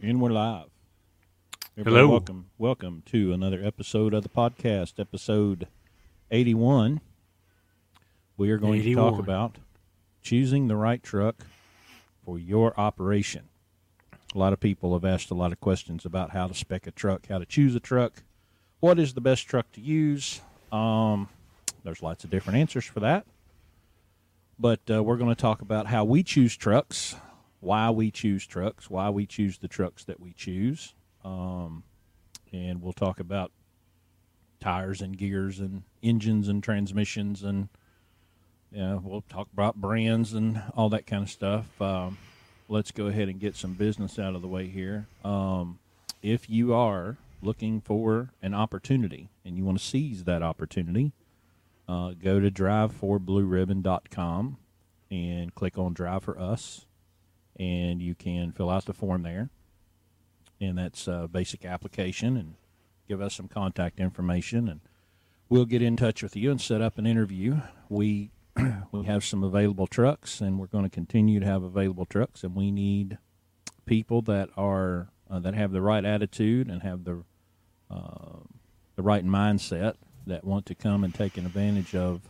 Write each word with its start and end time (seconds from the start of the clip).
And 0.00 0.20
we're 0.20 0.30
live. 0.30 0.66
Hello. 1.74 2.08
Welcome, 2.08 2.50
welcome 2.56 3.02
to 3.06 3.32
another 3.32 3.60
episode 3.64 4.14
of 4.14 4.22
the 4.22 4.28
podcast, 4.28 5.00
episode 5.00 5.66
eighty-one. 6.30 7.00
We 8.36 8.52
are 8.52 8.58
going 8.58 8.80
to 8.80 8.94
talk 8.94 9.18
about 9.18 9.56
choosing 10.22 10.68
the 10.68 10.76
right 10.76 11.02
truck 11.02 11.46
for 12.24 12.38
your 12.38 12.78
operation. 12.78 13.48
A 14.36 14.38
lot 14.38 14.52
of 14.52 14.60
people 14.60 14.92
have 14.92 15.04
asked 15.04 15.32
a 15.32 15.34
lot 15.34 15.50
of 15.50 15.60
questions 15.60 16.04
about 16.04 16.30
how 16.30 16.46
to 16.46 16.54
spec 16.54 16.86
a 16.86 16.92
truck, 16.92 17.26
how 17.26 17.38
to 17.38 17.46
choose 17.46 17.74
a 17.74 17.80
truck, 17.80 18.22
what 18.78 19.00
is 19.00 19.14
the 19.14 19.20
best 19.20 19.48
truck 19.48 19.72
to 19.72 19.80
use. 19.80 20.42
Um, 20.70 21.28
there's 21.82 22.04
lots 22.04 22.22
of 22.22 22.30
different 22.30 22.60
answers 22.60 22.84
for 22.84 23.00
that, 23.00 23.26
but 24.60 24.78
uh, 24.88 25.02
we're 25.02 25.16
going 25.16 25.34
to 25.34 25.40
talk 25.40 25.60
about 25.60 25.88
how 25.88 26.04
we 26.04 26.22
choose 26.22 26.56
trucks, 26.56 27.16
why 27.60 27.90
we 27.90 28.10
choose 28.10 28.46
trucks, 28.46 28.88
why 28.88 29.10
we 29.10 29.26
choose 29.26 29.58
the 29.58 29.68
trucks 29.68 30.04
that 30.04 30.20
we 30.20 30.32
choose, 30.32 30.94
um, 31.24 31.82
and 32.52 32.82
we'll 32.82 32.92
talk 32.92 33.20
about 33.20 33.52
tires 34.60 35.00
and 35.00 35.16
gears 35.16 35.60
and 35.60 35.82
engines 36.02 36.48
and 36.48 36.62
transmissions 36.62 37.42
and 37.42 37.68
yeah, 38.70 38.98
we'll 39.02 39.22
talk 39.22 39.48
about 39.52 39.76
brands 39.76 40.34
and 40.34 40.62
all 40.76 40.90
that 40.90 41.06
kind 41.06 41.22
of 41.22 41.30
stuff. 41.30 41.80
Um, 41.80 42.18
let's 42.68 42.90
go 42.90 43.06
ahead 43.06 43.28
and 43.28 43.40
get 43.40 43.56
some 43.56 43.72
business 43.72 44.18
out 44.18 44.34
of 44.34 44.42
the 44.42 44.48
way 44.48 44.66
here. 44.66 45.06
Um, 45.24 45.78
if 46.22 46.50
you 46.50 46.74
are 46.74 47.16
looking 47.40 47.80
for 47.80 48.30
an 48.42 48.52
opportunity 48.52 49.30
and 49.44 49.56
you 49.56 49.64
want 49.64 49.78
to 49.78 49.84
seize 49.84 50.24
that 50.24 50.42
opportunity, 50.42 51.12
uh, 51.88 52.12
go 52.22 52.40
to 52.40 52.50
drive4blueribbon.com 52.50 54.58
and 55.10 55.54
click 55.54 55.78
on 55.78 55.94
Drive 55.94 56.24
for 56.24 56.38
Us, 56.38 56.84
and 57.58 58.00
you 58.00 58.14
can 58.14 58.52
fill 58.52 58.70
out 58.70 58.84
the 58.84 58.92
form 58.92 59.22
there. 59.22 59.50
And 60.60 60.78
that's 60.78 61.06
a 61.06 61.28
basic 61.30 61.64
application, 61.64 62.36
and 62.36 62.54
give 63.08 63.20
us 63.20 63.34
some 63.34 63.48
contact 63.48 64.00
information, 64.00 64.68
and 64.68 64.80
we'll 65.48 65.66
get 65.66 65.82
in 65.82 65.96
touch 65.96 66.22
with 66.22 66.34
you 66.36 66.50
and 66.50 66.60
set 66.60 66.82
up 66.82 66.98
an 66.98 67.06
interview. 67.06 67.60
We 67.88 68.30
we 68.92 69.04
have 69.04 69.24
some 69.24 69.44
available 69.44 69.86
trucks, 69.86 70.40
and 70.40 70.58
we're 70.58 70.66
going 70.66 70.84
to 70.84 70.90
continue 70.90 71.38
to 71.40 71.46
have 71.46 71.62
available 71.62 72.06
trucks, 72.06 72.42
and 72.42 72.56
we 72.56 72.70
need 72.70 73.18
people 73.86 74.20
that 74.22 74.50
are 74.56 75.08
uh, 75.30 75.38
that 75.38 75.54
have 75.54 75.72
the 75.72 75.82
right 75.82 76.04
attitude 76.04 76.68
and 76.68 76.82
have 76.82 77.04
the 77.04 77.22
uh, 77.90 78.40
the 78.96 79.02
right 79.02 79.24
mindset 79.24 79.94
that 80.26 80.44
want 80.44 80.66
to 80.66 80.74
come 80.74 81.04
and 81.04 81.14
take 81.14 81.36
an 81.38 81.46
advantage 81.46 81.94
of 81.94 82.20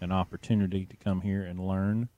an 0.00 0.12
opportunity 0.12 0.86
to 0.86 0.96
come 0.96 1.22
here 1.22 1.42
and 1.42 1.58
learn 1.58 2.08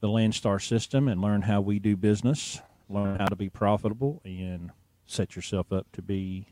the 0.00 0.08
Landstar 0.08 0.62
system 0.62 1.08
and 1.08 1.20
learn 1.20 1.42
how 1.42 1.60
we 1.60 1.78
do 1.78 1.96
business, 1.96 2.60
learn 2.88 3.18
how 3.18 3.26
to 3.26 3.36
be 3.36 3.48
profitable, 3.48 4.20
and 4.24 4.70
set 5.06 5.36
yourself 5.36 5.72
up 5.72 5.86
to 5.92 6.02
be 6.02 6.46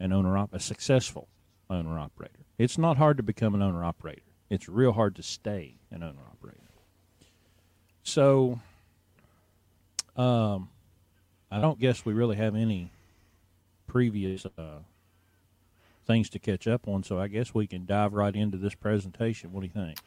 an 0.00 0.12
owner 0.12 0.36
op 0.36 0.52
a 0.54 0.60
successful 0.60 1.28
owner 1.70 1.98
operator. 1.98 2.46
It's 2.56 2.78
not 2.78 2.96
hard 2.96 3.16
to 3.18 3.22
become 3.22 3.54
an 3.54 3.62
owner 3.62 3.84
operator. 3.84 4.22
It's 4.50 4.68
real 4.68 4.92
hard 4.92 5.14
to 5.16 5.22
stay 5.22 5.74
an 5.90 6.02
owner 6.02 6.22
operator. 6.30 6.58
So, 8.02 8.60
um, 10.16 10.70
I 11.50 11.60
don't 11.60 11.78
guess 11.78 12.04
we 12.04 12.12
really 12.12 12.36
have 12.36 12.54
any 12.54 12.90
previous 13.86 14.46
uh, 14.56 14.80
things 16.06 16.28
to 16.30 16.38
catch 16.38 16.66
up 16.66 16.88
on. 16.88 17.02
So 17.02 17.20
I 17.20 17.28
guess 17.28 17.54
we 17.54 17.66
can 17.66 17.86
dive 17.86 18.14
right 18.14 18.34
into 18.34 18.56
this 18.56 18.74
presentation. 18.74 19.52
What 19.52 19.60
do 19.60 19.66
you 19.66 19.72
think? 19.72 19.98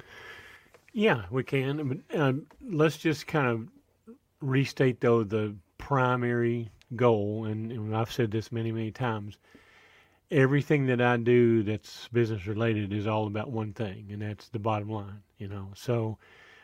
Yeah, 0.94 1.24
we 1.32 1.44
can. 1.44 2.04
But, 2.10 2.20
uh, 2.20 2.34
let's 2.70 2.98
just 2.98 3.28
kind 3.28 3.48
of 3.48 3.68
restate, 4.42 5.00
though, 5.02 5.24
the 5.24 5.56
primary 5.78 6.70
goal. 6.96 7.46
And, 7.46 7.72
and 7.72 7.96
I've 7.96 8.12
said 8.12 8.32
this 8.32 8.52
many, 8.52 8.72
many 8.72 8.92
times. 8.92 9.38
Everything 10.30 10.86
that 10.88 11.02
I 11.02 11.18
do 11.18 11.62
that's 11.64 12.08
business 12.10 12.48
related 12.48 12.94
is 12.94 13.06
all 13.06 13.28
about 13.28 13.52
one 13.52 13.74
thing, 13.74 14.08
and 14.12 14.22
that's 14.22 14.48
the 14.48 14.60
bottom 14.60 14.90
line. 14.90 15.22
You 15.38 15.50
know, 15.50 15.70
so 15.76 16.18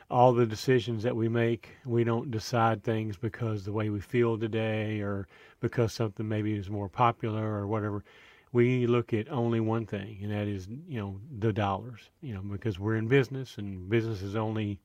all 0.09 0.31
the 0.33 0.45
decisions 0.45 1.03
that 1.03 1.15
we 1.15 1.27
make, 1.27 1.75
we 1.85 2.05
don't 2.05 2.31
decide 2.31 2.81
things 2.81 3.17
because 3.17 3.65
the 3.65 3.73
way 3.73 3.89
we 3.89 3.99
feel 3.99 4.37
today, 4.37 5.01
or 5.01 5.27
because 5.59 5.91
something 5.91 6.25
maybe 6.27 6.53
is 6.55 6.69
more 6.69 6.87
popular, 6.87 7.43
or 7.43 7.67
whatever. 7.67 8.05
We 8.53 8.87
look 8.87 9.13
at 9.13 9.29
only 9.29 9.59
one 9.59 9.85
thing, 9.85 10.19
and 10.21 10.31
that 10.31 10.47
is, 10.47 10.67
you 10.87 10.99
know, 10.99 11.19
the 11.39 11.53
dollars. 11.53 12.09
You 12.21 12.33
know, 12.35 12.41
because 12.41 12.79
we're 12.79 12.95
in 12.95 13.07
business, 13.07 13.57
and 13.57 13.89
business 13.89 14.21
is 14.21 14.35
only, 14.35 14.79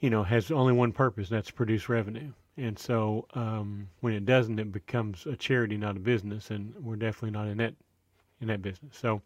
you 0.00 0.10
know, 0.10 0.22
has 0.22 0.50
only 0.50 0.72
one 0.72 0.92
purpose, 0.92 1.30
and 1.30 1.36
that's 1.36 1.50
produce 1.50 1.88
revenue. 1.88 2.32
And 2.58 2.78
so, 2.78 3.26
um, 3.34 3.88
when 4.00 4.14
it 4.14 4.24
doesn't, 4.24 4.58
it 4.58 4.72
becomes 4.72 5.26
a 5.26 5.36
charity, 5.36 5.76
not 5.76 5.96
a 5.96 6.00
business, 6.00 6.50
and 6.50 6.74
we're 6.80 6.96
definitely 6.96 7.32
not 7.32 7.48
in 7.48 7.58
that 7.58 7.74
in 8.40 8.48
that 8.48 8.62
business. 8.62 8.96
So, 8.96 9.22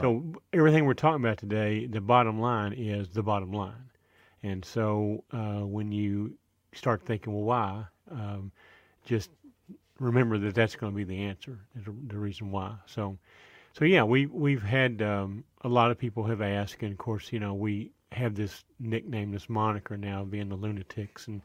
so 0.00 0.22
everything 0.52 0.84
we're 0.86 0.94
talking 0.94 1.24
about 1.24 1.38
today, 1.38 1.86
the 1.86 2.00
bottom 2.00 2.40
line 2.40 2.72
is 2.72 3.08
the 3.10 3.22
bottom 3.22 3.52
line. 3.52 3.90
And 4.42 4.64
so, 4.64 5.24
uh, 5.32 5.60
when 5.66 5.92
you 5.92 6.36
start 6.74 7.04
thinking, 7.04 7.32
well, 7.32 7.44
why? 7.44 7.84
Um, 8.10 8.50
just 9.04 9.30
remember 10.02 10.36
that 10.38 10.54
that's 10.54 10.76
going 10.76 10.92
to 10.92 10.96
be 10.96 11.04
the 11.04 11.22
answer, 11.22 11.58
the, 11.74 12.18
reason 12.18 12.50
why. 12.50 12.74
So, 12.86 13.16
so 13.72 13.84
yeah, 13.84 14.02
we 14.02 14.26
we've 14.26 14.62
had 14.62 15.00
um, 15.00 15.44
a 15.62 15.68
lot 15.68 15.90
of 15.90 15.98
people 15.98 16.24
have 16.24 16.42
asked, 16.42 16.82
and 16.82 16.92
of 16.92 16.98
course, 16.98 17.32
you 17.32 17.38
know, 17.38 17.54
we 17.54 17.92
have 18.10 18.34
this 18.34 18.64
nickname, 18.80 19.30
this 19.30 19.48
moniker 19.48 19.96
now, 19.96 20.24
being 20.24 20.48
the 20.48 20.56
lunatics, 20.56 21.28
and 21.28 21.40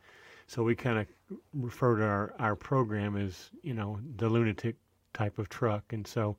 so 0.48 0.64
we 0.64 0.76
kind 0.76 0.98
of 1.00 1.08
refer 1.54 1.98
to 1.98 2.04
our 2.04 2.34
our 2.40 2.56
program 2.56 3.16
as 3.16 3.52
you 3.62 3.74
know 3.74 4.00
the 4.18 4.28
lunatic 4.28 4.76
type 5.14 5.38
of 5.38 5.50
truck, 5.50 5.94
and 5.94 6.06
so 6.06 6.36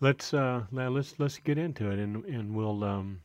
let's 0.00 0.32
uh, 0.32 0.62
let's 0.72 1.18
let's 1.18 1.38
get 1.38 1.58
into 1.58 1.90
it, 1.90 1.98
and 1.98 2.24
and 2.24 2.54
we'll 2.54 2.84
um, 2.84 3.20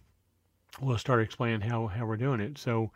we'll 0.82 0.98
start 0.98 1.22
explaining 1.22 1.62
how 1.62 1.88
how 1.88 2.06
we're 2.06 2.18
doing 2.18 2.40
it. 2.40 2.58
So 2.58 2.92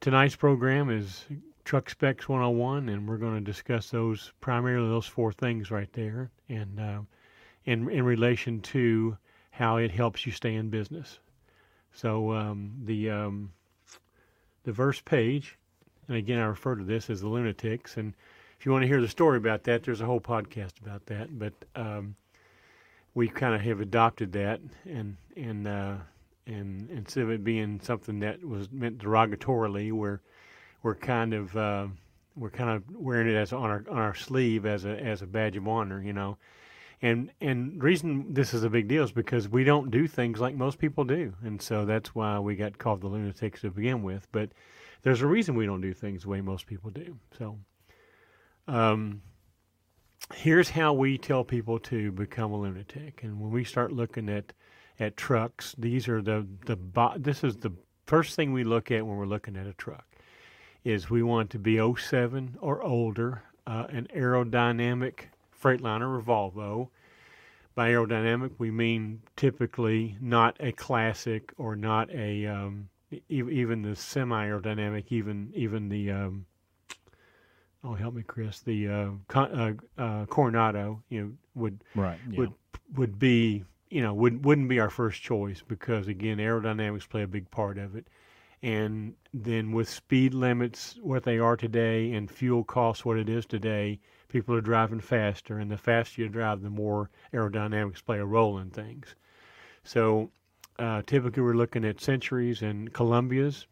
tonight's 0.00 0.36
program 0.36 0.90
is 0.90 1.24
Truck 1.64 1.88
Specs 1.88 2.28
101, 2.28 2.88
and 2.88 3.08
we're 3.08 3.16
going 3.16 3.36
to 3.36 3.40
discuss 3.40 3.90
those 3.90 4.32
primarily 4.40 4.88
those 4.88 5.06
four 5.06 5.32
things 5.32 5.70
right 5.70 5.92
there, 5.92 6.30
and 6.48 6.80
uh, 6.80 7.00
in 7.64 7.88
in 7.90 8.04
relation 8.04 8.60
to 8.60 9.16
how 9.50 9.76
it 9.76 9.90
helps 9.90 10.26
you 10.26 10.32
stay 10.32 10.54
in 10.54 10.70
business. 10.70 11.20
So 11.92 12.32
um, 12.32 12.72
the 12.84 13.10
um, 13.10 13.52
the 14.64 14.72
verse 14.72 15.00
page, 15.00 15.58
and 16.08 16.16
again 16.16 16.38
I 16.38 16.44
refer 16.46 16.74
to 16.74 16.84
this 16.84 17.10
as 17.10 17.20
the 17.20 17.28
lunatics, 17.28 17.96
and 17.96 18.14
if 18.58 18.66
you 18.66 18.72
want 18.72 18.82
to 18.82 18.88
hear 18.88 19.00
the 19.00 19.08
story 19.08 19.38
about 19.38 19.64
that, 19.64 19.82
there's 19.82 20.00
a 20.00 20.06
whole 20.06 20.20
podcast 20.20 20.80
about 20.80 21.06
that. 21.06 21.38
But 21.38 21.52
um, 21.76 22.16
we 23.14 23.28
kind 23.28 23.54
of 23.54 23.60
have 23.60 23.80
adopted 23.80 24.32
that, 24.32 24.60
and 24.84 25.16
and 25.36 25.66
uh, 25.66 25.96
and 26.46 26.90
instead 26.90 27.24
of 27.24 27.30
it 27.30 27.44
being 27.44 27.80
something 27.80 28.20
that 28.20 28.44
was 28.44 28.70
meant 28.72 28.98
derogatorily, 28.98 29.92
we're 29.92 30.20
we're 30.82 30.94
kind 30.94 31.34
of 31.34 31.56
uh, 31.56 31.86
we're 32.36 32.50
kind 32.50 32.70
of 32.70 32.82
wearing 32.94 33.28
it 33.28 33.34
as 33.34 33.52
on 33.52 33.70
our 33.70 33.84
on 33.90 33.98
our 33.98 34.14
sleeve 34.14 34.66
as 34.66 34.84
a 34.84 34.98
as 35.00 35.22
a 35.22 35.26
badge 35.26 35.56
of 35.56 35.66
honor, 35.66 36.02
you 36.02 36.12
know. 36.12 36.38
And 37.00 37.30
and 37.40 37.80
the 37.80 37.84
reason 37.84 38.32
this 38.32 38.54
is 38.54 38.62
a 38.62 38.70
big 38.70 38.88
deal 38.88 39.04
is 39.04 39.12
because 39.12 39.48
we 39.48 39.64
don't 39.64 39.90
do 39.90 40.06
things 40.06 40.40
like 40.40 40.54
most 40.54 40.78
people 40.78 41.04
do, 41.04 41.34
and 41.42 41.60
so 41.60 41.84
that's 41.84 42.14
why 42.14 42.38
we 42.38 42.56
got 42.56 42.78
called 42.78 43.00
the 43.00 43.08
lunatics 43.08 43.62
to 43.62 43.70
begin 43.70 44.02
with. 44.02 44.28
But 44.32 44.50
there's 45.02 45.22
a 45.22 45.26
reason 45.26 45.54
we 45.54 45.66
don't 45.66 45.80
do 45.80 45.92
things 45.92 46.22
the 46.22 46.28
way 46.28 46.40
most 46.40 46.66
people 46.66 46.90
do. 46.90 47.18
So, 47.36 47.58
um, 48.68 49.22
here's 50.32 50.70
how 50.70 50.92
we 50.92 51.18
tell 51.18 51.42
people 51.42 51.80
to 51.80 52.12
become 52.12 52.52
a 52.52 52.60
lunatic. 52.60 53.24
And 53.24 53.40
when 53.40 53.50
we 53.50 53.64
start 53.64 53.92
looking 53.92 54.28
at 54.28 54.52
at 55.00 55.16
trucks, 55.16 55.74
these 55.76 56.08
are 56.08 56.22
the 56.22 56.46
the 56.66 56.76
bo- 56.76 57.18
this 57.18 57.42
is 57.42 57.56
the 57.56 57.72
first 58.06 58.36
thing 58.36 58.52
we 58.52 58.62
look 58.64 58.90
at 58.90 59.04
when 59.04 59.16
we're 59.16 59.26
looking 59.26 59.56
at 59.56 59.66
a 59.66 59.72
truck 59.72 60.11
is 60.84 61.10
we 61.10 61.22
want 61.22 61.50
to 61.50 61.58
be 61.58 61.78
07 61.78 62.58
or 62.60 62.82
older, 62.82 63.42
uh, 63.66 63.86
an 63.90 64.08
aerodynamic 64.14 65.26
Freightliner 65.62 66.18
or 66.18 66.22
Volvo. 66.22 66.88
By 67.74 67.90
aerodynamic, 67.90 68.52
we 68.58 68.70
mean 68.70 69.22
typically 69.36 70.16
not 70.20 70.56
a 70.60 70.72
classic 70.72 71.52
or 71.56 71.74
not 71.76 72.10
a 72.10 72.46
um, 72.46 72.88
e- 73.10 73.20
even 73.30 73.82
the 73.82 73.96
semi-aerodynamic, 73.96 75.04
even 75.08 75.52
even 75.54 75.88
the 75.88 76.10
um, 76.10 76.46
oh 77.82 77.94
help 77.94 78.14
me, 78.14 78.22
Chris, 78.22 78.60
the 78.60 78.88
uh, 78.88 79.08
Con- 79.28 79.78
uh, 79.98 80.02
uh, 80.02 80.26
Coronado, 80.26 81.02
you 81.08 81.22
know, 81.22 81.32
would 81.54 81.82
Right. 81.94 82.18
Yeah. 82.30 82.40
would 82.40 82.52
would 82.96 83.18
be 83.18 83.64
you 83.88 84.02
know 84.02 84.12
would 84.12 84.44
wouldn't 84.44 84.68
be 84.68 84.80
our 84.80 84.90
first 84.90 85.22
choice 85.22 85.62
because 85.66 86.08
again 86.08 86.38
aerodynamics 86.38 87.08
play 87.08 87.22
a 87.22 87.26
big 87.26 87.50
part 87.50 87.78
of 87.78 87.94
it 87.94 88.06
and 88.62 89.14
then 89.34 89.72
with 89.72 89.88
speed 89.88 90.34
limits 90.34 90.96
what 91.02 91.24
they 91.24 91.38
are 91.38 91.56
today 91.56 92.12
and 92.12 92.30
fuel 92.30 92.62
costs 92.62 93.04
what 93.04 93.18
it 93.18 93.28
is 93.28 93.44
today 93.44 93.98
people 94.28 94.54
are 94.54 94.60
driving 94.62 95.00
faster. 95.00 95.58
And 95.58 95.70
the 95.70 95.76
faster 95.76 96.22
you 96.22 96.28
drive 96.28 96.62
the 96.62 96.70
more 96.70 97.10
aerodynamics 97.32 98.04
play 98.04 98.18
a 98.18 98.24
role 98.24 98.58
in 98.58 98.70
things. 98.70 99.14
So 99.84 100.30
uh, 100.78 101.02
typically 101.06 101.42
we're 101.42 101.54
looking 101.54 101.84
at 101.84 102.00
centuries 102.00 102.62
and 102.62 102.92
columbias 102.92 103.66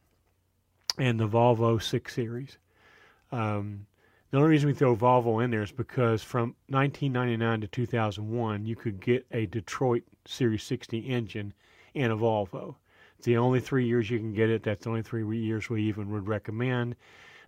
and 0.98 1.18
the 1.18 1.28
volvo 1.28 1.82
6 1.82 2.14
series. 2.14 2.58
Um, 3.32 3.86
The 4.30 4.36
only 4.36 4.50
reason 4.50 4.68
we 4.68 4.74
throw 4.74 4.94
Volvo 4.94 5.42
in 5.42 5.50
there 5.50 5.62
is 5.62 5.72
because 5.72 6.22
from 6.22 6.54
1999 6.68 7.62
to 7.62 7.66
2001, 7.66 8.64
you 8.64 8.76
could 8.76 9.00
get 9.00 9.26
a 9.32 9.46
Detroit 9.46 10.04
Series 10.24 10.62
60 10.62 10.98
engine 10.98 11.52
in 11.94 12.10
a 12.10 12.16
Volvo. 12.16 12.76
It's 13.20 13.26
the 13.26 13.36
only 13.36 13.60
three 13.60 13.86
years 13.86 14.08
you 14.08 14.18
can 14.18 14.32
get 14.32 14.48
it. 14.48 14.62
That's 14.62 14.84
the 14.84 14.88
only 14.88 15.02
three 15.02 15.38
years 15.38 15.68
we 15.68 15.82
even 15.82 16.10
would 16.10 16.26
recommend. 16.26 16.96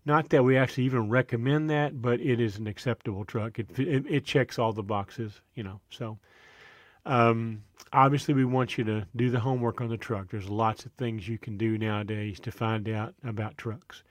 Not 0.04 0.28
that 0.28 0.44
we 0.44 0.58
actually 0.58 0.84
even 0.84 1.08
recommend 1.08 1.70
that, 1.70 2.02
but 2.02 2.20
it 2.20 2.40
is 2.40 2.58
an 2.58 2.66
acceptable 2.66 3.24
truck. 3.24 3.58
It 3.58 3.78
it, 3.78 4.04
it 4.06 4.24
checks 4.26 4.58
all 4.58 4.74
the 4.74 4.82
boxes, 4.82 5.40
you 5.54 5.62
know. 5.62 5.80
So 5.88 6.19
um, 7.06 7.62
obviously, 7.90 8.34
we 8.34 8.44
want 8.44 8.76
you 8.76 8.84
to 8.84 9.06
do 9.16 9.30
the 9.30 9.40
homework 9.40 9.80
on 9.80 9.88
the 9.88 9.96
truck. 9.96 10.28
There's 10.28 10.50
lots 10.50 10.84
of 10.84 10.92
things 10.92 11.26
you 11.26 11.38
can 11.38 11.56
do 11.56 11.78
nowadays 11.78 12.38
to 12.40 12.52
find 12.52 12.86
out 12.90 13.14
about 13.24 13.56
trucks. 13.56 14.02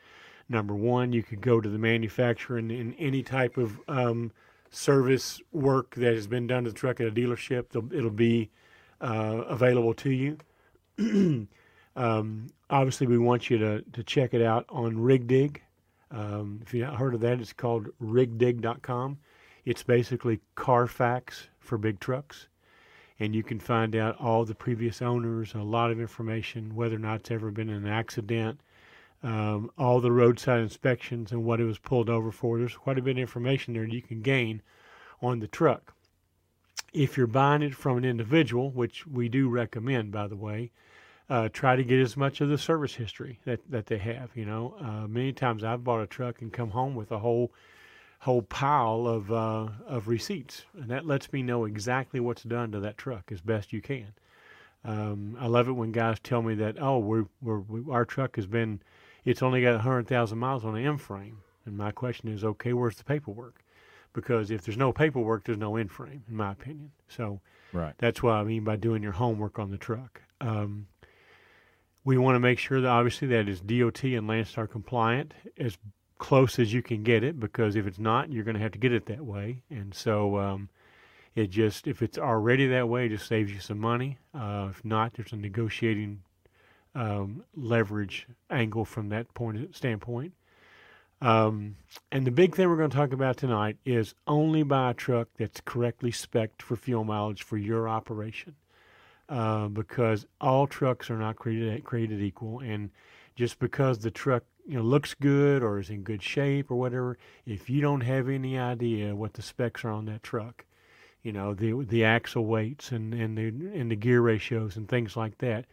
Number 0.50 0.74
one, 0.74 1.14
you 1.14 1.22
could 1.22 1.42
go 1.42 1.62
to 1.62 1.70
the 1.70 1.78
manufacturer 1.78 2.58
and 2.58 2.72
in 2.72 2.96
any 2.96 3.22
type 3.22 3.58
of 3.58 3.80
um, 3.88 4.32
service 4.72 5.40
work 5.52 5.94
that 5.94 6.16
has 6.16 6.26
been 6.26 6.48
done 6.48 6.64
to 6.64 6.72
the 6.72 6.76
truck 6.76 7.00
at 7.00 7.06
a 7.06 7.12
dealership, 7.12 7.66
it'll 7.94 8.10
be 8.10 8.50
uh, 9.00 9.44
available 9.48 9.94
to 9.94 10.10
you. 10.10 10.38
um, 11.96 12.48
obviously, 12.70 13.08
we 13.08 13.18
want 13.18 13.50
you 13.50 13.58
to, 13.58 13.82
to 13.94 14.04
check 14.04 14.34
it 14.34 14.42
out 14.42 14.66
on 14.70 14.96
RigDig. 14.96 15.58
Um, 16.12 16.60
if 16.62 16.74
you 16.74 16.84
have 16.84 16.96
heard 16.96 17.14
of 17.14 17.22
that, 17.22 17.40
it's 17.40 17.54
called 17.54 17.88
rigdig.com. 18.02 19.18
It's 19.66 19.84
basically 19.84 20.40
Carfax 20.56 21.48
for 21.60 21.78
big 21.78 22.00
trucks. 22.00 22.48
And 23.20 23.36
you 23.36 23.44
can 23.44 23.60
find 23.60 23.96
out 23.96 24.20
all 24.20 24.46
the 24.46 24.56
previous 24.56 25.02
owners, 25.02 25.54
a 25.54 25.60
lot 25.60 25.92
of 25.92 26.00
information, 26.00 26.76
whether 26.76 26.96
or 26.96 27.00
not 27.00 27.20
it's 27.20 27.32
ever 27.32 27.52
been 27.52 27.70
in 27.70 27.86
an 27.86 27.88
accident, 27.88 28.60
um, 29.22 29.70
all 29.78 30.00
the 30.00 30.12
roadside 30.12 30.62
inspections 30.62 31.32
and 31.32 31.44
what 31.44 31.60
it 31.60 31.66
was 31.66 31.78
pulled 31.78 32.10
over 32.10 32.32
for. 32.32 32.58
There's 32.58 32.76
quite 32.76 32.98
a 32.98 33.02
bit 33.02 33.12
of 33.12 33.20
information 33.20 33.74
there 33.76 33.84
that 33.84 33.94
you 33.94 34.02
can 34.02 34.22
gain 34.22 34.64
on 35.22 35.40
the 35.40 35.48
truck. 35.48 35.94
If 36.94 37.16
you're 37.16 37.28
buying 37.28 37.62
it 37.62 37.76
from 37.76 37.98
an 37.98 38.06
individual, 38.06 38.72
which 38.72 39.06
we 39.06 39.30
do 39.30 39.48
recommend, 39.50 40.12
by 40.12 40.28
the 40.28 40.36
way, 40.36 40.72
uh, 41.32 41.48
try 41.54 41.78
to 41.78 41.84
get 41.84 42.00
as 42.00 42.18
much 42.18 42.42
of 42.42 42.50
the 42.50 42.58
service 42.58 42.96
history 42.96 43.40
that, 43.46 43.62
that 43.72 43.86
they 43.86 43.98
have. 43.98 44.32
You 44.36 44.46
know, 44.46 44.76
uh, 44.82 45.08
many 45.08 45.32
times 45.32 45.64
I've 45.64 45.84
bought 45.84 46.02
a 46.02 46.08
truck 46.08 46.42
and 46.42 46.52
come 46.52 46.72
home 46.72 46.94
with 46.94 47.12
a 47.12 47.20
whole 47.20 47.52
whole 48.20 48.42
pile 48.44 49.08
of 49.08 49.32
uh, 49.32 49.70
of 49.88 50.08
receipts, 50.08 50.64
and 50.74 50.92
that 50.92 51.08
lets 51.08 51.32
me 51.32 51.42
know 51.42 51.64
exactly 51.66 52.20
what's 52.20 52.44
done 52.44 52.72
to 52.74 52.82
that 52.82 52.98
truck 52.98 53.32
as 53.32 53.40
best 53.40 53.72
you 53.72 53.82
can. 53.82 54.14
Um, 54.84 55.38
I 55.40 55.48
love 55.48 55.70
it 55.70 55.74
when 55.74 55.92
guys 55.92 56.18
tell 56.22 56.42
me 56.42 56.56
that, 56.56 56.76
oh, 56.82 56.98
we're, 57.00 57.26
we're 57.42 57.60
we, 57.60 57.94
our 57.94 58.04
truck 58.04 58.36
has 58.36 58.48
been 58.48 58.82
it's 59.24 59.44
only 59.44 59.62
got 59.62 59.74
100,000 59.74 60.38
miles 60.38 60.66
on 60.66 60.74
the 60.74 60.80
in 60.80 60.98
frame. 60.98 61.38
And 61.66 61.78
my 61.78 61.92
question 61.92 62.30
is, 62.30 62.44
okay, 62.44 62.74
where's 62.74 62.96
the 62.96 63.04
paperwork? 63.04 63.64
Because 64.14 64.52
if 64.52 64.64
there's 64.64 64.78
no 64.78 64.92
paperwork, 64.92 65.46
there's 65.46 65.58
no 65.58 65.76
in 65.76 65.88
frame, 65.88 66.24
in 66.28 66.36
my 66.36 66.52
opinion. 66.52 66.92
So 67.08 67.40
right. 67.72 67.94
that's 67.98 68.24
what 68.24 68.34
I 68.34 68.44
mean 68.44 68.64
by 68.64 68.76
doing 68.76 69.04
your 69.04 69.12
homework 69.12 69.60
on 69.60 69.70
the 69.70 69.78
truck. 69.78 70.22
Um, 70.42 70.88
we 72.04 72.18
want 72.18 72.36
to 72.36 72.40
make 72.40 72.60
sure 72.60 72.82
that 72.82 72.88
obviously 72.88 73.28
that 73.30 73.48
is 73.48 73.60
DOT 73.60 74.04
and 74.04 74.28
Landstar 74.28 74.70
compliant 74.70 75.34
as 75.58 75.78
close 76.18 76.60
as 76.60 76.74
you 76.74 76.82
can 76.82 77.04
get 77.04 77.24
it, 77.24 77.40
because 77.40 77.76
if 77.76 77.88
it's 77.88 78.00
not, 78.00 78.32
you're 78.32 78.44
going 78.44 78.56
to 78.56 78.62
have 78.62 78.72
to 78.72 78.80
get 78.80 78.94
it 78.94 79.08
that 79.08 79.26
way. 79.26 79.64
And 79.70 79.94
so 79.94 80.38
um, 80.38 80.70
it 81.36 81.50
just, 81.50 81.88
if 81.88 82.02
it's 82.02 82.18
already 82.18 82.68
that 82.68 82.88
way, 82.88 83.06
it 83.06 83.10
just 83.10 83.28
saves 83.28 83.52
you 83.52 83.60
some 83.60 83.80
money. 83.80 84.18
Uh, 84.34 84.68
if 84.70 84.84
not, 84.86 85.14
there's 85.14 85.32
a 85.32 85.38
negotiating 85.38 86.22
um, 86.94 87.44
leverage 87.56 88.28
angle 88.50 88.86
from 88.86 89.10
that 89.10 89.34
point 89.34 89.76
standpoint. 89.76 90.34
Um, 91.22 91.76
and 92.12 92.26
the 92.26 92.32
big 92.32 92.56
thing 92.56 92.68
we're 92.68 92.78
going 92.78 92.90
to 92.90 92.98
talk 92.98 93.14
about 93.14 93.38
tonight 93.38 93.78
is 93.86 94.16
only 94.26 94.64
buy 94.64 94.92
a 94.92 94.94
truck 94.94 95.28
that's 95.38 95.62
correctly 95.64 96.12
specced 96.12 96.64
for 96.64 96.76
fuel 96.76 97.04
mileage 97.04 97.44
for 97.44 97.58
your 97.58 97.88
operation, 97.88 98.56
uh, 99.32 99.70
because 99.70 100.28
all 100.42 100.68
trucks 100.68 101.10
are 101.10 101.18
not 101.18 101.38
created 101.38 101.86
created 101.86 102.22
equal, 102.22 102.60
and 102.60 102.90
just 103.36 103.60
because 103.60 104.00
the 104.00 104.12
truck 104.12 104.44
you 104.68 104.76
know 104.76 104.84
looks 104.84 105.14
good 105.14 105.64
or 105.64 105.80
is 105.80 105.90
in 105.90 106.04
good 106.04 106.22
shape 106.22 106.70
or 106.70 106.76
whatever, 106.76 107.18
if 107.46 107.70
you 107.70 107.80
don't 107.80 108.02
have 108.02 108.28
any 108.28 108.60
idea 108.60 109.16
what 109.16 109.34
the 109.34 109.42
specs 109.42 109.86
are 109.86 109.90
on 109.90 110.04
that 110.06 110.22
truck, 110.22 110.66
you 111.24 111.32
know 111.32 111.54
the 111.54 111.72
the 111.86 112.04
axle 112.04 112.46
weights 112.46 112.92
and 112.92 113.14
and 113.14 113.38
the 113.38 113.48
and 113.48 113.90
the 113.90 113.96
gear 113.96 114.20
ratios 114.20 114.76
and 114.76 114.90
things 114.90 115.16
like 115.16 115.38
that, 115.38 115.66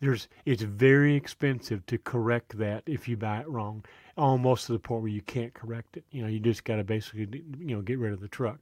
there's 0.00 0.26
it's 0.46 0.62
very 0.62 1.14
expensive 1.14 1.84
to 1.84 1.98
correct 1.98 2.56
that 2.56 2.84
if 2.86 3.06
you 3.06 3.18
buy 3.18 3.40
it 3.40 3.48
wrong 3.48 3.84
almost 4.16 4.64
to 4.66 4.72
the 4.72 4.78
point 4.78 5.02
where 5.02 5.10
you 5.10 5.20
can't 5.20 5.52
correct 5.52 5.98
it. 5.98 6.04
You 6.10 6.22
know 6.22 6.28
you 6.28 6.38
just 6.38 6.64
got 6.64 6.76
to 6.76 6.84
basically 6.84 7.42
you 7.58 7.76
know 7.76 7.82
get 7.82 7.98
rid 7.98 8.14
of 8.14 8.20
the 8.20 8.28
truck. 8.28 8.60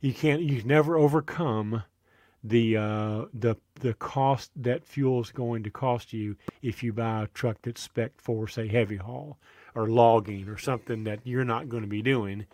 You 0.00 0.14
can't 0.14 0.40
you 0.40 0.62
never 0.62 0.96
overcome 0.96 1.82
the 2.44 2.76
uh, 2.76 3.24
the 3.34 3.56
the 3.76 3.94
cost 3.94 4.50
that 4.56 4.84
fuel 4.84 5.20
is 5.20 5.30
going 5.30 5.62
to 5.62 5.70
cost 5.70 6.12
you 6.12 6.36
if 6.62 6.82
you 6.82 6.92
buy 6.92 7.22
a 7.22 7.26
truck 7.28 7.56
that's 7.62 7.80
spec 7.80 8.12
for 8.18 8.48
say 8.48 8.66
heavy 8.68 8.96
haul 8.96 9.38
or 9.74 9.88
logging 9.88 10.48
or 10.48 10.58
something 10.58 11.04
that 11.04 11.20
you're 11.24 11.44
not 11.44 11.68
going 11.68 11.82
to 11.82 11.88
be 11.88 12.02
doing 12.02 12.46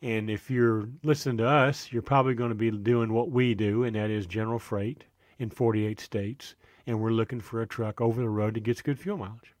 and 0.00 0.30
if 0.30 0.50
you're 0.50 0.88
listening 1.02 1.36
to 1.36 1.46
us 1.46 1.92
you're 1.92 2.02
probably 2.02 2.34
going 2.34 2.50
to 2.50 2.54
be 2.54 2.70
doing 2.70 3.12
what 3.12 3.30
we 3.30 3.54
do 3.54 3.84
and 3.84 3.96
that 3.96 4.10
is 4.10 4.26
general 4.26 4.58
freight 4.58 5.04
in 5.38 5.50
48 5.50 6.00
states 6.00 6.54
and 6.88 7.00
we're 7.00 7.10
looking 7.10 7.40
for 7.40 7.60
a 7.60 7.66
truck 7.66 8.00
over 8.00 8.20
the 8.20 8.28
road 8.28 8.54
that 8.54 8.62
gets 8.64 8.80
good 8.80 8.98
fuel 8.98 9.18
mileage. 9.18 9.54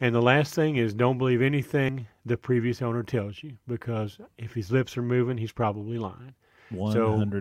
And 0.00 0.14
the 0.14 0.22
last 0.22 0.54
thing 0.54 0.76
is 0.76 0.94
don't 0.94 1.18
believe 1.18 1.42
anything 1.42 2.06
the 2.24 2.36
previous 2.36 2.80
owner 2.80 3.02
tells 3.02 3.42
you 3.42 3.58
because 3.66 4.18
if 4.38 4.54
his 4.54 4.70
lips 4.70 4.96
are 4.96 5.02
moving, 5.02 5.36
he's 5.36 5.52
probably 5.52 5.98
lying. 5.98 6.34
100%. 6.72 6.92
So 6.92 7.40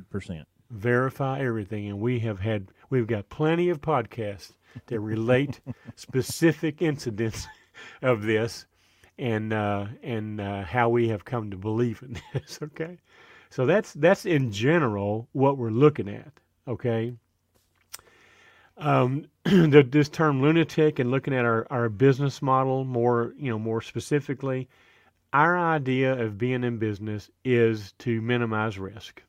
verify 0.70 1.40
everything. 1.40 1.88
And 1.88 2.00
we 2.00 2.20
have 2.20 2.40
had, 2.40 2.72
we've 2.90 3.08
got 3.08 3.30
plenty 3.30 3.70
of 3.70 3.82
podcasts 3.82 4.54
that 4.88 5.00
relate 5.00 5.60
specific 5.96 6.82
incidents 6.82 7.48
of 8.02 8.24
this 8.24 8.66
and, 9.18 9.54
uh, 9.54 9.88
and 10.04 10.40
uh, 10.40 10.64
how 10.64 10.90
we 10.90 11.10
have 11.10 11.26
come 11.26 11.52
to 11.52 11.58
believe 11.58 12.02
in 12.02 12.20
this. 12.34 12.60
Okay. 12.62 12.98
So 13.50 13.66
that's, 13.66 13.94
that's 13.94 14.26
in 14.26 14.52
general 14.52 15.28
what 15.32 15.58
we're 15.58 15.72
looking 15.72 16.08
at. 16.08 16.32
Okay 16.68 17.14
um, 18.80 19.26
the, 19.44 19.86
this 19.88 20.10
term 20.10 20.42
lunatic 20.42 21.00
and 21.00 21.12
looking 21.12 21.34
at 21.34 21.46
our, 21.46 21.68
our 21.70 21.90
business 21.90 22.42
model 22.42 22.84
more, 22.86 23.34
you 23.38 23.52
know, 23.52 23.60
more 23.60 23.82
specifically, 23.82 24.68
our 25.34 25.58
idea 25.58 26.20
of 26.20 26.38
being 26.38 26.64
in 26.64 26.78
business 26.78 27.30
is 27.46 27.94
to 28.00 28.22
minimize 28.22 28.80
risk. 28.80 29.22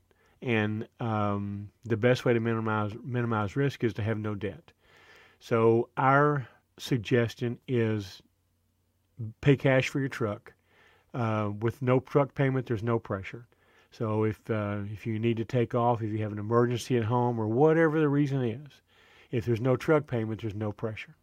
And 0.42 0.88
um, 1.00 1.70
the 1.84 1.96
best 1.96 2.24
way 2.24 2.32
to 2.32 2.40
minimize 2.40 2.92
minimize 3.04 3.56
risk 3.56 3.84
is 3.84 3.92
to 3.94 4.02
have 4.02 4.18
no 4.18 4.34
debt. 4.34 4.72
So 5.38 5.88
our 5.96 6.46
suggestion 6.78 7.58
is 7.68 8.22
pay 9.40 9.56
cash 9.56 9.88
for 9.88 10.00
your 10.00 10.08
truck. 10.08 10.52
Uh, 11.12 11.50
with 11.60 11.82
no 11.82 12.00
truck 12.00 12.34
payment, 12.34 12.66
there's 12.66 12.82
no 12.82 12.98
pressure. 12.98 13.46
So 13.90 14.24
if 14.24 14.38
uh, 14.48 14.78
if 14.92 15.06
you 15.06 15.18
need 15.18 15.36
to 15.38 15.44
take 15.44 15.74
off, 15.74 16.02
if 16.02 16.10
you 16.10 16.18
have 16.18 16.32
an 16.32 16.38
emergency 16.38 16.96
at 16.96 17.04
home, 17.04 17.40
or 17.40 17.48
whatever 17.48 18.00
the 18.00 18.08
reason 18.08 18.42
is, 18.42 18.80
if 19.30 19.44
there's 19.44 19.60
no 19.60 19.76
truck 19.76 20.06
payment, 20.06 20.40
there's 20.40 20.54
no 20.54 20.72
pressure, 20.72 21.16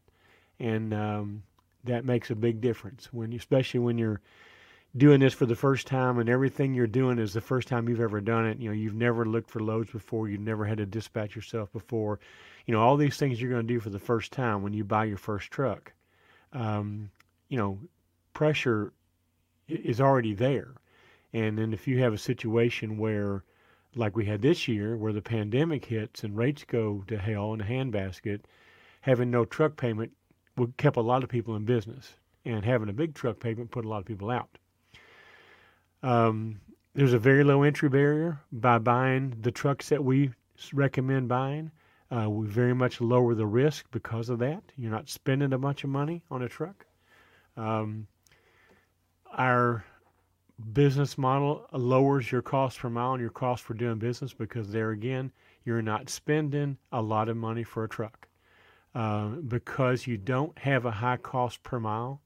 and 0.60 0.94
um, 0.94 1.44
that 1.86 2.04
makes 2.06 2.30
a 2.30 2.36
big 2.36 2.60
difference 2.60 3.12
when, 3.14 3.32
especially 3.34 3.80
when 3.80 3.98
you're 3.98 4.20
doing 4.98 5.20
this 5.20 5.34
for 5.34 5.46
the 5.46 5.56
first 5.56 5.88
time 5.88 6.18
and 6.18 6.30
everything 6.30 6.74
you're 6.74 6.88
doing 6.88 7.20
is 7.20 7.34
the 7.34 7.42
first 7.42 7.68
time 7.68 7.88
you've 7.88 8.02
ever 8.02 8.20
done 8.20 8.46
it. 8.46 8.60
You 8.60 8.70
know, 8.70 8.76
you've 8.76 8.96
never 8.96 9.26
looked 9.26 9.50
for 9.50 9.60
loads 9.60 9.92
before, 9.92 10.28
you've 10.28 10.42
never 10.42 10.66
had 10.66 10.80
to 10.80 10.86
dispatch 10.86 11.36
yourself 11.36 11.72
before. 11.72 12.20
You 12.66 12.74
know, 12.74 12.82
all 12.82 12.98
these 12.98 13.18
things 13.18 13.40
you're 13.40 13.52
going 13.52 13.68
to 13.68 13.74
do 13.74 13.80
for 13.80 13.90
the 13.90 14.00
first 14.00 14.32
time 14.32 14.62
when 14.62 14.74
you 14.74 14.84
buy 14.84 15.06
your 15.06 15.18
first 15.18 15.52
truck. 15.52 15.94
Um, 16.54 17.12
you 17.50 17.58
know, 17.58 17.80
pressure 18.34 18.94
is 19.68 20.02
already 20.02 20.34
there. 20.34 20.74
And 21.34 21.58
then 21.58 21.74
if 21.74 21.88
you 21.88 22.00
have 22.00 22.14
a 22.14 22.18
situation 22.18 22.98
where 22.98 23.44
like 23.96 24.16
we 24.16 24.26
had 24.26 24.42
this 24.42 24.68
year 24.68 24.96
where 24.96 25.14
the 25.14 25.22
pandemic 25.22 25.86
hits 25.86 26.24
and 26.24 26.38
rates 26.38 26.64
go 26.66 27.04
to 27.08 27.18
hell 27.18 27.54
in 27.54 27.62
a 27.62 27.66
handbasket, 27.66 28.42
having 29.02 29.32
no 29.32 29.46
truck 29.46 29.76
payment 29.76 30.12
would 30.56 30.78
kept 30.78 30.98
a 30.98 31.02
lot 31.02 31.24
of 31.24 31.30
people 31.30 31.56
in 31.56 31.66
business, 31.66 32.16
and 32.46 32.66
having 32.66 32.90
a 32.90 32.94
big 32.94 33.14
truck 33.14 33.40
payment 33.40 33.72
put 33.72 33.86
a 33.86 33.88
lot 33.88 34.00
of 34.00 34.06
people 34.06 34.30
out. 34.30 34.58
Um, 36.04 36.60
there's 36.94 37.14
a 37.14 37.20
very 37.20 37.44
low 37.44 37.64
entry 37.64 37.90
barrier 37.90 38.40
by 38.52 38.78
buying 38.80 39.36
the 39.42 39.52
trucks 39.52 39.90
that 39.90 40.04
we 40.04 40.32
recommend 40.74 41.28
buying. 41.28 41.72
Uh, 42.10 42.30
we 42.30 42.48
very 42.48 42.74
much 42.74 43.02
lower 43.02 43.36
the 43.36 43.46
risk 43.46 43.86
because 43.92 44.30
of 44.30 44.40
that. 44.40 44.64
You're 44.78 44.92
not 44.92 45.10
spending 45.10 45.54
a 45.54 45.58
bunch 45.58 45.84
of 45.84 45.90
money 45.90 46.24
on 46.32 46.42
a 46.42 46.50
truck. 46.50 46.86
Um, 47.56 48.08
our 49.36 49.84
business 50.74 51.18
model 51.18 51.68
lowers 51.72 52.32
your 52.32 52.42
cost 52.42 52.80
per 52.80 52.90
mile 52.90 53.14
and 53.14 53.22
your 53.22 53.30
cost 53.30 53.64
for 53.64 53.74
doing 53.74 54.00
business 54.00 54.34
because 54.34 54.72
there 54.72 54.92
again, 54.92 55.32
you're 55.66 55.82
not 55.82 56.10
spending 56.10 56.78
a 56.92 57.02
lot 57.02 57.30
of 57.30 57.38
money 57.38 57.64
for 57.64 57.84
a 57.84 57.90
truck. 57.90 58.28
Uh, 58.96 59.28
because 59.28 60.08
you 60.08 60.18
don't 60.18 60.58
have 60.58 60.86
a 60.86 60.92
high 60.92 61.18
cost 61.18 61.62
per 61.62 61.80
mile, 61.80 62.22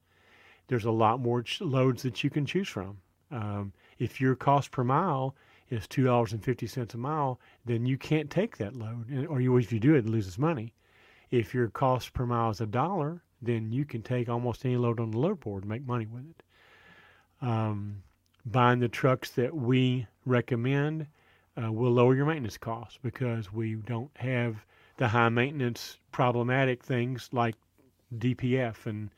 there's 0.68 0.86
a 0.86 0.92
lot 0.92 1.20
more 1.20 1.44
loads 1.60 2.04
that 2.04 2.24
you 2.24 2.30
can 2.30 2.46
choose 2.46 2.70
from. 2.70 2.98
Um, 3.32 3.74
if 4.00 4.20
your 4.20 4.36
cost 4.36 4.72
per 4.72 4.84
mile 4.84 5.36
is 5.70 5.88
two 5.88 6.04
dollars 6.04 6.34
and 6.34 6.44
fifty 6.44 6.68
cents 6.68 6.94
a 6.94 6.98
mile, 6.98 7.40
then 7.66 7.86
you 7.86 7.98
can't 7.98 8.30
take 8.30 8.58
that 8.58 8.76
load, 8.76 9.10
and, 9.10 9.28
or 9.28 9.42
you, 9.42 9.56
if 9.58 9.72
you 9.72 9.80
do 9.80 9.96
it, 9.96 10.06
loses 10.06 10.38
money. 10.38 10.74
If 11.30 11.54
your 11.54 11.70
cost 11.70 12.14
per 12.14 12.26
mile 12.26 12.50
is 12.50 12.62
a 12.62 12.66
dollar, 12.66 13.24
then 13.42 13.72
you 13.72 13.86
can 13.86 14.02
take 14.02 14.30
almost 14.30 14.66
any 14.66 14.76
load 14.76 15.00
on 15.00 15.12
the 15.12 15.18
load 15.18 15.40
board 15.40 15.64
and 15.64 15.70
make 15.70 15.86
money 15.86 16.06
with 16.06 16.26
it. 16.30 16.44
Um, 17.42 18.04
buying 18.46 18.80
the 18.80 18.90
trucks 18.90 19.32
that 19.32 19.56
we 19.56 20.08
recommend 20.26 21.08
uh, 21.62 21.72
will 21.72 21.92
lower 21.92 22.16
your 22.16 22.26
maintenance 22.26 22.58
costs 22.58 23.00
because 23.02 23.52
we 23.52 23.76
don't 23.76 24.12
have 24.16 24.66
the 24.98 25.08
high 25.08 25.30
maintenance 25.30 25.98
problematic 26.12 26.84
things 26.84 27.30
like 27.32 27.56
DPF 28.18 28.86
and 28.86 29.10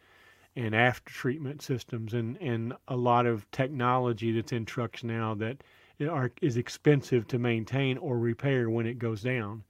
and 0.55 0.75
after 0.75 1.12
treatment 1.12 1.62
systems 1.62 2.13
and, 2.13 2.38
and 2.38 2.74
a 2.88 2.95
lot 2.95 3.25
of 3.25 3.50
technology 3.51 4.31
that's 4.31 4.51
in 4.51 4.65
trucks 4.65 5.03
now 5.03 5.33
that 5.36 5.63
are, 6.07 6.31
is 6.41 6.57
expensive 6.57 7.27
to 7.27 7.39
maintain 7.39 7.98
or 7.98 8.17
repair 8.17 8.69
when 8.69 8.86
it 8.86 9.00
goes 9.00 9.22
down. 9.22 9.63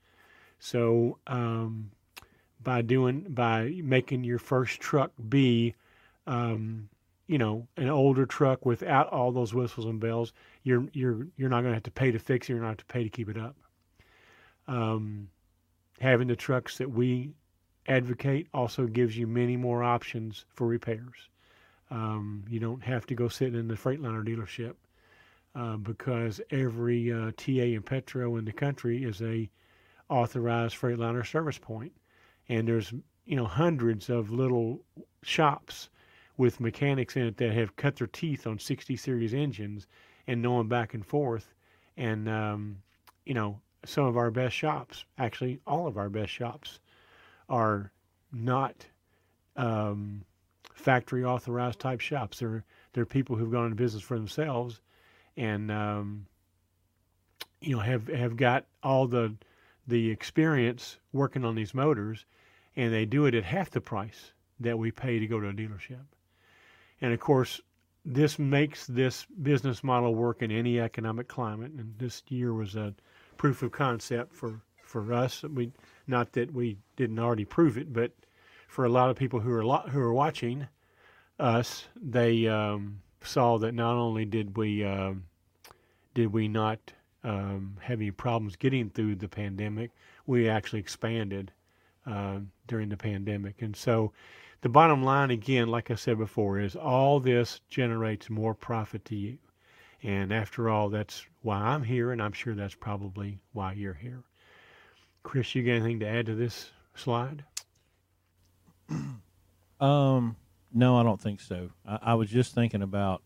So 0.58 1.18
um, 1.26 1.90
by 2.62 2.82
doing 2.82 3.26
by 3.28 3.80
making 3.82 4.24
your 4.24 4.38
first 4.38 4.80
truck 4.80 5.12
be 5.28 5.74
um, 6.26 6.88
you 7.26 7.38
know 7.38 7.66
an 7.76 7.88
older 7.88 8.26
truck 8.26 8.66
without 8.66 9.08
all 9.08 9.30
those 9.30 9.54
whistles 9.54 9.86
and 9.86 10.00
bells 10.00 10.32
you're 10.62 10.86
you're 10.92 11.26
you're 11.36 11.48
not 11.48 11.60
going 11.60 11.70
to 11.70 11.74
have 11.74 11.82
to 11.82 11.90
pay 11.90 12.10
to 12.10 12.18
fix 12.18 12.48
it 12.48 12.52
you're 12.52 12.62
not 12.62 12.68
have 12.68 12.76
to 12.78 12.84
pay 12.86 13.04
to 13.04 13.10
keep 13.10 13.28
it 13.28 13.36
up 13.36 13.54
um, 14.66 15.28
having 16.00 16.28
the 16.28 16.36
trucks 16.36 16.78
that 16.78 16.90
we 16.90 17.30
advocate 17.86 18.46
also 18.54 18.86
gives 18.86 19.16
you 19.16 19.26
many 19.26 19.56
more 19.56 19.82
options 19.82 20.44
for 20.54 20.66
repairs 20.66 21.28
um, 21.90 22.44
you 22.48 22.58
don't 22.58 22.82
have 22.82 23.06
to 23.06 23.14
go 23.14 23.28
sit 23.28 23.54
in 23.54 23.68
the 23.68 23.74
freightliner 23.74 24.26
dealership 24.26 24.74
uh, 25.54 25.76
because 25.76 26.40
every 26.50 27.12
uh, 27.12 27.30
TA 27.36 27.74
and 27.76 27.86
Petro 27.86 28.36
in 28.36 28.44
the 28.44 28.52
country 28.52 29.04
is 29.04 29.22
a 29.22 29.48
authorized 30.08 30.76
freightliner 30.76 31.26
service 31.26 31.58
point. 31.58 31.92
and 32.48 32.66
there's 32.68 32.92
you 33.26 33.36
know 33.36 33.46
hundreds 33.46 34.10
of 34.10 34.30
little 34.30 34.80
shops 35.22 35.88
with 36.36 36.60
mechanics 36.60 37.16
in 37.16 37.22
it 37.22 37.36
that 37.36 37.52
have 37.52 37.76
cut 37.76 37.96
their 37.96 38.08
teeth 38.08 38.46
on 38.46 38.58
60 38.58 38.96
series 38.96 39.32
engines 39.32 39.86
and 40.26 40.42
knowing 40.42 40.68
back 40.68 40.94
and 40.94 41.06
forth 41.06 41.54
and 41.96 42.28
um, 42.28 42.76
you 43.24 43.34
know 43.34 43.60
some 43.86 44.04
of 44.04 44.16
our 44.16 44.30
best 44.30 44.54
shops 44.54 45.04
actually 45.18 45.60
all 45.66 45.86
of 45.86 45.96
our 45.96 46.08
best 46.08 46.32
shops 46.32 46.80
are 47.48 47.92
not 48.32 48.86
um, 49.56 50.24
factory 50.74 51.24
authorized 51.24 51.78
type 51.78 52.00
shops 52.00 52.38
they're 52.38 52.64
they're 52.92 53.06
people 53.06 53.36
who've 53.36 53.52
gone 53.52 53.64
into 53.64 53.76
business 53.76 54.02
for 54.02 54.16
themselves 54.16 54.80
and 55.36 55.70
um, 55.70 56.26
you 57.60 57.74
know 57.74 57.82
have 57.82 58.08
have 58.08 58.36
got 58.36 58.66
all 58.82 59.06
the 59.06 59.34
the 59.86 60.10
experience 60.10 60.98
working 61.12 61.44
on 61.44 61.54
these 61.54 61.74
motors 61.74 62.24
and 62.76 62.92
they 62.92 63.04
do 63.04 63.26
it 63.26 63.34
at 63.34 63.44
half 63.44 63.70
the 63.70 63.80
price 63.80 64.32
that 64.60 64.78
we 64.78 64.90
pay 64.90 65.18
to 65.18 65.26
go 65.26 65.40
to 65.40 65.48
a 65.48 65.52
dealership. 65.52 66.04
And 67.00 67.12
of 67.12 67.20
course, 67.20 67.60
this 68.04 68.38
makes 68.38 68.86
this 68.86 69.26
business 69.42 69.82
model 69.82 70.14
work 70.14 70.42
in 70.42 70.50
any 70.50 70.80
economic 70.80 71.28
climate. 71.28 71.72
And 71.72 71.94
this 71.98 72.22
year 72.28 72.52
was 72.52 72.76
a 72.76 72.94
proof 73.36 73.62
of 73.62 73.72
concept 73.72 74.34
for, 74.34 74.60
for 74.94 75.12
us. 75.12 75.42
We, 75.42 75.72
not 76.06 76.34
that 76.34 76.54
we 76.54 76.76
didn't 76.94 77.18
already 77.18 77.44
prove 77.44 77.76
it, 77.76 77.92
but 77.92 78.12
for 78.68 78.84
a 78.84 78.88
lot 78.88 79.10
of 79.10 79.16
people 79.16 79.40
who 79.40 79.52
are 79.52 79.90
who 79.90 80.00
are 80.00 80.12
watching 80.12 80.68
us, 81.40 81.88
they 82.00 82.46
um, 82.46 83.00
saw 83.20 83.58
that 83.58 83.74
not 83.74 83.96
only 83.96 84.24
did 84.24 84.56
we 84.56 84.84
uh, 84.84 85.14
did 86.14 86.32
we 86.32 86.46
not 86.46 86.92
um, 87.24 87.76
have 87.80 88.00
any 88.00 88.12
problems 88.12 88.54
getting 88.54 88.88
through 88.88 89.16
the 89.16 89.26
pandemic, 89.26 89.90
we 90.26 90.48
actually 90.48 90.78
expanded 90.78 91.50
uh, 92.06 92.38
during 92.68 92.88
the 92.88 92.96
pandemic. 92.96 93.62
And 93.62 93.74
so 93.74 94.12
the 94.60 94.68
bottom 94.68 95.02
line, 95.02 95.32
again, 95.32 95.66
like 95.66 95.90
I 95.90 95.96
said 95.96 96.18
before, 96.18 96.60
is 96.60 96.76
all 96.76 97.18
this 97.18 97.60
generates 97.68 98.30
more 98.30 98.54
profit 98.54 99.04
to 99.06 99.16
you. 99.16 99.38
And 100.04 100.32
after 100.32 100.68
all, 100.68 100.88
that's 100.88 101.26
why 101.42 101.56
I'm 101.56 101.82
here, 101.82 102.12
and 102.12 102.22
I'm 102.22 102.32
sure 102.32 102.54
that's 102.54 102.76
probably 102.76 103.40
why 103.54 103.72
you're 103.72 103.94
here. 103.94 104.22
Chris, 105.24 105.52
you 105.56 105.64
got 105.64 105.72
anything 105.72 105.98
to 106.00 106.06
add 106.06 106.26
to 106.26 106.34
this 106.36 106.70
slide? 106.94 107.44
Um, 109.80 110.36
no, 110.72 110.96
I 110.96 111.02
don't 111.02 111.20
think 111.20 111.40
so. 111.40 111.68
I, 111.84 111.98
I 112.00 112.14
was 112.14 112.30
just 112.30 112.54
thinking 112.54 112.80
about 112.80 113.22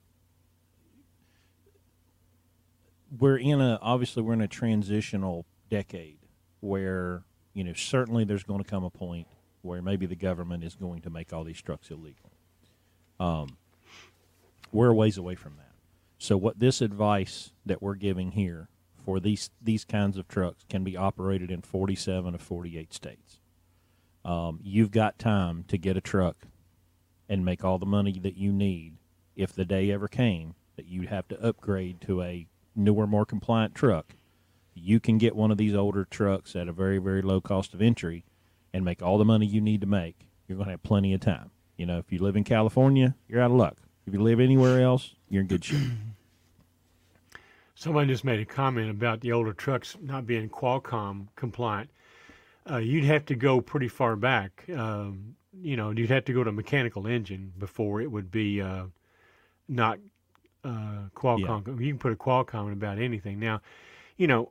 we're 3.17 3.37
in 3.37 3.61
a 3.61 3.79
obviously 3.83 4.23
we're 4.23 4.33
in 4.33 4.41
a 4.41 4.49
transitional 4.49 5.45
decade 5.69 6.19
where 6.61 7.23
you 7.59 7.65
know, 7.65 7.73
certainly 7.73 8.23
there's 8.23 8.45
going 8.45 8.63
to 8.63 8.71
come 8.71 8.85
a 8.85 8.91
point 8.91 9.27
where 9.63 9.83
maybe 9.83 10.07
the 10.07 10.15
government 10.15 10.63
is 10.63 10.77
going 10.77 11.01
to 11.01 11.11
make 11.11 11.33
all 11.33 11.43
these 11.43 11.61
trucks 11.61 11.91
illegal. 11.91 12.31
Um, 13.19 13.57
we're 14.71 14.91
a 14.91 14.95
ways 14.95 15.19
away 15.19 15.35
from 15.35 15.57
that. 15.57 15.73
So, 16.19 16.37
what 16.37 16.61
this 16.61 16.81
advice 16.81 17.51
that 17.67 17.83
we're 17.83 17.97
giving 17.97 18.31
here 18.31 18.69
for 19.09 19.21
these 19.21 19.49
these 19.63 19.87
kinds 19.87 20.19
of 20.19 20.29
trucks 20.29 20.67
can 20.69 20.85
be 20.85 20.95
operated 20.95 21.51
in 21.51 21.63
47 21.63 22.35
of 22.35 22.43
48 22.43 22.93
states. 22.93 23.41
Um, 24.23 24.61
you've 24.63 24.91
got 24.91 25.19
time 25.19 25.65
to 25.69 25.79
get 25.79 25.97
a 25.97 26.03
truck 26.03 26.37
and 27.27 27.43
make 27.43 27.65
all 27.65 27.79
the 27.79 27.87
money 27.87 28.19
that 28.19 28.37
you 28.37 28.53
need 28.53 28.99
if 29.35 29.51
the 29.51 29.65
day 29.65 29.91
ever 29.91 30.09
came 30.09 30.57
that 30.77 30.85
you'd 30.85 31.09
have 31.09 31.27
to 31.29 31.43
upgrade 31.43 32.03
to 32.03 32.21
a 32.21 32.49
newer, 32.77 33.07
more 33.07 33.25
compliant 33.25 33.75
truck 33.75 34.13
you 34.75 35.01
can 35.01 35.17
get 35.17 35.35
one 35.35 35.51
of 35.51 35.57
these 35.57 35.75
older 35.75 36.05
trucks 36.05 36.55
at 36.55 36.69
a 36.69 36.73
very, 36.73 36.99
very 36.99 37.23
low 37.23 37.41
cost 37.41 37.73
of 37.73 37.81
entry 37.81 38.27
and 38.75 38.85
make 38.85 39.01
all 39.01 39.17
the 39.17 39.25
money 39.25 39.47
you 39.47 39.63
need 39.63 39.81
to 39.81 39.87
make. 39.87 40.29
You're 40.47 40.57
going 40.57 40.67
to 40.67 40.73
have 40.73 40.83
plenty 40.83 41.15
of 41.15 41.23
time. 41.23 41.51
You 41.79 41.87
know, 41.87 41.97
if 41.97 42.13
you 42.13 42.19
live 42.19 42.37
in 42.37 42.45
California, 42.45 43.15
you're 43.27 43.41
out 43.41 43.53
of 43.53 43.57
luck. 43.57 43.79
If 44.07 44.13
you 44.13 44.21
live 44.21 44.39
anywhere 44.39 44.83
else, 44.83 45.15
you're 45.31 45.41
in 45.41 45.49
good 45.49 45.65
shape. 45.65 45.89
Somebody 47.79 48.09
just 48.09 48.25
made 48.25 48.41
a 48.41 48.45
comment 48.45 48.91
about 48.91 49.21
the 49.21 49.31
older 49.31 49.53
trucks 49.53 49.97
not 50.03 50.27
being 50.27 50.49
Qualcomm 50.49 51.29
compliant. 51.37 51.91
Uh, 52.69 52.79
you'd 52.79 53.05
have 53.05 53.25
to 53.27 53.37
go 53.37 53.61
pretty 53.61 53.87
far 53.87 54.17
back. 54.17 54.65
Um, 54.75 55.37
you 55.53 55.77
know, 55.77 55.91
you'd 55.91 56.11
have 56.11 56.25
to 56.25 56.33
go 56.33 56.43
to 56.43 56.51
mechanical 56.51 57.07
engine 57.07 57.53
before 57.57 58.01
it 58.01 58.11
would 58.11 58.33
be 58.33 58.61
uh, 58.61 58.87
not 59.69 60.01
uh, 60.65 61.05
Qualcomm. 61.15 61.69
Yeah. 61.69 61.75
You 61.75 61.93
can 61.93 61.99
put 61.99 62.11
a 62.11 62.17
Qualcomm 62.17 62.67
in 62.67 62.73
about 62.73 62.99
anything. 62.99 63.39
Now, 63.39 63.61
you 64.17 64.27
know, 64.27 64.51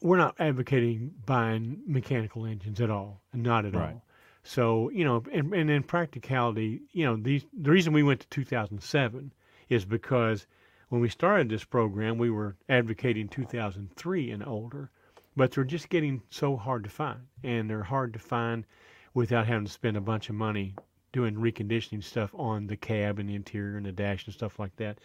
we're 0.00 0.16
not 0.16 0.34
advocating 0.38 1.12
buying 1.26 1.82
mechanical 1.86 2.46
engines 2.46 2.80
at 2.80 2.88
all, 2.88 3.20
not 3.34 3.66
at 3.66 3.74
right. 3.74 3.92
all. 3.92 4.02
So 4.44 4.88
you 4.92 5.04
know, 5.04 5.22
and, 5.30 5.52
and 5.52 5.68
in 5.68 5.82
practicality, 5.82 6.80
you 6.92 7.04
know, 7.04 7.16
these 7.16 7.44
the 7.52 7.70
reason 7.70 7.92
we 7.92 8.02
went 8.02 8.20
to 8.20 8.28
2007 8.28 9.30
is 9.68 9.84
because 9.84 10.46
when 10.88 11.00
we 11.00 11.08
started 11.08 11.48
this 11.48 11.64
program, 11.64 12.16
we 12.16 12.30
were 12.30 12.56
advocating 12.68 13.28
2003 13.28 14.30
and 14.30 14.46
older, 14.46 14.90
but 15.36 15.50
they're 15.50 15.64
just 15.64 15.88
getting 15.88 16.22
so 16.30 16.56
hard 16.56 16.84
to 16.84 16.90
find, 16.90 17.20
and 17.42 17.68
they're 17.68 17.82
hard 17.82 18.12
to 18.12 18.18
find 18.18 18.64
without 19.12 19.46
having 19.46 19.66
to 19.66 19.72
spend 19.72 19.96
a 19.96 20.00
bunch 20.00 20.28
of 20.28 20.34
money 20.34 20.74
doing 21.12 21.34
reconditioning 21.34 22.04
stuff 22.04 22.30
on 22.34 22.66
the 22.66 22.76
cab 22.76 23.18
and 23.18 23.28
the 23.28 23.34
interior 23.34 23.76
and 23.76 23.86
the 23.86 23.92
dash 23.92 24.26
and 24.26 24.34
stuff 24.34 24.58
like 24.58 24.76
that. 24.76 24.98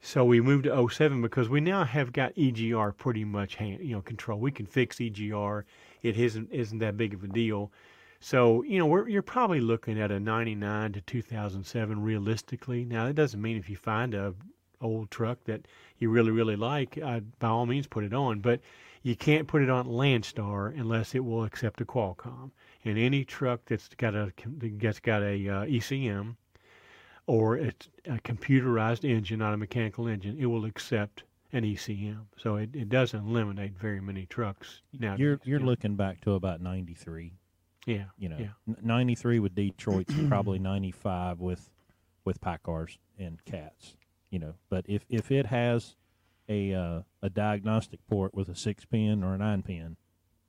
So 0.00 0.24
we 0.24 0.40
moved 0.40 0.64
to 0.64 0.88
07 0.88 1.22
because 1.22 1.48
we 1.48 1.60
now 1.60 1.84
have 1.84 2.12
got 2.12 2.34
EGR 2.34 2.96
pretty 2.96 3.24
much 3.24 3.56
hand, 3.56 3.80
you 3.82 3.94
know 3.94 4.02
control. 4.02 4.40
We 4.40 4.50
can 4.50 4.66
fix 4.66 4.96
EGR. 4.96 5.64
It 6.02 6.16
isn't 6.18 6.50
isn't 6.52 6.78
that 6.78 6.96
big 6.96 7.14
of 7.14 7.24
a 7.24 7.28
deal. 7.28 7.72
So 8.20 8.62
you 8.62 8.78
know 8.78 9.06
you're 9.06 9.22
probably 9.22 9.60
looking 9.60 10.00
at 10.00 10.10
a 10.10 10.20
99 10.20 10.92
to 10.92 11.00
2007 11.00 12.02
realistically. 12.02 12.84
Now 12.84 13.06
that 13.06 13.14
doesn't 13.14 13.40
mean 13.40 13.56
if 13.56 13.68
you 13.68 13.76
find 13.76 14.14
a 14.14 14.34
old 14.80 15.10
truck 15.10 15.42
that 15.44 15.66
you 15.98 16.10
really 16.10 16.30
really 16.30 16.56
like, 16.56 16.98
I'd 16.98 17.38
by 17.38 17.48
all 17.48 17.66
means 17.66 17.86
put 17.86 18.04
it 18.04 18.12
on. 18.12 18.40
But 18.40 18.60
you 19.02 19.14
can't 19.14 19.46
put 19.46 19.62
it 19.62 19.70
on 19.70 19.86
Landstar 19.86 20.78
unless 20.78 21.14
it 21.14 21.24
will 21.24 21.44
accept 21.44 21.80
a 21.80 21.84
Qualcomm. 21.84 22.50
And 22.84 22.98
any 22.98 23.24
truck 23.24 23.60
that's 23.66 23.88
got 23.96 24.14
a 24.14 24.32
that's 24.58 25.00
got 25.00 25.22
a 25.22 25.48
uh, 25.48 25.64
ECM 25.64 26.36
or 27.26 27.56
it's 27.56 27.88
a 28.06 28.18
computerized 28.18 29.08
engine, 29.08 29.38
not 29.40 29.54
a 29.54 29.56
mechanical 29.56 30.08
engine, 30.08 30.36
it 30.38 30.46
will 30.46 30.64
accept 30.64 31.24
an 31.52 31.64
ECM. 31.64 32.26
So 32.36 32.56
it, 32.56 32.70
it 32.74 32.88
doesn't 32.88 33.26
eliminate 33.26 33.78
very 33.78 34.00
many 34.00 34.26
trucks 34.26 34.82
now. 34.98 35.16
You're 35.16 35.40
you're 35.44 35.60
looking 35.60 35.96
back 35.96 36.20
to 36.22 36.32
about 36.32 36.60
ninety 36.60 36.94
three. 36.94 37.32
Yeah. 37.86 38.06
You 38.18 38.28
know, 38.28 38.38
yeah. 38.38 38.74
ninety 38.82 39.14
three 39.14 39.38
with 39.38 39.54
Detroit's 39.54 40.14
probably 40.28 40.58
ninety 40.58 40.90
five 40.90 41.40
with 41.40 41.70
with 42.24 42.40
PACCARs 42.40 42.98
and 43.18 43.44
cats. 43.44 43.96
You 44.36 44.40
know, 44.40 44.54
but 44.68 44.84
if 44.86 45.02
if 45.08 45.30
it 45.30 45.46
has 45.46 45.96
a 46.46 46.74
uh, 46.74 47.00
a 47.22 47.30
diagnostic 47.30 48.06
port 48.06 48.34
with 48.34 48.50
a 48.50 48.54
six 48.54 48.84
pin 48.84 49.24
or 49.24 49.32
a 49.32 49.38
nine 49.38 49.62
pin, 49.62 49.96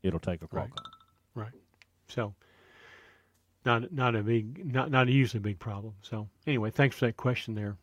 it'll 0.04 0.20
take 0.20 0.42
a 0.42 0.48
Qualcomm. 0.50 0.76
Right. 1.34 1.46
right. 1.46 1.52
So 2.10 2.36
not 3.66 3.94
not 3.94 4.14
a 4.14 4.24
big 4.24 4.74
not 4.74 4.92
not 4.92 5.08
a 5.08 5.12
usually 5.14 5.40
big 5.40 5.58
problem. 5.58 5.94
So 6.02 6.28
anyway, 6.46 6.70
thanks 6.70 6.98
for 6.98 7.06
that 7.06 7.16
question 7.16 7.56
there. 7.56 7.78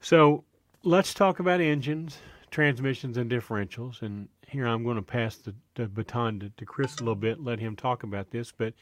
So 0.00 0.44
let's 0.82 1.12
talk 1.12 1.38
about 1.38 1.60
engines, 1.60 2.16
transmissions, 2.50 3.18
and 3.18 3.30
differentials. 3.30 4.00
And 4.00 4.30
here 4.48 4.64
I'm 4.66 4.84
going 4.84 4.96
to 4.96 5.02
pass 5.02 5.36
the, 5.36 5.54
the 5.74 5.86
baton 5.86 6.40
to, 6.40 6.48
to 6.48 6.64
Chris 6.64 6.96
a 6.96 7.00
little 7.00 7.14
bit, 7.14 7.44
let 7.44 7.58
him 7.58 7.76
talk 7.76 8.04
about 8.04 8.30
this. 8.30 8.52
But, 8.56 8.72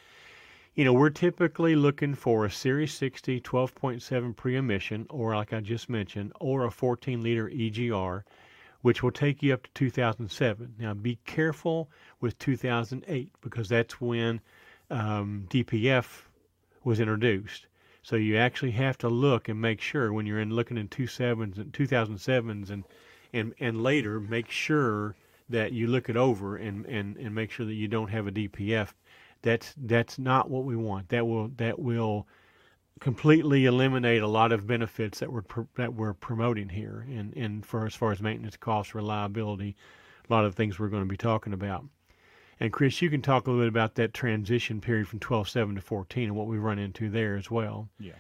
you 0.75 0.85
know, 0.85 0.93
we're 0.93 1.11
typically 1.11 1.77
looking 1.77 2.15
for 2.15 2.45
a 2.45 2.51
Series 2.51 2.93
60 2.95 3.41
12.7 3.41 4.35
pre 4.35 4.57
emission, 4.57 5.07
or 5.09 5.37
like 5.37 5.53
I 5.53 5.61
just 5.61 5.89
mentioned, 5.89 6.33
or 6.41 6.65
a 6.65 6.71
14 6.71 7.23
liter 7.23 7.49
EGR, 7.49 8.25
which 8.83 9.01
will 9.01 9.13
take 9.13 9.41
you 9.41 9.55
up 9.55 9.63
to 9.63 9.71
2007. 9.73 10.75
Now, 10.79 10.93
be 10.95 11.19
careful 11.27 11.91
with 12.21 12.37
2008 12.41 13.31
because 13.41 13.69
that's 13.69 14.01
when 14.01 14.41
um, 14.91 15.47
DPF 15.49 16.23
was 16.83 16.99
introduced. 16.99 17.67
So 18.03 18.17
you 18.17 18.37
actually 18.37 18.73
have 18.73 18.99
to 18.99 19.09
look 19.09 19.49
and 19.49 19.61
make 19.61 19.81
sure 19.81 20.13
when 20.13 20.27
you're 20.27 20.41
in 20.41 20.51
looking 20.51 20.77
in 20.77 20.89
two 20.89 21.07
sevens 21.07 21.57
and 21.57 21.73
2007s 21.73 22.71
and 22.71 22.85
and 23.33 23.55
and 23.61 23.83
later, 23.83 24.21
make 24.21 24.51
sure 24.51 25.15
that 25.49 25.73
you 25.73 25.87
look 25.87 26.09
it 26.09 26.17
over 26.17 26.57
and 26.57 26.85
and 26.87 27.17
and 27.17 27.33
make 27.33 27.53
sure 27.53 27.65
that 27.65 27.75
you 27.75 27.87
don't 27.87 28.11
have 28.11 28.27
a 28.27 28.33
DPF. 28.33 28.93
That's 29.45 29.75
that's 29.77 30.19
not 30.19 30.51
what 30.51 30.65
we 30.65 30.75
want. 30.75 31.11
That 31.11 31.27
will 31.27 31.49
that 31.57 31.79
will 31.79 32.27
completely 33.01 33.67
eliminate 33.67 34.23
a 34.23 34.27
lot 34.27 34.53
of 34.53 34.67
benefits 34.67 35.21
that 35.21 35.31
we're 35.31 35.45
that 35.77 35.95
we're 35.95 36.15
promoting 36.15 36.71
here, 36.71 37.07
and 37.09 37.33
and 37.37 37.65
for 37.65 37.87
as 37.87 37.95
far 37.95 38.11
as 38.11 38.23
maintenance 38.23 38.57
costs, 38.57 38.95
reliability, 38.95 39.77
a 40.29 40.33
lot 40.33 40.47
of 40.47 40.55
things 40.55 40.79
we're 40.79 40.89
going 40.89 41.03
to 41.03 41.09
be 41.09 41.17
talking 41.17 41.53
about. 41.53 41.85
And 42.59 42.73
Chris, 42.73 43.03
you 43.03 43.11
can 43.11 43.21
talk 43.21 43.47
a 43.47 43.51
little 43.51 43.65
bit 43.67 43.69
about 43.69 43.97
that 43.97 44.15
transition 44.15 44.81
period 44.81 45.09
from 45.09 45.21
12.7 45.21 45.75
to 45.75 45.81
14 45.83 46.25
and 46.25 46.37
what 46.37 46.47
we 46.47 46.57
run 46.57 46.79
into 46.79 47.11
there 47.11 47.37
as 47.37 47.51
well. 47.51 47.91
Yeah. 47.99 48.13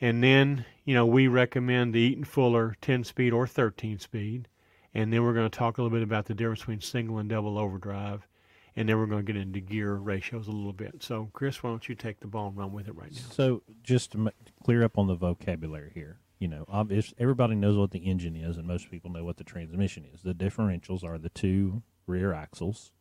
And 0.00 0.22
then, 0.22 0.64
you 0.84 0.94
know, 0.94 1.04
we 1.04 1.26
recommend 1.26 1.92
the 1.92 2.00
Eaton 2.00 2.24
Fuller 2.24 2.76
10 2.80 3.04
speed 3.04 3.32
or 3.32 3.46
13 3.46 3.98
speed. 3.98 4.48
And 4.94 5.12
then 5.12 5.22
we're 5.22 5.34
going 5.34 5.50
to 5.50 5.58
talk 5.58 5.76
a 5.76 5.82
little 5.82 5.94
bit 5.94 6.04
about 6.04 6.26
the 6.26 6.34
difference 6.34 6.60
between 6.60 6.80
single 6.80 7.18
and 7.18 7.28
double 7.28 7.58
overdrive. 7.58 8.26
And 8.76 8.88
then 8.88 8.98
we're 8.98 9.06
going 9.06 9.24
to 9.24 9.32
get 9.32 9.40
into 9.40 9.60
gear 9.60 9.94
ratios 9.94 10.48
a 10.48 10.52
little 10.52 10.72
bit. 10.72 11.02
So, 11.02 11.30
Chris, 11.32 11.62
why 11.62 11.70
don't 11.70 11.88
you 11.88 11.94
take 11.94 12.20
the 12.20 12.26
ball 12.26 12.48
and 12.48 12.56
run 12.56 12.72
with 12.72 12.88
it 12.88 12.94
right 12.94 13.10
now? 13.10 13.30
So, 13.30 13.62
just 13.82 14.12
to 14.12 14.30
clear 14.62 14.84
up 14.84 14.98
on 14.98 15.06
the 15.06 15.14
vocabulary 15.14 15.92
here, 15.94 16.18
you 16.38 16.48
know, 16.48 16.66
obvious, 16.68 17.14
everybody 17.18 17.54
knows 17.54 17.78
what 17.78 17.90
the 17.90 18.00
engine 18.00 18.36
is, 18.36 18.58
and 18.58 18.66
most 18.66 18.90
people 18.90 19.10
know 19.10 19.24
what 19.24 19.38
the 19.38 19.44
transmission 19.44 20.04
is. 20.12 20.20
The 20.22 20.34
differentials 20.34 21.02
are 21.02 21.16
the 21.16 21.30
two 21.30 21.82
rear 22.06 22.34
axles 22.34 22.92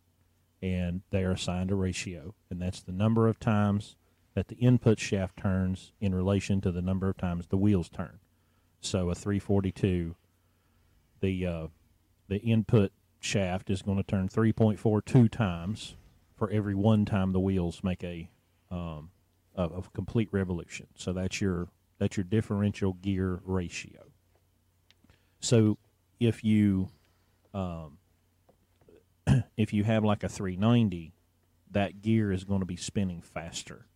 and 0.61 1.01
they 1.11 1.23
are 1.23 1.31
assigned 1.31 1.69
a 1.69 1.75
ratio, 1.75 2.33
and 2.49 2.59
that's 2.61 2.81
the 2.81 2.91
number 2.91 3.27
of 3.27 3.39
times 3.39 3.95
that 4.33 4.47
the 4.47 4.55
input 4.55 4.99
shaft 4.99 5.37
turns 5.37 5.91
in 6.01 6.15
relation 6.15 6.59
to 6.61 6.71
the 6.71 6.81
number 6.81 7.07
of 7.07 7.17
times 7.17 7.47
the 7.47 7.57
wheels 7.57 7.87
turn. 7.87 8.19
So 8.81 9.11
a 9.11 9.15
342, 9.15 10.15
the 11.21 11.45
uh, 11.45 11.67
the 12.27 12.37
input 12.37 12.91
shaft 13.25 13.69
is 13.69 13.81
going 13.81 13.97
to 13.97 14.03
turn 14.03 14.29
3.42 14.29 15.29
times 15.29 15.95
for 16.35 16.49
every 16.51 16.75
one 16.75 17.05
time 17.05 17.31
the 17.31 17.39
wheels 17.39 17.83
make 17.83 18.03
a 18.03 18.29
um, 18.71 19.09
a, 19.55 19.63
a 19.63 19.81
complete 19.93 20.29
revolution. 20.31 20.87
So 20.95 21.11
that's 21.11 21.41
your 21.41 21.69
that's 21.97 22.17
your 22.17 22.23
differential 22.23 22.93
gear 22.93 23.41
ratio. 23.43 24.11
So 25.39 25.77
if 26.19 26.43
you 26.43 26.89
um, 27.53 27.97
if 29.57 29.73
you 29.73 29.83
have 29.83 30.03
like 30.03 30.23
a 30.23 30.29
390, 30.29 31.13
that 31.71 32.01
gear 32.01 32.31
is 32.31 32.43
going 32.43 32.59
to 32.59 32.65
be 32.65 32.75
spinning 32.75 33.21
faster. 33.21 33.87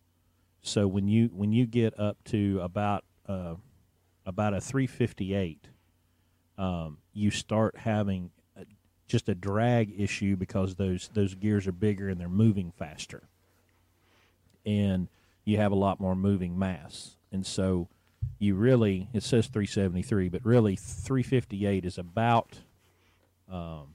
So 0.62 0.88
when 0.88 1.08
you 1.08 1.30
when 1.32 1.52
you 1.52 1.66
get 1.66 1.98
up 1.98 2.18
to 2.26 2.60
about 2.62 3.04
uh, 3.28 3.54
about 4.26 4.54
a 4.54 4.60
358, 4.60 5.68
um, 6.58 6.98
you 7.12 7.30
start 7.30 7.76
having 7.78 8.30
just 9.10 9.28
a 9.28 9.34
drag 9.34 10.00
issue 10.00 10.36
because 10.36 10.76
those 10.76 11.10
those 11.14 11.34
gears 11.34 11.66
are 11.66 11.72
bigger 11.72 12.08
and 12.08 12.20
they're 12.20 12.28
moving 12.28 12.72
faster, 12.78 13.24
and 14.64 15.08
you 15.44 15.56
have 15.56 15.72
a 15.72 15.76
lot 15.76 16.00
more 16.00 16.14
moving 16.14 16.58
mass, 16.58 17.16
and 17.32 17.44
so 17.44 17.88
you 18.38 18.54
really 18.54 19.08
it 19.12 19.22
says 19.22 19.48
373, 19.48 20.28
but 20.28 20.44
really 20.44 20.76
358 20.76 21.84
is 21.84 21.98
about 21.98 22.60
um, 23.50 23.94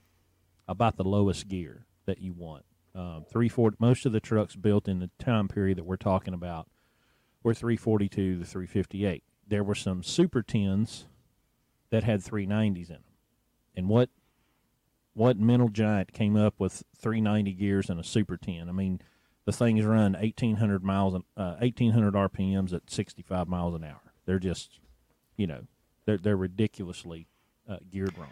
about 0.68 0.96
the 0.96 1.04
lowest 1.04 1.48
gear 1.48 1.86
that 2.04 2.20
you 2.20 2.32
want. 2.32 2.64
Um, 2.94 3.24
340, 3.30 3.76
most 3.78 4.06
of 4.06 4.12
the 4.12 4.20
trucks 4.20 4.54
built 4.56 4.88
in 4.88 5.00
the 5.00 5.10
time 5.18 5.48
period 5.48 5.78
that 5.78 5.84
we're 5.84 5.96
talking 5.96 6.34
about 6.34 6.68
were 7.42 7.54
342 7.54 8.38
to 8.38 8.44
358. 8.44 9.22
There 9.46 9.62
were 9.62 9.74
some 9.74 10.02
Super 10.02 10.42
10s 10.42 11.04
that 11.90 12.04
had 12.04 12.20
390s 12.20 12.88
in 12.88 12.94
them. 12.94 13.02
And 13.76 13.88
what 13.88 14.08
what 15.16 15.38
mental 15.38 15.70
giant 15.70 16.12
came 16.12 16.36
up 16.36 16.54
with 16.58 16.84
390 16.98 17.54
gears 17.54 17.88
and 17.88 17.98
a 17.98 18.04
Super 18.04 18.36
10? 18.36 18.68
I 18.68 18.72
mean, 18.72 19.00
the 19.46 19.52
things 19.52 19.84
run 19.84 20.12
1800 20.12 20.84
miles 20.84 21.14
uh, 21.14 21.56
1800 21.58 22.12
RPMs 22.14 22.74
at 22.74 22.90
65 22.90 23.48
miles 23.48 23.74
an 23.74 23.82
hour. 23.82 24.12
They're 24.26 24.38
just, 24.38 24.78
you 25.36 25.46
know, 25.46 25.62
they're 26.04 26.18
they're 26.18 26.36
ridiculously 26.36 27.28
uh, 27.68 27.78
geared 27.90 28.16
wrong. 28.18 28.28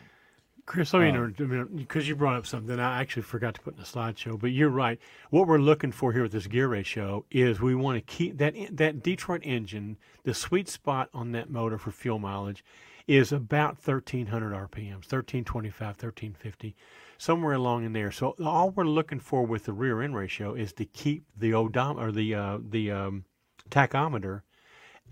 Chris, 0.67 0.93
let 0.93 1.03
me 1.03 1.11
um, 1.11 1.69
because 1.75 2.09
you 2.09 2.17
brought 2.17 2.37
up 2.37 2.47
something 2.47 2.79
I 2.79 3.01
actually 3.01 3.23
forgot 3.23 3.55
to 3.55 3.61
put 3.61 3.75
in 3.75 3.81
the 3.81 3.87
slideshow. 3.87 4.39
But 4.39 4.53
you're 4.53 4.71
right. 4.71 4.99
What 5.31 5.47
we're 5.47 5.59
looking 5.59 5.93
for 5.93 6.13
here 6.13 6.23
with 6.23 6.33
this 6.33 6.47
gear 6.47 6.69
ratio 6.69 7.25
is 7.31 7.61
we 7.61 7.75
want 7.75 7.97
to 7.97 8.15
keep 8.15 8.39
that 8.39 8.55
that 8.73 9.03
Detroit 9.03 9.43
engine. 9.45 9.97
The 10.25 10.35
sweet 10.35 10.69
spot 10.69 11.09
on 11.15 11.33
that 11.33 11.49
motor 11.49 11.79
for 11.79 11.93
fuel 11.93 12.19
mileage 12.19 12.63
is 13.07 13.33
about 13.33 13.77
1300 13.87 14.53
RPMs, 14.53 15.11
1325, 15.11 15.87
1350, 15.89 16.75
somewhere 17.19 17.55
along 17.55 17.85
in 17.85 17.93
there. 17.93 18.11
So 18.11 18.35
all 18.43 18.71
we're 18.71 18.85
looking 18.85 19.21
for 19.21 19.45
with 19.45 19.65
the 19.65 19.73
rear 19.73 20.03
end 20.03 20.17
ratio 20.17 20.55
is 20.55 20.73
to 20.75 20.85
keep 20.85 21.25
the 21.37 21.53
odom 21.53 22.01
or 22.01 22.11
the 22.13 22.35
uh, 22.35 22.59
the 22.67 22.91
um, 22.91 23.25
tachometer 23.71 24.43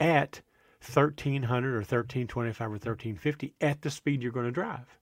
at 0.00 0.40
1300 0.80 1.68
or 1.74 1.76
1325 1.78 2.66
or 2.66 2.70
1350 2.70 3.54
at 3.60 3.82
the 3.82 3.90
speed 3.90 4.22
you're 4.22 4.32
going 4.32 4.46
to 4.46 4.52
drive. 4.52 4.98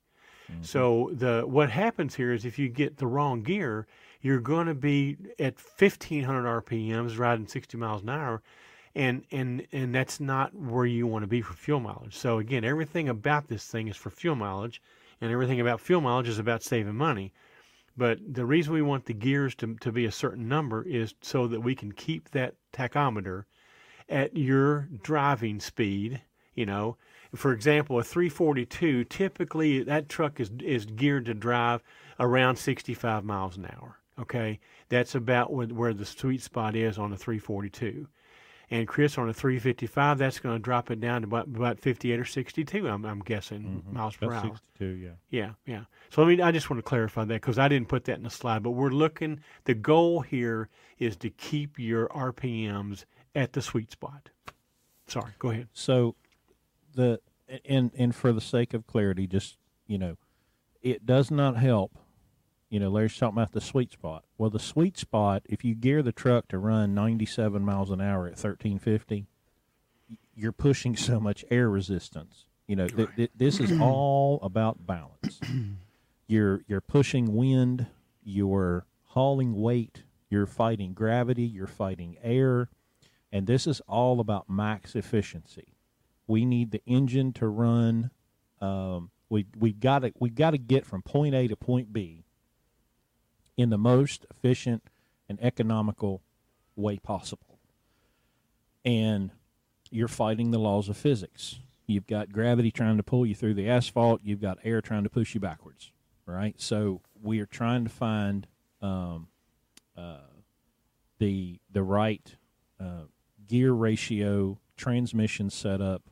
Mm-hmm. 0.51 0.63
So 0.63 1.11
the 1.13 1.45
what 1.47 1.71
happens 1.71 2.15
here 2.17 2.33
is 2.33 2.45
if 2.45 2.59
you 2.59 2.69
get 2.69 2.99
the 2.99 3.07
wrong 3.07 3.43
gear, 3.43 3.87
you're 4.21 4.41
going 4.41 4.67
to 4.67 4.75
be 4.75 5.17
at 5.39 5.55
1500 5.59 6.65
RPMs 6.65 7.19
riding 7.19 7.47
60 7.47 7.77
miles 7.79 8.03
an 8.03 8.11
hour 8.11 8.43
and 8.95 9.25
and 9.31 9.67
and 9.73 9.95
that's 9.95 10.21
not 10.21 10.55
where 10.55 10.87
you 10.87 11.07
want 11.07 11.23
to 11.23 11.29
be 11.29 11.43
for 11.43 11.55
fuel 11.55 11.81
mileage. 11.81 12.17
So 12.17 12.39
again, 12.39 12.65
everything 12.65 13.09
about 13.09 13.49
this 13.49 13.65
thing 13.67 13.89
is 13.89 13.97
for 13.97 14.11
fuel 14.11 14.37
mileage 14.37 14.83
and 15.21 15.31
everything 15.31 15.61
about 15.61 15.81
fuel 15.81 16.01
mileage 16.01 16.29
is 16.29 16.39
about 16.39 16.63
saving 16.63 16.97
money. 16.97 17.33
But 17.97 18.19
the 18.27 18.47
reason 18.47 18.73
we 18.73 18.83
want 18.83 19.05
the 19.05 19.13
gears 19.13 19.55
to, 19.57 19.75
to 19.77 19.93
be 19.93 20.07
a 20.07 20.13
certain 20.13 20.49
number 20.49 20.83
is 20.83 21.15
so 21.21 21.47
that 21.49 21.61
we 21.61 21.75
can 21.75 21.93
keep 21.93 22.31
that 22.31 22.55
tachometer 22.73 23.45
at 24.09 24.37
your 24.37 24.89
driving 25.03 25.61
speed, 25.61 26.23
you 26.55 26.67
know, 26.67 26.97
for 27.35 27.53
example, 27.53 27.99
a 27.99 28.03
342, 28.03 29.05
typically 29.05 29.83
that 29.85 30.09
truck 30.09 30.41
is, 30.41 30.51
is 30.61 30.87
geared 30.87 31.27
to 31.27 31.35
drive 31.35 31.83
around 32.19 32.57
65 32.57 33.25
miles 33.25 33.57
an 33.57 33.67
hour. 33.67 33.99
Okay, 34.19 34.61
that's 34.89 35.15
about 35.15 35.53
where 35.53 35.95
the 35.95 36.05
sweet 36.05 36.43
spot 36.43 36.77
is 36.77 36.99
on 36.99 37.13
a 37.13 37.17
342. 37.17 38.07
And 38.73 38.87
Chris, 38.87 39.19
on 39.19 39.29
a 39.29 39.35
355, 39.35 40.19
that's 40.19 40.39
going 40.39 40.55
to 40.55 40.63
drop 40.63 40.93
it 40.93 41.01
down 41.01 41.23
to 41.23 41.27
about, 41.27 41.47
about 41.47 41.81
58 41.81 42.21
or 42.21 42.25
62. 42.25 42.89
I'm, 42.89 43.05
I'm 43.05 43.19
guessing 43.19 43.83
mm-hmm. 43.85 43.97
miles 43.97 44.15
per 44.15 44.27
about 44.27 44.45
hour. 44.45 44.55
62, 44.79 44.85
yeah. 44.87 45.09
Yeah, 45.31 45.51
yeah. 45.67 45.85
So 46.11 46.23
I 46.23 46.27
mean, 46.27 46.41
I 46.41 46.53
just 46.53 46.71
want 46.71 46.79
to 46.79 46.89
clarify 46.89 47.25
that 47.25 47.35
because 47.35 47.59
I 47.59 47.67
didn't 47.67 47.89
put 47.89 48.05
that 48.05 48.19
in 48.19 48.23
the 48.23 48.31
slide. 48.31 48.63
But 48.63 48.71
we're 48.71 48.91
looking. 48.91 49.41
The 49.65 49.75
goal 49.75 50.21
here 50.21 50.69
is 50.99 51.17
to 51.17 51.31
keep 51.31 51.79
your 51.79 52.09
RPMs 52.09 53.05
at 53.35 53.53
the 53.53 53.63
sweet 53.63 53.91
spot. 53.91 54.31
Sorry, 55.09 55.33
go 55.41 55.51
ahead. 55.51 55.69
So 55.73 56.15
the 56.95 57.21
and 57.65 57.91
and 57.97 58.15
for 58.15 58.33
the 58.33 58.41
sake 58.41 58.73
of 58.75 58.87
clarity, 58.87 59.27
just 59.27 59.59
you 59.89 59.99
know, 59.99 60.17
it 60.81 61.05
does 61.05 61.31
not 61.31 61.57
help. 61.57 61.99
You 62.71 62.81
know, 62.81 62.89
Larry's 62.89 63.17
talking 63.17 63.37
about 63.37 63.53
the 63.53 63.61
sweet 63.61 63.93
spot. 63.93 64.25
Well, 64.39 64.49
the 64.49 64.59
sweet 64.59 64.97
spot, 64.97 65.43
if 65.45 65.65
you 65.65 65.75
gear 65.75 66.03
the 66.03 66.13
truck 66.13 66.49
to 66.49 66.59
run 66.59 66.95
97 66.95 67.63
miles 67.63 67.91
an 67.91 68.01
hour 68.01 68.27
at 68.27 68.39
1350, 68.39 69.27
you're 70.35 70.53
pushing 70.53 70.97
so 70.97 71.21
much 71.21 71.45
air 71.51 71.69
resistance. 71.69 72.47
You 72.67 72.77
know, 72.77 72.87
th- 72.87 73.09
th- 73.17 73.33
this 73.37 73.59
is 73.61 73.79
all 73.81 74.39
about 74.43 74.87
balance. 74.87 75.41
you're 76.29 76.63
you're 76.69 76.81
pushing 76.81 77.35
wind, 77.35 77.87
you're 78.23 78.87
hauling 79.07 79.61
weight, 79.61 80.05
you're 80.31 80.47
fighting 80.47 80.95
gravity, 80.95 81.43
you're 81.43 81.67
fighting 81.67 82.17
air, 82.23 82.69
and 83.33 83.49
this 83.49 83.67
is 83.67 83.81
all 83.89 84.21
about 84.21 84.49
max 84.49 84.95
efficiency 84.95 85.75
we 86.31 86.45
need 86.45 86.71
the 86.71 86.81
engine 86.87 87.33
to 87.35 87.49
run. 87.49 88.11
Um, 88.61 89.11
we 89.29 89.47
we 89.59 89.73
got 89.73 90.01
to 90.01 90.13
we 90.21 90.31
got 90.31 90.53
to 90.53 90.59
get 90.59 90.87
from 90.87 91.03
point 91.03 91.35
A 91.35 91.49
to 91.49 91.57
point 91.57 91.93
B 91.93 92.25
in 93.61 93.71
the 93.71 93.79
most 93.79 94.25
efficient 94.31 94.83
and 95.29 95.39
economical 95.43 96.23
way 96.77 96.99
possible. 96.99 97.59
And 98.85 99.31
you're 99.91 100.09
fighting 100.09 100.51
the 100.51 100.59
laws 100.59 100.89
of 100.89 100.97
physics. 100.97 101.59
You've 101.87 102.07
got 102.07 102.33
gravity 102.33 102.71
trying 102.71 102.97
to 102.97 103.03
pull 103.03 103.27
you 103.27 103.35
through 103.35 103.55
the 103.55 103.69
asphalt. 103.69 104.23
You've 104.25 104.41
got 104.41 104.59
air 104.65 104.81
trying 104.81 105.05
to 105.05 105.11
push 105.11 105.35
you 105.35 105.41
backwards. 105.41 105.93
Right. 106.25 106.55
So 106.61 107.03
we 107.21 107.41
are 107.41 107.47
trying 107.47 107.85
to 107.85 107.91
find 107.91 108.47
um, 108.81 109.29
uh, 109.97 110.19
the 111.19 111.59
the 111.71 111.83
right 111.83 112.37
uh, 112.79 113.07
gear 113.49 113.73
ratio, 113.73 114.59
transmission 114.77 115.51
setup, 115.51 116.03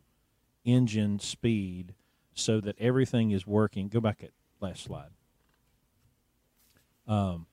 engine 0.64 1.20
speed, 1.20 1.94
so 2.34 2.60
that 2.60 2.76
everything 2.80 3.30
is 3.30 3.46
working. 3.46 3.88
Go 3.88 4.00
back 4.00 4.24
at 4.24 4.30
last 4.60 4.82
slide. 4.82 5.10
Um, 7.08 7.46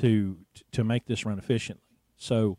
to 0.00 0.38
to 0.72 0.84
make 0.84 1.06
this 1.06 1.24
run 1.24 1.38
efficiently. 1.38 1.84
So 2.16 2.58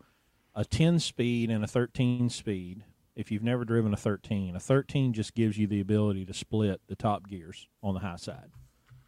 a 0.55 0.65
10 0.65 0.99
speed 0.99 1.49
and 1.49 1.63
a 1.63 1.67
13 1.67 2.29
speed, 2.29 2.83
if 3.15 3.31
you've 3.31 3.43
never 3.43 3.65
driven 3.65 3.93
a 3.93 3.97
13, 3.97 4.55
a 4.55 4.59
13 4.59 5.13
just 5.13 5.33
gives 5.33 5.57
you 5.57 5.67
the 5.67 5.79
ability 5.79 6.25
to 6.25 6.33
split 6.33 6.81
the 6.87 6.95
top 6.95 7.27
gears 7.27 7.67
on 7.81 7.93
the 7.93 8.01
high 8.01 8.17
side. 8.17 8.51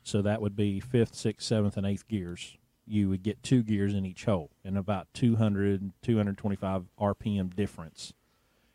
So 0.04 0.22
that 0.22 0.42
would 0.42 0.56
be 0.56 0.80
fifth, 0.80 1.16
sixth, 1.16 1.48
seventh, 1.48 1.78
and 1.78 1.86
eighth 1.86 2.08
gears. 2.08 2.58
You 2.88 3.10
would 3.10 3.24
get 3.24 3.42
two 3.42 3.64
gears 3.64 3.94
in 3.94 4.06
each 4.06 4.26
hole 4.26 4.52
and 4.64 4.78
about 4.78 5.08
200, 5.14 5.92
225 6.04 6.84
RPM 7.00 7.56
difference. 7.56 8.14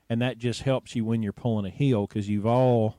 And 0.09 0.21
that 0.21 0.39
just 0.39 0.63
helps 0.63 0.97
you 0.97 1.05
when 1.05 1.23
you're 1.23 1.33
pulling 1.33 1.67
a 1.67 1.71
hill 1.71 2.09
because 2.09 2.29
you've 2.29 2.47
all 2.47 2.97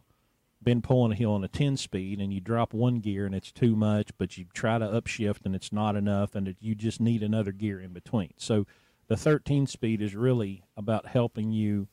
been 0.64 0.82
pulling 0.82 1.12
a 1.12 1.16
hill 1.16 1.32
on 1.34 1.44
a 1.44 1.48
10 1.48 1.78
speed 1.78 2.20
and 2.20 2.34
you 2.34 2.40
drop 2.40 2.74
one 2.74 3.00
gear 3.00 3.26
and 3.26 3.34
it's 3.34 3.52
too 3.52 3.76
much, 3.76 4.10
but 4.18 4.38
you 4.38 4.46
try 4.54 4.78
to 4.78 4.86
upshift 4.86 5.46
and 5.46 5.56
it's 5.56 5.72
not 5.72 5.96
enough 5.96 6.36
and 6.36 6.48
it, 6.48 6.58
you 6.60 6.76
just 6.76 7.02
need 7.02 7.24
another 7.24 7.52
gear 7.52 7.80
in 7.82 7.94
between. 7.94 8.34
So 8.38 8.68
the 9.08 9.18
13 9.18 9.68
speed 9.68 10.02
is 10.02 10.16
really 10.16 10.64
about 10.78 11.08
helping 11.08 11.52
you 11.52 11.88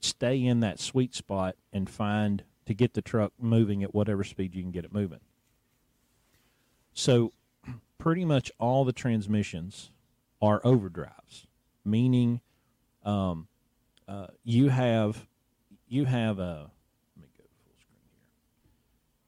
stay 0.00 0.44
in 0.44 0.60
that 0.60 0.80
sweet 0.80 1.14
spot 1.14 1.56
and 1.72 1.88
find 1.88 2.44
to 2.66 2.74
get 2.74 2.94
the 2.94 3.02
truck 3.02 3.32
moving 3.38 3.82
at 3.82 3.94
whatever 3.94 4.24
speed 4.24 4.54
you 4.54 4.62
can 4.62 4.70
get 4.70 4.84
it 4.84 4.92
moving. 4.92 5.20
So 6.94 7.32
pretty 7.98 8.24
much 8.24 8.50
all 8.58 8.84
the 8.84 8.92
transmissions 8.92 9.90
are 10.40 10.60
overdrives, 10.62 11.46
meaning 11.84 12.40
um, 13.04 13.48
uh, 14.08 14.28
you 14.44 14.68
have 14.68 15.26
you 15.88 16.04
have 16.06 16.38
a 16.38 16.70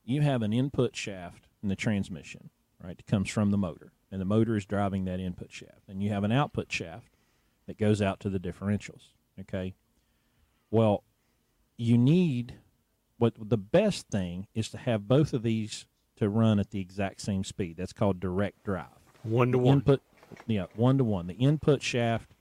you 0.05 0.21
have 0.21 0.43
an 0.43 0.53
input 0.53 0.95
shaft 0.97 1.49
in 1.63 1.69
the 1.69 1.77
transmission, 1.77 2.51
right, 2.83 2.97
that 2.97 3.07
comes 3.07 3.31
from 3.31 3.51
the 3.51 3.59
motor, 3.59 3.93
and 4.11 4.21
the 4.21 4.27
motor 4.27 4.57
is 4.57 4.67
driving 4.67 5.05
that 5.07 5.21
input 5.21 5.51
shaft. 5.51 5.89
And 5.89 6.03
you 6.03 6.11
have 6.11 6.25
an 6.25 6.33
output 6.33 6.71
shaft 6.71 7.17
that 7.67 7.79
goes 7.79 8.03
out 8.03 8.21
to 8.21 8.31
the 8.31 8.39
differentials, 8.39 9.13
okay? 9.41 9.75
Well, 10.71 11.05
you 11.77 11.97
need 11.97 12.55
what 13.19 13.35
the 13.39 13.57
best 13.59 14.09
thing 14.09 14.47
is 14.55 14.69
to 14.71 14.79
have 14.79 15.09
both 15.09 15.33
of 15.33 15.43
these 15.43 15.87
to 16.17 16.29
run 16.29 16.59
at 16.59 16.71
the 16.71 16.81
exact 16.81 17.21
same 17.21 17.45
speed. 17.45 17.77
That's 17.77 17.93
called 17.93 18.21
direct 18.21 18.63
drive. 18.65 18.87
One 19.23 19.53
to 19.53 19.59
one. 19.59 19.79
Input, 19.79 20.03
yeah, 20.47 20.67
one 20.77 20.99
to 20.99 21.05
one. 21.05 21.27
The 21.27 21.35
input 21.35 21.83
shaft 21.83 22.35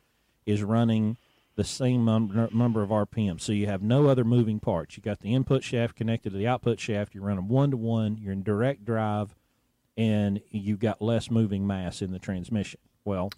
is 0.45 0.61
running 0.63 1.17
the 1.55 1.63
same 1.63 2.05
num- 2.05 2.49
number 2.53 2.81
of 2.81 2.89
RPM. 2.89 3.39
So 3.39 3.51
you 3.51 3.67
have 3.67 3.81
no 3.83 4.07
other 4.07 4.23
moving 4.23 4.59
parts. 4.59 4.97
You 4.97 5.03
got 5.03 5.19
the 5.19 5.33
input 5.33 5.63
shaft 5.63 5.95
connected 5.95 6.31
to 6.31 6.37
the 6.37 6.47
output 6.47 6.79
shaft. 6.79 7.13
You're 7.13 7.23
running 7.25 7.47
one 7.47 7.71
to 7.71 7.77
one. 7.77 8.17
You're 8.17 8.33
in 8.33 8.43
direct 8.43 8.83
drive, 8.85 9.35
and 9.95 10.41
you've 10.49 10.79
got 10.79 11.01
less 11.01 11.29
moving 11.29 11.67
mass 11.67 12.01
in 12.01 12.11
the 12.11 12.19
transmission. 12.19 12.79
Well, 13.05 13.29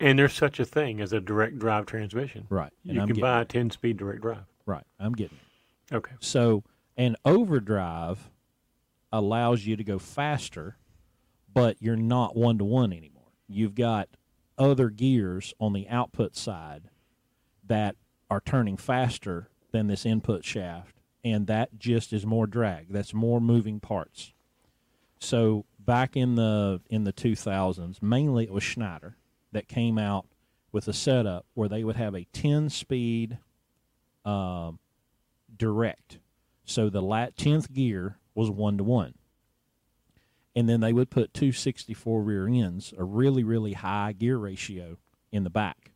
And 0.00 0.18
there's 0.18 0.34
such 0.34 0.60
a 0.60 0.64
thing 0.66 1.00
as 1.00 1.12
a 1.12 1.20
direct 1.20 1.58
drive 1.58 1.86
transmission. 1.86 2.46
right. 2.50 2.72
And 2.84 2.94
You 2.96 3.00
I'm 3.02 3.08
can 3.08 3.20
buy 3.20 3.40
a 3.40 3.44
10 3.44 3.70
speed 3.70 3.96
direct 3.96 4.20
drive. 4.20 4.44
right. 4.66 4.84
I'm 4.98 5.12
getting 5.12 5.38
it. 5.38 5.94
Okay. 5.94 6.12
So 6.20 6.62
an 6.96 7.16
overdrive 7.24 8.30
allows 9.12 9.64
you 9.64 9.76
to 9.76 9.84
go 9.84 9.98
faster, 9.98 10.76
but 11.52 11.80
you're 11.80 11.96
not 11.96 12.36
one 12.36 12.58
to 12.58 12.64
one 12.64 12.92
anymore. 12.92 13.28
You've 13.48 13.74
got 13.74 14.08
other 14.58 14.88
gears 14.90 15.54
on 15.60 15.72
the 15.72 15.88
output 15.88 16.36
side 16.36 16.90
that 17.66 17.96
are 18.30 18.40
turning 18.40 18.76
faster 18.76 19.48
than 19.72 19.86
this 19.86 20.06
input 20.06 20.44
shaft, 20.44 20.96
and 21.24 21.46
that 21.46 21.78
just 21.78 22.12
is 22.12 22.24
more 22.24 22.46
drag. 22.46 22.88
That's 22.90 23.14
more 23.14 23.40
moving 23.40 23.80
parts. 23.80 24.32
So 25.18 25.64
back 25.78 26.16
in 26.16 26.34
the 26.34 26.80
in 26.90 27.04
the 27.04 27.12
2000s, 27.12 28.02
mainly 28.02 28.44
it 28.44 28.52
was 28.52 28.62
Schneider 28.62 29.16
that 29.52 29.68
came 29.68 29.98
out 29.98 30.26
with 30.72 30.88
a 30.88 30.92
setup 30.92 31.46
where 31.54 31.68
they 31.68 31.84
would 31.84 31.96
have 31.96 32.14
a 32.14 32.26
10 32.32 32.68
speed 32.68 33.38
um, 34.24 34.78
direct. 35.56 36.18
So 36.64 36.90
the 36.90 37.02
lat 37.02 37.36
tenth 37.36 37.72
gear 37.72 38.18
was 38.34 38.50
one 38.50 38.78
to 38.78 38.84
one, 38.84 39.14
and 40.56 40.68
then 40.68 40.80
they 40.80 40.92
would 40.92 41.10
put 41.10 41.34
264 41.34 42.22
rear 42.22 42.48
ends, 42.48 42.92
a 42.96 43.04
really 43.04 43.44
really 43.44 43.74
high 43.74 44.12
gear 44.12 44.36
ratio 44.36 44.98
in 45.30 45.44
the 45.44 45.50
back. 45.50 45.93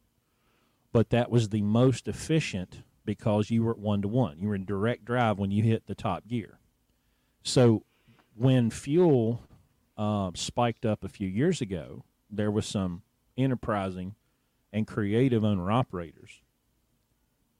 But 0.93 1.11
that 1.11 1.31
was 1.31 1.49
the 1.49 1.63
most 1.63 2.09
efficient 2.09 2.83
because 3.05 3.51
you 3.51 3.63
were 3.63 3.73
at 3.73 3.79
one 3.79 4.03
to 4.03 4.09
one. 4.09 4.39
You 4.39 4.49
were 4.49 4.55
in 4.55 4.65
direct 4.65 5.05
drive 5.05 5.39
when 5.39 5.51
you 5.51 5.63
hit 5.63 5.87
the 5.87 5.95
top 5.95 6.27
gear. 6.27 6.59
So 7.43 7.85
when 8.35 8.71
fuel 8.71 9.43
uh, 9.97 10.31
spiked 10.35 10.85
up 10.85 11.05
a 11.05 11.09
few 11.09 11.29
years 11.29 11.61
ago, 11.61 12.05
there 12.31 12.51
was 12.51 12.67
some 12.67 13.03
enterprising 13.37 14.15
and 14.73 14.87
creative 14.87 15.45
owner 15.45 15.71
operators 15.71 16.43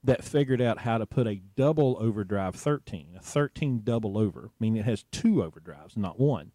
that 0.03 0.23
figured 0.23 0.61
out 0.61 0.79
how 0.79 0.97
to 0.97 1.05
put 1.05 1.27
a 1.27 1.41
double 1.55 1.97
overdrive 1.99 2.55
13, 2.55 3.15
a 3.17 3.21
13 3.21 3.81
double 3.83 4.17
over, 4.17 4.51
meaning 4.59 4.79
it 4.79 4.85
has 4.85 5.03
two 5.11 5.35
overdrives, 5.35 5.97
not 5.97 6.19
one. 6.19 6.51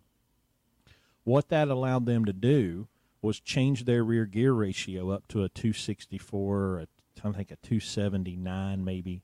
What 1.24 1.48
that 1.48 1.68
allowed 1.68 2.06
them 2.06 2.24
to 2.24 2.32
do 2.32 2.88
was 3.24 3.40
change 3.40 3.84
their 3.84 4.04
rear 4.04 4.26
gear 4.26 4.52
ratio 4.52 5.10
up 5.10 5.26
to 5.28 5.42
a 5.42 5.48
264, 5.48 6.60
or 6.60 6.78
a, 6.80 6.86
I 7.24 7.32
think 7.32 7.50
a 7.50 7.56
279 7.56 8.84
maybe, 8.84 9.22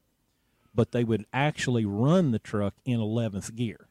but 0.74 0.92
they 0.92 1.04
would 1.04 1.26
actually 1.32 1.84
run 1.84 2.30
the 2.30 2.38
truck 2.38 2.74
in 2.84 2.98
11th 2.98 3.54
gear, 3.54 3.88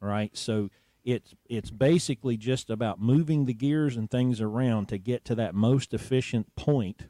right? 0.00 0.36
So 0.36 0.70
it's 1.04 1.34
it's 1.48 1.70
basically 1.70 2.36
just 2.36 2.70
about 2.70 3.00
moving 3.00 3.44
the 3.44 3.54
gears 3.54 3.96
and 3.96 4.10
things 4.10 4.40
around 4.40 4.88
to 4.88 4.98
get 4.98 5.24
to 5.26 5.34
that 5.36 5.54
most 5.54 5.94
efficient 5.94 6.54
point 6.56 7.04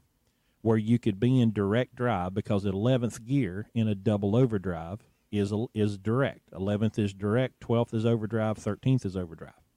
where 0.60 0.76
you 0.76 0.98
could 0.98 1.20
be 1.20 1.40
in 1.40 1.52
direct 1.52 1.94
drive 1.94 2.34
because 2.34 2.64
11th 2.64 3.24
gear 3.24 3.70
in 3.74 3.88
a 3.88 3.94
double 3.94 4.34
overdrive 4.36 5.00
is 5.30 5.52
is 5.74 5.98
direct. 5.98 6.50
11th 6.50 6.98
is 6.98 7.14
direct, 7.14 7.60
12th 7.60 7.94
is 7.94 8.04
overdrive, 8.04 8.58
13th 8.58 9.04
is 9.04 9.16
overdrive. 9.16 9.67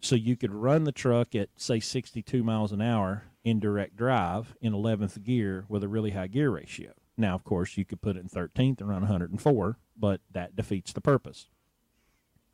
So 0.00 0.14
you 0.14 0.36
could 0.36 0.52
run 0.52 0.84
the 0.84 0.92
truck 0.92 1.34
at 1.34 1.48
say 1.56 1.80
62 1.80 2.42
miles 2.44 2.72
an 2.72 2.80
hour 2.80 3.24
in 3.44 3.58
direct 3.58 3.96
drive 3.96 4.54
in 4.60 4.72
11th 4.72 5.22
gear 5.24 5.64
with 5.68 5.82
a 5.82 5.88
really 5.88 6.12
high 6.12 6.28
gear 6.28 6.50
ratio. 6.50 6.92
Now, 7.16 7.34
of 7.34 7.42
course, 7.42 7.76
you 7.76 7.84
could 7.84 8.00
put 8.00 8.16
it 8.16 8.20
in 8.20 8.28
13th 8.28 8.80
and 8.80 8.88
run 8.88 9.00
104, 9.00 9.78
but 9.96 10.20
that 10.30 10.54
defeats 10.54 10.92
the 10.92 11.00
purpose. 11.00 11.48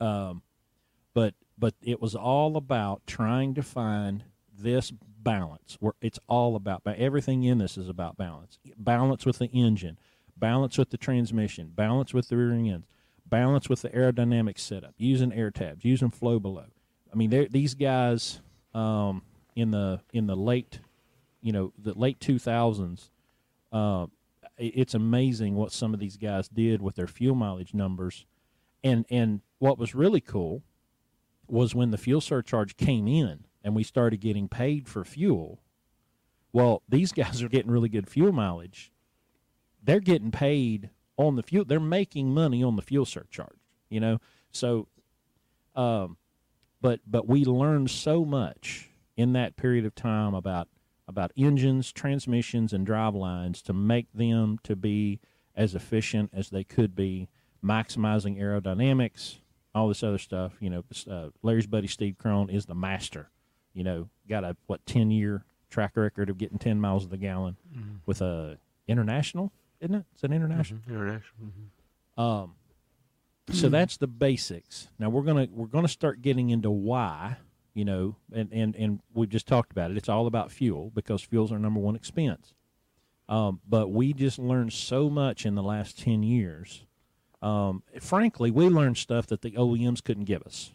Um, 0.01 0.43
but 1.13 1.35
but 1.57 1.75
it 1.83 2.01
was 2.01 2.15
all 2.15 2.57
about 2.57 3.07
trying 3.07 3.55
to 3.55 3.63
find 3.63 4.25
this 4.57 4.91
balance 4.91 5.77
where 5.81 5.95
it's 6.01 6.19
all 6.29 6.57
about 6.57 6.83
everything 6.87 7.45
in 7.45 7.59
this 7.59 7.79
is 7.79 7.89
about 7.89 8.17
balance 8.17 8.59
balance 8.77 9.25
with 9.25 9.39
the 9.39 9.47
engine 9.47 9.99
balance 10.37 10.77
with 10.77 10.91
the 10.91 10.99
transmission 10.99 11.73
balance 11.75 12.13
with 12.13 12.29
the 12.29 12.37
rear 12.37 12.53
ends 12.53 12.87
balance 13.25 13.69
with 13.69 13.81
the 13.83 13.89
aerodynamic 13.91 14.59
setup 14.59 14.95
using 14.99 15.33
air 15.33 15.51
tabs 15.51 15.85
using 15.85 16.11
FlowBelow 16.11 16.67
i 17.15 17.17
mean 17.17 17.49
these 17.51 17.75
guys 17.75 18.41
um, 18.75 19.23
in 19.55 19.71
the 19.71 20.01
in 20.13 20.27
the 20.27 20.37
late 20.37 20.81
you 21.41 21.53
know 21.53 21.73
the 21.79 21.97
late 21.97 22.19
2000s 22.19 23.11
uh, 23.73 24.07
it's 24.57 24.95
amazing 24.95 25.55
what 25.55 25.73
some 25.73 25.95
of 25.95 26.01
these 26.01 26.17
guys 26.17 26.49
did 26.49 26.83
with 26.83 26.97
their 26.97 27.07
fuel 27.07 27.35
mileage 27.35 27.75
numbers 27.75 28.27
and 28.83 29.05
and 29.11 29.41
what 29.59 29.79
was 29.79 29.95
really 29.95 30.21
cool 30.21 30.63
was 31.49 31.75
when 31.75 31.91
the 31.91 31.99
fuel 31.99 32.21
surcharge 32.21 32.77
came 32.77 33.09
in 33.09 33.47
and 33.63 33.75
we 33.75 33.83
started 33.83 34.21
getting 34.21 34.49
paid 34.49 34.89
for 34.89 35.05
fuel. 35.05 35.61
Well, 36.53 36.83
these 36.89 37.13
guys 37.15 37.43
are 37.43 37.49
getting 37.49 37.71
really 37.71 37.89
good 37.89 38.09
fuel 38.09 38.33
mileage. 38.33 38.93
They're 39.83 40.01
getting 40.01 40.31
paid 40.31 40.91
on 41.17 41.37
the 41.37 41.43
fuel. 41.43 41.65
They're 41.65 41.81
making 41.81 42.33
money 42.33 42.63
on 42.63 42.77
the 42.77 42.83
fuel 42.83 43.05
surcharge, 43.05 43.59
you 43.89 44.01
know. 44.01 44.19
So, 44.51 44.89
um, 45.75 46.17
but 46.85 47.01
but 47.07 47.27
we 47.27 47.45
learned 47.47 47.91
so 47.91 48.25
much 48.27 48.91
in 49.17 49.33
that 49.33 49.57
period 49.57 49.87
of 49.87 49.95
time 49.95 50.35
about 50.35 50.69
about 51.09 51.33
engines, 51.37 51.91
transmissions, 51.93 52.73
and 52.75 52.85
drive 52.87 53.15
lines 53.15 53.63
to 53.63 53.73
make 53.73 54.07
them 54.13 54.59
to 54.65 54.77
be 54.77 55.19
as 55.57 55.75
efficient 55.75 56.31
as 56.35 56.51
they 56.51 56.63
could 56.65 56.95
be, 56.95 57.29
maximizing 57.65 58.39
aerodynamics, 58.41 59.39
all 59.75 59.89
this 59.89 60.03
other 60.03 60.19
stuff. 60.19 60.53
You 60.61 60.71
know, 60.71 60.85
uh, 61.11 61.29
Larry's 61.43 61.67
buddy 61.67 61.87
Steve 61.87 62.17
Crone 62.19 62.51
is 62.51 62.67
the 62.67 62.75
master 62.75 63.31
you 63.73 63.83
know, 63.83 64.09
got 64.29 64.45
a 64.45 64.57
what 64.67 64.85
ten 64.87 65.11
year 65.11 65.45
track 65.71 65.97
record 65.97 66.31
of 66.31 66.39
getting 66.39 66.59
ten 66.59 66.81
miles 66.81 67.03
of 67.05 67.11
the 67.11 67.17
gallon 67.17 67.57
Mm-hmm. 67.77 67.97
with 68.07 68.21
a 68.21 68.59
international. 68.87 69.51
isn't 69.81 69.95
it? 69.97 70.05
It's 70.13 70.23
an 70.23 70.33
international. 70.33 70.81
Mhm, 70.81 70.89
International. 70.93 71.49
mhm. 72.19 72.23
Um, 72.23 72.55
so 73.53 73.69
that's 73.69 73.97
the 73.97 74.07
basics. 74.07 74.89
Now 74.99 75.11
we're 75.11 75.23
gonna 75.23 75.49
we're 75.51 75.67
gonna 75.67 75.89
start 75.89 76.23
getting 76.23 76.51
into 76.51 76.71
why, 76.71 77.37
you 77.75 77.85
know, 77.85 78.17
and 78.33 78.51
and 78.53 78.75
and 78.77 79.01
we've 79.13 79.29
just 79.29 79.47
talked 79.47 79.71
about 79.73 79.91
it. 79.91 79.97
It's 79.97 80.09
all 80.09 80.27
about 80.27 80.51
fuel 80.51 80.91
because 80.95 81.23
fuel's 81.23 81.53
our 81.53 81.59
number 81.59 81.81
one 81.81 81.97
expense. 81.97 82.55
Um, 83.29 83.61
but 83.67 83.91
we 83.91 84.13
just 84.13 84.39
learned 84.39 84.73
so 84.73 85.09
much 85.11 85.45
in 85.47 85.55
the 85.55 85.63
last 85.63 85.99
ten 85.99 86.23
years. 86.23 86.85
Um, 87.43 87.83
frankly, 88.01 88.51
we 88.51 88.69
learned 88.69 88.97
stuff 88.97 89.27
that 89.27 89.43
the 89.43 89.53
OEMs 89.53 90.03
couldn't 90.03 90.25
give 90.25 90.43
us. 90.43 90.73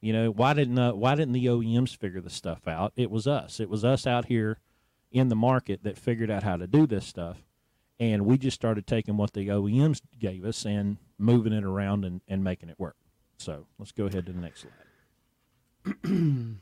You 0.00 0.12
know, 0.12 0.30
why 0.30 0.54
didn't 0.54 0.78
uh, 0.78 0.94
why 0.94 1.14
didn't 1.14 1.34
the 1.34 1.46
OEMs 1.46 1.96
figure 1.96 2.20
this 2.20 2.34
stuff 2.34 2.66
out? 2.66 2.92
It 2.96 3.10
was 3.10 3.26
us. 3.26 3.60
It 3.60 3.68
was 3.68 3.84
us 3.84 4.06
out 4.06 4.26
here 4.26 4.60
in 5.10 5.28
the 5.28 5.36
market 5.36 5.82
that 5.82 5.98
figured 5.98 6.30
out 6.30 6.42
how 6.42 6.56
to 6.56 6.66
do 6.66 6.86
this 6.86 7.06
stuff 7.06 7.42
and 8.00 8.24
we 8.24 8.38
just 8.38 8.54
started 8.54 8.86
taking 8.86 9.16
what 9.16 9.32
the 9.32 9.48
OEMs 9.48 10.00
gave 10.18 10.44
us 10.44 10.64
and 10.64 10.98
moving 11.18 11.52
it 11.52 11.64
around 11.64 12.04
and, 12.04 12.20
and 12.28 12.44
making 12.44 12.68
it 12.68 12.78
work. 12.78 12.96
So 13.38 13.66
let's 13.78 13.92
go 13.92 14.06
ahead 14.06 14.26
to 14.26 14.32
the 14.32 14.40
next 14.40 14.64
slide. 14.64 14.72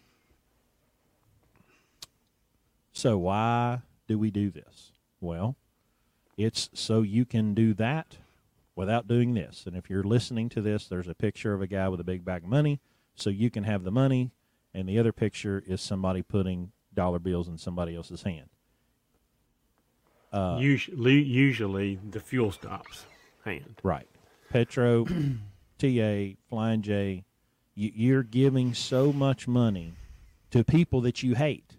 so 2.92 3.18
why 3.18 3.80
do 4.06 4.18
we 4.18 4.30
do 4.30 4.50
this? 4.50 4.92
Well, 5.20 5.56
it's 6.36 6.68
so 6.74 7.02
you 7.02 7.24
can 7.24 7.54
do 7.54 7.74
that 7.74 8.18
without 8.74 9.08
doing 9.08 9.34
this. 9.34 9.64
And 9.66 9.76
if 9.76 9.88
you're 9.88 10.04
listening 10.04 10.48
to 10.50 10.60
this, 10.60 10.86
there's 10.86 11.08
a 11.08 11.14
picture 11.14 11.54
of 11.54 11.62
a 11.62 11.66
guy 11.66 11.88
with 11.88 12.00
a 12.00 12.04
big 12.04 12.24
bag 12.24 12.44
of 12.44 12.50
money, 12.50 12.80
so 13.14 13.30
you 13.30 13.50
can 13.50 13.64
have 13.64 13.84
the 13.84 13.90
money, 13.90 14.32
and 14.74 14.88
the 14.88 14.98
other 14.98 15.12
picture 15.12 15.62
is 15.66 15.80
somebody 15.80 16.22
putting 16.22 16.72
dollar 16.92 17.18
bills 17.18 17.48
in 17.48 17.56
somebody 17.56 17.96
else's 17.96 18.22
hand. 18.22 18.48
Uh, 20.32 20.58
usually, 20.60 21.22
usually 21.22 21.98
the 22.10 22.20
fuel 22.20 22.52
stops 22.52 23.06
hand. 23.44 23.80
Right. 23.82 24.08
Petro, 24.50 25.04
TA, 25.78 26.36
Flying 26.48 26.82
J, 26.82 27.24
you, 27.74 27.92
you're 27.94 28.22
giving 28.22 28.74
so 28.74 29.12
much 29.12 29.48
money 29.48 29.92
to 30.50 30.64
people 30.64 31.00
that 31.02 31.22
you 31.22 31.34
hate. 31.34 31.76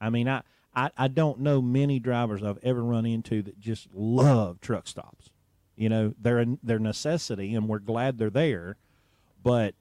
I 0.00 0.10
mean, 0.10 0.28
I, 0.28 0.42
I, 0.74 0.90
I 0.96 1.08
don't 1.08 1.40
know 1.40 1.62
many 1.62 1.98
drivers 1.98 2.42
I've 2.42 2.58
ever 2.62 2.82
run 2.82 3.06
into 3.06 3.42
that 3.42 3.58
just 3.58 3.88
love 3.94 4.60
truck 4.60 4.86
stops. 4.86 5.30
You 5.76 5.88
know, 5.88 6.14
they're 6.20 6.40
a, 6.40 6.46
they're 6.62 6.78
necessity, 6.78 7.54
and 7.54 7.68
we're 7.68 7.78
glad 7.78 8.18
they're 8.18 8.30
there. 8.30 8.76
But 9.42 9.74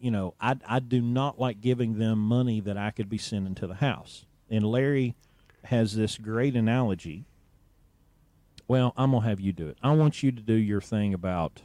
you 0.00 0.10
know, 0.10 0.34
I 0.40 0.56
I 0.66 0.80
do 0.80 1.00
not 1.00 1.38
like 1.38 1.60
giving 1.60 1.98
them 1.98 2.18
money 2.18 2.60
that 2.60 2.76
I 2.76 2.90
could 2.90 3.08
be 3.08 3.18
sending 3.18 3.54
to 3.56 3.66
the 3.66 3.76
house. 3.76 4.24
And 4.50 4.64
Larry 4.66 5.14
has 5.66 5.96
this 5.96 6.18
great 6.18 6.56
analogy. 6.56 7.24
Well, 8.68 8.92
I'm 8.96 9.12
gonna 9.12 9.26
have 9.26 9.40
you 9.40 9.52
do 9.52 9.68
it. 9.68 9.78
I 9.82 9.92
want 9.92 10.22
you 10.22 10.32
to 10.32 10.42
do 10.42 10.54
your 10.54 10.80
thing 10.80 11.14
about 11.14 11.62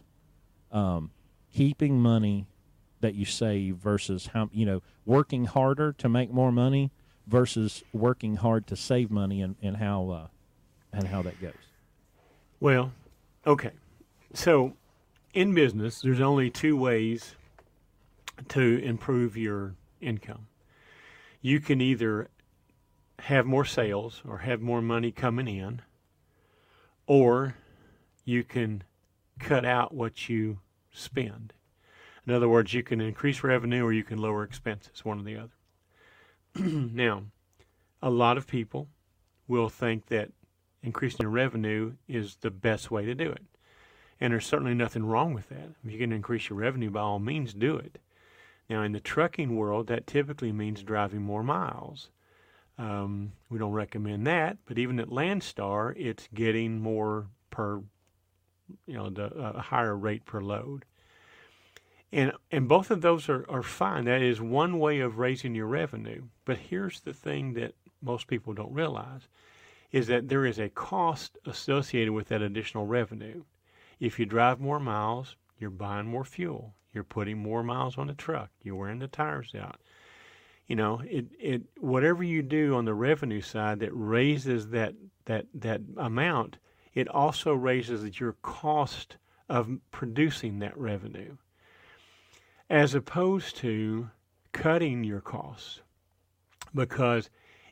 um, 0.71 1.11
keeping 1.53 1.99
money 1.99 2.47
that 3.01 3.15
you 3.15 3.25
save 3.25 3.77
versus 3.77 4.27
how 4.27 4.49
you 4.53 4.65
know 4.65 4.81
working 5.05 5.45
harder 5.45 5.93
to 5.93 6.07
make 6.07 6.31
more 6.31 6.51
money 6.51 6.91
versus 7.27 7.83
working 7.93 8.35
hard 8.37 8.67
to 8.67 8.75
save 8.75 9.09
money 9.09 9.41
and, 9.41 9.55
and 9.61 9.77
how 9.77 10.09
uh, 10.09 10.27
and 10.93 11.07
how 11.07 11.21
that 11.21 11.41
goes. 11.41 11.53
Well, 12.59 12.91
okay. 13.45 13.71
So, 14.33 14.73
in 15.33 15.53
business, 15.53 16.01
there's 16.01 16.21
only 16.21 16.49
two 16.49 16.77
ways 16.77 17.35
to 18.49 18.83
improve 18.83 19.35
your 19.35 19.73
income. 19.99 20.47
You 21.41 21.59
can 21.59 21.81
either 21.81 22.29
have 23.21 23.45
more 23.45 23.65
sales 23.65 24.21
or 24.27 24.39
have 24.39 24.61
more 24.61 24.81
money 24.81 25.11
coming 25.11 25.47
in, 25.47 25.81
or 27.05 27.55
you 28.25 28.43
can 28.43 28.83
cut 29.39 29.65
out 29.65 29.93
what 29.93 30.29
you 30.29 30.59
spend. 30.91 31.53
In 32.25 32.33
other 32.33 32.49
words, 32.49 32.73
you 32.73 32.83
can 32.83 33.01
increase 33.01 33.43
revenue 33.43 33.83
or 33.83 33.93
you 33.93 34.03
can 34.03 34.19
lower 34.19 34.43
expenses, 34.43 35.03
one 35.03 35.19
or 35.19 35.23
the 35.23 35.37
other. 35.37 35.51
now, 36.55 37.23
a 38.01 38.09
lot 38.09 38.37
of 38.37 38.47
people 38.47 38.87
will 39.47 39.69
think 39.69 40.07
that 40.07 40.31
increasing 40.83 41.21
your 41.21 41.31
revenue 41.31 41.93
is 42.07 42.37
the 42.37 42.51
best 42.51 42.91
way 42.91 43.05
to 43.05 43.15
do 43.15 43.29
it. 43.29 43.43
And 44.19 44.33
there's 44.33 44.45
certainly 44.45 44.75
nothing 44.75 45.03
wrong 45.03 45.33
with 45.33 45.49
that. 45.49 45.69
If 45.83 45.91
you 45.91 45.97
can 45.97 46.11
increase 46.11 46.49
your 46.49 46.59
revenue, 46.59 46.91
by 46.91 47.01
all 47.01 47.19
means, 47.19 47.53
do 47.53 47.75
it. 47.75 47.99
Now, 48.69 48.83
in 48.83 48.91
the 48.91 48.99
trucking 48.99 49.55
world, 49.55 49.87
that 49.87 50.07
typically 50.07 50.51
means 50.51 50.83
driving 50.83 51.21
more 51.23 51.43
miles. 51.43 52.09
Um, 52.77 53.33
we 53.49 53.59
don't 53.59 53.73
recommend 53.73 54.25
that, 54.27 54.57
but 54.65 54.77
even 54.79 54.99
at 54.99 55.09
Landstar, 55.09 55.93
it's 55.97 56.27
getting 56.33 56.79
more 56.79 57.27
per, 57.49 57.81
you 58.87 58.93
know, 58.93 59.09
the 59.09 59.25
a 59.25 59.61
higher 59.61 59.95
rate 59.95 60.25
per 60.25 60.41
load. 60.41 60.85
And 62.11 62.33
and 62.51 62.67
both 62.67 62.91
of 62.91 63.01
those 63.01 63.29
are, 63.29 63.45
are 63.49 63.63
fine. 63.63 64.05
That 64.05 64.21
is 64.21 64.41
one 64.41 64.79
way 64.79 64.99
of 64.99 65.19
raising 65.19 65.55
your 65.55 65.67
revenue. 65.67 66.23
But 66.43 66.57
here's 66.57 67.01
the 67.01 67.13
thing 67.13 67.53
that 67.53 67.75
most 68.01 68.27
people 68.27 68.53
don't 68.53 68.73
realize 68.73 69.27
is 69.91 70.07
that 70.07 70.29
there 70.29 70.45
is 70.45 70.57
a 70.57 70.69
cost 70.69 71.37
associated 71.45 72.13
with 72.13 72.29
that 72.29 72.41
additional 72.41 72.85
revenue. 72.85 73.43
If 73.99 74.17
you 74.17 74.25
drive 74.25 74.59
more 74.59 74.79
miles, 74.79 75.35
you're 75.59 75.69
buying 75.69 76.07
more 76.07 76.23
fuel. 76.23 76.73
You're 76.93 77.03
putting 77.03 77.37
more 77.37 77.63
miles 77.63 77.97
on 77.97 78.07
the 78.07 78.13
truck. 78.13 78.49
You're 78.63 78.75
wearing 78.75 78.99
the 78.99 79.07
tires 79.07 79.53
out. 79.53 79.79
You 80.67 80.75
know, 80.75 81.01
it, 81.05 81.25
it 81.37 81.63
whatever 81.79 82.23
you 82.23 82.41
do 82.41 82.75
on 82.75 82.85
the 82.85 82.93
revenue 82.93 83.41
side 83.41 83.79
that 83.79 83.91
raises 83.93 84.69
that 84.69 84.93
that 85.25 85.47
that 85.53 85.81
amount, 85.97 86.57
it 86.93 87.07
also 87.07 87.53
raises 87.53 88.19
your 88.19 88.33
cost 88.41 89.17
of 89.49 89.69
producing 89.91 90.59
that 90.59 90.77
revenue. 90.77 91.35
As 92.69 92.95
opposed 92.95 93.57
to 93.57 94.09
cutting 94.53 95.03
your 95.03 95.21
costs. 95.21 95.81
Because 96.73 97.29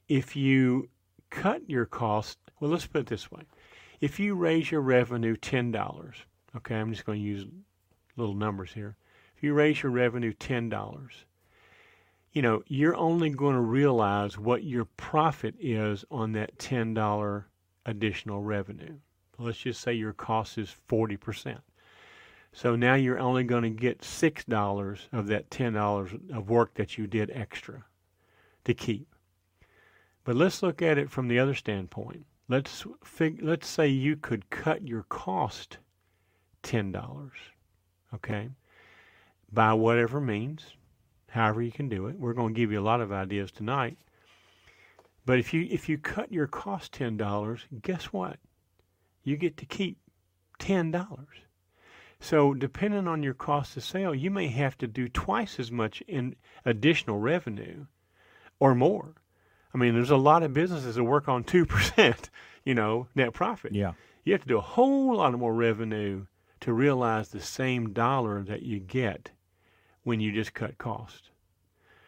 if 0.08 0.36
you 0.36 0.89
cut 1.30 1.69
your 1.69 1.86
costs, 1.86 2.38
well, 2.60 2.71
let's 2.71 2.88
put 2.88 3.02
it 3.02 3.08
this 3.08 3.32
way. 3.32 3.43
If 4.02 4.19
you 4.19 4.36
raise 4.36 4.71
your 4.71 4.82
revenue 4.82 5.36
$10, 5.36 6.13
okay, 6.58 6.75
I'm 6.75 6.91
just 6.91 7.06
going 7.06 7.19
to 7.19 7.25
use 7.25 7.45
little 8.15 8.36
numbers 8.36 8.73
here. 8.73 8.95
If 9.36 9.43
you 9.43 9.54
raise 9.54 9.84
your 9.84 9.91
revenue 9.91 10.34
$10, 10.34 11.10
you 12.32 12.42
know, 12.42 12.63
you're 12.68 12.96
only 12.96 13.30
going 13.30 13.56
to 13.56 13.62
realize 13.62 14.38
what 14.38 14.63
your 14.63 14.86
profit 14.86 15.56
is 15.60 16.06
on 16.12 16.34
that 16.34 16.58
$10 16.58 17.44
additional 17.86 18.42
revenue. 18.44 18.98
Let's 19.38 19.58
just 19.58 19.82
say 19.82 19.94
your 19.94 20.13
cost 20.13 20.58
is 20.58 20.76
40%. 20.89 21.60
So 22.52 22.76
now 22.76 22.96
you're 22.96 23.20
only 23.20 23.44
going 23.44 23.63
to 23.63 23.70
get 23.70 24.02
$6 24.02 25.00
of 25.12 25.28
that 25.28 25.50
$10 25.50 26.36
of 26.36 26.50
work 26.50 26.74
that 26.76 26.98
you 26.98 27.08
did 27.08 27.32
extra 27.32 27.86
to 28.65 28.74
keep. 28.74 29.08
But 30.24 30.36
let's 30.36 30.62
look 30.62 30.82
at 30.82 30.98
it 30.98 31.10
from 31.10 31.28
the 31.28 31.39
other 31.39 31.54
standpoint. 31.56 32.26
Let's 32.48 32.86
fig- 33.04 33.42
let's 33.42 33.68
say 33.68 33.88
you 33.88 34.15
could 34.15 34.50
cut 34.50 34.88
your 34.88 35.04
cost 35.04 35.78
$10, 36.63 37.32
okay? 38.13 38.50
By 39.52 39.74
whatever 39.74 40.20
means, 40.20 40.74
however 41.32 41.62
you 41.62 41.72
can 41.72 41.89
do 41.89 42.08
it. 42.08 42.20
We're 42.20 42.34
going 42.34 42.54
to 42.54 42.60
give 42.60 42.72
you 42.72 42.80
a 42.80 42.82
lot 42.82 43.02
of 43.02 43.12
ideas 43.12 43.52
tonight. 43.52 43.98
But 45.26 45.39
if 45.39 45.54
you 45.54 45.68
if 45.70 45.88
you 45.88 45.98
cut 45.98 46.32
your 46.32 46.48
cost 46.48 46.92
$10, 46.94 47.62
guess 47.82 48.06
what? 48.06 48.38
You 49.24 49.38
get 49.38 49.58
to 49.58 49.65
keep 49.65 49.98
$10. 50.60 51.08
So, 52.22 52.54
depending 52.54 53.08
on 53.08 53.24
your 53.24 53.34
cost 53.34 53.78
of 53.78 53.84
sale, 53.84 54.13
you 54.13 54.30
may 54.30 54.48
have 54.48 54.78
to 54.80 54.88
do 54.88 55.08
twice 55.08 55.60
as 55.60 55.72
much 55.72 56.02
in 56.02 56.36
additional 56.65 57.18
revenue 57.18 57.86
or 58.60 58.76
more. 58.76 59.13
I 59.74 59.78
mean, 59.78 59.94
there's 59.94 60.10
a 60.10 60.18
lot 60.18 60.44
of 60.44 60.54
businesses 60.54 60.96
that 60.96 61.04
work 61.04 61.30
on 61.30 61.44
2%, 61.44 62.30
you 62.65 62.76
know, 62.76 63.08
net 63.15 63.34
profit. 63.34 63.74
Yeah. 63.74 63.94
You 64.26 64.34
have 64.34 64.42
to 64.42 64.48
do 64.48 64.58
a 64.58 64.62
whole 64.62 65.15
lot 65.15 65.38
more 65.38 65.54
revenue 65.54 66.26
to 66.62 66.74
realize 66.74 67.30
the 67.30 67.39
same 67.39 67.94
dollar 67.94 68.44
that 68.44 68.63
you 68.63 68.80
get 68.80 69.32
when 70.10 70.19
you 70.19 70.32
just 70.32 70.56
cut 70.56 70.76
cost. 70.80 71.30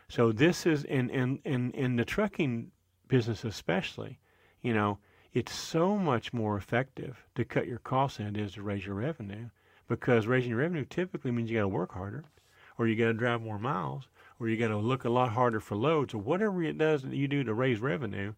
So 0.10 0.32
this 0.32 0.66
is 0.66 0.84
in 0.86 1.12
in 1.12 1.40
in, 1.46 1.70
in 1.74 1.98
the 1.98 2.04
trucking 2.04 2.72
business 3.08 3.44
especially, 3.44 4.18
you 4.64 4.74
know, 4.74 4.98
it's 5.34 5.54
so 5.54 5.96
much 5.98 6.34
more 6.34 6.58
effective 6.58 7.24
to 7.36 7.46
cut 7.46 7.68
your 7.68 7.78
costs 7.78 8.18
than 8.18 8.26
it 8.26 8.38
is 8.38 8.54
to 8.54 8.64
raise 8.64 8.88
your 8.88 8.96
revenue 8.96 9.50
because 9.88 10.26
raising 10.26 10.50
your 10.50 10.62
revenue 10.62 10.84
typically 10.84 11.30
means 11.30 11.52
you 11.52 11.58
got 11.58 11.62
to 11.62 11.68
work 11.68 11.92
harder 11.92 12.26
or 12.80 12.88
you 12.88 12.96
got 12.96 13.06
to 13.06 13.14
drive 13.14 13.44
more 13.44 13.60
miles 13.60 14.08
or 14.40 14.50
you 14.50 14.58
got 14.58 14.70
to 14.70 14.78
look 14.78 15.06
a 15.06 15.10
lot 15.10 15.30
harder 15.30 15.60
for 15.60 15.76
loads 15.76 16.16
or 16.16 16.18
whatever 16.18 16.64
it 16.64 16.80
does 16.80 17.04
that 17.04 17.14
you 17.14 17.28
do 17.28 17.44
to 17.44 17.54
raise 17.54 17.80
revenue 17.80 18.34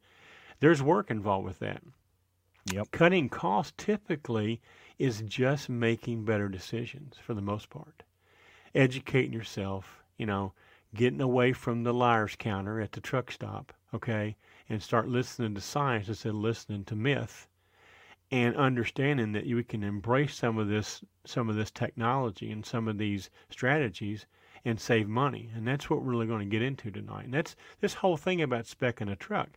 there's 0.59 0.83
work 0.83 1.09
involved 1.09 1.45
with 1.45 1.59
that 1.59 1.81
Yep. 2.65 2.91
cutting 2.91 3.29
costs 3.29 3.73
typically 3.77 4.59
is 4.99 5.21
just 5.21 5.69
making 5.69 6.25
better 6.25 6.49
decisions 6.49 7.15
for 7.17 7.33
the 7.33 7.41
most 7.41 7.69
part 7.69 8.03
educating 8.75 9.33
yourself 9.33 10.03
you 10.17 10.25
know 10.25 10.53
getting 10.95 11.21
away 11.21 11.53
from 11.53 11.83
the 11.83 11.93
liar's 11.93 12.35
counter 12.35 12.79
at 12.79 12.91
the 12.91 13.01
truck 13.01 13.31
stop 13.31 13.73
okay 13.93 14.35
and 14.69 14.81
start 14.81 15.07
listening 15.07 15.53
to 15.53 15.61
science 15.61 16.07
instead 16.07 16.29
of 16.29 16.35
listening 16.35 16.83
to 16.83 16.95
myth 16.95 17.47
and 18.31 18.55
understanding 18.55 19.31
that 19.33 19.45
we 19.45 19.63
can 19.63 19.83
embrace 19.83 20.35
some 20.35 20.57
of 20.57 20.67
this 20.67 21.03
some 21.25 21.49
of 21.49 21.55
this 21.55 21.69
technology 21.69 22.51
and 22.51 22.65
some 22.65 22.87
of 22.87 22.97
these 22.97 23.29
strategies 23.49 24.25
and 24.65 24.79
save 24.79 25.07
money. 25.07 25.51
And 25.55 25.67
that's 25.67 25.89
what 25.89 26.01
we're 26.01 26.11
really 26.11 26.27
going 26.27 26.39
to 26.39 26.45
get 26.45 26.61
into 26.61 26.89
tonight. 26.89 27.25
And 27.25 27.33
that's 27.33 27.55
this 27.81 27.95
whole 27.95 28.17
thing 28.17 28.41
about 28.41 28.65
specking 28.65 29.11
a 29.11 29.15
truck. 29.15 29.49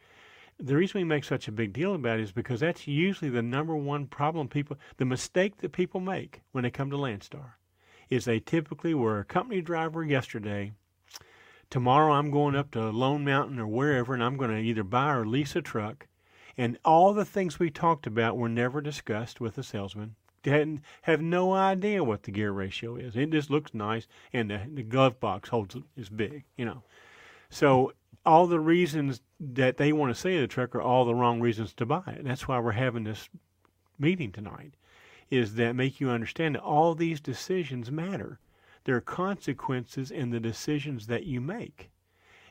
The 0.59 0.77
reason 0.77 1.01
we 1.01 1.05
make 1.05 1.25
such 1.25 1.49
a 1.49 1.53
big 1.53 1.73
deal 1.73 1.95
about 1.95 2.19
it 2.19 2.25
is 2.25 2.33
because 2.33 2.61
that's 2.61 2.87
usually 2.87 3.31
the 3.31 3.43
number 3.43 3.77
one 3.77 4.07
problem 4.07 4.49
people, 4.49 4.79
the 4.97 5.05
mistake 5.05 5.59
that 5.59 5.73
people 5.73 6.01
make 6.01 6.41
when 6.53 6.65
they 6.65 6.71
come 6.71 6.91
to 6.91 6.97
Landstar 6.97 7.53
is 8.09 8.25
they 8.25 8.41
typically 8.41 8.95
were 8.95 9.19
a 9.19 9.25
company 9.25 9.61
driver 9.61 10.05
yesterday. 10.05 10.73
Tomorrow 11.71 12.13
I'm 12.13 12.31
going 12.31 12.55
up 12.55 12.71
to 12.73 12.91
Lone 12.91 13.25
Mountain 13.25 13.59
or 13.59 13.67
wherever 13.67 14.15
and 14.15 14.23
I'm 14.23 14.37
going 14.37 14.51
to 14.51 14.57
either 14.57 14.85
buy 14.85 15.13
or 15.13 15.27
lease 15.27 15.57
a 15.57 15.63
truck. 15.63 16.07
And 16.57 16.79
all 16.85 17.13
the 17.13 17.25
things 17.25 17.59
we 17.59 17.71
talked 17.71 18.07
about 18.07 18.37
were 18.37 18.49
never 18.49 18.81
discussed 18.81 19.41
with 19.41 19.57
the 19.57 19.63
salesman 19.63 20.15
hadn't 20.51 20.81
have 21.03 21.21
no 21.21 21.53
idea 21.53 22.05
what 22.05 22.23
the 22.23 22.31
gear 22.31 22.53
ratio 22.53 22.97
is. 22.97 23.17
It 23.17 23.31
just 23.31 23.51
looks 23.51 23.75
nice, 23.75 24.07
and 24.33 24.51
the, 24.51 24.61
the 24.73 24.83
glove 24.83 25.21
box 25.21 25.49
holds 25.49 25.77
is 25.97 26.09
big, 26.09 26.45
you 26.57 26.65
know. 26.65 26.83
So 27.51 27.93
all 28.25 28.47
the 28.47 28.61
reasons 28.61 29.21
that 29.39 29.77
they 29.77 29.93
want 29.93 30.15
to 30.15 30.21
say 30.21 30.39
the 30.39 30.47
truck 30.47 30.75
are 30.75 30.83
all 30.83 31.05
the 31.05 31.15
wrong 31.15 31.41
reasons 31.41 31.73
to 31.75 31.87
buy 31.87 32.03
it. 32.07 32.25
That's 32.25 32.49
why 32.49 32.59
we're 32.59 32.73
having 32.73 33.05
this 33.05 33.29
meeting 33.99 34.33
tonight, 34.33 34.75
is 35.31 35.55
that 35.55 35.77
make 35.77 36.01
you 36.01 36.11
understand 36.11 36.55
that 36.55 36.63
all 36.63 36.95
these 36.95 37.21
decisions 37.21 37.91
matter. 37.91 38.39
There 38.85 38.97
are 38.97 39.01
consequences 39.01 40.11
in 40.11 40.31
the 40.31 40.41
decisions 40.41 41.07
that 41.09 41.25
you 41.25 41.41
make. 41.41 41.91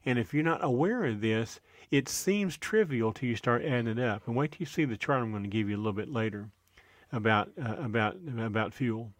And 0.06 0.20
if 0.20 0.34
you're 0.34 0.44
not 0.44 0.64
aware 0.64 1.06
of 1.06 1.22
this, 1.22 1.60
it 1.90 2.08
seems 2.08 2.58
trivial 2.58 3.12
till 3.12 3.30
you 3.30 3.36
start 3.36 3.64
adding 3.64 3.88
it 3.88 4.00
up. 4.00 4.28
And 4.28 4.36
wait 4.36 4.52
till 4.52 4.60
you 4.60 4.66
see 4.66 4.86
the 4.86 4.98
chart 4.98 5.22
I'm 5.22 5.32
going 5.32 5.44
to 5.44 5.50
give 5.50 5.70
you 5.70 5.76
a 5.76 5.78
little 5.78 5.94
bit 5.94 6.12
later 6.12 6.50
about 7.12 7.50
uh, 7.62 7.76
about 7.80 8.18
about 8.38 8.74
fuel. 8.74 9.12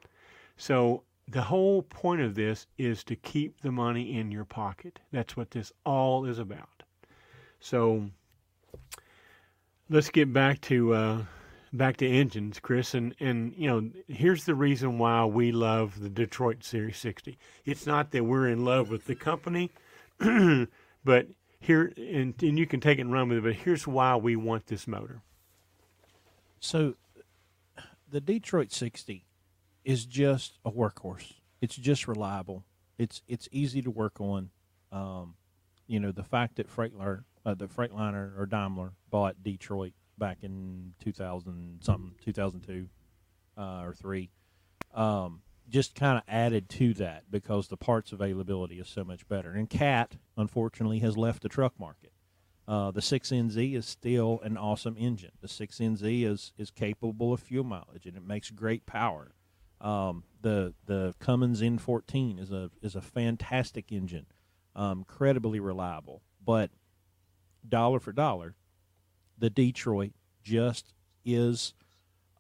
So 0.58 1.04
the 1.28 1.42
whole 1.42 1.82
point 1.82 2.22
of 2.22 2.36
this 2.36 2.68
is 2.78 3.04
to 3.06 3.16
keep 3.16 3.62
the 3.62 3.72
money 3.72 4.18
in 4.18 4.32
your 4.32 4.46
pocket. 4.46 5.00
That's 5.12 5.36
what 5.36 5.52
this 5.52 5.72
all 5.86 6.26
is 6.26 6.38
about. 6.38 6.84
So 7.60 8.10
let's 9.90 10.10
get 10.10 10.32
back 10.32 10.62
to 10.62 10.94
uh, 10.94 11.24
back 11.78 11.98
to 11.98 12.08
engines, 12.08 12.60
Chris, 12.60 12.94
and 12.94 13.16
and 13.20 13.54
you 13.58 13.68
know 13.68 13.90
here's 14.08 14.46
the 14.46 14.56
reason 14.56 14.98
why 14.98 15.26
we 15.26 15.52
love 15.52 16.00
the 16.00 16.10
Detroit 16.10 16.64
Series 16.64 16.98
60. 16.98 17.38
It's 17.66 17.86
not 17.86 18.12
that 18.12 18.24
we're 18.24 18.48
in 18.48 18.66
love 18.66 18.90
with 18.90 19.06
the 19.06 19.16
company, 19.16 19.72
but 21.04 21.28
here 21.60 21.94
and, 21.98 22.34
and 22.42 22.60
you 22.60 22.66
can 22.66 22.80
take 22.80 22.98
it 22.98 23.02
and 23.02 23.14
run 23.14 23.30
with 23.30 23.40
it. 23.40 23.44
But 23.44 23.54
here's 23.54 23.88
why 23.88 24.16
we 24.16 24.36
want 24.36 24.68
this 24.68 24.88
motor. 24.88 25.22
So 26.60 26.96
the 28.10 28.22
Detroit 28.22 28.72
60 28.72 29.26
is 29.84 30.06
just 30.06 30.58
a 30.66 30.72
workhorse. 30.72 31.34
It's 31.62 31.76
just 31.76 32.08
reliable. 32.08 32.64
It's 32.98 33.22
it's 33.28 33.48
easy 33.52 33.82
to 33.82 33.92
work 33.92 34.20
on. 34.20 34.50
Um, 34.92 35.36
you 35.88 36.00
know, 36.00 36.12
the 36.12 36.24
fact 36.24 36.56
that 36.56 36.74
Freightliner, 36.74 37.24
uh, 37.46 37.54
the 37.54 37.68
Freightliner 37.68 38.38
or 38.40 38.46
Daimler 38.46 38.94
bought 39.10 39.44
Detroit 39.44 39.94
back 40.18 40.40
in 40.42 40.94
2000 41.04 41.80
something, 41.82 42.14
2002 42.24 42.88
uh, 43.58 43.82
or 43.84 43.94
3 43.94 44.30
um, 44.96 45.42
just 45.70 45.96
kind 45.96 46.18
of 46.18 46.24
added 46.28 46.70
to 46.70 46.94
that 46.96 47.24
because 47.30 47.68
the 47.68 47.78
parts 47.78 48.12
availability 48.12 48.80
is 48.80 48.88
so 48.88 49.04
much 49.04 49.28
better. 49.28 49.52
And 49.52 49.70
Cat, 49.70 50.16
unfortunately, 50.38 51.00
has 51.00 51.18
left 51.18 51.42
the 51.42 51.50
truck 51.50 51.80
market. 51.80 52.12
Uh, 52.68 52.92
the 52.92 53.02
6NZ 53.02 53.76
is 53.76 53.86
still 53.86 54.40
an 54.44 54.58
awesome 54.58 54.96
engine. 54.98 55.32
The 55.42 55.48
6NZ 55.48 56.26
is 56.26 56.52
is 56.58 56.72
capable 56.72 57.34
of 57.34 57.40
fuel 57.40 57.64
mileage 57.64 58.06
and 58.06 58.18
it 58.18 58.26
makes 58.26 58.50
great 58.50 58.86
power. 58.88 59.36
Um, 59.82 60.24
the 60.42 60.74
the 60.86 61.14
Cummins 61.20 61.62
N14 61.62 62.40
is 62.40 62.52
a 62.52 62.72
is 62.82 62.96
a 62.96 63.02
fantastic 63.02 63.92
engine, 63.92 64.26
um, 64.76 65.00
incredibly 65.00 65.60
reliable. 65.60 66.24
But 66.44 66.72
dollar 67.68 68.00
for 68.00 68.14
dollar, 68.14 68.56
the 69.38 69.50
Detroit 69.50 70.14
just 70.44 70.94
is, 71.24 71.74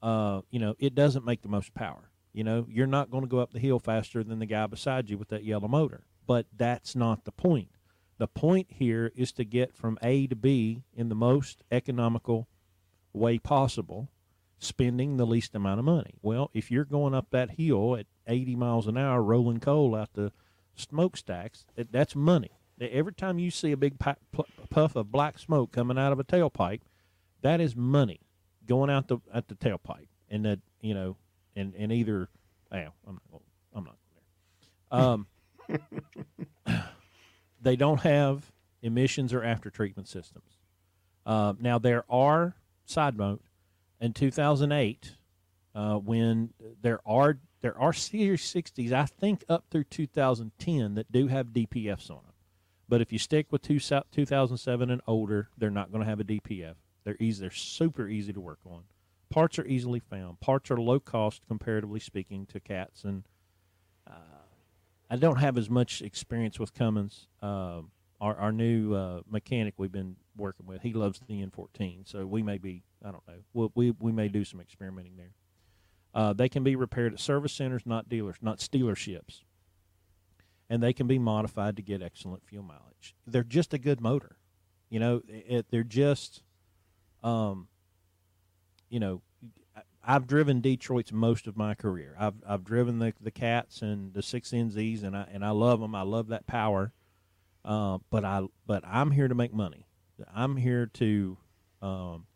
uh, 0.02 0.42
you 0.50 0.60
know, 0.60 0.76
it 0.80 0.96
doesn't 0.96 1.26
make 1.26 1.42
the 1.42 1.50
most 1.50 1.74
power. 1.74 2.12
You 2.34 2.44
know, 2.44 2.68
you're 2.70 2.88
not 2.88 3.12
going 3.12 3.24
to 3.24 3.30
go 3.30 3.40
up 3.40 3.54
the 3.54 3.60
hill 3.60 3.80
faster 3.80 4.24
than 4.24 4.40
the 4.40 4.46
guy 4.46 4.68
beside 4.68 5.10
you 5.10 5.18
with 5.18 5.30
that 5.30 5.44
yellow 5.44 5.68
motor. 5.68 6.06
But 6.28 6.48
that's 6.56 6.96
not 6.96 7.24
the 7.24 7.32
point. 7.32 7.70
The 8.18 8.28
point 8.28 8.68
here 8.70 9.12
is 9.16 9.32
to 9.34 9.44
get 9.44 9.76
from 9.76 9.98
A 10.02 10.28
to 10.28 10.36
B 10.36 10.84
in 10.94 11.10
the 11.10 11.16
most 11.16 11.64
economical 11.72 12.48
way 13.14 13.40
possible, 13.40 14.10
spending 14.60 15.18
the 15.18 15.26
least 15.26 15.56
amount 15.56 15.80
of 15.80 15.86
money. 15.86 16.16
Well, 16.22 16.50
if 16.54 16.72
you're 16.72 16.86
going 16.86 17.14
up 17.14 17.28
that 17.32 17.52
hill 17.52 17.96
at 17.96 18.08
80 18.28 18.56
miles 18.56 18.88
an 18.88 18.98
hour, 18.98 19.22
rolling 19.22 19.60
coal 19.60 19.96
out 19.96 20.14
the 20.14 20.32
smokestacks, 20.76 21.66
that's 21.76 22.16
money. 22.16 22.52
Every 22.80 23.14
time 23.14 23.40
you 23.40 23.52
see 23.52 23.72
a 23.72 23.78
big 23.78 23.98
puff 24.00 24.96
of 24.96 25.12
black 25.12 25.40
smoke 25.40 25.72
coming 25.72 25.98
out 25.98 26.12
of 26.12 26.20
a 26.20 26.24
tailpipe, 26.24 26.82
that 27.42 27.62
is 27.62 27.76
money 27.76 28.20
going 28.66 28.90
out 28.90 29.08
the 29.08 29.20
at 29.34 29.48
the 29.48 29.56
tailpipe, 29.56 30.08
and 30.30 30.46
that 30.46 30.60
you 30.82 30.94
know, 30.94 31.16
and 31.56 31.74
and 31.76 31.92
either, 31.92 32.30
well, 32.72 32.94
I'm 33.08 33.20
not, 33.32 33.42
I'm 33.74 33.84
not 33.86 33.98
there. 34.92 35.00
Um, 35.00 36.84
they 37.62 37.76
don't 37.76 38.02
have 38.02 38.52
emissions 38.82 39.34
or 39.34 39.44
after 39.44 39.70
treatment 39.70 40.08
systems. 40.08 40.58
Uh, 41.26 41.54
now 41.60 41.80
there 41.80 42.06
are 42.10 42.56
side 42.86 43.18
note 43.18 43.42
in 44.00 44.14
2008 44.14 45.12
uh, 45.74 45.96
when 45.96 46.52
there 46.82 47.00
are 47.06 47.40
there 47.62 47.80
are 47.80 47.94
Series 47.94 48.42
60s 48.42 48.92
I 48.92 49.06
think 49.06 49.44
up 49.50 49.66
through 49.72 49.86
2010 49.86 50.96
that 50.96 51.12
do 51.12 51.28
have 51.28 51.48
DPFs 51.48 52.12
on. 52.12 52.20
But 52.88 53.02
if 53.02 53.12
you 53.12 53.20
stick 53.20 53.48
with 53.52 53.62
two, 53.62 53.80
2007 53.80 54.90
and 54.90 55.02
older, 55.08 55.50
they're 55.58 55.70
not 55.70 55.92
going 55.92 56.04
to 56.04 56.10
have 56.10 56.20
a 56.20 56.24
DPF. 56.24 56.76
They're 57.04 57.18
easy. 57.20 57.42
They're 57.42 57.52
super 57.52 58.08
easy 58.08 58.34
to 58.34 58.42
work 58.42 58.60
on. 58.66 58.84
Parts 59.30 59.58
are 59.58 59.66
easily 59.66 60.00
found. 60.00 60.40
Parts 60.40 60.70
are 60.70 60.78
low 60.78 61.00
cost 61.00 61.42
comparatively 61.48 62.00
speaking 62.00 62.46
to 62.48 62.60
cats 62.60 63.04
and 63.04 63.24
uh, 64.08 64.46
I 65.10 65.16
don't 65.18 65.38
have 65.38 65.58
as 65.58 65.70
much 65.70 66.02
experience 66.02 66.60
with 66.60 66.74
Cummins. 66.74 67.28
Uh, 67.42 67.82
our, 68.22 68.36
our 68.36 68.52
new 68.52 68.94
uh, 68.94 69.22
mechanic 69.30 69.76
we've 69.78 69.92
been 69.92 70.16
working 70.38 70.66
with, 70.66 70.82
he 70.82 70.94
loves 70.94 71.20
the 71.28 71.46
N14, 71.46 72.08
so 72.10 72.26
we 72.26 72.42
may 72.42 72.58
be, 72.58 72.84
I 73.04 73.12
don't 73.12 73.28
know, 73.28 73.36
we'll, 73.54 73.72
we 73.76 73.92
we 73.92 74.12
may 74.12 74.28
do 74.30 74.44
some 74.44 74.60
experimenting 74.60 75.18
there. 75.18 75.34
Uh, 76.14 76.34
they 76.34 76.48
can 76.48 76.64
be 76.64 76.76
repaired 76.76 77.14
at 77.14 77.20
service 77.20 77.54
centers, 77.54 77.84
not 77.86 78.08
dealers, 78.08 78.38
not 78.42 78.60
dealerships, 78.60 79.42
and 80.70 80.82
they 80.82 80.94
can 80.94 81.08
be 81.08 81.20
modified 81.20 81.76
to 81.76 81.82
get 81.82 82.02
excellent 82.02 82.46
fuel 82.46 82.64
mileage. 82.64 83.16
They're 83.28 83.44
just 83.44 83.74
a 83.74 83.78
good 83.78 84.02
motor, 84.02 84.38
you 84.90 85.00
know. 85.00 85.22
It, 85.28 85.68
they're 85.70 85.84
just, 85.84 86.44
um, 87.24 87.68
you 88.90 89.00
know, 89.00 89.22
I've 90.04 90.28
driven 90.28 90.62
Detroit's 90.62 91.12
most 91.12 91.48
of 91.48 91.58
my 91.58 91.74
career. 91.74 92.16
I've 92.20 92.36
I've 92.48 92.64
driven 92.64 93.00
the 93.00 93.14
the 93.20 93.32
cats 93.32 93.82
and 93.82 94.14
the 94.14 94.22
six 94.22 94.52
NZs, 94.52 95.04
and 95.04 95.16
I 95.18 95.28
and 95.32 95.44
I 95.44 95.50
love 95.50 95.80
them. 95.80 95.96
I 95.96 96.04
love 96.04 96.28
that 96.28 96.48
power. 96.48 96.94
Uh, 97.64 97.98
but 98.12 98.24
I 98.24 98.44
but 98.68 98.84
I'm 98.86 99.12
here 99.12 99.28
to 99.28 99.36
make 99.36 99.54
money. 99.54 99.88
I'm 100.34 100.58
here 100.58 100.86
to 100.86 101.38
um, 101.82 102.28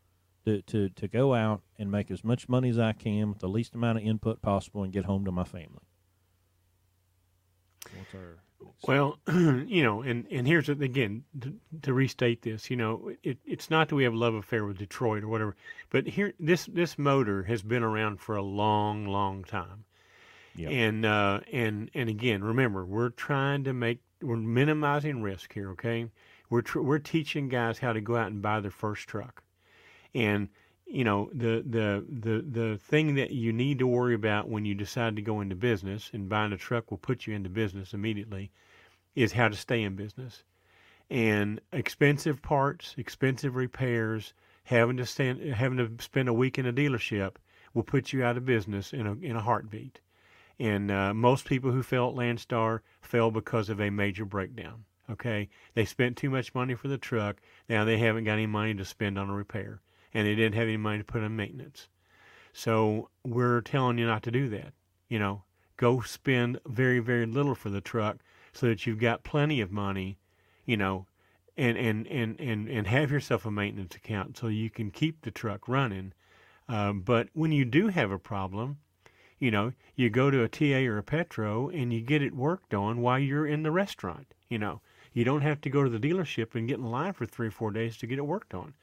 to, 0.45 0.61
to 0.63 0.89
to 0.89 1.07
go 1.07 1.33
out 1.35 1.61
and 1.77 1.91
make 1.91 2.09
as 2.09 2.23
much 2.23 2.49
money 2.49 2.69
as 2.69 2.79
I 2.79 2.93
can 2.93 3.29
with 3.29 3.39
the 3.39 3.49
least 3.49 3.75
amount 3.75 3.99
of 3.99 4.03
input 4.03 4.41
possible 4.41 4.83
and 4.83 4.91
get 4.91 5.05
home 5.05 5.25
to 5.25 5.31
my 5.31 5.43
family. 5.43 5.88
What's 7.95 8.13
our 8.15 8.37
well, 8.87 9.19
you 9.27 9.83
know, 9.83 10.01
and, 10.01 10.25
and 10.31 10.47
here's 10.47 10.69
again 10.69 11.23
to, 11.41 11.53
to, 11.81 11.93
restate 11.93 12.41
this. 12.41 12.69
You 12.69 12.77
know, 12.77 13.11
it, 13.23 13.37
it's 13.45 13.69
not 13.69 13.89
that 13.89 13.95
we 13.95 14.03
have 14.03 14.13
a 14.13 14.17
love 14.17 14.33
affair 14.33 14.65
with 14.65 14.77
Detroit 14.77 15.23
or 15.23 15.27
whatever, 15.27 15.55
but 15.89 16.07
here 16.07 16.33
this 16.39 16.65
this 16.65 16.97
motor 16.97 17.43
has 17.43 17.61
been 17.61 17.83
around 17.83 18.19
for 18.19 18.35
a 18.35 18.41
long, 18.41 19.05
long 19.05 19.43
time. 19.43 19.85
Yep. 20.55 20.71
And 20.71 21.05
uh, 21.05 21.39
and 21.51 21.91
and 21.93 22.09
again, 22.09 22.43
remember, 22.43 22.85
we're 22.85 23.09
trying 23.09 23.63
to 23.65 23.73
make 23.73 23.99
we're 24.21 24.37
minimizing 24.37 25.21
risk 25.21 25.53
here. 25.53 25.71
Okay, 25.71 26.07
we're 26.49 26.61
tr- 26.61 26.81
we're 26.81 26.99
teaching 26.99 27.49
guys 27.49 27.79
how 27.79 27.93
to 27.93 28.01
go 28.01 28.15
out 28.15 28.27
and 28.27 28.41
buy 28.41 28.59
their 28.59 28.71
first 28.71 29.07
truck, 29.07 29.43
and 30.13 30.49
you 30.89 31.03
know 31.03 31.29
the 31.31 31.63
the 31.67 32.03
the 32.09 32.41
the 32.41 32.77
thing 32.77 33.13
that 33.15 33.29
you 33.31 33.53
need 33.53 33.77
to 33.77 33.85
worry 33.85 34.15
about 34.15 34.49
when 34.49 34.65
you 34.65 34.73
decide 34.73 35.15
to 35.15 35.21
go 35.21 35.39
into 35.39 35.55
business 35.55 36.09
and 36.13 36.27
buying 36.27 36.51
a 36.51 36.57
truck 36.57 36.89
will 36.89 36.97
put 36.97 37.27
you 37.27 37.35
into 37.35 37.49
business 37.49 37.93
immediately 37.93 38.51
is 39.15 39.33
how 39.33 39.47
to 39.47 39.55
stay 39.55 39.83
in 39.83 39.95
business. 39.95 40.43
And 41.09 41.61
expensive 41.71 42.41
parts 42.41 42.95
expensive 42.97 43.55
repairs 43.55 44.33
having 44.63 44.97
to 44.97 45.05
stand 45.05 45.41
having 45.41 45.77
to 45.77 46.03
spend 46.03 46.27
a 46.27 46.33
week 46.33 46.57
in 46.57 46.65
a 46.65 46.73
dealership 46.73 47.35
will 47.73 47.83
put 47.83 48.11
you 48.11 48.23
out 48.23 48.37
of 48.37 48.45
business 48.45 48.91
in 48.91 49.05
a 49.05 49.13
in 49.13 49.35
a 49.35 49.41
heartbeat. 49.41 50.01
And 50.59 50.89
uh, 50.89 51.13
most 51.13 51.45
people 51.45 51.71
who 51.71 51.83
fail 51.83 52.09
at 52.09 52.15
Landstar 52.15 52.81
fail 53.01 53.29
because 53.29 53.69
of 53.69 53.79
a 53.79 53.91
major 53.91 54.25
breakdown 54.25 54.85
okay? 55.11 55.49
They 55.73 55.85
spent 55.85 56.17
too 56.17 56.29
much 56.29 56.53
money 56.53 56.75
for 56.75 56.87
the 56.87 56.99
truck. 56.99 57.37
Now 57.67 57.83
they 57.83 57.97
haven't 57.97 58.25
got 58.25 58.33
any 58.33 58.45
money 58.45 58.75
to 58.75 58.85
spend 58.85 59.17
on 59.17 59.27
a 59.27 59.33
repair 59.33 59.81
and 60.13 60.27
they 60.27 60.35
didn't 60.35 60.55
have 60.55 60.67
any 60.67 60.77
money 60.77 60.99
to 60.99 61.03
put 61.03 61.23
on 61.23 61.35
maintenance. 61.35 61.87
So 62.53 63.09
we're 63.23 63.61
telling 63.61 63.97
you 63.97 64.07
not 64.07 64.23
to 64.23 64.31
do 64.31 64.49
that. 64.49 64.73
You 65.07 65.19
know, 65.19 65.43
go 65.77 66.01
spend 66.01 66.59
very, 66.65 66.99
very 66.99 67.25
little 67.25 67.55
for 67.55 67.69
the 67.69 67.81
truck 67.81 68.17
so 68.53 68.67
that 68.67 68.85
you've 68.85 68.99
got 68.99 69.23
plenty 69.23 69.61
of 69.61 69.71
money, 69.71 70.17
you 70.65 70.77
know, 70.77 71.05
and, 71.57 71.77
and, 71.77 72.07
and, 72.07 72.39
and, 72.39 72.67
and 72.69 72.87
have 72.87 73.11
yourself 73.11 73.45
a 73.45 73.51
maintenance 73.51 73.95
account 73.95 74.37
so 74.37 74.47
you 74.47 74.69
can 74.69 74.91
keep 74.91 75.21
the 75.21 75.31
truck 75.31 75.67
running. 75.67 76.13
Um, 76.67 77.01
but 77.01 77.29
when 77.33 77.51
you 77.51 77.65
do 77.65 77.87
have 77.87 78.11
a 78.11 78.19
problem, 78.19 78.77
you 79.39 79.51
know, 79.51 79.73
you 79.95 80.09
go 80.09 80.29
to 80.29 80.43
a 80.43 80.49
TA 80.49 80.89
or 80.89 80.97
a 80.97 81.03
Petro 81.03 81.69
and 81.69 81.93
you 81.93 82.01
get 82.01 82.21
it 82.21 82.35
worked 82.35 82.73
on 82.73 83.01
while 83.01 83.19
you're 83.19 83.47
in 83.47 83.63
the 83.63 83.71
restaurant. 83.71 84.33
You 84.49 84.59
know, 84.59 84.81
you 85.13 85.23
don't 85.23 85.41
have 85.41 85.61
to 85.61 85.69
go 85.69 85.83
to 85.83 85.89
the 85.89 85.99
dealership 85.99 86.55
and 86.55 86.67
get 86.67 86.77
in 86.77 86.91
line 86.91 87.13
for 87.13 87.25
three 87.25 87.47
or 87.47 87.51
four 87.51 87.71
days 87.71 87.97
to 87.97 88.07
get 88.07 88.19
it 88.19 88.25
worked 88.25 88.53
on. 88.53 88.73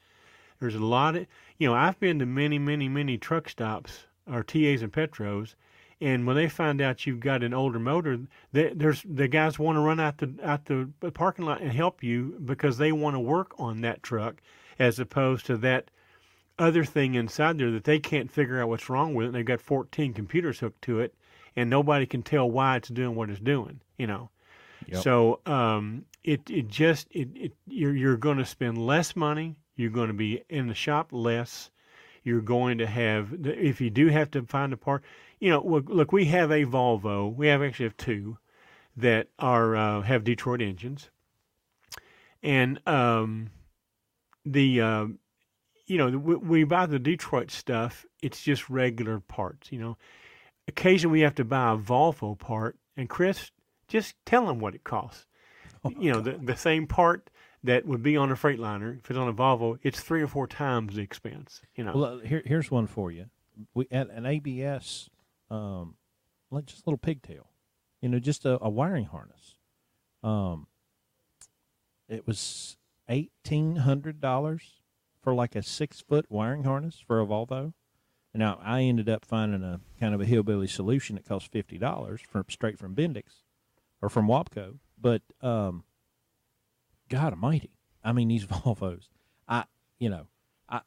There's 0.59 0.75
a 0.75 0.79
lot 0.79 1.15
of, 1.15 1.27
you 1.57 1.67
know, 1.67 1.75
I've 1.75 1.99
been 1.99 2.19
to 2.19 2.25
many, 2.25 2.59
many, 2.59 2.89
many 2.89 3.17
truck 3.17 3.49
stops 3.49 4.05
or 4.31 4.43
TAs 4.43 4.81
and 4.81 4.91
Petros, 4.91 5.55
and 5.99 6.27
when 6.27 6.35
they 6.35 6.47
find 6.47 6.81
out 6.81 7.05
you've 7.05 7.19
got 7.19 7.43
an 7.43 7.53
older 7.53 7.79
motor, 7.79 8.19
they, 8.51 8.71
there's 8.73 9.03
the 9.03 9.27
guys 9.27 9.57
want 9.57 9.77
to 9.77 9.81
run 9.81 9.99
out 9.99 10.19
the 10.19 10.33
out 10.43 10.65
the 10.65 10.89
parking 11.13 11.45
lot 11.45 11.61
and 11.61 11.71
help 11.71 12.03
you 12.03 12.39
because 12.45 12.77
they 12.77 12.91
want 12.91 13.15
to 13.15 13.19
work 13.19 13.53
on 13.57 13.81
that 13.81 14.03
truck, 14.03 14.41
as 14.77 14.99
opposed 14.99 15.45
to 15.47 15.57
that 15.57 15.89
other 16.59 16.83
thing 16.83 17.15
inside 17.15 17.57
there 17.57 17.71
that 17.71 17.83
they 17.83 17.99
can't 17.99 18.31
figure 18.31 18.61
out 18.61 18.69
what's 18.69 18.89
wrong 18.89 19.15
with 19.15 19.25
it. 19.25 19.27
And 19.27 19.35
they've 19.35 19.45
got 19.45 19.61
14 19.61 20.13
computers 20.13 20.59
hooked 20.59 20.83
to 20.83 20.99
it, 20.99 21.15
and 21.55 21.69
nobody 21.69 22.05
can 22.05 22.21
tell 22.21 22.49
why 22.49 22.75
it's 22.75 22.89
doing 22.89 23.15
what 23.15 23.29
it's 23.29 23.39
doing. 23.39 23.79
You 23.97 24.05
know, 24.07 24.29
Yep. 24.87 25.01
so 25.01 25.39
um, 25.47 26.05
it 26.23 26.47
it 26.49 26.67
just 26.67 27.07
it, 27.11 27.29
it 27.35 27.53
you're 27.65 27.95
you're 27.95 28.17
going 28.17 28.37
to 28.37 28.45
spend 28.45 28.77
less 28.77 29.15
money. 29.15 29.55
You're 29.77 29.91
going 29.91 30.09
to 30.09 30.13
be 30.13 30.43
in 30.49 30.67
the 30.67 30.73
shop 30.73 31.09
less. 31.11 31.69
You're 32.23 32.41
going 32.41 32.79
to 32.79 32.87
have 32.87 33.33
if 33.45 33.79
you 33.79 33.89
do 33.89 34.07
have 34.07 34.29
to 34.31 34.43
find 34.43 34.73
a 34.73 34.77
part. 34.77 35.03
You 35.39 35.51
know, 35.51 35.61
look, 35.61 36.11
we 36.11 36.25
have 36.25 36.51
a 36.51 36.65
Volvo. 36.65 37.33
We 37.33 37.47
have 37.47 37.61
actually 37.61 37.85
have 37.85 37.95
two 37.95 38.37
that 38.97 39.29
are 39.39 39.75
uh, 39.75 40.01
have 40.01 40.23
Detroit 40.25 40.61
engines, 40.61 41.09
and 42.43 42.85
um, 42.87 43.51
the 44.43 44.81
uh, 44.81 45.05
you 45.85 45.97
know 45.97 46.09
we, 46.09 46.35
we 46.35 46.63
buy 46.65 46.87
the 46.87 46.99
Detroit 46.99 47.51
stuff. 47.51 48.05
It's 48.21 48.41
just 48.41 48.69
regular 48.69 49.19
parts. 49.19 49.71
You 49.71 49.79
know, 49.79 49.97
occasionally 50.67 51.19
we 51.19 51.21
have 51.21 51.35
to 51.35 51.45
buy 51.45 51.73
a 51.73 51.77
Volvo 51.77 52.37
part, 52.37 52.77
and 52.97 53.07
Chris 53.07 53.51
just 53.87 54.15
tell 54.25 54.47
them 54.47 54.59
what 54.59 54.75
it 54.75 54.83
costs. 54.83 55.27
Oh, 55.85 55.91
you 55.97 56.11
know, 56.11 56.19
the, 56.19 56.31
the 56.31 56.57
same 56.57 56.87
part 56.87 57.29
that 57.67 57.85
would 57.85 58.01
be 58.01 58.17
on 58.17 58.31
a 58.31 58.35
Freightliner, 58.35 58.97
if 58.99 59.09
it's 59.09 59.17
on 59.17 59.27
a 59.27 59.33
Volvo, 59.33 59.77
it's 59.83 59.99
three 59.99 60.21
or 60.21 60.27
four 60.27 60.47
times 60.47 60.95
the 60.95 61.01
expense. 61.01 61.61
You 61.75 61.83
know, 61.83 61.93
Well, 61.95 62.19
here, 62.19 62.41
here's 62.45 62.71
one 62.71 62.87
for 62.87 63.11
you. 63.11 63.25
We 63.73 63.87
at 63.91 64.09
an 64.09 64.25
ABS, 64.25 65.09
um, 65.49 65.95
like 66.51 66.65
just 66.65 66.85
a 66.85 66.89
little 66.89 66.97
pigtail, 66.97 67.49
you 68.01 68.09
know, 68.09 68.19
just 68.19 68.45
a, 68.45 68.57
a 68.61 68.69
wiring 68.69 69.05
harness. 69.05 69.55
Um, 70.23 70.67
it 72.07 72.25
was 72.25 72.77
eighteen 73.09 73.77
hundred 73.77 74.21
dollars 74.21 74.81
for 75.21 75.33
like 75.33 75.55
a 75.55 75.63
six 75.63 76.01
foot 76.01 76.25
wiring 76.29 76.63
harness 76.63 77.03
for 77.05 77.19
a 77.19 77.25
Volvo. 77.25 77.73
Now 78.33 78.59
I 78.63 78.81
ended 78.83 79.09
up 79.09 79.25
finding 79.25 79.63
a 79.63 79.79
kind 79.99 80.13
of 80.13 80.21
a 80.21 80.25
hillbilly 80.25 80.67
solution 80.67 81.15
that 81.15 81.25
cost 81.27 81.51
fifty 81.51 81.77
dollars 81.77 82.21
from 82.21 82.45
straight 82.49 82.77
from 82.77 82.95
Bendix 82.95 83.41
or 84.01 84.09
from 84.09 84.27
WABCO. 84.27 84.77
But 84.99 85.23
um, 85.41 85.83
God 87.09 87.33
Almighty, 87.33 87.71
I 88.03 88.11
mean 88.11 88.27
these 88.27 88.45
Volvos, 88.47 89.09
I 89.47 89.65
you 89.99 90.09
know, 90.09 90.27
I 90.69 90.81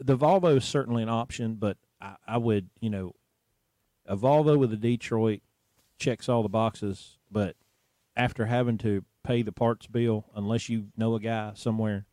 the 0.00 0.16
Volvo 0.16 0.56
is 0.56 0.64
certainly 0.64 1.02
an 1.02 1.08
option, 1.08 1.54
but 1.54 1.76
I, 2.00 2.16
I 2.26 2.38
would, 2.38 2.68
you 2.80 2.90
know, 2.90 3.14
a 4.06 4.16
Volvo 4.16 4.58
with 4.58 4.72
a 4.72 4.76
Detroit 4.76 5.40
checks 5.98 6.28
all 6.28 6.42
the 6.42 6.48
boxes, 6.48 7.18
but 7.30 7.56
after 8.16 8.46
having 8.46 8.78
to 8.78 9.04
pay 9.24 9.42
the 9.42 9.52
parts 9.52 9.86
bill, 9.86 10.26
unless 10.34 10.68
you 10.68 10.88
know 10.96 11.14
a 11.14 11.20
guy 11.20 11.52
somewhere, 11.54 12.06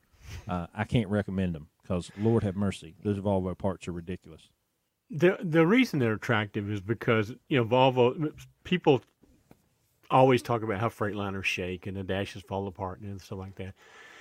uh, 0.47 0.67
I 0.73 0.83
can't 0.83 1.09
recommend 1.09 1.55
them 1.55 1.67
because 1.81 2.11
Lord 2.17 2.43
have 2.43 2.55
mercy, 2.55 2.95
those 3.03 3.19
Volvo 3.19 3.57
parts 3.57 3.87
are 3.87 3.91
ridiculous. 3.91 4.49
the 5.09 5.37
the 5.41 5.65
reason 5.67 5.99
they're 5.99 6.13
attractive 6.13 6.71
is 6.71 6.81
because 6.81 7.33
you 7.49 7.57
know 7.57 7.65
Volvo 7.65 8.33
people 8.63 9.01
always 10.13 10.41
talk 10.41 10.63
about 10.63 10.79
how 10.79 10.89
Freightliners 10.89 11.43
shake 11.43 11.87
and 11.87 11.97
the 11.97 12.03
dashes 12.03 12.43
fall 12.43 12.67
apart 12.67 13.01
and 13.01 13.19
stuff 13.19 13.39
like 13.39 13.55
that. 13.55 13.73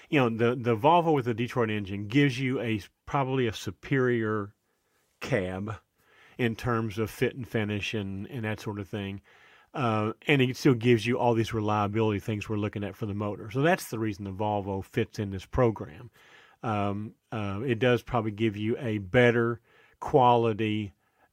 You 0.09 0.21
know, 0.21 0.29
the 0.29 0.57
the 0.57 0.77
Volvo 0.77 1.15
with 1.15 1.27
the 1.27 1.35
Detroit 1.35 1.71
engine 1.71 2.09
gives 2.09 2.39
you 2.41 2.61
a 2.61 2.81
probably 3.07 3.47
a 3.47 3.53
superior 3.53 4.55
cab 5.21 5.77
in 6.39 6.57
terms 6.57 6.99
of 6.99 7.11
fit 7.11 7.37
and 7.37 7.47
finish 7.47 7.95
and, 7.95 8.27
and 8.27 8.45
that 8.45 8.61
sort 8.61 8.81
of 8.81 8.89
thing. 8.89 9.21
Uh, 9.75 10.13
and 10.27 10.43
it 10.43 10.57
still 10.57 10.75
gives 10.75 11.07
you 11.07 11.19
all 11.19 11.33
these 11.35 11.55
reliability 11.55 12.21
things 12.21 12.49
we're 12.49 12.57
looking 12.57 12.85
at 12.85 12.97
for 12.97 13.07
the 13.07 13.15
motor. 13.15 13.51
So 13.51 13.63
that's 13.63 13.87
the 13.87 13.99
reason 13.99 14.25
the 14.25 14.31
Volvo 14.31 14.85
fits 14.85 15.19
in 15.19 15.31
this 15.31 15.47
program. 15.47 16.11
Um, 16.63 17.15
uh, 17.31 17.61
it 17.65 17.79
does 17.79 18.03
probably 18.03 18.33
give 18.33 18.57
you 18.57 18.77
a 18.79 18.99
better 18.99 19.61
quality 19.99 20.93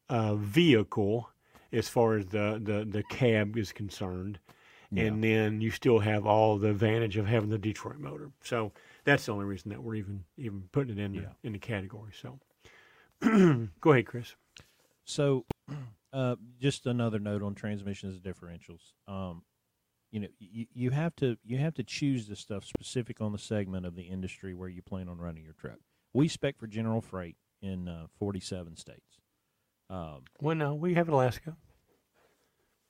uh, 0.09 0.35
vehicle 0.35 1.29
as 1.71 1.87
far 1.89 2.15
as 2.17 2.25
the, 2.27 2.59
the, 2.63 2.85
the 2.89 3.03
cab 3.03 3.57
is 3.57 3.71
concerned. 3.71 4.39
And 4.97 5.23
then 5.23 5.61
you 5.61 5.69
still 5.69 5.99
have 5.99 6.25
all 6.25 6.57
the 6.57 6.71
advantage 6.71 7.15
of 7.17 7.27
having 7.27 7.49
the 7.51 7.59
Detroit 7.59 7.99
motor. 7.99 8.31
So 8.43 8.71
that's 9.03 9.23
the 9.27 9.33
only 9.33 9.45
reason 9.45 9.69
that 9.69 9.83
we're 9.83 9.93
even 9.93 10.23
even 10.35 10.63
putting 10.71 10.97
it 10.97 10.99
in 11.03 11.11
the, 11.13 11.21
Yeah. 11.21 11.27
in 11.43 11.53
the 11.53 11.59
category. 11.59 12.11
So 12.19 12.39
go 13.81 13.91
ahead, 13.91 14.07
Chris. 14.07 14.35
So, 15.05 15.45
uh, 16.13 16.37
just 16.59 16.87
another 16.87 17.19
note 17.19 17.43
on 17.43 17.53
transmissions 17.53 18.15
and 18.15 18.23
differentials. 18.23 18.93
Um, 19.07 19.43
you 20.11 20.21
know, 20.21 20.27
you, 20.39 20.65
you 20.73 20.89
have 20.89 21.15
to 21.17 21.37
you 21.43 21.59
have 21.59 21.75
to 21.75 21.83
choose 21.83 22.27
the 22.27 22.35
stuff 22.35 22.65
specific 22.65 23.21
on 23.21 23.31
the 23.31 23.37
segment 23.37 23.85
of 23.85 23.95
the 23.95 24.01
industry 24.03 24.55
where 24.55 24.69
you 24.69 24.81
plan 24.81 25.07
on 25.07 25.19
running 25.19 25.43
your 25.43 25.53
truck. 25.53 25.77
We 26.13 26.27
spec 26.27 26.57
for 26.57 26.65
general 26.65 27.01
freight 27.01 27.35
in 27.61 27.87
uh, 27.87 28.07
47 28.17 28.75
states. 28.75 29.18
Um, 29.89 30.23
Well, 30.41 30.55
no, 30.55 30.75
we 30.75 30.93
have 30.95 31.09
Alaska. 31.09 31.55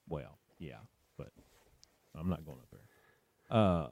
well, 0.08 0.38
yeah, 0.58 0.80
but 1.18 1.30
I'm 2.18 2.30
not 2.30 2.46
going 2.46 2.58
up 2.60 2.68
there. 2.72 3.58
Uh, 3.58 3.88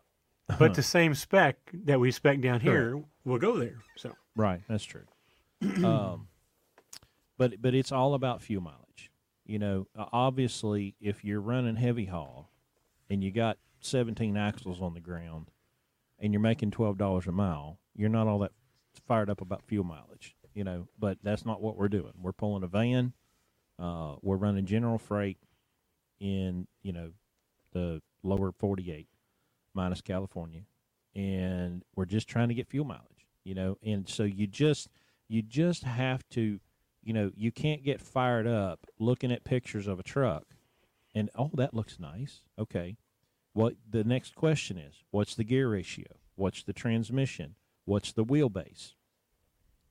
But 0.60 0.74
the 0.76 0.84
same 0.84 1.14
spec 1.16 1.58
that 1.86 2.00
we 2.00 2.12
spec 2.12 2.42
down 2.42 2.60
here 2.62 3.02
will 3.26 3.38
go 3.40 3.58
there. 3.58 3.78
So 3.96 4.14
Right, 4.36 4.62
that's 4.68 4.84
true. 4.84 5.06
um, 5.86 6.28
but 7.38 7.62
but 7.62 7.74
it's 7.74 7.92
all 7.92 8.14
about 8.14 8.42
fuel 8.42 8.62
mileage. 8.62 9.12
You 9.46 9.60
know, 9.60 9.88
uh, 9.98 10.06
obviously, 10.12 10.96
if 11.00 11.24
you're 11.24 11.42
running 11.42 11.76
heavy 11.78 12.06
haul 12.06 12.52
and 13.10 13.24
you 13.24 13.32
got 13.32 13.58
17 13.80 14.36
axles 14.38 14.82
on 14.82 14.94
the 14.94 15.00
ground 15.00 15.50
and 16.20 16.34
you're 16.34 16.42
making 16.42 16.72
twelve 16.72 16.98
dollars 16.98 17.28
a 17.28 17.32
mile, 17.32 17.80
you're 17.96 18.10
not 18.10 18.28
all 18.28 18.40
that 18.40 18.52
fired 19.08 19.30
up 19.30 19.42
about 19.42 19.64
fuel 19.66 19.84
mileage. 19.84 20.36
You 20.58 20.64
know, 20.64 20.88
but 20.98 21.20
that's 21.22 21.46
not 21.46 21.62
what 21.62 21.78
we're 21.78 21.88
doing. 21.88 22.14
We're 22.20 22.32
pulling 22.32 22.64
a 22.64 22.68
van. 22.68 23.14
Uh, 23.78 24.16
we're 24.24 24.38
running 24.38 24.66
general 24.66 24.98
freight 24.98 25.38
in 26.20 26.66
you 26.82 26.92
know 26.92 27.12
the 27.74 28.02
lower 28.24 28.52
48 28.52 29.08
minus 29.76 30.02
California, 30.02 30.62
and 31.16 31.84
we're 31.96 32.06
just 32.06 32.28
trying 32.28 32.48
to 32.48 32.56
get 32.56 32.68
fuel 32.68 32.86
mileage. 32.86 33.28
You 33.44 33.54
know, 33.54 33.78
and 33.86 34.10
so 34.10 34.24
you 34.24 34.48
just 34.48 34.90
you 35.28 35.44
just 35.44 35.84
have 35.84 36.28
to, 36.30 36.60
you 37.04 37.14
know, 37.14 37.30
you 37.36 37.52
can't 37.52 37.84
get 37.84 38.02
fired 38.02 38.48
up 38.48 38.88
looking 38.98 39.32
at 39.32 39.44
pictures 39.44 39.86
of 39.86 40.00
a 40.00 40.04
truck, 40.04 40.56
and 41.14 41.30
oh, 41.36 41.52
that 41.54 41.76
looks 41.76 42.00
nice. 42.00 42.42
Okay, 42.58 42.98
what 43.54 43.76
the 43.88 44.04
next 44.04 44.34
question 44.34 44.80
is? 44.80 45.04
What's 45.12 45.36
the 45.36 45.44
gear 45.44 45.70
ratio? 45.70 46.16
What's 46.34 46.64
the 46.64 46.74
transmission? 46.74 47.54
What's 47.86 48.12
the 48.12 48.26
wheelbase? 48.26 48.94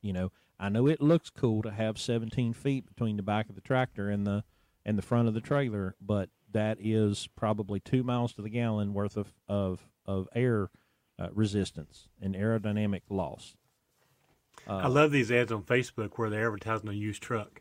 You 0.02 0.12
know, 0.12 0.32
I 0.58 0.68
know 0.68 0.86
it 0.86 1.02
looks 1.02 1.30
cool 1.30 1.62
to 1.62 1.70
have 1.70 1.98
17 1.98 2.52
feet 2.52 2.86
between 2.86 3.16
the 3.16 3.22
back 3.22 3.48
of 3.48 3.54
the 3.54 3.60
tractor 3.60 4.08
and 4.08 4.26
the 4.26 4.44
and 4.84 4.96
the 4.96 5.02
front 5.02 5.26
of 5.26 5.34
the 5.34 5.40
trailer, 5.40 5.96
but 6.00 6.30
that 6.52 6.78
is 6.80 7.28
probably 7.36 7.80
two 7.80 8.04
miles 8.04 8.32
to 8.34 8.42
the 8.42 8.48
gallon 8.48 8.94
worth 8.94 9.16
of 9.16 9.34
of 9.48 9.88
of 10.06 10.28
air 10.34 10.70
uh, 11.18 11.28
resistance 11.32 12.08
and 12.20 12.34
aerodynamic 12.34 13.02
loss. 13.10 13.56
I 14.66 14.88
love 14.88 15.12
these 15.12 15.30
ads 15.30 15.52
on 15.52 15.62
Facebook 15.62 16.12
where 16.16 16.30
they're 16.30 16.46
advertising 16.46 16.88
a 16.88 16.92
used 16.92 17.22
truck. 17.22 17.60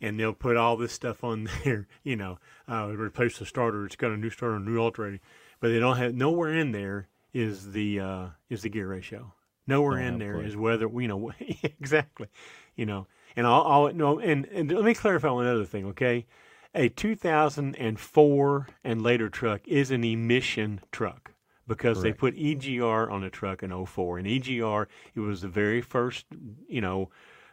And 0.00 0.18
they'll 0.18 0.32
put 0.32 0.56
all 0.56 0.76
this 0.76 0.92
stuff 0.92 1.24
on 1.24 1.48
there, 1.64 1.88
you 2.04 2.16
know, 2.16 2.38
uh, 2.68 2.88
replace 2.88 3.38
the 3.38 3.46
starter. 3.46 3.84
It's 3.84 3.96
got 3.96 4.12
a 4.12 4.16
new 4.16 4.30
starter, 4.30 4.56
a 4.56 4.60
new 4.60 4.78
alternator, 4.78 5.20
but 5.60 5.68
they 5.68 5.80
don't 5.80 5.96
have 5.96 6.14
nowhere 6.14 6.54
in 6.54 6.72
there 6.72 7.08
is 7.32 7.72
the 7.72 8.00
uh, 8.00 8.26
is 8.48 8.62
the 8.62 8.68
gear 8.68 8.88
ratio. 8.88 9.32
Nowhere 9.68 9.98
in 9.98 10.14
a 10.14 10.18
there 10.18 10.42
is 10.42 10.56
whether 10.56 10.88
you 10.88 11.08
know 11.08 11.30
exactly, 11.62 12.28
you 12.74 12.86
know. 12.86 13.06
And 13.36 13.46
I'll, 13.46 13.62
I'll 13.62 13.92
no, 13.92 14.18
and, 14.18 14.46
and 14.46 14.72
let 14.72 14.84
me 14.84 14.94
clarify 14.94 15.30
one 15.30 15.46
other 15.46 15.64
thing, 15.64 15.86
okay? 15.86 16.26
A 16.74 16.88
2004 16.88 18.66
and 18.84 19.02
later 19.02 19.28
truck 19.28 19.60
is 19.66 19.90
an 19.90 20.04
emission 20.04 20.80
truck 20.90 21.32
because 21.66 21.98
Correct. 21.98 22.16
they 22.16 22.18
put 22.18 22.36
EGR 22.36 23.10
on 23.12 23.20
the 23.20 23.30
truck 23.30 23.62
in 23.62 23.86
04. 23.86 24.18
And 24.18 24.26
EGR, 24.26 24.86
it 25.14 25.20
was 25.20 25.42
the 25.42 25.48
very 25.48 25.80
first, 25.80 26.26
you 26.66 26.80
know, 26.80 27.10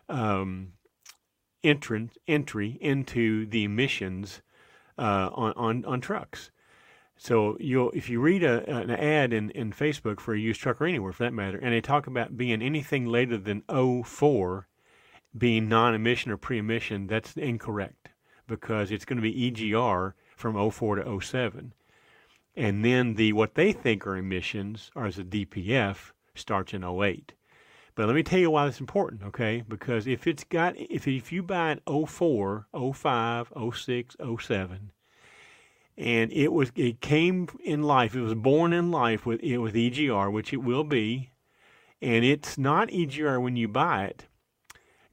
um, 0.10 0.74
entrance 1.64 2.18
entry 2.28 2.78
into 2.82 3.46
the 3.46 3.64
emissions 3.64 4.42
uh, 4.98 5.30
on, 5.34 5.54
on 5.56 5.86
on 5.86 6.02
trucks. 6.02 6.52
So 7.18 7.58
you'll 7.60 7.92
if 7.92 8.10
you 8.10 8.20
read 8.20 8.44
a, 8.44 8.70
an 8.70 8.92
ad 8.92 9.34
in, 9.34 9.50
in 9.52 9.72
Facebook 9.72 10.20
for 10.20 10.34
a 10.34 10.40
used 10.40 10.62
truck 10.62 10.82
or 10.82 10.86
anywhere 10.86 11.14
for 11.14 11.24
that 11.24 11.34
matter, 11.34 11.58
and 11.58 11.74
they 11.74 11.82
talk 11.82 12.08
about 12.08 12.38
being 12.38 12.62
anything 12.62 13.06
later 13.06 13.38
than 13.38 13.64
04 13.70 14.68
being 15.38 15.68
non-emission 15.68 16.32
or 16.32 16.38
pre-emission, 16.38 17.08
that's 17.08 17.36
incorrect 17.36 18.10
because 18.48 18.92
it's 18.92 19.06
going 19.06 19.18
to 19.18 19.22
be 19.22 19.52
EGR 19.52 20.14
from 20.36 20.72
04 20.72 20.96
to 20.96 21.22
07. 21.22 21.74
And 22.56 22.86
then 22.86 23.16
the 23.16 23.34
what 23.34 23.56
they 23.56 23.74
think 23.74 24.08
are 24.08 24.16
emissions, 24.16 24.92
or 24.96 25.06
as 25.06 25.20
a 25.20 25.24
DPF, 25.24 26.12
starts 26.36 26.74
in 26.74 26.84
08. 26.84 27.34
But 27.96 28.08
let 28.08 28.16
me 28.16 28.24
tell 28.24 28.40
you 28.40 28.52
why 28.52 28.66
that's 28.66 28.80
important, 28.80 29.24
okay? 29.24 29.64
Because 29.68 30.06
if 30.08 30.28
it's 30.28 30.44
got 30.44 30.76
if 30.78 31.08
if 31.08 31.32
you 31.32 31.44
buy 31.44 31.72
an 31.72 32.06
04, 32.08 32.68
05, 32.94 33.54
06, 33.74 34.16
07, 34.40 34.92
and 35.98 36.32
it 36.32 36.52
was 36.52 36.72
it 36.76 37.02
came 37.02 37.48
in 37.64 37.84
life, 37.84 38.16
it 38.16 38.22
was 38.22 38.36
born 38.36 38.74
in 38.74 38.92
life 38.92 39.26
with 39.26 39.42
it 39.42 39.58
with 39.58 39.74
EGR, 39.74 40.32
which 40.32 40.54
it 40.54 40.58
will 40.64 40.84
be, 40.84 41.32
and 42.02 42.26
it's 42.26 42.58
not 42.58 42.90
EGR 42.90 43.42
when 43.42 43.56
you 43.56 43.68
buy 43.68 44.06
it. 44.06 44.26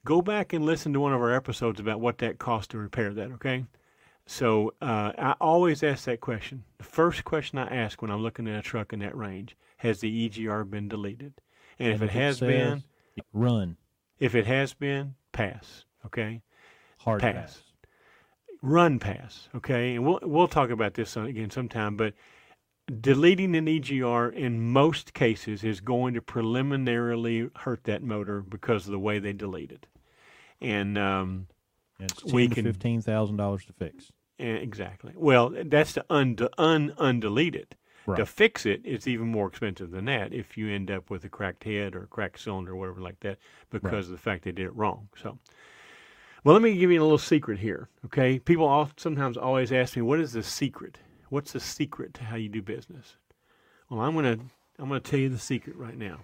Go 0.05 0.21
back 0.21 0.51
and 0.51 0.65
listen 0.65 0.91
to 0.93 0.99
one 0.99 1.13
of 1.13 1.21
our 1.21 1.33
episodes 1.33 1.79
about 1.79 2.01
what 2.01 2.17
that 2.17 2.37
costs 2.37 2.67
to 2.69 2.77
repair 2.77 3.13
that, 3.13 3.31
okay? 3.31 3.63
So 4.25 4.73
uh, 4.81 5.13
I 5.17 5.35
always 5.39 5.81
ask 5.81 6.05
that 6.05 6.19
question. 6.19 6.65
The 6.77 6.83
first 6.83 7.23
question 7.23 7.57
I 7.57 7.67
ask 7.67 8.01
when 8.01 8.11
I'm 8.11 8.21
looking 8.21 8.47
at 8.49 8.59
a 8.59 8.61
truck 8.61 8.91
in 8.91 8.99
that 8.99 9.15
range: 9.15 9.55
Has 9.77 10.01
the 10.01 10.29
EGR 10.29 10.69
been 10.69 10.87
deleted? 10.87 11.33
And, 11.79 11.93
if, 11.93 12.01
And 12.01 12.09
it 12.09 12.13
has 12.13 12.39
been, 12.39 12.83
run 13.33 13.77
if 14.19 14.35
it 14.35 14.45
has 14.45 14.73
been, 14.73 15.15
pass. 15.31 15.85
Okay, 16.05 16.41
hard 16.99 17.21
Pass. 17.21 17.33
pass. 17.33 17.61
Run 18.63 18.97
pass. 18.97 19.49
Okay, 19.53 19.95
and 19.95 20.03
we'll 20.05 20.19
we'll 20.23 20.47
talk 20.47 20.71
about 20.71 20.95
this 20.95 21.15
again 21.15 21.51
sometime. 21.51 21.95
But 21.95 22.15
deleting 23.01 23.55
an 23.55 23.67
EGR 23.67 24.33
in 24.33 24.71
most 24.71 25.13
cases 25.13 25.63
is 25.63 25.79
going 25.79 26.15
to 26.15 26.21
preliminarily 26.21 27.49
hurt 27.57 27.83
that 27.83 28.01
motor 28.01 28.41
because 28.41 28.85
of 28.87 28.91
the 28.91 28.99
way 28.99 29.19
they 29.19 29.33
delete 29.33 29.71
it. 29.71 29.85
And 30.59 30.97
um, 30.97 31.47
it's 31.99 32.23
We 32.23 32.47
ten 32.47 32.63
to 32.63 32.73
fifteen 32.73 33.01
thousand 33.01 33.37
dollars 33.37 33.65
to 33.65 33.73
fix. 33.73 34.11
Eh, 34.39 34.45
Exactly. 34.45 35.13
Well, 35.15 35.53
that's 35.65 35.93
to 35.93 36.05
un- 36.09 36.37
un- 36.57 36.93
undelete 36.97 37.55
it. 37.55 37.75
To 38.17 38.25
fix 38.25 38.65
it, 38.65 38.81
it's 38.83 39.07
even 39.07 39.27
more 39.27 39.47
expensive 39.47 39.91
than 39.91 40.05
that 40.05 40.33
if 40.33 40.57
you 40.57 40.69
end 40.69 40.91
up 40.91 41.09
with 41.09 41.23
a 41.23 41.29
cracked 41.29 41.63
head 41.63 41.95
or 41.95 42.03
a 42.03 42.07
cracked 42.07 42.37
cylinder 42.41 42.73
or 42.73 42.75
whatever 42.75 42.99
like 42.99 43.21
that 43.21 43.37
because 43.69 44.07
of 44.07 44.11
the 44.11 44.17
fact 44.17 44.43
they 44.43 44.51
did 44.51 44.65
it 44.65 44.75
wrong. 44.75 45.07
So, 45.15 45.39
well, 46.43 46.53
let 46.53 46.61
me 46.61 46.75
give 46.75 46.91
you 46.91 46.99
a 46.99 47.03
little 47.03 47.17
secret 47.17 47.59
here. 47.59 47.89
Okay, 48.05 48.39
people 48.39 48.65
all, 48.65 48.89
sometimes 48.97 49.37
always 49.37 49.71
ask 49.71 49.95
me, 49.95 50.01
"What 50.01 50.19
is 50.19 50.33
the 50.33 50.43
secret? 50.43 50.99
What's 51.29 51.53
the 51.53 51.59
secret 51.59 52.13
to 52.15 52.23
how 52.25 52.35
you 52.35 52.49
do 52.49 52.61
business?" 52.61 53.17
Well, 53.89 54.01
I'm 54.01 54.15
gonna 54.15 54.37
I'm 54.79 54.87
gonna 54.89 54.99
tell 54.99 55.19
you 55.19 55.29
the 55.29 55.37
secret 55.37 55.75
right 55.75 55.97
now. 55.97 56.19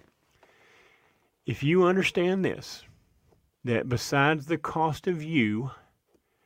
If 1.46 1.62
you 1.62 1.84
understand 1.84 2.44
this, 2.44 2.84
that 3.64 3.88
besides 3.88 4.46
the 4.46 4.58
cost 4.58 5.06
of 5.06 5.22
you, 5.22 5.70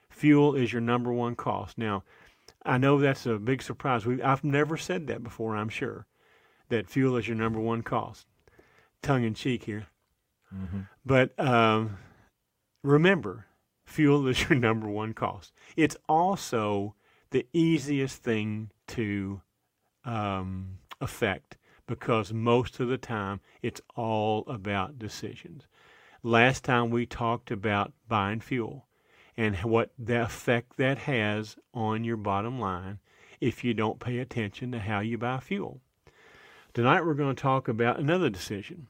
fuel 0.09 0.55
is 0.55 0.73
your 0.73 0.81
number 0.81 1.13
one 1.13 1.35
cost. 1.35 1.77
Now, 1.77 2.05
I 2.65 2.79
know 2.79 2.99
that's 2.99 3.27
a 3.27 3.39
big 3.39 3.63
surprise. 3.63 4.07
We, 4.07 4.23
I've 4.23 4.45
never 4.45 4.77
said 4.77 5.07
that 5.09 5.23
before, 5.23 5.57
I'm 5.57 5.69
sure, 5.69 6.07
that 6.69 6.89
fuel 6.89 7.17
is 7.17 7.29
your 7.29 7.37
number 7.37 7.61
one 7.61 7.83
cost. 7.83 8.27
Tongue 9.03 9.25
in 9.25 9.35
cheek 9.35 9.65
here. 9.65 9.87
hmm 10.51 10.83
But 11.05 11.39
um, 11.39 11.99
remember, 12.83 13.47
fuel 13.95 14.27
is 14.27 14.43
your 14.43 14.59
number 14.59 14.89
one 14.89 15.15
cost. 15.15 15.53
It's 15.77 15.97
also 16.09 16.97
the 17.31 17.47
easiest 17.53 18.23
thing 18.23 18.71
to 18.89 19.41
um, 20.05 20.79
affect 21.01 21.57
because 21.87 22.33
most 22.33 22.81
of 22.81 22.89
the 22.89 22.99
time 22.99 23.41
it's 23.63 23.81
all 23.95 24.45
about 24.49 24.99
decisions. 24.99 25.67
Last 26.23 26.65
time 26.65 26.91
we 26.91 27.07
talked 27.07 27.51
about 27.51 27.93
buying 28.09 28.41
fuel 28.41 28.87
and 29.37 29.57
what 29.59 29.93
the 29.99 30.23
effect 30.23 30.77
that 30.77 30.99
has 30.99 31.57
on 31.73 32.05
your 32.05 32.17
bottom 32.17 32.59
line 32.59 32.99
if 33.41 33.63
you 33.63 33.75
don't 33.75 34.01
pay 34.01 34.19
attention 34.19 34.73
to 34.73 34.79
how 34.81 35.01
you 35.01 35.19
buy 35.19 35.39
fuel. 35.39 35.81
Tonight 36.73 37.05
we're 37.05 37.15
going 37.15 37.35
to 37.37 37.43
talk 37.43 37.69
about 37.69 38.01
another 38.01 38.31
decision. 38.31 38.89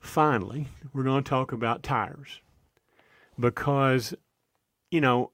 Finally, 0.00 0.68
we're 0.92 1.02
going 1.02 1.24
to 1.24 1.28
talk 1.28 1.52
about 1.52 1.82
tires 1.82 2.40
because, 3.38 4.14
you 4.90 5.00
know, 5.00 5.32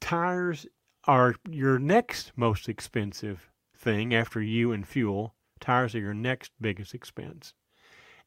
tires 0.00 0.66
are 1.04 1.34
your 1.48 1.78
next 1.78 2.32
most 2.36 2.68
expensive 2.68 3.50
thing 3.76 4.14
after 4.14 4.42
you 4.42 4.72
and 4.72 4.86
fuel. 4.86 5.34
Tires 5.60 5.94
are 5.94 6.00
your 6.00 6.14
next 6.14 6.52
biggest 6.60 6.94
expense. 6.94 7.54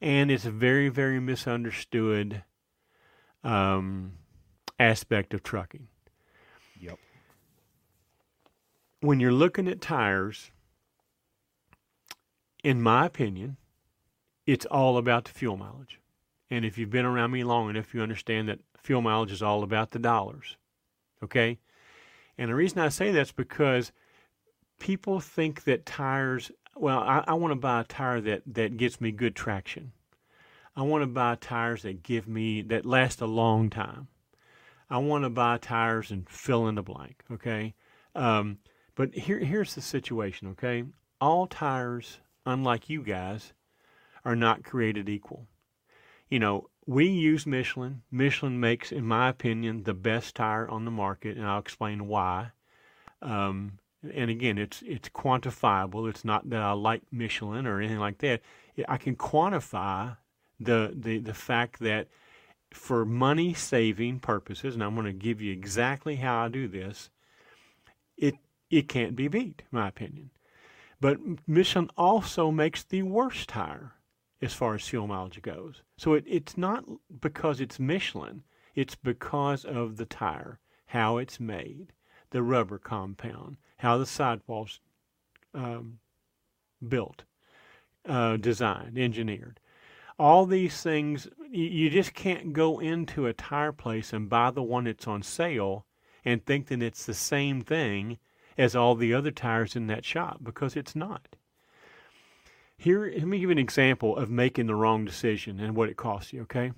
And 0.02 0.32
it's 0.32 0.46
a 0.46 0.52
very, 0.52 0.90
very 0.90 1.20
misunderstood 1.20 2.44
um, 3.44 4.14
aspect 4.80 5.34
of 5.34 5.44
trucking. 5.44 5.88
Yep. 6.80 6.98
When 9.02 9.20
you're 9.20 9.32
looking 9.32 9.68
at 9.68 9.82
tires, 9.82 10.52
in 12.64 12.82
my 12.82 13.06
opinion, 13.06 13.58
it's 14.46 14.66
all 14.66 14.98
about 14.98 15.26
the 15.26 15.32
fuel 15.32 15.58
mileage. 15.58 16.00
And 16.50 16.66
if 16.66 16.78
you've 16.78 16.90
been 16.90 17.06
around 17.06 17.32
me 17.32 17.44
long 17.44 17.70
enough, 17.70 17.94
you 17.94 18.02
understand 18.02 18.50
that 18.50 18.60
fuel 18.82 19.02
mileage 19.02 19.32
is 19.32 19.42
all 19.42 19.64
about 19.64 19.92
the 19.92 20.00
dollars. 20.00 20.58
Okay? 21.24 21.60
And 22.38 22.50
the 22.50 22.56
reason 22.56 22.80
I 22.80 22.90
say 22.90 23.12
that's 23.12 23.32
because 23.32 23.92
people 24.80 25.20
think 25.20 25.66
that 25.66 25.86
tires, 25.86 26.52
well, 26.76 27.00
I, 27.00 27.24
I 27.28 27.34
want 27.34 27.52
to 27.52 27.60
buy 27.60 27.82
a 27.82 27.84
tire 27.84 28.22
that, 28.22 28.44
that 28.48 28.78
gets 28.78 29.02
me 29.02 29.12
good 29.12 29.36
traction. 29.36 29.92
I 30.76 30.84
want 30.84 31.02
to 31.02 31.08
buy 31.08 31.36
tires 31.36 31.82
that 31.82 32.04
give 32.04 32.28
me, 32.28 32.62
that 32.64 32.86
last 32.86 33.22
a 33.22 33.26
long 33.26 33.70
time. 33.70 34.08
I 34.90 34.98
want 35.00 35.24
to 35.26 35.30
buy 35.30 35.58
tires 35.58 36.12
and 36.12 36.30
fill 36.30 36.68
in 36.68 36.76
the 36.76 36.82
blank. 36.82 37.24
Okay? 37.32 37.76
Um, 38.16 38.60
but 38.96 39.14
here, 39.14 39.40
here's 39.40 39.76
the 39.76 39.82
situation, 39.82 40.50
okay? 40.50 40.84
All 41.22 41.48
tires, 41.48 42.20
unlike 42.46 42.90
you 42.90 43.04
guys, 43.04 43.54
are 44.26 44.36
not 44.36 44.64
created 44.64 45.08
equal. 45.08 45.48
You 46.30 46.40
know, 46.40 46.70
we 46.90 47.06
use 47.06 47.46
Michelin. 47.46 48.02
Michelin 48.10 48.60
makes, 48.60 48.92
in 48.92 49.06
my 49.06 49.30
opinion, 49.30 49.84
the 49.84 49.94
best 49.94 50.36
tire 50.36 50.68
on 50.68 50.86
the 50.86 50.92
market, 50.92 51.38
and 51.38 51.46
I'll 51.46 51.60
explain 51.60 52.08
why. 52.08 52.48
Um, 53.22 53.74
and 54.12 54.32
again, 54.32 54.58
it's 54.58 54.82
it's 54.82 55.08
quantifiable. 55.10 56.10
It's 56.10 56.26
not 56.26 56.50
that 56.50 56.62
I 56.64 56.72
like 56.72 57.04
Michelin 57.12 57.68
or 57.68 57.80
anything 57.80 58.00
like 58.00 58.18
that. 58.20 58.42
I 58.88 58.98
can 58.98 59.16
quantify 59.16 60.18
the 60.60 60.92
the 60.96 61.20
the 61.20 61.34
fact 61.34 61.80
that 61.82 62.08
for 62.72 63.06
money 63.06 63.54
saving 63.54 64.20
purposes, 64.22 64.74
and 64.74 64.84
I'm 64.84 64.96
going 64.96 65.06
to 65.06 65.14
give 65.14 65.42
you 65.42 65.54
exactly 65.54 66.16
how 66.16 66.46
I 66.46 66.48
do 66.48 66.68
this. 66.68 67.12
It 68.18 68.34
it 68.72 68.90
can't 68.90 69.16
be 69.16 69.28
beat, 69.28 69.62
in 69.72 69.78
my 69.80 69.90
opinion. 69.90 70.32
But 71.00 71.20
Michelin 71.46 71.92
also 71.96 72.50
makes 72.50 72.84
the 72.84 73.04
worst 73.04 73.50
tire 73.50 73.94
as 74.42 74.54
far 74.54 74.76
as 74.76 74.88
fuel 74.88 75.08
mileage 75.08 75.42
goes. 75.42 75.82
So 75.98 76.14
it, 76.14 76.24
it's 76.28 76.58
not 76.58 76.86
because 77.22 77.60
it's 77.60 77.80
Michelin, 77.80 78.44
it's 78.76 78.96
because 78.96 79.66
of 79.66 79.98
the 79.98 80.06
tire, 80.06 80.60
how 80.88 81.18
it's 81.18 81.40
made, 81.40 81.94
the 82.32 82.42
rubber 82.42 82.78
compound, 82.78 83.58
how 83.78 83.98
the 83.98 84.06
sidewalls 84.06 84.80
um, 85.54 86.00
built, 86.88 87.24
uh, 88.08 88.38
designed, 88.38 88.98
engineered. 88.98 89.60
All 90.18 90.46
these 90.46 90.82
things, 90.82 91.28
you, 91.50 91.66
you 91.66 91.90
just 91.90 92.14
can't 92.14 92.54
go 92.54 92.80
into 92.80 93.28
a 93.28 93.34
tire 93.34 93.72
place 93.72 94.14
and 94.14 94.30
buy 94.30 94.52
the 94.52 94.64
one 94.64 94.86
that's 94.86 95.08
on 95.08 95.24
sale 95.24 95.86
and 96.26 96.46
think 96.46 96.68
that 96.68 96.84
it's 96.84 97.06
the 97.06 97.14
same 97.14 97.62
thing 97.62 98.20
as 98.58 98.76
all 98.76 98.96
the 98.96 99.14
other 99.14 99.32
tires 99.32 99.76
in 99.76 99.88
that 99.88 100.04
shop 100.04 100.40
because 100.44 100.76
it's 100.76 100.96
not. 100.96 101.36
Here, 102.82 103.12
let 103.14 103.28
me 103.28 103.40
give 103.40 103.50
you 103.50 103.52
an 103.52 103.58
example 103.58 104.16
of 104.16 104.30
making 104.30 104.68
the 104.68 104.74
wrong 104.74 105.04
decision 105.04 105.60
and 105.60 105.76
what 105.76 105.90
it 105.90 105.98
costs 105.98 106.32
you, 106.32 106.44
okay? 106.44 106.72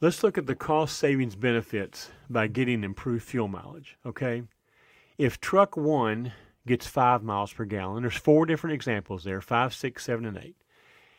Let's 0.00 0.22
look 0.22 0.38
at 0.38 0.46
the 0.46 0.54
cost 0.54 0.98
savings 0.98 1.36
benefits 1.36 2.08
by 2.30 2.46
getting 2.46 2.82
improved 2.82 3.24
fuel 3.24 3.46
mileage, 3.46 3.98
okay? 4.06 4.44
If 5.18 5.38
truck 5.38 5.76
one 5.76 6.32
gets 6.66 6.86
five 6.86 7.22
miles 7.22 7.52
per 7.52 7.66
gallon, 7.66 8.02
there's 8.02 8.16
four 8.16 8.46
different 8.46 8.72
examples 8.72 9.22
there 9.22 9.42
five, 9.42 9.74
six, 9.74 10.02
seven, 10.02 10.24
and 10.24 10.38
eight. 10.38 10.56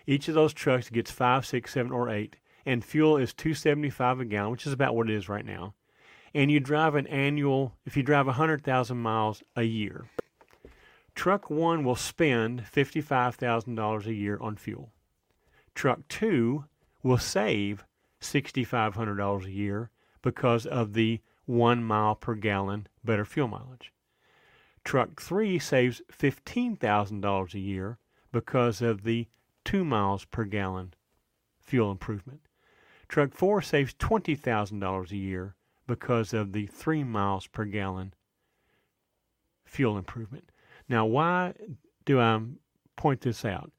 Each 0.07 0.27
of 0.27 0.33
those 0.33 0.51
trucks 0.51 0.89
gets 0.89 1.11
five, 1.11 1.45
six, 1.45 1.71
seven, 1.73 1.91
or 1.91 2.09
eight, 2.09 2.37
and 2.65 2.83
fuel 2.83 3.15
is 3.15 3.31
275 3.31 4.21
a 4.21 4.25
gallon, 4.25 4.49
which 4.49 4.65
is 4.65 4.73
about 4.73 4.95
what 4.95 5.07
it 5.07 5.15
is 5.15 5.29
right 5.29 5.45
now. 5.45 5.75
And 6.33 6.49
you 6.49 6.59
drive 6.59 6.95
an 6.95 7.05
annual, 7.05 7.75
if 7.85 7.95
you 7.95 8.01
drive 8.01 8.25
100,000 8.25 8.97
miles 8.97 9.43
a 9.55 9.61
year, 9.61 10.07
Truck 11.21 11.51
one 11.51 11.83
will 11.83 11.95
spend 11.95 12.63
$55,000 12.63 14.05
a 14.07 14.11
year 14.11 14.39
on 14.41 14.55
fuel. 14.55 14.91
Truck 15.75 15.99
two 16.07 16.65
will 17.03 17.19
save 17.19 17.85
$6,500 18.19 19.45
a 19.45 19.51
year 19.51 19.91
because 20.23 20.65
of 20.65 20.93
the 20.93 21.21
one 21.45 21.83
mile 21.83 22.15
per 22.15 22.33
gallon 22.33 22.87
better 23.03 23.23
fuel 23.23 23.47
mileage. 23.47 23.93
Truck 24.83 25.21
3 25.21 25.59
saves 25.59 26.01
$15,000 26.11 27.53
a 27.53 27.59
year 27.59 27.99
because 28.31 28.81
of 28.81 29.03
the 29.03 29.27
two 29.63 29.85
miles 29.85 30.25
per 30.25 30.43
gallon 30.43 30.95
fuel 31.59 31.91
improvement. 31.91 32.41
Truck 33.07 33.35
4 33.35 33.61
saves 33.61 33.93
$20,000 33.93 35.11
a 35.11 35.17
year 35.17 35.55
because 35.85 36.33
of 36.33 36.51
the 36.51 36.65
three 36.65 37.03
miles 37.03 37.45
per 37.45 37.65
gallon 37.65 38.15
fuel 39.63 39.99
improvement. 39.99 40.51
Now, 40.91 41.05
why 41.05 41.53
do 42.03 42.19
I 42.19 42.41
point 42.97 43.21
this 43.21 43.45
out? 43.45 43.71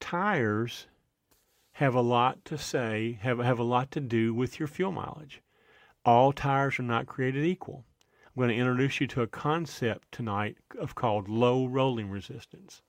Tires 0.00 0.86
have 1.72 1.94
a 1.94 2.02
lot 2.02 2.44
to 2.44 2.58
say, 2.58 3.18
have, 3.22 3.38
have 3.38 3.58
a 3.58 3.64
lot 3.64 3.90
to 3.92 4.00
do 4.00 4.34
with 4.34 4.58
your 4.58 4.68
fuel 4.68 4.92
mileage. 4.92 5.40
All 6.04 6.30
tires 6.30 6.78
are 6.78 6.82
not 6.82 7.06
created 7.06 7.46
equal. 7.46 7.86
I'm 8.26 8.40
going 8.42 8.50
to 8.50 8.54
introduce 8.54 9.00
you 9.00 9.06
to 9.06 9.22
a 9.22 9.26
concept 9.26 10.12
tonight 10.12 10.58
of 10.78 10.94
called 10.94 11.30
low 11.30 11.64
rolling 11.64 12.10
resistance. 12.10 12.82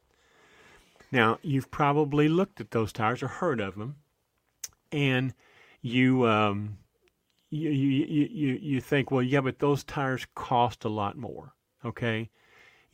Now, 1.09 1.39
you've 1.41 1.71
probably 1.71 2.27
looked 2.27 2.59
at 2.59 2.71
those 2.71 2.91
tires 2.91 3.23
or 3.23 3.29
heard 3.29 3.61
of 3.61 3.75
them, 3.75 3.95
and 4.91 5.33
you 5.81 6.27
um, 6.27 6.79
you, 7.49 7.69
you 7.69 8.27
you 8.29 8.59
you 8.61 8.81
think, 8.81 9.09
well, 9.09 9.23
yeah, 9.23 9.39
but 9.39 9.59
those 9.59 9.85
tires 9.85 10.27
cost 10.35 10.83
a 10.83 10.89
lot 10.89 11.15
more. 11.15 11.53
Okay, 11.85 12.29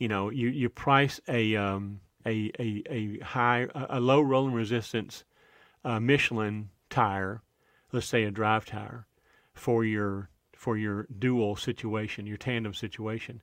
you 0.02 0.08
know, 0.08 0.30
you 0.30 0.48
you 0.48 0.68
price 0.68 1.20
a 1.28 1.54
um, 1.54 2.00
a, 2.26 2.50
a 2.58 2.82
a 2.90 3.18
high 3.20 3.68
a 3.72 4.00
low 4.00 4.20
rolling 4.20 4.52
resistance 4.52 5.22
uh, 5.84 6.00
Michelin 6.00 6.70
tire, 6.90 7.40
let's 7.92 8.06
say 8.08 8.24
a 8.24 8.32
drive 8.32 8.66
tire, 8.66 9.06
for 9.54 9.84
your 9.84 10.28
for 10.56 10.76
your 10.76 11.06
dual 11.16 11.54
situation, 11.54 12.26
your 12.26 12.36
tandem 12.36 12.74
situation, 12.74 13.42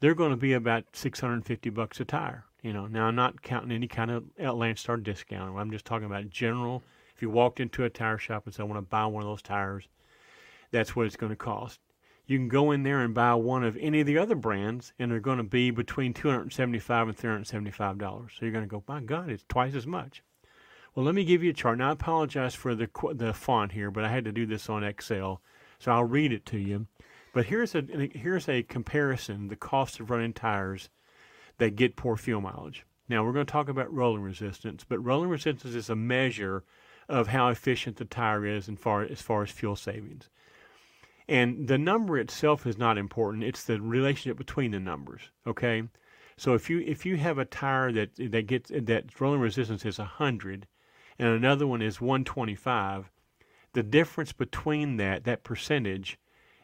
they're 0.00 0.14
going 0.14 0.30
to 0.30 0.38
be 0.38 0.54
about 0.54 0.84
650 0.94 1.68
bucks 1.68 2.00
a 2.00 2.06
tire. 2.06 2.44
You 2.62 2.72
know, 2.72 2.86
now 2.86 3.04
I'm 3.04 3.14
not 3.14 3.42
counting 3.42 3.70
any 3.70 3.86
kind 3.86 4.10
of 4.10 4.24
Landstar 4.38 5.02
discount. 5.02 5.54
I'm 5.58 5.70
just 5.70 5.84
talking 5.84 6.06
about 6.06 6.30
general. 6.30 6.82
If 7.14 7.20
you 7.20 7.28
walked 7.28 7.60
into 7.60 7.84
a 7.84 7.90
tire 7.90 8.16
shop 8.16 8.46
and 8.46 8.54
said, 8.54 8.62
"I 8.62 8.64
want 8.64 8.78
to 8.78 8.88
buy 8.88 9.04
one 9.04 9.22
of 9.22 9.28
those 9.28 9.42
tires," 9.42 9.86
that's 10.70 10.96
what 10.96 11.04
it's 11.04 11.16
going 11.16 11.28
to 11.28 11.36
cost. 11.36 11.78
You 12.30 12.38
can 12.38 12.48
go 12.48 12.70
in 12.70 12.84
there 12.84 13.00
and 13.00 13.12
buy 13.12 13.34
one 13.34 13.64
of 13.64 13.76
any 13.78 14.00
of 14.00 14.06
the 14.06 14.18
other 14.18 14.36
brands, 14.36 14.92
and 14.98 15.10
they're 15.10 15.18
going 15.20 15.38
to 15.38 15.42
be 15.42 15.70
between 15.70 16.14
275 16.14 17.08
and 17.08 17.16
375 17.16 17.98
dollars. 17.98 18.32
So 18.38 18.44
you're 18.44 18.52
going 18.52 18.64
to 18.64 18.70
go, 18.70 18.84
"My 18.86 19.00
God, 19.00 19.30
it's 19.30 19.44
twice 19.48 19.74
as 19.74 19.86
much." 19.86 20.22
Well, 20.94 21.04
let 21.04 21.14
me 21.14 21.24
give 21.24 21.42
you 21.42 21.50
a 21.50 21.54
chart. 21.54 21.78
Now, 21.78 21.88
I 21.88 21.92
apologize 21.92 22.54
for 22.54 22.74
the 22.74 22.88
the 23.14 23.32
font 23.32 23.72
here, 23.72 23.90
but 23.90 24.04
I 24.04 24.10
had 24.10 24.24
to 24.26 24.32
do 24.32 24.46
this 24.46 24.68
on 24.68 24.84
Excel 24.84 25.42
so 25.80 25.90
I'll 25.90 26.04
read 26.04 26.32
it 26.32 26.46
to 26.46 26.58
you. 26.58 26.86
But 27.32 27.46
here's 27.46 27.74
a 27.74 27.82
here's 28.12 28.48
a 28.48 28.62
comparison: 28.62 29.48
the 29.48 29.56
cost 29.56 29.98
of 29.98 30.10
running 30.10 30.34
tires 30.34 30.90
that 31.58 31.74
get 31.74 31.96
poor 31.96 32.16
fuel 32.16 32.40
mileage. 32.40 32.84
Now 33.08 33.24
we're 33.24 33.32
going 33.32 33.46
to 33.46 33.52
talk 33.52 33.68
about 33.68 33.92
rolling 33.92 34.22
resistance, 34.22 34.84
but 34.88 35.04
rolling 35.04 35.30
resistance 35.30 35.74
is 35.74 35.90
a 35.90 35.96
measure 35.96 36.62
of 37.08 37.28
how 37.28 37.48
efficient 37.48 37.96
the 37.96 38.04
tire 38.04 38.46
is 38.46 38.70
far 38.78 39.02
as 39.02 39.20
far 39.20 39.42
as 39.42 39.50
fuel 39.50 39.74
savings. 39.74 40.28
And 41.30 41.68
the 41.68 41.78
number 41.78 42.18
itself 42.18 42.66
is 42.66 42.76
not 42.76 42.98
important; 42.98 43.44
it's 43.44 43.64
the 43.64 43.80
relationship 43.80 44.36
between 44.36 44.72
the 44.72 44.80
numbers. 44.80 45.22
Okay, 45.46 45.84
so 46.36 46.54
if 46.54 46.68
you 46.68 46.80
if 46.80 47.06
you 47.06 47.16
have 47.16 47.38
a 47.38 47.46
tire 47.46 47.92
that 47.92 48.10
that 48.18 48.46
gets 48.46 48.70
that 48.74 49.18
rolling 49.18 49.40
resistance 49.40 49.86
is 49.86 49.98
100, 49.98 50.66
and 51.18 51.28
another 51.28 51.66
one 51.66 51.80
is 51.80 52.00
125 52.00 53.10
the 53.72 53.82
difference 53.82 54.32
between 54.32 54.96
that 54.96 55.24
that 55.24 55.44
percentage 55.44 56.18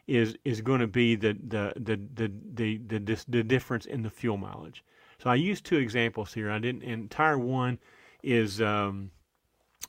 is 0.07 0.37
is 0.45 0.61
going 0.61 0.79
to 0.79 0.87
be 0.87 1.15
the 1.15 1.33
the 1.33 1.73
the 1.75 1.97
the 2.13 2.31
the, 2.53 2.77
the, 2.77 2.99
the, 2.99 3.23
the 3.27 3.43
difference 3.43 3.85
in 3.85 4.03
the 4.03 4.09
fuel 4.09 4.37
mileage. 4.37 4.83
So 5.19 5.29
I 5.29 5.35
used 5.35 5.65
two 5.65 5.77
examples 5.77 6.33
here. 6.33 6.51
I 6.51 6.59
didn't. 6.59 6.83
And 6.83 7.09
tire 7.09 7.37
one 7.37 7.79
is 8.21 8.61
um, 8.61 9.11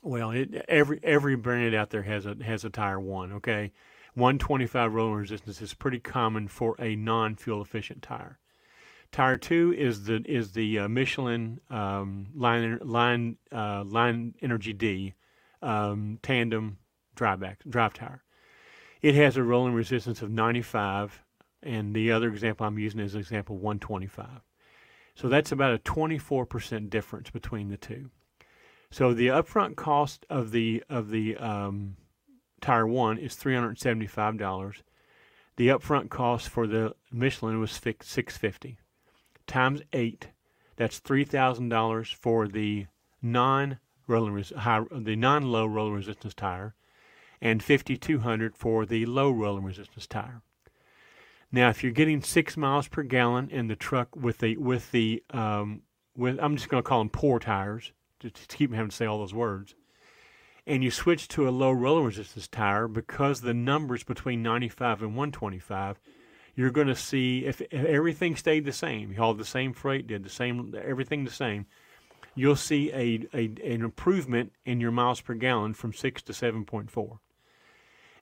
well, 0.01 0.31
it, 0.31 0.65
every 0.67 0.99
every 1.03 1.35
brand 1.35 1.75
out 1.75 1.89
there 1.89 2.03
has 2.03 2.25
a 2.25 2.35
has 2.43 2.65
a 2.65 2.69
tire 2.69 2.99
one. 2.99 3.33
Okay, 3.33 3.71
125 4.15 4.93
rolling 4.93 5.15
resistance 5.15 5.61
is 5.61 5.73
pretty 5.73 5.99
common 5.99 6.47
for 6.47 6.75
a 6.79 6.95
non-fuel 6.95 7.61
efficient 7.61 8.01
tire. 8.01 8.39
Tire 9.11 9.37
two 9.37 9.73
is 9.75 10.05
the 10.05 10.21
is 10.25 10.51
the 10.51 10.79
uh, 10.79 10.87
Michelin 10.87 11.59
um, 11.69 12.27
line 12.35 12.77
line 12.83 13.37
uh, 13.51 13.83
line 13.83 14.35
Energy 14.41 14.73
D 14.73 15.15
um, 15.61 16.19
tandem 16.21 16.77
drive 17.15 17.39
back 17.39 17.59
drive 17.67 17.93
tire. 17.93 18.23
It 19.01 19.15
has 19.15 19.37
a 19.37 19.43
rolling 19.43 19.73
resistance 19.73 20.21
of 20.21 20.29
95, 20.29 21.23
and 21.63 21.95
the 21.95 22.11
other 22.11 22.27
example 22.27 22.65
I'm 22.65 22.77
using 22.77 22.99
is 22.99 23.15
example 23.15 23.55
125. 23.55 24.27
So 25.15 25.27
that's 25.27 25.51
about 25.51 25.73
a 25.73 25.79
24% 25.79 26.89
difference 26.89 27.29
between 27.29 27.69
the 27.69 27.77
two. 27.77 28.09
So 28.91 29.13
the 29.13 29.27
upfront 29.27 29.75
cost 29.75 30.25
of 30.29 30.51
the 30.51 30.83
of 30.89 31.09
the 31.09 31.37
um, 31.37 31.97
tire 32.61 32.87
one 32.87 33.17
is 33.17 33.35
$375. 33.35 34.81
The 35.55 35.67
upfront 35.67 36.09
cost 36.09 36.49
for 36.49 36.67
the 36.67 36.95
Michelin 37.11 37.59
was 37.59 37.71
650 37.71 38.77
times 39.47 39.81
eight. 39.91 40.29
That's 40.77 41.01
$3,000 41.01 42.15
for 42.15 42.47
the 42.47 42.85
non 43.21 43.79
rolling 44.07 44.43
high, 44.57 44.83
the 44.91 45.15
non 45.15 45.51
low 45.51 45.65
rolling 45.65 45.95
resistance 45.95 46.33
tire, 46.33 46.75
and 47.41 47.61
5200 47.61 48.55
for 48.55 48.85
the 48.85 49.05
low 49.05 49.29
rolling 49.29 49.65
resistance 49.65 50.07
tire. 50.07 50.41
Now, 51.51 51.69
if 51.69 51.83
you're 51.83 51.91
getting 51.91 52.21
six 52.21 52.55
miles 52.55 52.87
per 52.87 53.03
gallon 53.03 53.49
in 53.49 53.67
the 53.67 53.75
truck 53.75 54.15
with 54.15 54.37
the 54.37 54.55
with 54.57 54.91
the 54.91 55.23
um, 55.31 55.81
with 56.15 56.37
I'm 56.41 56.55
just 56.55 56.69
going 56.69 56.81
to 56.81 56.87
call 56.87 56.99
them 56.99 57.09
poor 57.09 57.39
tires 57.39 57.91
to, 58.19 58.29
to 58.29 58.55
keep 58.55 58.73
having 58.73 58.89
to 58.89 58.95
say 58.95 59.05
all 59.05 59.19
those 59.19 59.33
words, 59.33 59.75
and 60.69 60.83
you 60.83 60.91
switch 60.91 61.27
to 61.27 61.49
a 61.49 61.49
low 61.49 61.71
rolling 61.71 62.05
resistance 62.05 62.47
tire 62.47 62.87
because 62.87 63.41
the 63.41 63.55
numbers 63.55 64.03
between 64.03 64.43
95 64.43 65.01
and 65.01 65.15
125, 65.15 65.99
you're 66.55 66.69
going 66.69 66.87
to 66.87 66.95
see 66.95 67.43
if, 67.45 67.59
if 67.59 67.85
everything 67.85 68.35
stayed 68.35 68.65
the 68.65 68.71
same, 68.71 69.11
you 69.11 69.17
hauled 69.17 69.39
the 69.39 69.45
same 69.45 69.73
freight, 69.73 70.05
did 70.05 70.23
the 70.23 70.29
same 70.29 70.75
everything 70.79 71.25
the 71.25 71.31
same, 71.31 71.65
you'll 72.35 72.55
see 72.55 72.91
a, 72.91 73.27
a 73.33 73.45
an 73.65 73.81
improvement 73.83 74.53
in 74.63 74.79
your 74.79 74.91
miles 74.91 75.19
per 75.21 75.33
gallon 75.33 75.73
from 75.73 75.91
six 75.91 76.21
to 76.21 76.33
7.4 76.33 77.17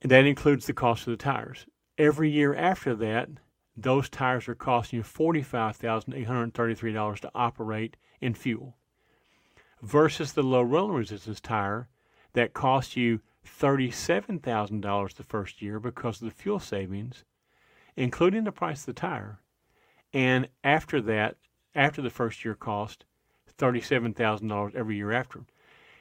And 0.00 0.10
that 0.10 0.24
includes 0.26 0.66
the 0.66 0.72
cost 0.72 1.06
of 1.06 1.10
the 1.12 1.16
tires. 1.16 1.66
Every 1.96 2.30
year 2.30 2.54
after 2.54 2.94
that, 2.96 3.28
those 3.76 4.08
tires 4.08 4.48
are 4.48 4.54
costing 4.54 4.98
you 4.98 5.02
$45,833 5.02 7.20
to 7.20 7.30
operate 7.34 7.96
in 8.20 8.34
fuel 8.34 8.76
versus 9.82 10.32
the 10.32 10.42
low 10.42 10.62
rolling 10.62 10.96
resistance 10.96 11.40
tire 11.40 11.88
that 12.32 12.52
costs 12.52 12.96
you 12.96 13.20
$37,000 13.46 15.14
the 15.14 15.22
first 15.22 15.62
year 15.62 15.80
because 15.80 16.20
of 16.20 16.28
the 16.28 16.34
fuel 16.34 16.58
savings, 16.58 17.24
including 17.96 18.44
the 18.44 18.52
price 18.52 18.80
of 18.80 18.86
the 18.86 18.92
tire. 18.92 19.40
And 20.12 20.48
after 20.62 21.00
that, 21.02 21.36
after 21.74 22.02
the 22.02 22.10
first 22.10 22.44
year 22.44 22.54
cost, 22.54 23.04
$37,000 23.58 24.74
every 24.74 24.96
year 24.96 25.12
after. 25.12 25.44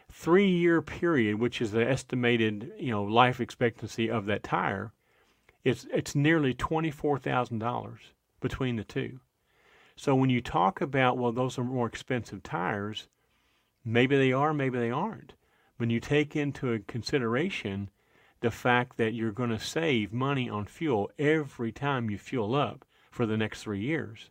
Three 0.10 0.48
year 0.48 0.82
period, 0.82 1.40
which 1.40 1.62
is 1.62 1.72
the 1.72 1.88
estimated 1.88 2.72
you 2.80 2.92
know 2.92 3.04
life 3.04 3.42
expectancy 3.42 4.10
of 4.10 4.26
that 4.28 4.44
tire, 4.44 4.94
it's 5.66 5.86
it's 5.92 6.16
nearly 6.16 6.54
twenty 6.54 6.92
four 6.92 7.20
thousand 7.20 7.60
dollars 7.60 8.14
between 8.40 8.78
the 8.78 8.86
two. 8.86 9.20
So 9.98 10.16
when 10.16 10.30
you 10.30 10.40
talk 10.40 10.80
about 10.80 11.18
well, 11.18 11.34
those 11.34 11.58
are 11.58 11.64
more 11.66 11.88
expensive 11.88 12.42
tires, 12.42 13.10
maybe 13.84 14.16
they 14.18 14.32
are, 14.32 14.54
maybe 14.54 14.80
they 14.80 14.92
aren't 14.92 15.34
when 15.78 15.90
you 15.90 16.00
take 16.00 16.36
into 16.36 16.84
consideration 16.88 17.90
the 18.42 18.52
fact 18.52 18.98
that 18.98 19.14
you're 19.14 19.32
going 19.32 19.50
to 19.50 19.60
save 19.60 20.14
money 20.14 20.50
on 20.50 20.66
fuel 20.66 21.10
every 21.18 21.72
time 21.72 22.10
you 22.10 22.18
fuel 22.18 22.54
up 22.54 22.86
for 23.10 23.26
the 23.26 23.38
next 23.38 23.64
three 23.64 23.80
years, 23.80 24.30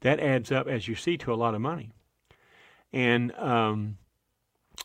that 0.00 0.20
adds 0.20 0.52
up, 0.52 0.68
as 0.68 0.86
you 0.86 0.94
see, 0.94 1.16
to 1.16 1.32
a 1.32 1.34
lot 1.34 1.54
of 1.54 1.60
money. 1.60 1.92
And 2.94 3.32
um, 3.32 3.98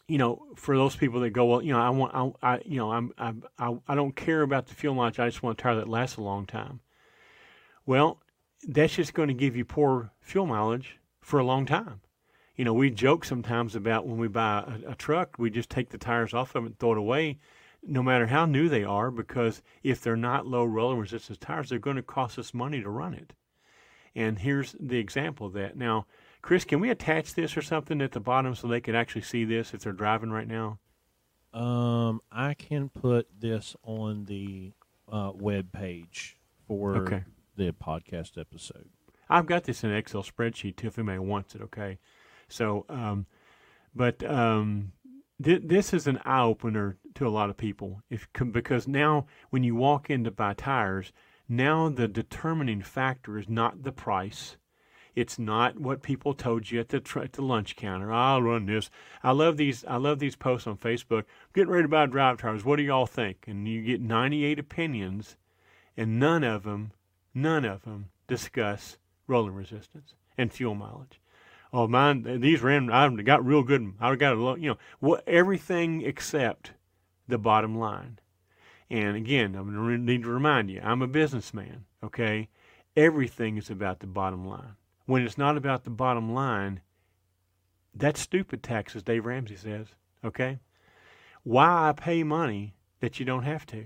you 0.08 0.18
know, 0.18 0.48
for 0.56 0.76
those 0.76 0.96
people 0.96 1.20
that 1.20 1.30
go, 1.30 1.46
well, 1.46 1.62
you 1.62 1.72
know, 1.72 1.80
I 1.80 1.90
want, 1.92 2.16
I, 2.16 2.56
I 2.56 2.62
you 2.66 2.78
know, 2.78 2.92
I'm, 2.92 3.14
I, 3.18 3.34
I, 3.60 3.78
I 3.88 3.96
don't 3.96 4.16
care 4.16 4.42
about 4.42 4.66
the 4.66 4.74
fuel 4.74 4.96
mileage. 4.96 5.20
I 5.20 5.30
just 5.30 5.44
want 5.44 5.60
a 5.60 5.62
tire 5.62 5.76
that 5.76 5.88
lasts 5.88 6.18
a 6.18 6.22
long 6.22 6.48
time. 6.48 6.80
Well, 7.86 8.20
that's 8.68 8.96
just 8.96 9.14
going 9.14 9.30
to 9.30 9.36
give 9.36 9.56
you 9.56 9.64
poor 9.64 10.12
fuel 10.22 10.48
mileage 10.48 10.98
for 11.22 11.40
a 11.40 11.46
long 11.46 11.66
time 11.66 12.02
You 12.56 12.66
know, 12.66 12.74
we 12.74 12.90
joke 12.90 13.24
sometimes 13.24 13.76
about 13.76 14.06
when 14.06 14.18
we 14.18 14.28
buy 14.28 14.66
a, 14.86 14.92
a 14.92 14.96
truck, 14.96 15.38
we 15.38 15.50
just 15.50 15.70
take 15.70 15.90
the 15.92 15.98
tires 15.98 16.34
off 16.34 16.56
of 16.56 16.64
it 16.64 16.68
and 16.68 16.80
throw 16.80 16.92
it 16.92 16.98
away, 16.98 17.38
no 17.82 18.04
matter 18.04 18.28
how 18.28 18.46
new 18.46 18.68
they 18.68 18.84
are, 18.84 19.12
because 19.12 19.62
if 19.82 20.02
they're 20.02 20.18
not 20.18 20.46
low 20.46 20.66
rolling 20.66 21.00
resistance 21.00 21.38
tires, 21.38 21.70
they're 21.70 21.80
going 21.80 21.96
to 21.96 22.02
cost 22.02 22.38
us 22.38 22.54
money 22.54 22.82
to 22.82 22.90
run 22.90 23.14
it. 23.14 23.32
And 24.14 24.40
here's 24.40 24.76
the 24.78 24.98
example 24.98 25.48
of 25.48 25.54
that. 25.54 25.78
Now, 25.78 26.06
Chris, 26.42 26.64
can 26.66 26.80
we 26.80 26.90
attach 26.90 27.34
this 27.34 27.56
or 27.58 27.62
something 27.62 28.02
at 28.02 28.12
the 28.14 28.20
bottom 28.20 28.56
so 28.56 28.68
they 28.68 28.82
can 28.82 28.96
actually 28.96 29.22
see 29.22 29.44
this 29.44 29.74
if 29.74 29.82
they're 29.82 29.94
driving 29.94 30.32
right 30.32 30.48
now? 30.48 30.80
Um, 31.54 32.22
I 32.32 32.54
can 32.54 32.90
put 32.90 33.28
this 33.40 33.76
on 33.84 34.26
the 34.26 34.74
uh, 35.12 35.32
web 35.34 35.72
page 35.72 36.38
for 36.68 36.96
Okay. 36.98 37.24
the 37.56 37.72
podcast 37.72 38.38
episode. 38.40 38.90
I've 39.30 39.48
got 39.48 39.64
this 39.66 39.84
in 39.84 39.90
an 39.92 39.98
Excel 39.98 40.24
spreadsheet 40.24 40.76
too, 40.78 40.88
if 40.88 40.98
anybody 40.98 41.20
wants 41.20 41.56
it. 41.56 41.62
Okay, 41.62 42.00
so 42.48 42.86
um, 42.90 43.26
but 43.94 44.24
um, 44.24 44.92
th- 45.44 45.64
this 45.66 45.94
is 45.94 46.08
an 46.08 46.20
eye 46.26 46.42
opener 46.42 46.98
to 47.16 47.28
a 47.28 47.30
lot 47.30 47.50
of 47.50 47.58
people, 47.58 48.02
if 48.10 48.28
because 48.52 48.88
now 48.88 49.26
when 49.50 49.64
you 49.64 49.76
walk 49.76 50.10
in 50.10 50.24
to 50.24 50.32
buy 50.32 50.54
tires, 50.54 51.12
now 51.48 51.90
the 51.90 52.08
determining 52.08 52.82
factor 52.82 53.38
is 53.38 53.50
not 53.50 53.84
the 53.84 53.92
price. 53.92 54.58
It's 55.20 55.38
not 55.38 55.78
what 55.78 56.02
people 56.02 56.34
told 56.34 56.72
you 56.72 56.80
at 56.80 56.90
the 56.90 57.02
at 57.22 57.34
the 57.34 57.42
lunch 57.42 57.76
counter. 57.76 58.10
I'll 58.10 58.42
run 58.42 58.68
this. 58.68 58.90
I 59.22 59.32
love 59.32 59.58
these. 59.58 59.84
I 59.86 59.98
love 59.98 60.20
these 60.20 60.38
posts 60.38 60.66
on 60.66 60.78
Facebook. 60.78 61.26
Getting 61.54 61.72
ready 61.72 61.84
to 61.84 61.90
buy 61.90 62.06
drive 62.06 62.38
tires. 62.38 62.64
What 62.64 62.78
do 62.78 62.84
y'all 62.84 63.06
think? 63.06 63.44
And 63.46 63.68
you 63.68 63.82
get 63.82 64.00
98 64.00 64.60
opinions, 64.60 65.36
and 65.98 66.22
none 66.22 66.46
of 66.46 66.64
them, 66.64 66.94
none 67.34 67.66
of 67.66 67.84
them 67.84 68.12
discuss 68.28 68.98
rolling 69.28 69.56
resistance 69.56 70.14
and 70.38 70.54
fuel 70.54 70.74
mileage. 70.74 71.20
Oh, 71.74 71.86
mine, 71.86 72.40
these 72.40 72.62
ran, 72.62 72.90
I 72.90 73.10
got 73.22 73.46
real 73.46 73.62
good. 73.62 73.94
I 74.00 74.16
got 74.16 74.36
a 74.36 74.42
lot. 74.42 74.62
you 74.62 74.70
know, 74.70 74.78
what, 75.00 75.28
everything 75.28 76.02
except 76.02 76.72
the 77.28 77.38
bottom 77.38 77.78
line. 77.78 78.20
And 78.90 79.18
again, 79.18 79.52
to 79.52 79.64
need 79.98 80.24
to 80.24 80.30
remind 80.30 80.72
you, 80.72 80.80
I'm 80.82 81.02
a 81.02 81.08
businessman, 81.08 81.86
okay? 82.02 82.48
Everything 82.96 83.58
is 83.58 83.70
about 83.70 84.00
the 84.00 84.08
bottom 84.08 84.48
line. 84.48 84.76
When 85.10 85.24
it's 85.24 85.40
not 85.40 85.58
about 85.58 85.86
the 85.86 85.90
bottom 85.90 86.36
line, 86.36 86.82
that's 87.96 88.20
stupid 88.20 88.62
tax, 88.62 88.96
as 88.96 89.02
Dave 89.02 89.26
Ramsey 89.26 89.56
says, 89.56 89.88
okay? 90.24 90.60
Why 91.42 91.90
I 91.90 91.94
pay 91.94 92.22
money 92.22 92.76
that 93.00 93.20
you 93.20 93.26
don't 93.26 93.42
have 93.42 93.66
to? 93.66 93.86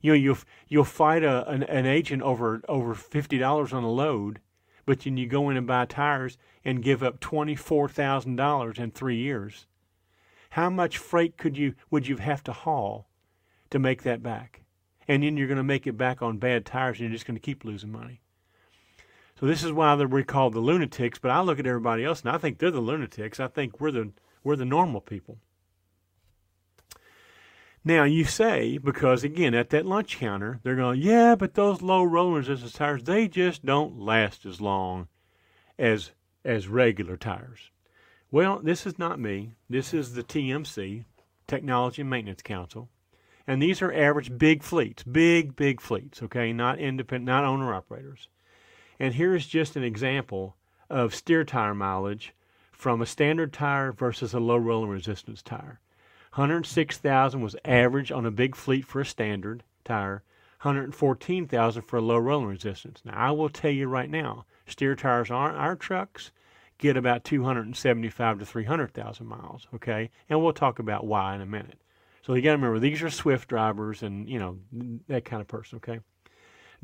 You 0.00 0.12
know, 0.12 0.14
you'll 0.14 0.38
you'll 0.68 0.84
fight 0.84 1.24
a 1.24 1.44
an, 1.48 1.64
an 1.64 1.86
agent 1.86 2.22
over 2.22 2.62
over 2.68 2.94
fifty 2.94 3.36
dollars 3.36 3.72
on 3.72 3.82
a 3.82 3.90
load, 3.90 4.38
but 4.86 5.00
then 5.00 5.16
you 5.16 5.26
go 5.26 5.50
in 5.50 5.56
and 5.56 5.66
buy 5.66 5.86
tires 5.86 6.38
and 6.64 6.84
give 6.84 7.02
up 7.02 7.18
twenty 7.18 7.56
four 7.56 7.88
thousand 7.88 8.36
dollars 8.36 8.78
in 8.78 8.92
three 8.92 9.16
years. 9.16 9.66
How 10.50 10.70
much 10.70 10.98
freight 10.98 11.36
could 11.36 11.58
you 11.58 11.74
would 11.90 12.06
you 12.06 12.18
have 12.18 12.44
to 12.44 12.52
haul 12.52 13.10
to 13.70 13.80
make 13.80 14.04
that 14.04 14.22
back? 14.22 14.62
And 15.08 15.24
then 15.24 15.36
you're 15.36 15.48
going 15.48 15.56
to 15.56 15.64
make 15.64 15.88
it 15.88 15.98
back 15.98 16.22
on 16.22 16.38
bad 16.38 16.64
tires, 16.64 17.00
and 17.00 17.08
you're 17.08 17.16
just 17.16 17.26
going 17.26 17.34
to 17.34 17.40
keep 17.40 17.64
losing 17.64 17.90
money. 17.90 18.20
So 19.40 19.46
this 19.46 19.64
is 19.64 19.72
why 19.72 19.96
they're 19.96 20.22
called 20.22 20.52
the 20.52 20.60
lunatics. 20.60 21.18
But 21.18 21.30
I 21.30 21.40
look 21.40 21.58
at 21.58 21.66
everybody 21.66 22.04
else, 22.04 22.20
and 22.20 22.30
I 22.30 22.36
think 22.36 22.58
they're 22.58 22.70
the 22.70 22.80
lunatics. 22.80 23.40
I 23.40 23.48
think 23.48 23.80
we're 23.80 23.90
the 23.90 24.12
we're 24.44 24.56
the 24.56 24.66
normal 24.66 25.00
people. 25.00 25.38
Now 27.82 28.04
you 28.04 28.24
say 28.24 28.76
because 28.76 29.24
again 29.24 29.54
at 29.54 29.70
that 29.70 29.86
lunch 29.86 30.18
counter 30.18 30.60
they're 30.62 30.76
going, 30.76 31.00
yeah, 31.00 31.34
but 31.34 31.54
those 31.54 31.80
low 31.80 32.02
roller 32.02 32.36
resistance 32.36 32.74
tires 32.74 33.04
they 33.04 33.28
just 33.28 33.64
don't 33.64 33.98
last 33.98 34.44
as 34.44 34.60
long 34.60 35.08
as 35.78 36.10
as 36.44 36.68
regular 36.68 37.16
tires. 37.16 37.70
Well, 38.30 38.60
this 38.62 38.86
is 38.86 38.98
not 38.98 39.18
me. 39.18 39.54
This 39.70 39.94
is 39.94 40.12
the 40.12 40.22
TMC, 40.22 41.06
Technology 41.48 42.02
and 42.02 42.10
Maintenance 42.10 42.42
Council, 42.42 42.90
and 43.46 43.62
these 43.62 43.80
are 43.80 43.92
average 43.92 44.36
big 44.36 44.62
fleets, 44.62 45.02
big 45.02 45.56
big 45.56 45.80
fleets. 45.80 46.22
Okay, 46.22 46.52
not 46.52 46.78
independent, 46.78 47.24
not 47.24 47.44
owner 47.44 47.72
operators. 47.72 48.28
And 49.00 49.14
here's 49.14 49.46
just 49.46 49.76
an 49.76 49.82
example 49.82 50.56
of 50.90 51.14
steer 51.14 51.42
tire 51.42 51.74
mileage 51.74 52.34
from 52.70 53.00
a 53.00 53.06
standard 53.06 53.50
tire 53.50 53.92
versus 53.92 54.34
a 54.34 54.40
low 54.40 54.58
rolling 54.58 54.90
resistance 54.90 55.42
tire. 55.42 55.80
106,000 56.34 57.40
was 57.40 57.56
average 57.64 58.12
on 58.12 58.26
a 58.26 58.30
big 58.30 58.54
fleet 58.54 58.84
for 58.84 59.00
a 59.00 59.06
standard 59.06 59.64
tire. 59.84 60.22
114,000 60.62 61.82
for 61.82 61.96
a 61.96 62.02
low 62.02 62.18
rolling 62.18 62.48
resistance. 62.48 63.00
Now 63.02 63.14
I 63.16 63.30
will 63.30 63.48
tell 63.48 63.70
you 63.70 63.88
right 63.88 64.10
now, 64.10 64.44
steer 64.66 64.94
tires 64.94 65.30
on 65.30 65.54
our 65.54 65.74
trucks 65.76 66.30
get 66.76 66.98
about 66.98 67.24
275 67.24 68.38
to 68.38 68.46
300,000 68.46 69.26
miles. 69.26 69.66
Okay, 69.74 70.10
and 70.28 70.42
we'll 70.42 70.52
talk 70.52 70.78
about 70.78 71.06
why 71.06 71.34
in 71.34 71.40
a 71.40 71.46
minute. 71.46 71.80
So 72.22 72.34
you 72.34 72.42
got 72.42 72.50
to 72.50 72.56
remember 72.56 72.78
these 72.78 73.02
are 73.02 73.08
Swift 73.08 73.48
drivers 73.48 74.02
and 74.02 74.28
you 74.28 74.38
know 74.38 74.58
that 75.08 75.24
kind 75.24 75.40
of 75.40 75.48
person. 75.48 75.76
Okay. 75.76 76.00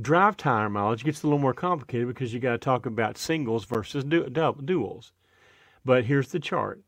Drive 0.01 0.36
tire 0.36 0.68
mileage 0.68 1.05
gets 1.05 1.22
a 1.22 1.26
little 1.26 1.38
more 1.38 1.55
complicated 1.55 2.09
because 2.09 2.34
you 2.34 2.40
got 2.40 2.53
to 2.53 2.59
talk 2.59 2.84
about 2.84 3.16
singles 3.16 3.64
versus 3.64 4.05
du- 4.05 4.28
du- 4.28 4.53
duals. 4.53 5.12
But 5.84 6.05
here's 6.05 6.28
the 6.28 6.40
chart: 6.40 6.82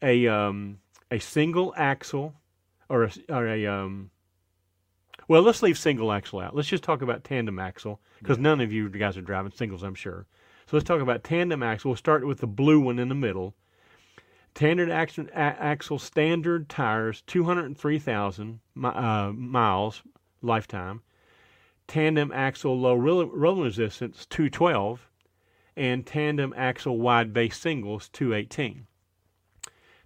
a 0.00 0.26
um, 0.26 0.78
a 1.10 1.18
single 1.18 1.74
axle 1.76 2.34
or 2.88 3.04
a, 3.04 3.10
or 3.28 3.46
a 3.46 3.66
um, 3.66 4.10
well, 5.28 5.42
let's 5.42 5.62
leave 5.62 5.78
single 5.78 6.12
axle 6.12 6.40
out. 6.40 6.54
Let's 6.54 6.68
just 6.68 6.84
talk 6.84 7.02
about 7.02 7.24
tandem 7.24 7.58
axle 7.58 8.00
because 8.18 8.38
none 8.38 8.60
of 8.60 8.72
you 8.72 8.88
guys 8.88 9.16
are 9.16 9.22
driving 9.22 9.52
singles, 9.52 9.82
I'm 9.82 9.94
sure. 9.94 10.26
So 10.66 10.76
let's 10.76 10.86
talk 10.86 11.00
about 11.00 11.24
tandem 11.24 11.62
axle. 11.62 11.90
We'll 11.90 11.96
start 11.96 12.26
with 12.26 12.38
the 12.38 12.46
blue 12.46 12.80
one 12.80 12.98
in 12.98 13.08
the 13.08 13.14
middle. 13.14 13.54
Tandem 14.54 14.90
axle, 14.90 15.26
a- 15.32 15.38
axle 15.38 15.98
standard 15.98 16.68
tires, 16.68 17.22
203,000 17.26 18.60
mi- 18.74 18.88
uh, 18.88 19.32
miles 19.32 20.02
lifetime. 20.42 21.02
Tandem 21.86 22.32
axle 22.32 22.78
low 22.78 22.94
roll- 22.94 23.26
rolling 23.26 23.64
resistance, 23.64 24.26
212. 24.26 25.08
And 25.76 26.06
tandem 26.06 26.54
axle 26.56 26.98
wide 26.98 27.32
base 27.32 27.58
singles, 27.58 28.08
218. 28.10 28.86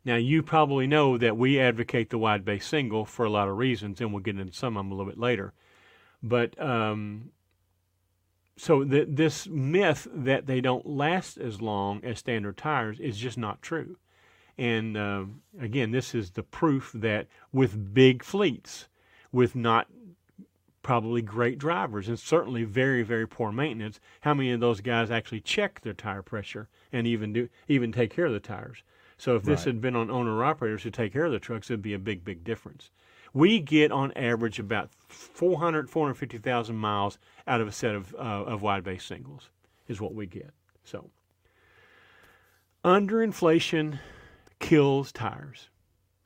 Now, 0.05 0.17
you 0.17 0.43
probably 0.43 0.87
know 0.87 1.19
that 1.19 1.37
we 1.37 1.61
advocate 1.61 2.09
the 2.09 2.17
wide 2.17 2.45
base 2.45 2.67
single 2.67 3.05
for 3.05 3.27
a 3.27 3.31
lot 3.31 3.49
of 3.49 3.59
reasons, 3.59 4.01
and 4.01 4.13
we'll 4.13 4.23
get 4.23 4.39
into 4.39 4.55
some 4.55 4.77
of 4.77 4.81
them 4.81 4.93
a 4.93 4.95
little 4.95 5.11
bit 5.11 5.19
later. 5.19 5.53
But 6.23 6.59
um, 6.61 7.33
so 8.59 8.85
th- 8.85 9.09
this 9.09 9.47
myth 9.47 10.09
that 10.13 10.47
they 10.47 10.61
don't 10.61 10.85
last 10.85 11.39
as 11.39 11.63
long 11.63 12.05
as 12.05 12.19
standard 12.19 12.57
tires 12.57 12.99
is 12.99 13.17
just 13.17 13.39
not 13.39 13.63
true. 13.63 13.97
And 14.59 14.97
um 14.97 15.43
again, 15.61 15.93
this 15.93 16.15
is 16.15 16.33
the 16.33 16.43
proof 16.43 16.91
that 16.95 17.29
with 17.53 17.95
big 17.95 18.25
fleets, 18.25 18.89
with 19.31 19.55
not 19.55 19.87
probably 20.89 21.21
great 21.21 21.59
drivers 21.59 22.09
and 22.09 22.19
certainly 22.19 22.65
very 22.65 23.03
very 23.03 23.29
poor 23.29 23.53
maintenance, 23.53 24.01
how 24.23 24.33
many 24.33 24.51
of 24.53 24.61
those 24.61 24.81
guys 24.81 25.11
actually 25.11 25.39
check 25.43 25.83
their 25.83 25.93
tire 25.93 26.23
pressure 26.23 26.67
and 26.91 27.07
even 27.07 27.31
do 27.31 27.47
even 27.69 27.93
take 27.93 28.11
care 28.11 28.25
of 28.25 28.33
the 28.33 28.41
tires? 28.41 28.83
So 29.19 29.37
if 29.37 29.43
this 29.43 29.61
Right. 29.61 29.75
had 29.75 29.83
been 29.83 29.95
on 29.95 30.11
owner 30.11 30.43
operators 30.43 30.85
who 30.85 30.91
take 30.91 31.13
care 31.13 31.27
of 31.27 31.33
the 31.33 31.39
trucks, 31.39 31.71
it'd 31.71 31.83
be 31.83 31.93
a 31.93 31.99
big 31.99 32.25
big 32.25 32.43
difference. 32.43 32.91
We 33.35 33.61
get 33.61 33.93
on 33.93 34.13
average 34.13 34.59
about 34.59 34.89
400 35.09 35.91
450,000 35.91 36.75
miles 36.75 37.19
out 37.47 37.61
of 37.61 37.69
a 37.69 37.73
set 37.73 37.95
of 37.95 38.15
uh, 38.15 38.45
of 38.47 38.63
wide 38.63 38.83
base 38.83 39.05
singles 39.05 39.51
is 39.89 40.01
what 40.01 40.15
we 40.15 40.25
get. 40.25 40.55
So 40.85 41.11
underinflation 42.83 43.99
kills 44.59 45.13
tires. 45.13 45.69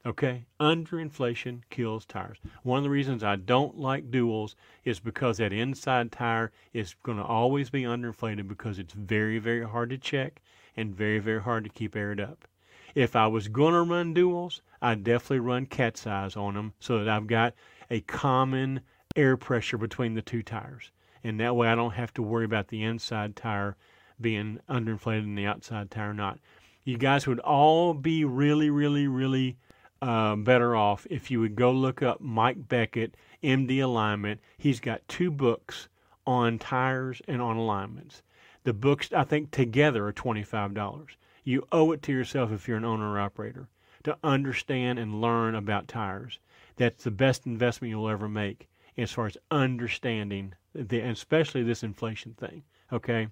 Okay? 0.05 0.45
Underinflation 0.59 1.61
kills 1.71 2.05
tires. 2.05 2.39
One 2.65 2.79
of 2.79 2.85
the 2.85 2.91
reasons 2.91 3.23
I 3.23 3.37
don't 3.37 3.79
like 3.79 4.11
duals 4.11 4.57
is 4.85 4.99
because 4.99 5.39
that 5.39 5.53
inside 5.53 6.11
tire 6.11 6.51
is 6.73 6.97
going 7.05 7.19
to 7.19 7.25
always 7.25 7.71
be 7.71 7.83
underinflated 7.83 8.49
because 8.49 8.79
it's 8.79 8.95
very, 8.95 9.39
very 9.39 9.65
hard 9.65 9.91
to 9.91 9.99
check 9.99 10.43
and 10.77 10.95
very, 10.95 11.21
very 11.21 11.41
hard 11.41 11.65
to 11.65 11.71
keep 11.71 11.95
aired 11.95 12.21
up. 12.21 12.49
If 12.95 13.15
I 13.15 13.27
was 13.29 13.49
going 13.49 13.75
to 13.75 13.83
run 13.83 14.15
duals, 14.15 14.61
I'd 14.81 15.05
definitely 15.05 15.39
run 15.39 15.67
cat's 15.67 16.07
eyes 16.07 16.37
on 16.37 16.55
them 16.55 16.75
so 16.81 16.99
that 16.99 17.09
I've 17.09 17.27
got 17.27 17.55
a 17.91 18.01
common 18.01 18.81
air 19.15 19.37
pressure 19.37 19.79
between 19.79 20.15
the 20.15 20.23
two 20.23 20.43
tires. 20.43 20.91
And 21.23 21.39
that 21.39 21.55
way 21.55 21.69
I 21.69 21.77
don't 21.77 21.93
have 21.93 22.13
to 22.15 22.23
worry 22.23 22.45
about 22.45 22.69
the 22.69 22.83
inside 22.83 23.37
tire 23.37 23.77
being 24.21 24.59
underinflated 24.69 25.23
and 25.23 25.39
the 25.39 25.47
outside 25.47 25.91
tire 25.91 26.13
not. 26.13 26.39
You 26.85 26.99
guys 26.99 27.27
would 27.29 27.39
all 27.41 27.95
be 27.95 28.25
really, 28.25 28.69
really, 28.69 29.07
really 29.07 29.57
uh, 30.03 30.35
better 30.35 30.75
off 30.75 31.07
if 31.09 31.31
you 31.31 31.39
would 31.41 31.55
go 31.55 31.71
look 31.71 32.03
up 32.03 32.21
Mike 32.21 32.69
Beckett, 32.69 33.17
MD 33.43 33.83
Alignment. 33.83 34.41
He's 34.59 34.81
got 34.81 35.07
two 35.07 35.31
books 35.31 35.89
on 36.27 36.59
tires 36.59 37.23
and 37.29 37.41
on 37.41 37.57
alignments. 37.57 38.23
The 38.65 38.73
books, 38.73 39.13
I 39.13 39.23
think, 39.23 39.53
together 39.53 40.07
are 40.07 40.13
$25. 40.13 41.07
You 41.45 41.67
owe 41.71 41.93
it 41.93 42.03
to 42.03 42.13
yourself 42.13 42.51
if 42.51 42.67
you're 42.67 42.77
an 42.77 42.85
owner 42.85 43.13
or 43.13 43.21
operator 43.21 43.69
to 44.03 44.19
understand 44.25 44.99
and 44.99 45.21
learn 45.21 45.55
about 45.55 45.89
tires. 45.89 46.41
That's 46.77 47.05
the 47.05 47.11
best 47.13 47.47
investment 47.47 47.91
you'll 47.91 48.09
ever 48.09 48.29
make 48.29 48.69
as 48.99 49.13
far 49.13 49.27
as 49.27 49.37
understanding, 49.51 50.55
the, 50.75 51.01
especially 51.01 51.63
this 51.63 51.85
inflation 51.85 52.35
thing. 52.35 52.63
Okay? 52.93 53.29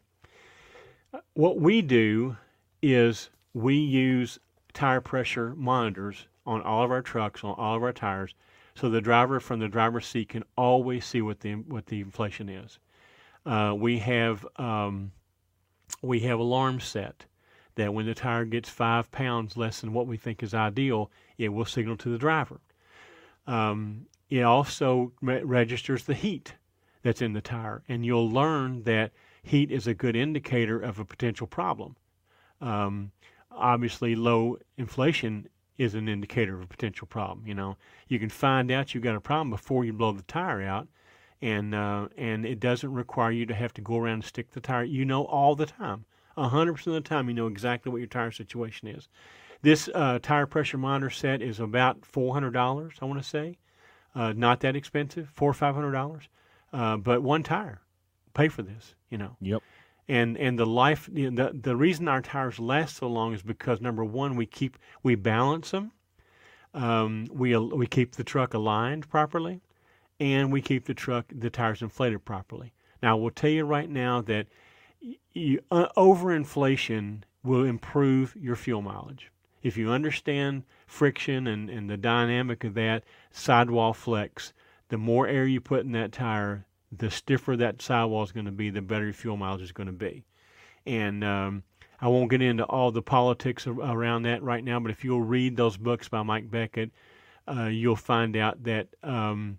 What 1.34 1.60
we 1.60 1.82
do 1.82 2.36
is 2.80 3.30
we 3.54 3.74
use 3.74 4.38
tire 4.72 5.00
pressure 5.00 5.54
monitors 5.56 6.26
on 6.46 6.62
all 6.62 6.82
of 6.82 6.90
our 6.90 7.02
trucks, 7.02 7.44
on 7.44 7.54
all 7.56 7.76
of 7.76 7.82
our 7.82 7.92
tires, 7.92 8.34
so 8.74 8.88
the 8.88 9.00
driver 9.00 9.40
from 9.40 9.60
the 9.60 9.68
driver's 9.68 10.06
seat 10.06 10.30
can 10.30 10.44
always 10.56 11.04
see 11.04 11.20
what 11.20 11.40
the 11.40 11.54
what 11.54 11.86
the 11.86 12.00
inflation 12.00 12.48
is. 12.48 12.78
Uh, 13.44 13.74
we 13.76 13.98
have 13.98 14.46
um, 14.56 15.12
we 16.02 16.20
have 16.20 16.38
alarms 16.38 16.84
set 16.84 17.26
that 17.74 17.92
when 17.94 18.06
the 18.06 18.14
tire 18.14 18.44
gets 18.44 18.68
five 18.68 19.10
pounds 19.10 19.56
less 19.56 19.80
than 19.80 19.92
what 19.92 20.06
we 20.06 20.16
think 20.16 20.42
is 20.42 20.54
ideal, 20.54 21.10
it 21.38 21.48
will 21.48 21.64
signal 21.64 21.96
to 21.96 22.10
the 22.10 22.18
driver. 22.18 22.60
Um, 23.46 24.06
it 24.28 24.42
also 24.42 25.12
re- 25.22 25.42
registers 25.42 26.04
the 26.04 26.14
heat 26.14 26.54
that's 27.02 27.22
in 27.22 27.32
the 27.32 27.40
tire, 27.40 27.82
and 27.88 28.04
you'll 28.04 28.30
learn 28.30 28.82
that 28.84 29.12
heat 29.42 29.70
is 29.70 29.86
a 29.86 29.94
good 29.94 30.16
indicator 30.16 30.80
of 30.80 30.98
a 30.98 31.04
potential 31.04 31.46
problem. 31.46 31.96
Um, 32.60 33.12
obviously, 33.50 34.14
low 34.14 34.58
inflation 34.76 35.48
is 35.80 35.94
an 35.94 36.10
indicator 36.10 36.54
of 36.54 36.62
a 36.62 36.66
potential 36.66 37.06
problem. 37.06 37.46
You 37.46 37.54
know, 37.54 37.78
you 38.06 38.18
can 38.18 38.28
find 38.28 38.70
out 38.70 38.94
you've 38.94 39.02
got 39.02 39.16
a 39.16 39.20
problem 39.20 39.48
before 39.48 39.82
you 39.82 39.94
blow 39.94 40.12
the 40.12 40.22
tire 40.22 40.60
out, 40.60 40.86
and 41.40 41.74
uh, 41.74 42.08
and 42.18 42.44
it 42.44 42.60
doesn't 42.60 42.92
require 42.92 43.30
you 43.30 43.46
to 43.46 43.54
have 43.54 43.72
to 43.74 43.80
go 43.80 43.96
around 43.96 44.12
and 44.12 44.24
stick 44.24 44.50
the 44.50 44.60
tire. 44.60 44.84
You 44.84 45.06
know 45.06 45.24
all 45.24 45.56
the 45.56 45.64
time, 45.64 46.04
hundred 46.36 46.74
percent 46.74 46.96
of 46.96 47.02
the 47.02 47.08
time, 47.08 47.28
you 47.28 47.34
know 47.34 47.46
exactly 47.46 47.90
what 47.90 47.96
your 47.96 48.08
tire 48.08 48.30
situation 48.30 48.88
is. 48.88 49.08
This 49.62 49.88
uh, 49.94 50.18
tire 50.20 50.46
pressure 50.46 50.76
monitor 50.76 51.08
set 51.08 51.40
is 51.40 51.60
about 51.60 52.04
four 52.04 52.34
hundred 52.34 52.52
dollars. 52.52 52.96
I 53.00 53.06
want 53.06 53.22
to 53.22 53.28
say, 53.28 53.56
uh, 54.14 54.34
not 54.36 54.60
that 54.60 54.76
expensive, 54.76 55.30
four 55.32 55.48
or 55.48 55.54
five 55.54 55.74
hundred 55.74 55.92
dollars, 55.92 56.28
uh, 56.74 56.98
but 56.98 57.22
one 57.22 57.42
tire, 57.42 57.80
pay 58.34 58.48
for 58.48 58.60
this. 58.60 58.94
You 59.08 59.16
know. 59.16 59.36
Yep 59.40 59.62
and 60.10 60.36
and 60.36 60.58
the 60.58 60.66
life 60.66 61.08
you 61.12 61.30
know, 61.30 61.44
the 61.46 61.58
the 61.58 61.76
reason 61.76 62.08
our 62.08 62.20
tires 62.20 62.58
last 62.58 62.96
so 62.96 63.06
long 63.06 63.32
is 63.32 63.42
because 63.42 63.80
number 63.80 64.04
one 64.04 64.34
we 64.34 64.44
keep 64.44 64.76
we 65.02 65.14
balance 65.14 65.70
them 65.70 65.92
um, 66.74 67.26
we 67.32 67.56
we 67.56 67.86
keep 67.86 68.16
the 68.16 68.24
truck 68.24 68.52
aligned 68.52 69.08
properly 69.08 69.60
and 70.18 70.52
we 70.52 70.60
keep 70.60 70.86
the 70.86 70.94
truck 70.94 71.26
the 71.32 71.50
tires 71.50 71.80
inflated 71.82 72.24
properly. 72.24 72.72
Now 73.02 73.16
we'll 73.16 73.30
tell 73.30 73.50
you 73.50 73.64
right 73.64 73.88
now 73.88 74.20
that 74.22 74.46
you, 75.32 75.60
uh, 75.70 75.88
overinflation 75.96 77.22
will 77.42 77.64
improve 77.64 78.36
your 78.38 78.56
fuel 78.56 78.82
mileage. 78.82 79.30
If 79.62 79.76
you 79.76 79.90
understand 79.90 80.64
friction 80.86 81.46
and, 81.46 81.70
and 81.70 81.88
the 81.88 81.96
dynamic 81.96 82.64
of 82.64 82.74
that 82.74 83.04
sidewall 83.30 83.94
flex 83.94 84.52
the 84.88 84.98
more 84.98 85.28
air 85.28 85.46
you 85.46 85.60
put 85.60 85.84
in 85.84 85.92
that 85.92 86.12
tire 86.12 86.66
the 86.92 87.10
stiffer 87.10 87.56
that 87.56 87.80
sidewall 87.80 88.22
is 88.22 88.32
going 88.32 88.46
to 88.46 88.52
be, 88.52 88.70
the 88.70 88.82
better 88.82 89.04
your 89.04 89.12
fuel 89.12 89.36
mileage 89.36 89.62
is 89.62 89.72
going 89.72 89.86
to 89.86 89.92
be. 89.92 90.24
And 90.86 91.22
um, 91.22 91.62
I 92.00 92.08
won't 92.08 92.30
get 92.30 92.42
into 92.42 92.64
all 92.64 92.90
the 92.90 93.02
politics 93.02 93.66
around 93.66 94.22
that 94.22 94.42
right 94.42 94.64
now, 94.64 94.80
but 94.80 94.90
if 94.90 95.04
you'll 95.04 95.22
read 95.22 95.56
those 95.56 95.76
books 95.76 96.08
by 96.08 96.22
Mike 96.22 96.50
Beckett, 96.50 96.90
uh, 97.46 97.66
you'll 97.66 97.96
find 97.96 98.36
out 98.36 98.62
that 98.64 98.88
um, 99.02 99.58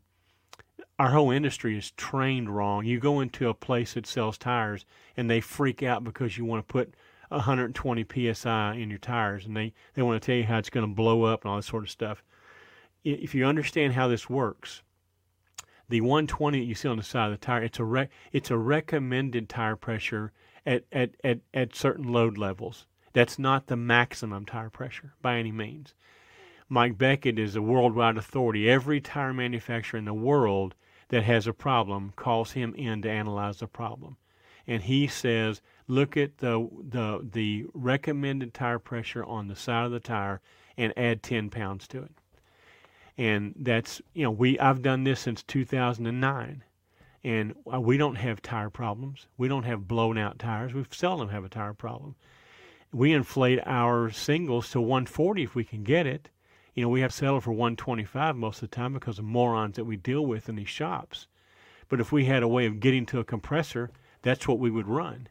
our 0.97 1.09
whole 1.09 1.31
industry 1.31 1.77
is 1.77 1.91
trained 1.91 2.49
wrong. 2.49 2.85
You 2.85 2.99
go 2.99 3.21
into 3.21 3.49
a 3.49 3.53
place 3.53 3.93
that 3.93 4.07
sells 4.07 4.37
tires 4.37 4.85
and 5.15 5.29
they 5.29 5.41
freak 5.41 5.83
out 5.83 6.03
because 6.03 6.37
you 6.37 6.45
want 6.45 6.67
to 6.67 6.71
put 6.71 6.93
120 7.29 8.33
psi 8.33 8.73
in 8.75 8.89
your 8.89 8.99
tires 8.99 9.45
and 9.45 9.55
they, 9.55 9.73
they 9.93 10.01
want 10.01 10.21
to 10.21 10.25
tell 10.25 10.35
you 10.35 10.43
how 10.43 10.57
it's 10.57 10.69
going 10.69 10.87
to 10.87 10.93
blow 10.93 11.23
up 11.23 11.43
and 11.43 11.51
all 11.51 11.57
this 11.57 11.67
sort 11.67 11.83
of 11.83 11.89
stuff. 11.89 12.23
If 13.03 13.33
you 13.33 13.45
understand 13.45 13.93
how 13.93 14.07
this 14.07 14.29
works, 14.29 14.83
the 15.91 16.01
120 16.01 16.59
that 16.59 16.65
you 16.65 16.73
see 16.73 16.87
on 16.87 16.97
the 16.97 17.03
side 17.03 17.25
of 17.25 17.39
the 17.39 17.45
tire, 17.45 17.63
it's 17.63 17.79
a 17.79 17.83
rec- 17.83 18.09
it's 18.31 18.49
a 18.49 18.57
recommended 18.57 19.49
tire 19.49 19.75
pressure 19.75 20.31
at, 20.65 20.85
at, 20.91 21.11
at, 21.23 21.39
at 21.53 21.75
certain 21.75 22.11
load 22.11 22.37
levels. 22.37 22.87
That's 23.13 23.37
not 23.37 23.67
the 23.67 23.75
maximum 23.75 24.45
tire 24.45 24.69
pressure 24.69 25.13
by 25.21 25.37
any 25.37 25.51
means. 25.51 25.93
Mike 26.69 26.97
Beckett 26.97 27.37
is 27.37 27.57
a 27.57 27.61
worldwide 27.61 28.15
authority. 28.15 28.69
Every 28.69 29.01
tire 29.01 29.33
manufacturer 29.33 29.97
in 29.97 30.05
the 30.05 30.13
world 30.13 30.75
that 31.09 31.23
has 31.23 31.45
a 31.45 31.53
problem 31.53 32.13
calls 32.15 32.53
him 32.53 32.73
in 32.75 33.01
to 33.01 33.09
analyze 33.09 33.59
the 33.59 33.67
problem. 33.67 34.15
And 34.65 34.83
he 34.83 35.07
says, 35.07 35.61
look 35.87 36.15
at 36.15 36.37
the, 36.37 36.69
the, 36.81 37.27
the 37.29 37.65
recommended 37.73 38.53
tire 38.53 38.79
pressure 38.79 39.25
on 39.25 39.49
the 39.49 39.55
side 39.57 39.87
of 39.87 39.91
the 39.91 39.99
tire 39.99 40.39
and 40.77 40.93
add 40.95 41.21
10 41.21 41.49
pounds 41.49 41.85
to 41.89 42.01
it 42.03 42.20
and 43.17 43.53
that's 43.57 44.01
you 44.13 44.23
know 44.23 44.31
we 44.31 44.57
I've 44.59 44.81
done 44.81 45.03
this 45.03 45.19
since 45.19 45.43
2009 45.43 46.63
and 47.23 47.55
uh, 47.71 47.79
we 47.79 47.97
don't 47.97 48.15
have 48.15 48.41
tire 48.41 48.71
problems. 48.71 49.27
We 49.37 49.47
don't 49.47 49.63
have 49.63 49.87
blown 49.87 50.17
out 50.17 50.39
tires. 50.39 50.73
We 50.73 50.83
seldom 50.89 51.29
have 51.29 51.43
a 51.43 51.49
tire 51.49 51.73
problem. 51.73 52.15
We 52.91 53.13
inflate 53.13 53.59
our 53.65 54.09
singles 54.09 54.71
to 54.71 54.81
140 54.81 55.43
if 55.43 55.53
we 55.53 55.63
can 55.63 55.83
get 55.83 56.07
it. 56.07 56.29
You 56.73 56.83
know 56.83 56.89
we 56.89 57.01
have 57.01 57.13
settled 57.13 57.43
for 57.43 57.51
125 57.51 58.35
most 58.35 58.61
of 58.61 58.69
the 58.69 58.75
time 58.75 58.93
because 58.93 59.19
of 59.19 59.25
morons 59.25 59.75
that 59.75 59.85
we 59.85 59.97
deal 59.97 60.25
with 60.25 60.49
in 60.49 60.55
these 60.55 60.69
shops. 60.69 61.27
But 61.89 61.99
if 61.99 62.11
we 62.11 62.25
had 62.25 62.43
a 62.43 62.47
way 62.47 62.65
of 62.65 62.79
getting 62.79 63.05
to 63.07 63.19
a 63.19 63.25
compressor 63.25 63.91
that's 64.23 64.47
what 64.47 64.59
we 64.59 64.69
would 64.69 64.87
run. 64.87 65.27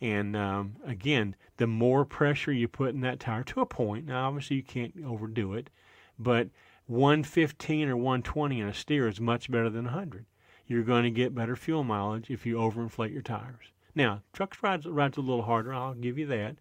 And 0.00 0.36
um, 0.36 0.76
again 0.84 1.34
the 1.56 1.66
more 1.66 2.04
pressure 2.04 2.52
you 2.52 2.68
put 2.68 2.94
in 2.94 3.00
that 3.00 3.18
tire 3.18 3.42
to 3.44 3.60
a 3.60 3.66
point 3.66 4.06
now 4.06 4.28
obviously 4.28 4.56
you 4.56 4.62
can't 4.62 4.92
overdo 5.04 5.54
it 5.54 5.70
but 6.18 6.48
115 6.86 7.88
or 7.88 7.96
120 7.96 8.60
in 8.60 8.68
a 8.68 8.74
steer 8.74 9.08
is 9.08 9.20
much 9.20 9.50
better 9.50 9.68
than 9.68 9.86
100. 9.86 10.26
You're 10.66 10.82
going 10.82 11.04
to 11.04 11.10
get 11.10 11.34
better 11.34 11.56
fuel 11.56 11.84
mileage 11.84 12.30
if 12.30 12.46
you 12.46 12.56
overinflate 12.56 13.12
your 13.12 13.22
tires. 13.22 13.72
Now, 13.94 14.22
trucks 14.32 14.62
rides, 14.62 14.86
rides 14.86 15.16
a 15.16 15.20
little 15.20 15.42
harder, 15.42 15.72
I'll 15.72 15.94
give 15.94 16.18
you 16.18 16.26
that. 16.26 16.56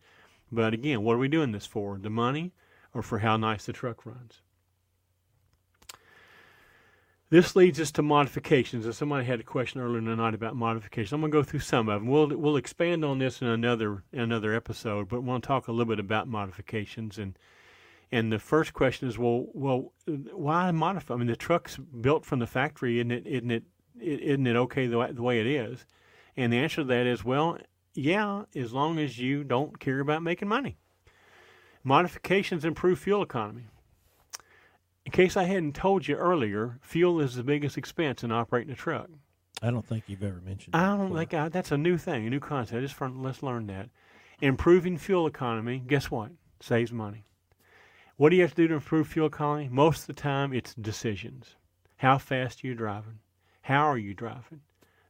But 0.52 0.74
again, 0.74 1.04
what 1.04 1.14
are 1.14 1.20
we 1.20 1.28
doing 1.28 1.52
this 1.52 1.66
for? 1.66 1.98
The 1.98 2.10
money 2.10 2.54
or 2.94 3.02
for 3.02 3.20
how 3.20 3.38
nice 3.38 3.66
the 3.66 3.74
truck 3.74 4.06
runs? 4.06 4.42
This 7.30 7.56
leads 7.56 7.80
us 7.80 7.92
to 7.94 8.02
modifications. 8.02 8.86
And 8.86 8.96
somebody 8.96 9.26
had 9.26 9.40
a 9.40 9.44
question 9.44 9.82
earlier 9.82 10.00
tonight 10.00 10.36
about 10.36 10.56
modifications. 10.56 11.12
I'm 11.12 11.22
going 11.22 11.32
to 11.32 11.38
go 11.38 11.44
through 11.44 11.60
some 11.60 11.90
of 11.90 12.02
them. 12.02 12.10
We'll 12.10 12.28
we'll 12.30 12.56
expand 12.56 13.04
on 13.04 13.18
this 13.18 13.42
in 13.42 13.48
another 13.48 14.04
in 14.14 14.22
another 14.22 14.54
episode, 14.54 15.10
but 15.10 15.22
we'll 15.22 15.42
talk 15.42 15.68
a 15.68 15.72
little 15.72 15.92
bit 15.94 16.00
about 16.00 16.28
modifications 16.28 17.18
and 17.18 17.38
and 18.12 18.32
the 18.32 18.40
first 18.40 18.74
question 18.74 19.08
is, 19.08 19.18
well, 19.18 19.48
well, 19.54 19.94
why 20.34 20.72
modify? 20.72 21.14
I 21.14 21.18
mean, 21.18 21.28
the 21.28 21.36
truck's 21.36 21.78
built 21.78 22.26
from 22.26 22.40
the 22.40 22.48
factory, 22.48 23.00
isn't 23.00 23.12
it? 23.12 23.28
Isn't 23.28 23.52
it? 23.52 23.64
Isn't 24.00 24.48
it 24.48 24.56
okay 24.56 24.88
the 24.88 24.98
way, 24.98 25.12
the 25.12 25.22
way 25.22 25.40
it 25.40 25.48
is? 25.48 25.86
And 26.36 26.52
the 26.52 26.58
answer 26.58 26.78
to 26.78 26.84
that 26.86 27.06
is, 27.06 27.24
well, 27.24 27.58
yeah, 27.94 28.44
as 28.56 28.74
long 28.74 29.00
as 29.00 29.18
you 29.18 29.44
don't 29.44 29.80
care 29.80 30.00
about 30.02 30.22
making 30.22 30.50
money. 30.50 30.78
Modifications 31.84 32.66
improve 32.66 33.00
fuel 33.00 33.22
economy. 33.22 33.68
In 35.06 35.12
case 35.12 35.38
I 35.38 35.44
hadn't 35.44 35.76
told 35.76 36.08
you 36.08 36.16
earlier, 36.16 36.80
fuel 36.82 37.22
is 37.22 37.36
the 37.36 37.44
biggest 37.44 37.78
expense 37.78 38.24
in 38.24 38.32
operating 38.32 38.74
a 38.74 38.76
truck. 38.76 39.08
I 39.62 39.72
don't 39.72 39.86
think 39.86 40.06
you've 40.08 40.24
ever 40.24 40.42
mentioned. 40.42 40.76
I 40.76 40.98
don't 40.98 41.16
think 41.16 41.34
I, 41.34 41.48
that's 41.48 41.72
a 41.72 41.78
new 41.78 41.98
thing, 41.98 42.28
a 42.28 42.30
new 42.30 42.40
concept. 42.40 42.82
Just 42.82 42.96
for, 42.96 43.10
let's 43.10 43.44
learn 43.44 43.68
that. 43.68 43.90
Improving 44.42 44.98
fuel 44.98 45.28
economy, 45.28 45.82
guess 45.86 46.12
what? 46.12 46.32
Saves 46.60 46.92
money. 46.92 47.24
What 48.18 48.30
do 48.30 48.38
you 48.38 48.44
have 48.44 48.56
to 48.56 48.62
do 48.62 48.68
to 48.70 48.76
improve 48.76 49.08
fuel 49.08 49.28
economy? 49.28 49.68
Most 49.70 50.02
of 50.02 50.08
the 50.08 50.22
time, 50.22 50.54
it's 50.54 50.74
decisions. 50.74 51.56
How 51.98 52.18
fast 52.18 52.64
are 52.64 52.68
you 52.68 52.76
driving? 52.76 53.20
How 53.62 53.86
are 53.86 53.98
you 53.98 54.14
driving? 54.14 54.62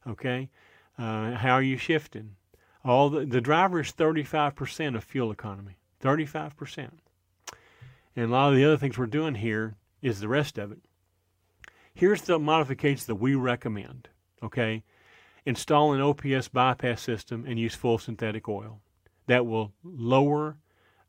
Okay, 0.08 0.50
uh, 0.98 1.32
how 1.32 1.52
are 1.52 1.62
you 1.62 1.76
shifting? 1.76 2.36
All 2.84 3.10
the, 3.10 3.24
the 3.24 3.40
driver 3.40 3.80
is 3.80 3.92
35% 3.92 4.96
of 4.96 5.04
fuel 5.04 5.30
economy. 5.30 5.76
35%. 6.02 6.90
And 8.14 8.24
a 8.24 8.28
lot 8.28 8.50
of 8.50 8.56
the 8.56 8.64
other 8.64 8.76
things 8.76 8.96
we're 8.96 9.06
doing 9.06 9.34
here 9.34 9.76
is 10.00 10.20
the 10.20 10.28
rest 10.28 10.58
of 10.58 10.72
it. 10.72 10.78
Here's 11.92 12.22
the 12.22 12.38
modifications 12.38 13.06
that 13.06 13.16
we 13.16 13.34
recommend. 13.34 14.08
Okay, 14.42 14.84
install 15.44 15.92
an 15.92 16.00
OPS 16.00 16.48
bypass 16.48 17.02
system 17.02 17.44
and 17.46 17.58
use 17.58 17.74
full 17.74 17.98
synthetic 17.98 18.48
oil. 18.48 18.80
That 19.26 19.46
will 19.46 19.72
lower 19.82 20.58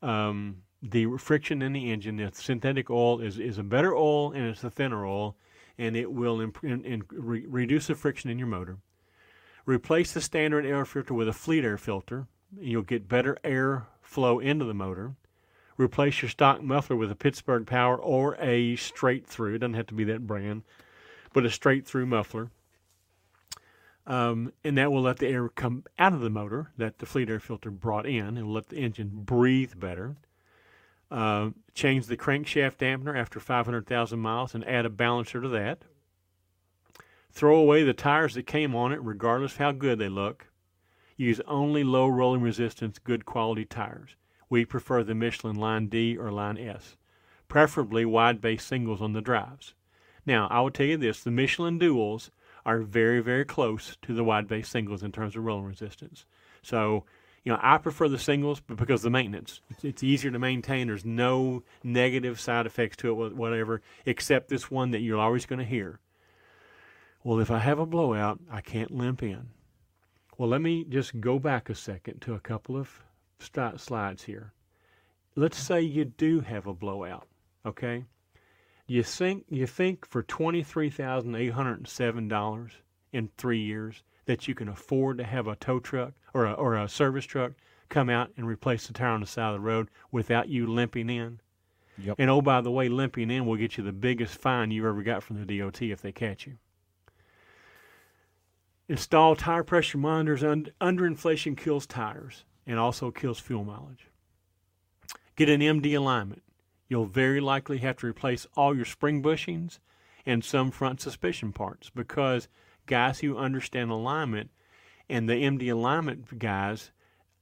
um, 0.02 0.62
the 0.82 1.06
friction 1.18 1.62
in 1.62 1.72
the 1.72 1.90
engine. 1.90 2.16
The 2.16 2.30
synthetic 2.32 2.90
oil 2.90 3.20
is, 3.20 3.38
is 3.38 3.58
a 3.58 3.62
better 3.62 3.94
oil 3.94 4.32
and 4.32 4.46
it's 4.46 4.64
a 4.64 4.70
thinner 4.70 5.04
oil, 5.04 5.36
and 5.76 5.96
it 5.96 6.12
will 6.12 6.40
imp- 6.40 6.62
in, 6.62 6.84
in, 6.84 7.04
re- 7.10 7.46
reduce 7.46 7.88
the 7.88 7.94
friction 7.94 8.30
in 8.30 8.38
your 8.38 8.48
motor. 8.48 8.78
Replace 9.66 10.12
the 10.12 10.20
standard 10.20 10.64
air 10.64 10.84
filter 10.84 11.14
with 11.14 11.28
a 11.28 11.32
fleet 11.32 11.64
air 11.64 11.76
filter. 11.76 12.26
And 12.56 12.68
you'll 12.68 12.82
get 12.82 13.08
better 13.08 13.36
air 13.44 13.86
flow 14.00 14.38
into 14.38 14.64
the 14.64 14.74
motor. 14.74 15.14
Replace 15.76 16.22
your 16.22 16.30
stock 16.30 16.62
muffler 16.62 16.96
with 16.96 17.10
a 17.10 17.14
Pittsburgh 17.14 17.66
Power 17.66 17.96
or 17.96 18.36
a 18.40 18.76
straight 18.76 19.26
through. 19.26 19.54
It 19.54 19.58
doesn't 19.58 19.74
have 19.74 19.86
to 19.88 19.94
be 19.94 20.04
that 20.04 20.26
brand, 20.26 20.62
but 21.32 21.44
a 21.44 21.50
straight 21.50 21.86
through 21.86 22.06
muffler. 22.06 22.50
Um, 24.06 24.54
and 24.64 24.78
that 24.78 24.90
will 24.90 25.02
let 25.02 25.18
the 25.18 25.28
air 25.28 25.50
come 25.50 25.84
out 25.98 26.14
of 26.14 26.20
the 26.20 26.30
motor 26.30 26.72
that 26.78 26.98
the 26.98 27.06
fleet 27.06 27.28
air 27.28 27.38
filter 27.38 27.70
brought 27.70 28.06
in. 28.06 28.38
It 28.38 28.42
will 28.42 28.54
let 28.54 28.70
the 28.70 28.78
engine 28.78 29.10
breathe 29.12 29.78
better. 29.78 30.16
Uh, 31.10 31.50
change 31.74 32.06
the 32.06 32.16
crankshaft 32.16 32.76
dampener 32.76 33.16
after 33.16 33.40
500,000 33.40 34.18
miles 34.18 34.54
and 34.54 34.66
add 34.68 34.84
a 34.84 34.90
balancer 34.90 35.40
to 35.40 35.48
that. 35.48 35.82
Throw 37.30 37.56
away 37.56 37.82
the 37.82 37.94
tires 37.94 38.34
that 38.34 38.46
came 38.46 38.74
on 38.74 38.92
it, 38.92 39.00
regardless 39.02 39.56
how 39.56 39.72
good 39.72 39.98
they 39.98 40.08
look. 40.08 40.48
Use 41.16 41.40
only 41.46 41.84
low 41.84 42.06
rolling 42.06 42.42
resistance, 42.42 42.98
good 42.98 43.24
quality 43.24 43.64
tires. 43.64 44.16
we 44.50 44.64
prefer 44.64 45.02
the 45.02 45.14
Michelin 45.14 45.56
Line 45.56 45.88
D 45.88 46.16
or 46.16 46.30
Line 46.30 46.56
S, 46.56 46.96
preferably 47.48 48.04
wide 48.04 48.40
base 48.40 48.64
singles 48.64 49.02
on 49.02 49.12
the 49.12 49.20
drives. 49.20 49.74
Now, 50.24 50.46
I 50.48 50.60
will 50.60 50.70
tell 50.70 50.86
you 50.86 50.96
this 50.96 51.22
the 51.22 51.30
Michelin 51.30 51.78
duals 51.78 52.30
are 52.64 52.80
very, 52.80 53.20
very 53.20 53.44
close 53.44 53.96
to 54.02 54.14
the 54.14 54.24
wide 54.24 54.46
base 54.46 54.68
singles 54.68 55.02
in 55.02 55.12
terms 55.12 55.36
of 55.36 55.44
rolling 55.44 55.66
resistance. 55.66 56.24
So, 56.62 57.04
you 57.48 57.54
know, 57.54 57.60
I 57.62 57.78
prefer 57.78 58.10
the 58.10 58.18
singles 58.18 58.60
because 58.60 59.00
the 59.00 59.08
maintenance. 59.08 59.62
It's, 59.70 59.82
it's, 59.82 60.02
easier 60.02 60.30
to 60.30 60.38
maintain. 60.38 60.88
There's 60.88 61.06
no 61.06 61.62
negative 61.82 62.38
side 62.38 62.66
effects 62.66 62.98
to 62.98 63.24
it, 63.24 63.34
whatever, 63.34 63.80
except 64.04 64.50
this 64.50 64.70
one 64.70 64.90
that 64.90 65.00
you're 65.00 65.18
always 65.18 65.46
going 65.46 65.58
to 65.58 65.64
hear. 65.64 65.98
Well, 67.24 67.40
if 67.40 67.50
I 67.50 67.60
have 67.60 67.78
a 67.78 67.86
blowout, 67.86 68.38
I 68.52 68.60
can't 68.60 68.90
limp 68.90 69.22
in. 69.22 69.48
Well, 70.36 70.50
let 70.50 70.60
me 70.60 70.84
just 70.84 71.22
go 71.22 71.38
back 71.38 71.70
a 71.70 71.74
second 71.74 72.20
to 72.20 72.34
a 72.34 72.38
couple 72.38 72.76
of 72.76 73.02
slides 73.38 74.24
here. 74.24 74.52
Let's 75.34 75.58
say 75.58 75.80
you 75.80 76.04
do 76.04 76.40
have 76.40 76.66
a 76.66 76.74
blowout, 76.74 77.28
okay? 77.64 78.04
You 78.86 79.02
think 79.02 79.46
you 79.48 79.66
think 79.66 80.04
for 80.04 80.22
twenty 80.22 80.62
three 80.62 80.90
thousand 80.90 81.34
eight 81.34 81.54
hundred 81.54 81.78
and 81.78 81.88
seven 81.88 82.28
dollars 82.28 82.72
in 83.10 83.30
three 83.38 83.60
years 83.60 84.02
that 84.26 84.46
you 84.46 84.54
can 84.54 84.68
afford 84.68 85.16
to 85.16 85.24
have 85.24 85.46
a 85.46 85.56
tow 85.56 85.80
truck 85.80 86.12
or 86.38 86.46
a, 86.46 86.52
or 86.52 86.76
a 86.76 86.88
service 86.88 87.24
truck 87.24 87.52
come 87.88 88.08
out 88.08 88.30
and 88.36 88.46
replace 88.46 88.86
the 88.86 88.92
tire 88.92 89.08
on 89.08 89.20
the 89.20 89.26
side 89.26 89.48
of 89.48 89.54
the 89.54 89.60
road 89.60 89.88
without 90.12 90.48
you 90.48 90.66
limping 90.66 91.10
in. 91.10 91.40
Yep. 91.98 92.16
And 92.18 92.30
oh, 92.30 92.40
by 92.40 92.60
the 92.60 92.70
way, 92.70 92.88
limping 92.88 93.30
in 93.30 93.44
will 93.46 93.56
get 93.56 93.76
you 93.76 93.84
the 93.84 93.92
biggest 93.92 94.36
fine 94.40 94.70
you 94.70 94.86
ever 94.86 95.02
got 95.02 95.22
from 95.22 95.44
the 95.44 95.58
DOT 95.58 95.82
if 95.82 96.00
they 96.00 96.12
catch 96.12 96.46
you. 96.46 96.58
Install 98.88 99.36
tire 99.36 99.64
pressure 99.64 99.98
monitors. 99.98 100.44
Under 100.80 101.06
inflation 101.06 101.56
kills 101.56 101.86
tires 101.86 102.44
and 102.66 102.78
also 102.78 103.10
kills 103.10 103.40
fuel 103.40 103.64
mileage. 103.64 104.06
Get 105.34 105.48
an 105.48 105.60
MD 105.60 105.96
alignment. 105.96 106.42
You'll 106.88 107.06
very 107.06 107.40
likely 107.40 107.78
have 107.78 107.96
to 107.98 108.06
replace 108.06 108.46
all 108.56 108.74
your 108.74 108.84
spring 108.84 109.22
bushings 109.22 109.78
and 110.24 110.44
some 110.44 110.70
front 110.70 111.00
suspension 111.00 111.52
parts 111.52 111.90
because 111.90 112.48
guys 112.86 113.20
who 113.20 113.36
understand 113.36 113.90
alignment 113.90 114.50
and 115.08 115.28
the 115.28 115.34
MD 115.34 115.70
alignment 115.72 116.38
guys 116.38 116.90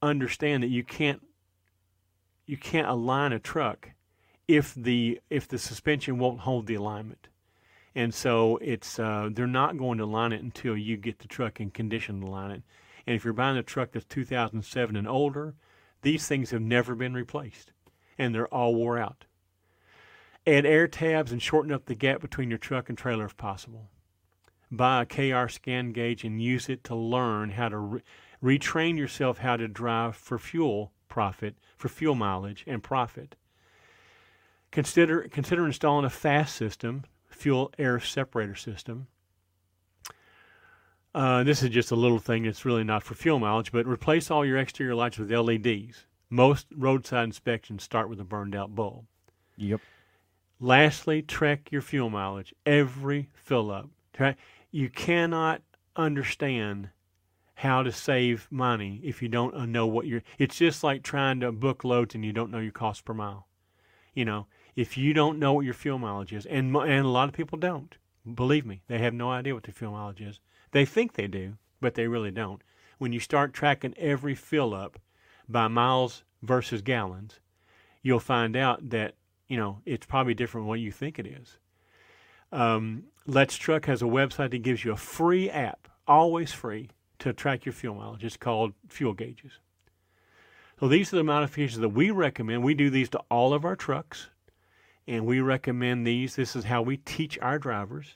understand 0.01 0.63
that 0.63 0.69
you 0.69 0.83
can't 0.83 1.21
you 2.45 2.57
can't 2.57 2.87
align 2.87 3.33
a 3.33 3.39
truck 3.39 3.91
if 4.47 4.73
the 4.73 5.19
if 5.29 5.47
the 5.47 5.57
suspension 5.57 6.17
won't 6.17 6.41
hold 6.41 6.67
the 6.67 6.75
alignment. 6.75 7.27
And 7.93 8.13
so 8.13 8.57
it's 8.57 8.99
uh, 8.99 9.29
they're 9.31 9.47
not 9.47 9.77
going 9.77 9.97
to 9.97 10.05
line 10.05 10.31
it 10.31 10.43
until 10.43 10.77
you 10.77 10.97
get 10.97 11.19
the 11.19 11.27
truck 11.27 11.59
in 11.59 11.71
condition 11.71 12.21
to 12.21 12.27
line 12.27 12.51
it. 12.51 12.63
And 13.05 13.15
if 13.15 13.23
you're 13.23 13.33
buying 13.33 13.57
a 13.57 13.63
truck 13.63 13.91
that's 13.91 14.05
2007 14.05 14.95
and 14.95 15.07
older, 15.07 15.55
these 16.01 16.27
things 16.27 16.51
have 16.51 16.61
never 16.61 16.93
been 16.93 17.13
replaced, 17.13 17.71
and 18.17 18.33
they're 18.35 18.53
all 18.53 18.75
wore 18.75 18.97
out. 18.97 19.25
Add 20.45 20.65
air 20.65 20.87
tabs 20.87 21.31
and 21.31 21.41
shorten 21.41 21.71
up 21.71 21.85
the 21.85 21.95
gap 21.95 22.21
between 22.21 22.49
your 22.49 22.59
truck 22.59 22.87
and 22.87 22.97
trailer 22.97 23.25
if 23.25 23.35
possible. 23.35 23.89
Buy 24.69 25.03
a 25.03 25.05
KR 25.05 25.49
scan 25.49 25.91
gauge 25.91 26.23
and 26.23 26.41
use 26.41 26.67
it 26.69 26.83
to 26.85 26.95
learn 26.95 27.51
how 27.51 27.69
to 27.69 27.77
re- 27.77 28.01
retrain 28.43 28.97
yourself 28.97 29.39
how 29.39 29.57
to 29.57 29.67
drive 29.67 30.15
for 30.15 30.37
fuel 30.37 30.91
profit, 31.07 31.55
for 31.77 31.87
fuel 31.87 32.15
mileage 32.15 32.63
and 32.67 32.83
profit. 32.83 33.35
Consider 34.71 35.21
consider 35.29 35.65
installing 35.65 36.05
a 36.05 36.09
FASS 36.09 36.53
system, 36.53 37.05
fuel 37.29 37.71
air 37.79 37.99
separator 37.99 38.55
system. 38.55 39.07
Uh, 41.15 41.43
this 41.43 41.63
is 41.63 41.69
just 41.69 41.89
a 41.91 41.95
little 41.95 42.19
thing 42.19 42.43
that's 42.43 42.65
really 42.65 42.83
not 42.83 43.01
for 43.01 43.15
fuel 43.15 43.39
mileage, 43.39 43.71
but 43.71 43.87
replace 43.87 44.29
all 44.29 44.45
your 44.45 44.57
exterior 44.57 44.93
lights 44.93 45.17
with 45.17 45.31
LEDs. 45.31 46.05
Most 46.29 46.67
roadside 46.75 47.23
inspections 47.23 47.83
start 47.83 48.09
with 48.09 48.19
a 48.19 48.23
burned 48.23 48.53
out 48.53 48.75
bulb. 48.75 49.05
Yep. 49.55 49.79
Lastly, 50.59 51.21
track 51.21 51.71
your 51.71 51.81
fuel 51.81 52.09
mileage 52.09 52.53
every 52.65 53.29
fill 53.33 53.71
up. 53.71 53.89
You 54.71 54.89
cannot 54.89 55.61
understand 55.95 56.89
how 57.55 57.81
to 57.81 57.91
save 57.91 58.47
money 58.51 59.01
if 59.03 59.21
you 59.21 59.27
don't 59.27 59.55
uh, 59.55 59.65
know 59.65 59.87
what 59.87 60.05
you're. 60.05 60.21
It's 60.37 60.57
just 60.57 60.83
like 60.83 61.01
trying 61.03 61.39
to 61.39 61.51
book 61.51 61.83
loads 61.83 62.13
and 62.13 62.23
you 62.23 62.33
don't 62.33 62.51
know 62.51 62.59
your 62.59 62.71
cost 62.71 63.03
per 63.03 63.13
mile. 63.13 63.47
You 64.13 64.25
know, 64.25 64.47
if 64.75 64.97
you 64.97 65.13
don't 65.13 65.39
know 65.39 65.53
what 65.53 65.65
your 65.65 65.73
fuel 65.73 65.97
mileage 65.97 66.33
is, 66.33 66.45
and 66.45 66.75
and 66.75 67.05
a 67.05 67.09
lot 67.09 67.29
of 67.29 67.35
people 67.35 67.57
don't. 67.57 67.95
Believe 68.31 68.65
me, 68.65 68.81
they 68.87 68.99
have 68.99 69.13
no 69.13 69.31
idea 69.31 69.53
what 69.53 69.63
their 69.63 69.73
fuel 69.73 69.93
mileage 69.93 70.21
is. 70.21 70.39
They 70.71 70.85
think 70.85 71.13
they 71.13 71.27
do, 71.27 71.57
but 71.79 71.95
they 71.95 72.07
really 72.07 72.31
don't. 72.31 72.61
When 72.97 73.13
you 73.13 73.19
start 73.19 73.53
tracking 73.53 73.93
every 73.97 74.35
fill 74.35 74.73
up 74.73 74.99
by 75.47 75.67
miles 75.67 76.23
versus 76.43 76.81
gallons, 76.81 77.39
you'll 78.01 78.19
find 78.19 78.55
out 78.55 78.89
that 78.89 79.15
you 79.47 79.57
know, 79.57 79.79
it's 79.85 80.05
probably 80.05 80.33
different 80.33 80.63
than 80.63 80.69
what 80.69 80.79
you 80.79 80.91
think 80.91 81.19
it 81.19 81.25
is. 81.25 81.57
Um, 82.51 83.03
Let's 83.25 83.57
Truck 83.57 83.85
has 83.85 84.01
a 84.01 84.05
website 84.05 84.51
that 84.51 84.63
gives 84.63 84.85
you 84.85 84.93
a 84.93 84.97
free 84.97 85.49
app, 85.49 85.87
always 86.07 86.53
free, 86.53 86.89
to 87.19 87.33
track 87.33 87.65
your 87.65 87.73
fuel 87.73 87.95
mileage. 87.95 88.23
It's 88.23 88.37
called 88.37 88.73
Fuel 88.89 89.13
Gauges. 89.13 89.59
So 90.79 90.87
these 90.87 91.11
are 91.11 91.17
the 91.17 91.23
modifications 91.23 91.81
that 91.81 91.89
we 91.89 92.11
recommend. 92.11 92.63
We 92.63 92.73
do 92.73 92.89
these 92.89 93.09
to 93.09 93.19
all 93.29 93.53
of 93.53 93.65
our 93.65 93.75
trucks, 93.75 94.29
and 95.07 95.25
we 95.25 95.41
recommend 95.41 96.05
these. 96.05 96.35
This 96.35 96.55
is 96.55 96.65
how 96.65 96.81
we 96.81 96.97
teach 96.97 97.37
our 97.39 97.57
drivers 97.57 98.15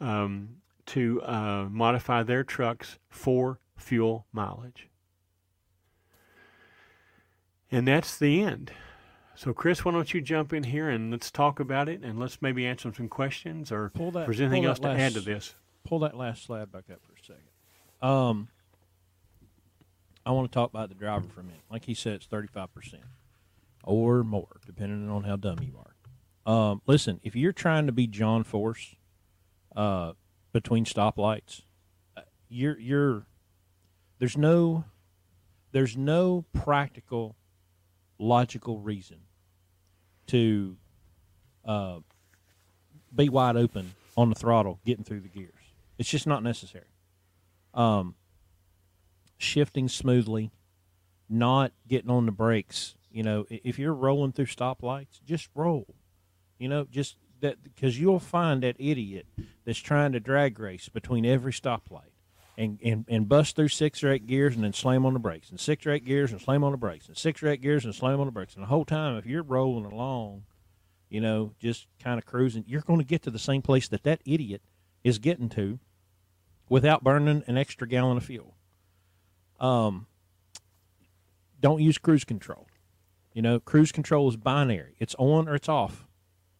um, 0.00 0.48
to 0.86 1.20
uh, 1.22 1.66
modify 1.68 2.22
their 2.22 2.44
trucks 2.44 2.98
for 3.10 3.58
fuel 3.76 4.26
mileage. 4.32 4.88
And 7.70 7.86
that's 7.86 8.16
the 8.16 8.42
end. 8.42 8.72
So, 9.38 9.54
Chris, 9.54 9.84
why 9.84 9.92
don't 9.92 10.12
you 10.12 10.20
jump 10.20 10.52
in 10.52 10.64
here 10.64 10.88
and 10.90 11.12
let's 11.12 11.30
talk 11.30 11.60
about 11.60 11.88
it, 11.88 12.02
and 12.02 12.18
let's 12.18 12.42
maybe 12.42 12.66
answer 12.66 12.92
some 12.92 13.06
questions, 13.06 13.70
or 13.70 13.90
pull 13.90 14.10
that, 14.10 14.22
if 14.22 14.26
there's 14.26 14.40
anything 14.40 14.64
else 14.64 14.80
last, 14.80 14.96
to 14.96 15.00
add 15.00 15.12
to 15.14 15.20
this. 15.20 15.54
Pull 15.84 16.00
that 16.00 16.16
last 16.16 16.42
slide 16.42 16.72
back 16.72 16.86
up 16.90 16.98
for 17.04 17.12
a 17.12 17.24
second. 17.24 17.44
Um, 18.02 18.48
I 20.26 20.32
want 20.32 20.50
to 20.50 20.52
talk 20.54 20.70
about 20.70 20.88
the 20.88 20.96
driver 20.96 21.28
for 21.32 21.38
a 21.38 21.44
minute. 21.44 21.60
Like 21.70 21.84
he 21.84 21.94
said, 21.94 22.14
it's 22.14 22.26
thirty-five 22.26 22.74
percent 22.74 23.04
or 23.84 24.24
more, 24.24 24.60
depending 24.66 25.08
on 25.08 25.22
how 25.22 25.36
dumb 25.36 25.60
you 25.62 25.78
are. 25.78 26.52
Um, 26.52 26.82
listen, 26.86 27.20
if 27.22 27.36
you're 27.36 27.52
trying 27.52 27.86
to 27.86 27.92
be 27.92 28.08
John 28.08 28.42
Force 28.42 28.96
uh, 29.76 30.14
between 30.52 30.84
stoplights, 30.84 31.62
uh, 32.16 32.22
you're 32.48 32.76
you're 32.80 33.26
there's 34.18 34.36
no 34.36 34.82
there's 35.70 35.96
no 35.96 36.44
practical 36.52 37.36
logical 38.18 38.80
reason 38.80 39.18
to 40.28 40.76
uh, 41.64 41.98
be 43.14 43.28
wide 43.28 43.56
open 43.56 43.94
on 44.16 44.28
the 44.28 44.34
throttle, 44.34 44.80
getting 44.84 45.04
through 45.04 45.20
the 45.20 45.28
gears. 45.28 45.52
It's 45.98 46.08
just 46.08 46.26
not 46.26 46.42
necessary. 46.42 46.86
Um, 47.74 48.14
shifting 49.36 49.88
smoothly, 49.88 50.50
not 51.28 51.72
getting 51.86 52.10
on 52.10 52.26
the 52.26 52.32
brakes. 52.32 52.94
You 53.10 53.22
know, 53.22 53.46
if 53.48 53.78
you're 53.78 53.94
rolling 53.94 54.32
through 54.32 54.46
stoplights, 54.46 55.22
just 55.24 55.48
roll. 55.54 55.86
You 56.58 56.68
know, 56.68 56.86
just 56.90 57.16
that 57.40 57.62
because 57.62 58.00
you'll 58.00 58.18
find 58.18 58.62
that 58.62 58.76
idiot 58.78 59.26
that's 59.64 59.78
trying 59.78 60.12
to 60.12 60.20
drag 60.20 60.58
race 60.58 60.88
between 60.88 61.24
every 61.24 61.52
stoplight 61.52 62.10
and, 62.58 62.78
and, 62.82 63.04
and 63.08 63.28
bust 63.28 63.54
through 63.54 63.68
six 63.68 64.02
or 64.02 64.10
eight 64.10 64.26
gears 64.26 64.56
and 64.56 64.64
then 64.64 64.72
slam 64.72 65.06
on 65.06 65.14
the 65.14 65.20
brakes. 65.20 65.48
And 65.48 65.60
six 65.60 65.86
or 65.86 65.92
eight 65.92 66.04
gears 66.04 66.32
and 66.32 66.40
slam 66.40 66.64
on 66.64 66.72
the 66.72 66.78
brakes. 66.78 67.06
And 67.06 67.16
six 67.16 67.40
or 67.42 67.48
eight 67.48 67.62
gears 67.62 67.84
and 67.84 67.94
slam 67.94 68.18
on 68.18 68.26
the 68.26 68.32
brakes. 68.32 68.54
And 68.54 68.64
the 68.64 68.68
whole 68.68 68.84
time 68.84 69.16
if 69.16 69.24
you're 69.24 69.44
rolling 69.44 69.84
along 69.84 70.42
you 71.08 71.20
know 71.20 71.54
just 71.58 71.86
kind 72.02 72.18
of 72.18 72.26
cruising 72.26 72.64
you're 72.66 72.82
going 72.82 72.98
to 72.98 73.04
get 73.04 73.22
to 73.22 73.30
the 73.30 73.38
same 73.38 73.62
place 73.62 73.88
that 73.88 74.02
that 74.02 74.20
idiot 74.26 74.60
is 75.04 75.18
getting 75.18 75.48
to 75.48 75.78
without 76.68 77.02
burning 77.02 77.42
an 77.46 77.56
extra 77.56 77.86
gallon 77.86 78.16
of 78.16 78.24
fuel. 78.24 78.56
Um 79.60 80.06
don't 81.60 81.80
use 81.80 81.96
cruise 81.96 82.24
control. 82.24 82.66
You 83.32 83.42
know 83.42 83.60
cruise 83.60 83.92
control 83.92 84.28
is 84.28 84.36
binary. 84.36 84.96
It's 84.98 85.14
on 85.16 85.48
or 85.48 85.54
it's 85.54 85.68
off 85.68 86.07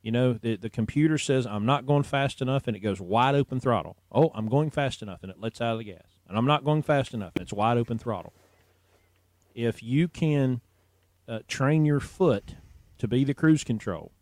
you 0.03 0.12
know, 0.12 0.32
the, 0.34 0.57
the 0.57 0.70
computer 0.70 1.18
says 1.18 1.46
I'm 1.46 1.66
not 1.66 1.86
going 1.86 2.05
fast 2.05 2.40
enough 2.40 2.66
and 2.66 2.76
it 2.76 2.80
goes 2.80 3.01
wide 3.01 3.34
open 3.34 3.61
throttle. 3.61 3.96
Oh, 4.12 4.30
I'm 4.34 4.49
going 4.49 4.70
fast 4.70 5.03
enough 5.03 5.22
and 5.22 5.30
it 5.30 5.40
lets 5.40 5.61
out 5.61 5.72
of 5.72 5.78
the 5.78 5.84
gas. 5.84 6.03
And 6.28 6.38
I'm 6.38 6.46
not 6.46 6.64
going 6.64 6.82
fast 6.82 7.14
enough 7.14 7.32
and 7.34 7.42
it's 7.42 7.53
wide 7.53 7.78
open 7.78 7.99
throttle. 7.99 8.32
If 9.55 9.82
you 9.82 10.07
can 10.07 10.61
uh, 11.26 11.40
train 11.49 11.84
your 11.84 12.01
foot 12.01 12.55
to 12.99 13.09
be 13.09 13.24
the 13.24 13.34
cruise 13.34 13.64
control 13.64 14.12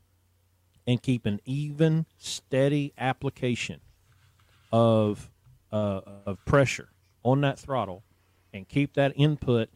and 0.87 1.03
keep 1.03 1.27
an 1.27 1.41
even, 1.45 2.07
steady 2.17 2.93
application 2.97 3.81
of, 4.73 5.31
uh, 5.73 6.01
of 6.25 6.43
pressure 6.47 6.89
on 7.23 7.43
that 7.43 7.59
throttle 7.59 8.03
and 8.53 8.67
keep 8.67 8.95
that 8.95 9.13
input 9.17 9.69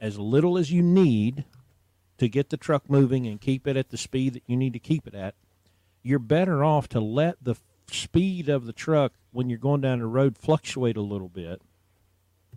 as 0.00 0.18
little 0.18 0.58
as 0.58 0.70
you 0.70 0.82
need– 0.82 1.44
to 2.20 2.28
get 2.28 2.50
the 2.50 2.56
truck 2.56 2.88
moving 2.88 3.26
and 3.26 3.40
keep 3.40 3.66
it 3.66 3.76
at 3.76 3.90
the 3.90 3.96
speed 3.96 4.34
that 4.34 4.44
you 4.46 4.56
need 4.56 4.72
to 4.72 4.78
keep 4.78 5.08
it 5.08 5.14
at, 5.14 5.34
you're 6.02 6.20
better 6.20 6.64
off 6.64 6.88
to 6.88 7.00
let 7.00 7.42
the 7.42 7.56
speed 7.90 8.48
of 8.48 8.66
the 8.66 8.72
truck 8.72 9.12
when 9.32 9.50
you're 9.50 9.58
going 9.58 9.80
down 9.80 9.98
the 9.98 10.06
road 10.06 10.38
fluctuate 10.38 10.96
a 10.96 11.02
little 11.02 11.28
bit 11.28 11.60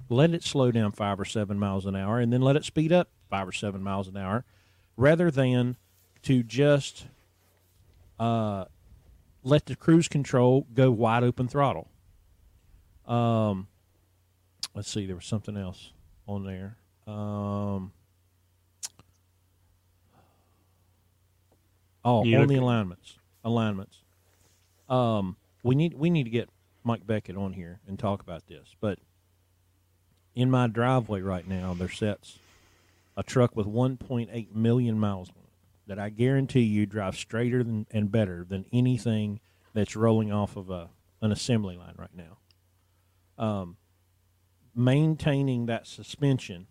let 0.09 0.33
it 0.33 0.43
slow 0.43 0.71
down 0.71 0.91
five 0.91 1.19
or 1.19 1.25
seven 1.25 1.59
miles 1.59 1.85
an 1.85 1.95
hour, 1.95 2.19
and 2.19 2.31
then 2.31 2.41
let 2.41 2.55
it 2.55 2.65
speed 2.65 2.91
up 2.91 3.09
five 3.29 3.47
or 3.47 3.51
seven 3.51 3.81
miles 3.81 4.07
an 4.07 4.17
hour, 4.17 4.45
rather 4.95 5.31
than 5.31 5.75
to 6.23 6.43
just 6.43 7.05
uh, 8.19 8.65
let 9.43 9.65
the 9.65 9.75
cruise 9.75 10.07
control 10.07 10.67
go 10.73 10.91
wide 10.91 11.23
open 11.23 11.47
throttle. 11.47 11.87
Um, 13.07 13.67
let's 14.73 14.89
see, 14.89 15.05
there 15.05 15.15
was 15.15 15.25
something 15.25 15.57
else 15.57 15.91
on 16.27 16.45
there. 16.45 16.77
Um, 17.07 17.91
oh, 22.05 22.23
You 22.23 22.35
on 22.35 22.41
look- 22.41 22.49
the 22.49 22.55
alignments, 22.57 23.17
alignments. 23.43 23.99
Um, 24.89 25.37
we 25.63 25.75
need 25.75 25.93
we 25.93 26.09
need 26.09 26.23
to 26.23 26.29
get 26.29 26.49
Mike 26.83 27.07
Beckett 27.07 27.37
on 27.37 27.53
here 27.53 27.79
and 27.87 27.97
talk 27.97 28.21
about 28.21 28.47
this. 28.47 28.75
But 28.79 28.99
in 30.35 30.51
my 30.51 30.67
driveway 30.67 31.21
right 31.21 31.47
now, 31.47 31.73
there 31.73 31.89
sits 31.89 32.37
a 33.15 33.23
truck 33.23 33.55
with 33.55 33.67
1.8 33.67 34.53
million 34.53 34.99
miles 34.99 35.29
on 35.29 35.35
it 35.37 35.49
that 35.87 35.99
I 35.99 36.09
guarantee 36.09 36.61
you 36.61 36.85
drives 36.85 37.19
straighter 37.19 37.63
than, 37.63 37.85
and 37.91 38.11
better 38.11 38.45
than 38.47 38.65
anything 38.73 39.39
that's 39.73 39.95
rolling 39.95 40.31
off 40.31 40.55
of 40.55 40.69
a 40.69 40.89
an 41.21 41.31
assembly 41.31 41.77
line 41.77 41.95
right 41.97 42.09
now. 42.15 42.37
Um, 43.37 43.77
maintaining 44.75 45.67
that 45.67 45.87
suspension, 45.87 46.67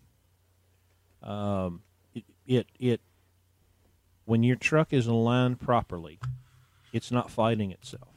um, 1.23 1.81
it, 2.13 2.23
it 2.45 2.67
it 2.79 3.01
when 4.25 4.43
your 4.43 4.55
truck 4.55 4.93
is 4.93 5.07
aligned 5.07 5.59
properly, 5.59 6.19
it's 6.91 7.11
not 7.11 7.31
fighting 7.31 7.71
itself. 7.71 8.09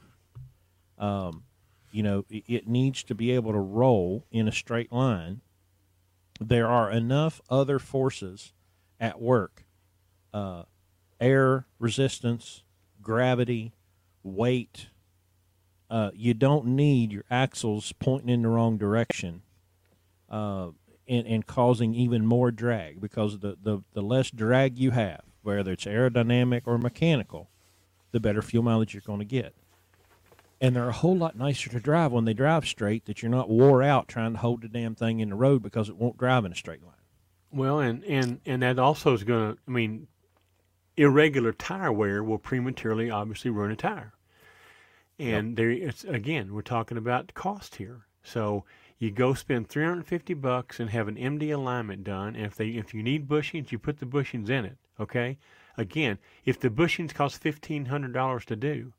Um, 0.97 1.43
you 1.91 2.03
know, 2.03 2.25
it, 2.29 2.43
it 2.47 2.67
needs 2.67 3.03
to 3.03 3.15
be 3.15 3.31
able 3.31 3.51
to 3.51 3.59
roll 3.59 4.25
in 4.31 4.47
a 4.47 4.51
straight 4.51 4.91
line. 4.91 5.41
There 6.39 6.67
are 6.67 6.91
enough 6.91 7.41
other 7.49 7.79
forces 7.79 8.53
at 8.99 9.21
work 9.21 9.63
uh, 10.33 10.63
air 11.19 11.65
resistance, 11.79 12.63
gravity, 13.01 13.73
weight. 14.23 14.87
Uh, 15.89 16.11
you 16.13 16.33
don't 16.33 16.65
need 16.65 17.11
your 17.11 17.23
axles 17.31 17.93
pointing 17.93 18.29
in 18.29 18.41
the 18.41 18.49
wrong 18.49 18.77
direction 18.77 19.41
uh, 20.29 20.67
and, 21.07 21.25
and 21.25 21.47
causing 21.47 21.95
even 21.95 22.25
more 22.25 22.51
drag 22.51 22.99
because 22.99 23.39
the, 23.39 23.57
the, 23.61 23.81
the 23.93 24.01
less 24.01 24.29
drag 24.29 24.77
you 24.77 24.91
have, 24.91 25.23
whether 25.55 25.71
it's 25.71 25.85
aerodynamic 25.85 26.63
or 26.65 26.77
mechanical, 26.77 27.49
the 28.11 28.19
better 28.19 28.41
fuel 28.41 28.63
mileage 28.63 28.93
you're 28.93 29.01
going 29.01 29.19
to 29.19 29.25
get. 29.25 29.55
And 30.59 30.75
they're 30.75 30.89
a 30.89 30.93
whole 30.93 31.15
lot 31.15 31.37
nicer 31.37 31.69
to 31.69 31.79
drive 31.79 32.11
when 32.11 32.25
they 32.25 32.33
drive 32.33 32.67
straight 32.67 33.05
that 33.05 33.21
you're 33.21 33.31
not 33.31 33.49
wore 33.49 33.81
out 33.81 34.07
trying 34.07 34.33
to 34.33 34.39
hold 34.39 34.61
the 34.61 34.67
damn 34.67 34.95
thing 34.95 35.19
in 35.19 35.29
the 35.29 35.35
road 35.35 35.63
because 35.63 35.87
it 35.87 35.95
won't 35.95 36.17
drive 36.17 36.45
in 36.45 36.51
a 36.51 36.55
straight 36.55 36.83
line. 36.83 36.93
Well, 37.51 37.79
and 37.79 38.03
and 38.03 38.41
and 38.45 38.61
that 38.61 38.77
also 38.77 39.13
is 39.13 39.23
going 39.23 39.53
to. 39.53 39.61
I 39.67 39.71
mean, 39.71 40.07
irregular 40.97 41.53
tire 41.53 41.93
wear 41.93 42.23
will 42.23 42.39
prematurely, 42.39 43.09
obviously, 43.09 43.51
ruin 43.51 43.71
a 43.71 43.75
tire. 43.75 44.13
And 45.19 45.55
there, 45.55 45.69
it's 45.69 46.03
again, 46.03 46.53
we're 46.53 46.61
talking 46.61 46.97
about 46.97 47.33
cost 47.33 47.75
here. 47.75 48.05
So 48.23 48.65
you 48.99 49.11
go 49.11 49.33
spend 49.33 49.69
350 49.69 50.33
bucks 50.33 50.79
and 50.79 50.89
have 50.89 51.07
an 51.07 51.15
MD 51.15 51.53
alignment 51.53 52.03
done. 52.03 52.35
And 52.35 52.45
if 52.45 52.55
they, 52.55 52.69
if 52.69 52.93
you 52.93 53.01
need 53.01 53.29
bushings, 53.29 53.71
you 53.71 53.79
put 53.79 53.99
the 53.99 54.05
bushings 54.05 54.49
in 54.49 54.65
it. 54.65 54.77
Okay. 54.99 55.37
Again, 55.77 56.17
if 56.43 56.59
the 56.59 56.69
bushings 56.69 57.13
cost 57.13 57.41
fifteen 57.41 57.85
hundred 57.85 58.13
dollars 58.13 58.45
to 58.45 58.55
do, 58.55 58.93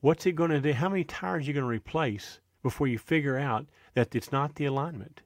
what's 0.00 0.26
it 0.26 0.32
going 0.36 0.50
to 0.50 0.60
do? 0.60 0.72
How 0.72 0.88
many 0.88 1.04
tires 1.04 1.44
are 1.44 1.46
you 1.46 1.54
going 1.54 1.64
to 1.64 1.68
replace 1.68 2.40
before 2.62 2.86
you 2.86 2.98
figure 2.98 3.38
out 3.38 3.66
that 3.94 4.14
it's 4.14 4.30
not 4.30 4.56
the 4.56 4.66
alignment? 4.66 5.22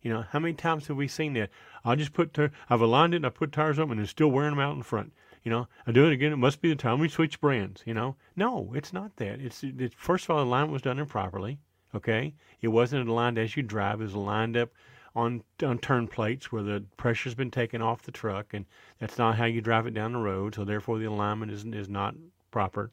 You 0.00 0.12
know, 0.12 0.24
how 0.30 0.38
many 0.38 0.54
times 0.54 0.88
have 0.88 0.96
we 0.96 1.06
seen 1.06 1.34
that? 1.34 1.50
I'll 1.84 1.96
just 1.96 2.12
put, 2.12 2.36
I've 2.68 2.80
aligned 2.80 3.14
it, 3.14 3.18
and 3.18 3.26
I 3.26 3.28
put 3.28 3.52
tires 3.52 3.78
on, 3.78 3.90
and 3.90 4.00
it's 4.00 4.10
still 4.10 4.30
wearing 4.30 4.52
them 4.52 4.58
out 4.58 4.74
in 4.74 4.82
front. 4.82 5.12
You 5.44 5.50
know, 5.50 5.68
I 5.86 5.92
do 5.92 6.06
it 6.06 6.12
again. 6.12 6.32
It 6.32 6.36
must 6.36 6.60
be 6.60 6.70
the 6.70 6.76
time 6.76 6.98
we 6.98 7.08
switch 7.08 7.40
brands. 7.40 7.82
You 7.84 7.94
know, 7.94 8.16
no, 8.34 8.72
it's 8.74 8.92
not 8.92 9.16
that. 9.16 9.40
It's 9.40 9.62
it, 9.62 9.92
first 9.94 10.24
of 10.24 10.30
all, 10.30 10.38
the 10.38 10.44
alignment 10.44 10.72
was 10.72 10.82
done 10.82 10.98
improperly. 10.98 11.58
Okay, 11.94 12.34
it 12.62 12.68
wasn't 12.68 13.08
aligned 13.08 13.38
as 13.38 13.56
you 13.56 13.62
drive. 13.62 14.00
It 14.00 14.04
was 14.04 14.14
aligned 14.14 14.56
up 14.56 14.70
on 15.14 15.42
on 15.62 15.78
turn 15.78 16.08
plates 16.08 16.50
where 16.50 16.62
the 16.62 16.84
pressure's 16.96 17.34
been 17.34 17.50
taken 17.50 17.82
off 17.82 18.02
the 18.02 18.12
truck, 18.12 18.54
and 18.54 18.64
that's 18.98 19.18
not 19.18 19.36
how 19.36 19.44
you 19.44 19.60
drive 19.60 19.86
it 19.86 19.94
down 19.94 20.12
the 20.12 20.18
road. 20.18 20.54
So 20.54 20.64
therefore, 20.64 20.98
the 20.98 21.04
alignment 21.04 21.52
is 21.52 21.64
is 21.64 21.88
not 21.88 22.14
proper. 22.50 22.90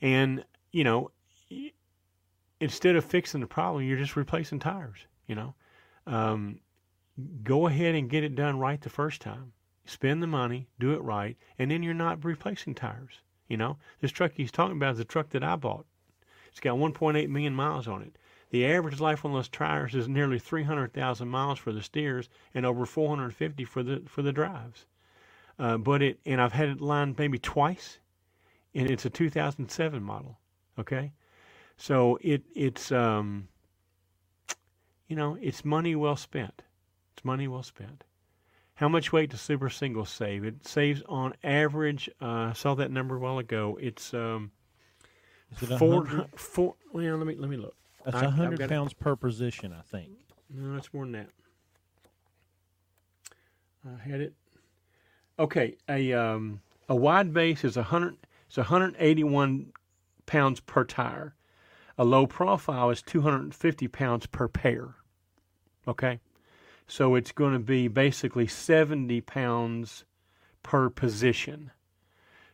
And 0.00 0.44
you 0.72 0.84
know, 0.84 1.10
instead 2.60 2.96
of 2.96 3.04
fixing 3.04 3.40
the 3.40 3.46
problem, 3.46 3.84
you're 3.84 3.98
just 3.98 4.16
replacing 4.16 4.60
tires. 4.60 5.06
You 5.26 5.34
know, 5.34 5.54
um, 6.06 6.60
go 7.42 7.66
ahead 7.66 7.94
and 7.94 8.08
get 8.08 8.24
it 8.24 8.34
done 8.34 8.58
right 8.58 8.80
the 8.80 8.90
first 8.90 9.20
time. 9.20 9.52
Spend 9.84 10.22
the 10.22 10.26
money, 10.26 10.68
do 10.78 10.92
it 10.94 11.02
right, 11.02 11.36
and 11.58 11.70
then 11.70 11.82
you're 11.82 11.94
not 11.94 12.24
replacing 12.24 12.74
tires. 12.74 13.20
You 13.48 13.56
know, 13.56 13.76
this 14.00 14.10
truck 14.10 14.32
he's 14.34 14.50
talking 14.50 14.76
about 14.76 14.92
is 14.92 14.98
the 14.98 15.04
truck 15.04 15.30
that 15.30 15.44
I 15.44 15.56
bought. 15.56 15.86
It's 16.50 16.58
got 16.58 16.78
1.8 16.78 17.28
million 17.28 17.54
miles 17.54 17.86
on 17.86 18.02
it. 18.02 18.16
The 18.50 18.66
average 18.66 19.00
life 19.00 19.24
on 19.24 19.32
those 19.32 19.48
tires 19.48 19.94
is 19.94 20.08
nearly 20.08 20.38
300,000 20.38 21.28
miles 21.28 21.58
for 21.58 21.72
the 21.72 21.82
steers 21.82 22.28
and 22.54 22.64
over 22.64 22.86
450 22.86 23.64
for 23.64 23.82
the 23.82 24.02
for 24.06 24.22
the 24.22 24.32
drives. 24.32 24.86
Uh, 25.58 25.78
but 25.78 26.02
it 26.02 26.20
and 26.24 26.40
I've 26.40 26.52
had 26.52 26.68
it 26.68 26.80
lined 26.80 27.18
maybe 27.18 27.38
twice, 27.38 27.98
and 28.74 28.90
it's 28.90 29.04
a 29.04 29.10
2007 29.10 30.02
model. 30.02 30.38
Okay, 30.78 31.12
so 31.76 32.18
it 32.20 32.42
it's 32.54 32.92
um, 32.92 33.48
you 35.08 35.16
know 35.16 35.36
it's 35.40 35.64
money 35.64 35.96
well 35.96 36.16
spent. 36.16 36.62
It's 37.14 37.24
money 37.24 37.48
well 37.48 37.62
spent. 37.62 38.04
How 38.74 38.90
much 38.90 39.10
weight 39.10 39.30
does 39.30 39.40
Super 39.40 39.70
Single 39.70 40.04
save? 40.04 40.44
It 40.44 40.66
saves 40.66 41.02
on 41.08 41.32
average. 41.42 42.10
Uh, 42.20 42.50
I 42.50 42.52
saw 42.52 42.74
that 42.74 42.90
number 42.90 43.16
a 43.16 43.18
while 43.18 43.38
ago. 43.38 43.78
It's 43.80 44.12
um, 44.12 44.50
Is 45.52 45.70
it 45.70 45.78
four, 45.78 46.26
four. 46.36 46.74
Well, 46.92 47.16
let 47.16 47.26
me 47.26 47.34
let 47.36 47.48
me 47.48 47.56
look. 47.56 47.74
That's 48.06 48.22
a 48.22 48.30
hundred 48.30 48.60
it. 48.60 48.68
pounds 48.68 48.92
per 48.92 49.16
position, 49.16 49.74
I 49.76 49.82
think. 49.82 50.10
No, 50.48 50.76
it's 50.76 50.94
more 50.94 51.04
than 51.04 51.12
that. 51.12 51.28
I 53.84 54.08
had 54.08 54.20
it. 54.20 54.32
Okay, 55.40 55.76
a 55.88 56.12
um, 56.12 56.60
a 56.88 56.94
wide 56.94 57.32
base 57.32 57.64
is 57.64 57.76
a 57.76 57.82
hundred. 57.82 58.16
It's 58.46 58.56
181 58.56 59.72
pounds 60.24 60.60
per 60.60 60.84
tire. 60.84 61.34
A 61.98 62.04
low 62.04 62.28
profile 62.28 62.90
is 62.90 63.02
250 63.02 63.88
pounds 63.88 64.26
per 64.26 64.46
pair. 64.46 64.94
Okay, 65.88 66.20
so 66.86 67.16
it's 67.16 67.32
going 67.32 67.54
to 67.54 67.58
be 67.58 67.88
basically 67.88 68.46
70 68.46 69.20
pounds 69.22 70.04
per 70.62 70.90
position. 70.90 71.72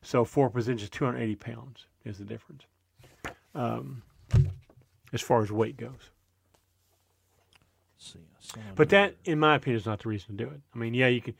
So 0.00 0.24
four 0.24 0.48
positions, 0.48 0.88
280 0.88 1.36
pounds 1.36 1.86
is 2.04 2.16
the 2.16 2.24
difference. 2.24 2.64
Um, 3.54 4.02
as 5.12 5.20
far 5.20 5.42
as 5.42 5.52
weight 5.52 5.76
goes. 5.76 6.10
See, 7.98 8.18
But 8.74 8.88
that, 8.90 9.16
in 9.24 9.38
my 9.38 9.54
opinion, 9.56 9.80
is 9.80 9.86
not 9.86 10.00
the 10.02 10.08
reason 10.08 10.36
to 10.36 10.44
do 10.44 10.50
it. 10.50 10.60
I 10.74 10.78
mean, 10.78 10.94
yeah, 10.94 11.08
you 11.08 11.20
can 11.20 11.34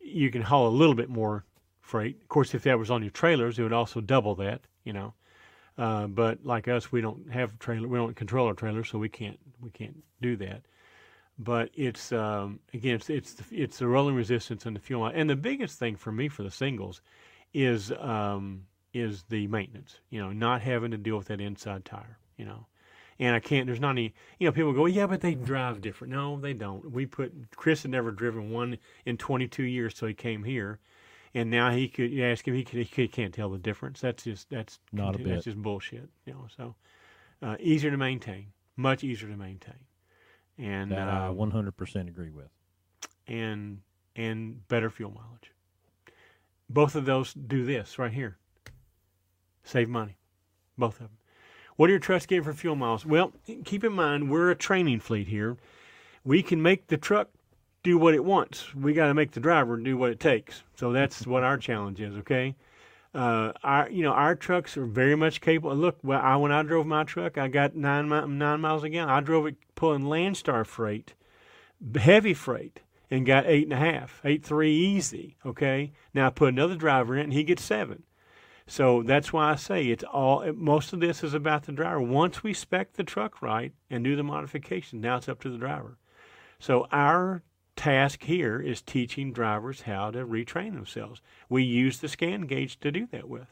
you 0.00 0.30
can 0.30 0.42
haul 0.42 0.66
a 0.66 0.70
little 0.70 0.94
bit 0.94 1.08
more 1.08 1.44
freight. 1.80 2.18
Of 2.20 2.28
course, 2.28 2.54
if 2.54 2.64
that 2.64 2.78
was 2.78 2.90
on 2.90 3.02
your 3.02 3.10
trailers, 3.10 3.58
it 3.58 3.62
would 3.62 3.72
also 3.72 4.00
double 4.00 4.34
that. 4.36 4.62
You 4.84 4.92
know, 4.92 5.14
uh, 5.76 6.06
but 6.08 6.44
like 6.44 6.66
us, 6.66 6.90
we 6.90 7.00
don't 7.00 7.30
have 7.30 7.54
a 7.54 7.56
trailer. 7.58 7.86
We 7.86 7.98
don't 7.98 8.16
control 8.16 8.46
our 8.46 8.54
trailers, 8.54 8.88
so 8.88 8.98
we 8.98 9.08
can't 9.08 9.38
we 9.60 9.70
can't 9.70 10.02
do 10.20 10.36
that. 10.36 10.62
But 11.38 11.70
it's 11.74 12.10
um, 12.10 12.58
again, 12.74 12.96
it's 12.96 13.08
it's 13.08 13.34
the, 13.34 13.44
it's 13.62 13.78
the 13.78 13.86
rolling 13.86 14.16
resistance 14.16 14.66
and 14.66 14.74
the 14.74 14.80
fuel. 14.80 15.02
line. 15.02 15.14
And 15.14 15.30
the 15.30 15.36
biggest 15.36 15.78
thing 15.78 15.94
for 15.96 16.10
me 16.10 16.28
for 16.28 16.42
the 16.42 16.50
singles 16.50 17.00
is 17.54 17.92
um, 17.92 18.64
is 18.92 19.24
the 19.28 19.46
maintenance. 19.46 20.00
You 20.10 20.20
know, 20.20 20.32
not 20.32 20.62
having 20.62 20.90
to 20.90 20.98
deal 20.98 21.16
with 21.16 21.28
that 21.28 21.40
inside 21.40 21.84
tire. 21.84 22.18
You 22.36 22.46
know, 22.46 22.66
and 23.18 23.34
I 23.34 23.40
can't. 23.40 23.66
There's 23.66 23.80
not 23.80 23.90
any. 23.90 24.14
You 24.38 24.46
know, 24.48 24.52
people 24.52 24.72
go, 24.72 24.86
yeah, 24.86 25.06
but 25.06 25.20
they 25.20 25.34
drive 25.34 25.80
different. 25.80 26.12
No, 26.12 26.38
they 26.38 26.52
don't. 26.52 26.90
We 26.90 27.06
put 27.06 27.32
Chris 27.56 27.82
had 27.82 27.90
never 27.90 28.10
driven 28.10 28.50
one 28.50 28.78
in 29.04 29.16
22 29.16 29.64
years 29.64 29.94
till 29.94 30.08
he 30.08 30.14
came 30.14 30.44
here, 30.44 30.78
and 31.34 31.50
now 31.50 31.70
he 31.70 31.88
could. 31.88 32.10
You 32.10 32.24
ask 32.24 32.46
him, 32.46 32.54
he, 32.54 32.64
could, 32.64 32.86
he 32.86 33.08
can't 33.08 33.34
tell 33.34 33.50
the 33.50 33.58
difference. 33.58 34.00
That's 34.00 34.24
just 34.24 34.50
that's 34.50 34.78
Not 34.92 35.14
a 35.14 35.18
bit. 35.18 35.28
That's 35.28 35.44
just 35.44 35.58
bullshit. 35.58 36.08
You 36.26 36.34
know, 36.34 36.46
so 36.56 36.74
uh, 37.42 37.56
easier 37.60 37.90
to 37.90 37.96
maintain, 37.96 38.48
much 38.76 39.02
easier 39.02 39.28
to 39.28 39.36
maintain, 39.36 39.74
and 40.56 40.92
that 40.92 41.08
I 41.08 41.26
uh, 41.28 41.32
100% 41.32 42.08
agree 42.08 42.30
with. 42.30 42.48
and 43.26 43.80
and 44.16 44.66
better 44.68 44.90
fuel 44.90 45.10
mileage. 45.12 45.52
Both 46.70 46.94
of 46.96 47.04
those 47.06 47.32
do 47.32 47.64
this 47.64 47.98
right 47.98 48.12
here. 48.12 48.36
Save 49.64 49.88
money. 49.88 50.18
Both 50.76 50.94
of 50.94 51.08
them. 51.08 51.17
What 51.78 51.88
are 51.90 51.92
your 51.92 52.00
trucks 52.00 52.26
getting 52.26 52.42
for 52.42 52.52
fuel 52.52 52.74
miles? 52.74 53.06
Well, 53.06 53.32
keep 53.64 53.84
in 53.84 53.92
mind 53.92 54.28
we're 54.28 54.50
a 54.50 54.56
training 54.56 54.98
fleet 54.98 55.28
here. 55.28 55.56
We 56.24 56.42
can 56.42 56.60
make 56.60 56.88
the 56.88 56.96
truck 56.96 57.28
do 57.84 57.96
what 57.96 58.14
it 58.14 58.24
wants. 58.24 58.74
We 58.74 58.94
got 58.94 59.06
to 59.06 59.14
make 59.14 59.30
the 59.30 59.38
driver 59.38 59.76
do 59.76 59.96
what 59.96 60.10
it 60.10 60.18
takes. 60.18 60.64
So 60.74 60.90
that's 60.90 61.24
what 61.24 61.44
our 61.44 61.56
challenge 61.56 62.00
is. 62.00 62.16
Okay. 62.16 62.56
Uh, 63.14 63.52
our 63.62 63.88
you 63.90 64.02
know 64.02 64.10
our 64.10 64.34
trucks 64.34 64.76
are 64.76 64.86
very 64.86 65.14
much 65.14 65.40
capable. 65.40 65.76
Look, 65.76 65.98
well, 66.02 66.20
I, 66.20 66.34
when 66.34 66.50
I 66.50 66.64
drove 66.64 66.84
my 66.84 67.04
truck, 67.04 67.38
I 67.38 67.46
got 67.46 67.76
nine 67.76 68.08
mi- 68.08 68.26
nine 68.26 68.60
miles 68.60 68.82
a 68.82 68.88
gallon. 68.88 69.10
I 69.10 69.20
drove 69.20 69.46
it 69.46 69.54
pulling 69.76 70.02
Landstar 70.02 70.66
freight, 70.66 71.14
heavy 71.94 72.34
freight, 72.34 72.80
and 73.08 73.24
got 73.24 73.46
eight 73.46 73.62
and 73.62 73.72
a 73.72 73.76
half, 73.76 74.20
eight 74.24 74.44
three 74.44 74.74
easy. 74.74 75.36
Okay, 75.46 75.92
now 76.12 76.26
I 76.26 76.30
put 76.30 76.48
another 76.48 76.74
driver 76.74 77.14
in, 77.14 77.26
and 77.26 77.32
he 77.32 77.44
gets 77.44 77.62
seven. 77.62 78.02
So 78.68 79.02
that's 79.02 79.32
why 79.32 79.50
I 79.50 79.56
say 79.56 79.86
it's 79.86 80.04
all. 80.04 80.44
Most 80.52 80.92
of 80.92 81.00
this 81.00 81.24
is 81.24 81.32
about 81.32 81.64
the 81.64 81.72
driver. 81.72 82.02
Once 82.02 82.42
we 82.42 82.52
spec 82.52 82.92
the 82.92 83.02
truck 83.02 83.40
right 83.40 83.72
and 83.88 84.04
do 84.04 84.14
the 84.14 84.22
modification, 84.22 85.00
now 85.00 85.16
it's 85.16 85.28
up 85.28 85.40
to 85.40 85.50
the 85.50 85.56
driver. 85.56 85.96
So 86.60 86.86
our 86.92 87.42
task 87.76 88.24
here 88.24 88.60
is 88.60 88.82
teaching 88.82 89.32
drivers 89.32 89.82
how 89.82 90.10
to 90.10 90.26
retrain 90.26 90.74
themselves. 90.74 91.22
We 91.48 91.62
use 91.62 91.98
the 91.98 92.08
scan 92.08 92.42
gauge 92.42 92.78
to 92.80 92.92
do 92.92 93.06
that 93.10 93.26
with. 93.26 93.48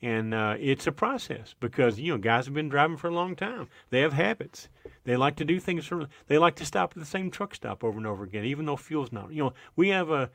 And 0.00 0.32
uh, 0.32 0.56
it's 0.60 0.86
a 0.86 0.92
process 0.92 1.56
because 1.58 1.98
you 1.98 2.12
know 2.12 2.18
guys 2.18 2.44
have 2.44 2.54
been 2.54 2.68
driving 2.68 2.96
for 2.96 3.08
a 3.08 3.14
long 3.14 3.34
time. 3.34 3.68
They 3.90 4.00
have 4.02 4.12
habits. 4.12 4.68
They 5.02 5.16
like 5.16 5.34
to 5.36 5.44
do 5.44 5.58
things. 5.58 5.86
For, 5.86 6.06
they 6.28 6.38
like 6.38 6.54
to 6.56 6.64
stop 6.64 6.92
at 6.92 7.00
the 7.00 7.06
same 7.06 7.32
truck 7.32 7.56
stop 7.56 7.82
over 7.82 7.98
and 7.98 8.06
over 8.06 8.22
again, 8.22 8.44
even 8.44 8.66
though 8.66 8.76
fuel's 8.76 9.10
not. 9.10 9.32
You 9.32 9.44
know, 9.44 9.52
we 9.74 9.88
have 9.88 10.10
a 10.10 10.30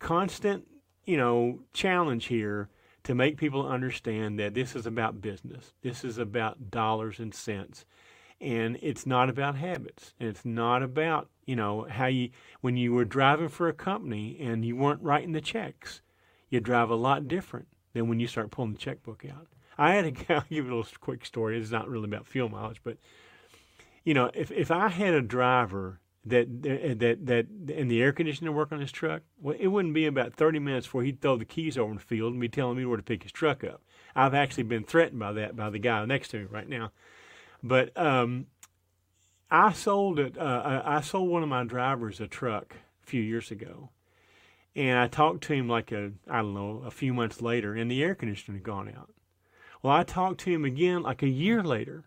constant 0.00 0.66
you 1.04 1.16
know 1.16 1.60
challenge 1.72 2.26
here 2.26 2.68
to 3.08 3.14
make 3.14 3.38
people 3.38 3.66
understand 3.66 4.38
that 4.38 4.52
this 4.52 4.76
is 4.76 4.84
about 4.84 5.22
business. 5.22 5.72
This 5.80 6.04
is 6.04 6.18
about 6.18 6.70
dollars 6.70 7.18
and 7.18 7.34
cents. 7.34 7.86
And 8.38 8.78
it's 8.82 9.06
not 9.06 9.30
about 9.30 9.56
habits. 9.56 10.12
And 10.20 10.28
it's 10.28 10.44
not 10.44 10.82
about, 10.82 11.30
you 11.46 11.56
know, 11.56 11.86
how 11.88 12.04
you, 12.04 12.28
when 12.60 12.76
you 12.76 12.92
were 12.92 13.06
driving 13.06 13.48
for 13.48 13.66
a 13.66 13.72
company 13.72 14.36
and 14.38 14.62
you 14.62 14.76
weren't 14.76 15.00
writing 15.00 15.32
the 15.32 15.40
checks, 15.40 16.02
you 16.50 16.60
drive 16.60 16.90
a 16.90 16.96
lot 16.96 17.28
different 17.28 17.68
than 17.94 18.10
when 18.10 18.20
you 18.20 18.26
start 18.26 18.50
pulling 18.50 18.72
the 18.72 18.78
checkbook 18.78 19.24
out. 19.24 19.46
I 19.78 19.94
had 19.94 20.04
a, 20.04 20.12
I'll 20.34 20.40
give 20.42 20.66
you 20.66 20.74
a 20.74 20.76
little 20.76 20.86
quick 21.00 21.24
story. 21.24 21.58
It's 21.58 21.70
not 21.70 21.88
really 21.88 22.04
about 22.04 22.26
fuel 22.26 22.50
mileage, 22.50 22.82
but, 22.84 22.98
you 24.04 24.12
know, 24.12 24.30
if, 24.34 24.50
if 24.50 24.70
I 24.70 24.88
had 24.88 25.14
a 25.14 25.22
driver 25.22 25.98
that 26.28 26.98
that 26.98 27.26
that 27.26 27.46
and 27.74 27.90
the 27.90 28.02
air 28.02 28.12
conditioner 28.12 28.52
work 28.52 28.72
on 28.72 28.80
his 28.80 28.92
truck, 28.92 29.22
well, 29.40 29.56
it 29.58 29.68
wouldn't 29.68 29.94
be 29.94 30.06
about 30.06 30.34
30 30.34 30.58
minutes 30.58 30.86
before 30.86 31.02
he'd 31.02 31.20
throw 31.20 31.36
the 31.36 31.44
keys 31.44 31.78
over 31.78 31.90
in 31.90 31.96
the 31.96 32.02
field 32.02 32.32
and 32.32 32.40
be 32.40 32.48
telling 32.48 32.76
me 32.76 32.84
where 32.84 32.96
to 32.96 33.02
pick 33.02 33.22
his 33.22 33.32
truck 33.32 33.64
up. 33.64 33.82
I've 34.14 34.34
actually 34.34 34.64
been 34.64 34.84
threatened 34.84 35.20
by 35.20 35.32
that 35.32 35.56
by 35.56 35.70
the 35.70 35.78
guy 35.78 36.04
next 36.04 36.28
to 36.28 36.38
me 36.38 36.46
right 36.50 36.68
now. 36.68 36.92
But 37.62 37.96
um, 37.96 38.46
I 39.50 39.72
sold 39.72 40.18
it. 40.18 40.36
Uh, 40.36 40.82
I 40.84 41.00
sold 41.00 41.30
one 41.30 41.42
of 41.42 41.48
my 41.48 41.64
drivers 41.64 42.20
a 42.20 42.26
truck 42.26 42.76
a 43.02 43.06
few 43.06 43.22
years 43.22 43.50
ago, 43.50 43.90
and 44.76 44.98
I 44.98 45.08
talked 45.08 45.42
to 45.44 45.54
him 45.54 45.68
like 45.68 45.92
a 45.92 46.12
I 46.28 46.38
don't 46.38 46.54
know 46.54 46.82
a 46.84 46.90
few 46.90 47.14
months 47.14 47.40
later, 47.40 47.74
and 47.74 47.90
the 47.90 48.02
air 48.02 48.14
conditioner 48.14 48.58
had 48.58 48.64
gone 48.64 48.92
out. 48.96 49.10
Well, 49.82 49.94
I 49.94 50.02
talked 50.02 50.40
to 50.40 50.50
him 50.50 50.64
again 50.64 51.02
like 51.02 51.22
a 51.22 51.28
year 51.28 51.62
later, 51.62 52.04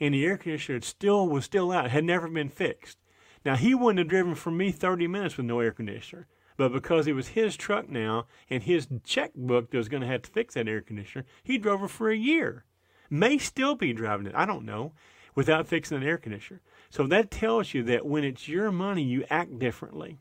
and 0.00 0.14
the 0.14 0.24
air 0.24 0.36
conditioner 0.36 0.80
still 0.80 1.28
was 1.28 1.44
still 1.44 1.70
out, 1.70 1.90
had 1.90 2.04
never 2.04 2.28
been 2.28 2.48
fixed. 2.48 2.98
Now, 3.44 3.56
he 3.56 3.74
wouldn't 3.74 3.98
have 3.98 4.08
driven 4.08 4.34
for 4.34 4.50
me 4.50 4.70
30 4.70 5.06
minutes 5.08 5.36
with 5.36 5.46
no 5.46 5.60
air 5.60 5.72
conditioner. 5.72 6.26
But 6.56 6.72
because 6.72 7.06
it 7.06 7.14
was 7.14 7.28
his 7.28 7.56
truck 7.56 7.88
now 7.88 8.26
and 8.50 8.62
his 8.62 8.86
checkbook 9.04 9.70
that 9.70 9.78
was 9.78 9.88
going 9.88 10.02
to 10.02 10.06
have 10.06 10.22
to 10.22 10.30
fix 10.30 10.54
that 10.54 10.68
air 10.68 10.80
conditioner, 10.80 11.24
he 11.42 11.58
drove 11.58 11.82
it 11.82 11.90
for 11.90 12.10
a 12.10 12.16
year. 12.16 12.64
May 13.10 13.38
still 13.38 13.74
be 13.74 13.92
driving 13.92 14.26
it, 14.26 14.34
I 14.34 14.46
don't 14.46 14.64
know, 14.64 14.92
without 15.34 15.66
fixing 15.66 15.96
an 15.96 16.02
air 16.02 16.18
conditioner. 16.18 16.60
So 16.90 17.06
that 17.06 17.30
tells 17.30 17.74
you 17.74 17.82
that 17.84 18.06
when 18.06 18.24
it's 18.24 18.48
your 18.48 18.70
money, 18.70 19.02
you 19.02 19.24
act 19.30 19.58
differently. 19.58 20.18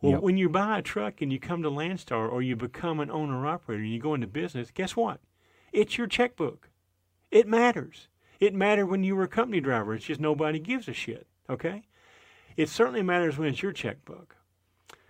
Well, 0.00 0.12
yep. 0.12 0.22
when 0.22 0.36
you 0.36 0.48
buy 0.48 0.78
a 0.78 0.82
truck 0.82 1.20
and 1.20 1.32
you 1.32 1.40
come 1.40 1.62
to 1.62 1.70
Landstar 1.70 2.30
or 2.30 2.40
you 2.40 2.54
become 2.54 3.00
an 3.00 3.10
owner 3.10 3.46
operator 3.46 3.82
and 3.82 3.92
you 3.92 3.98
go 3.98 4.14
into 4.14 4.28
business, 4.28 4.70
guess 4.72 4.94
what? 4.94 5.20
It's 5.72 5.98
your 5.98 6.06
checkbook. 6.06 6.70
It 7.30 7.48
matters. 7.48 8.08
It 8.38 8.54
mattered 8.54 8.86
when 8.86 9.02
you 9.02 9.16
were 9.16 9.24
a 9.24 9.28
company 9.28 9.60
driver. 9.60 9.94
It's 9.94 10.04
just 10.04 10.20
nobody 10.20 10.60
gives 10.60 10.86
a 10.86 10.92
shit. 10.92 11.26
Okay? 11.50 11.82
It 12.58 12.68
certainly 12.68 13.04
matters 13.04 13.38
when 13.38 13.48
it's 13.48 13.62
your 13.62 13.72
checkbook. 13.72 14.34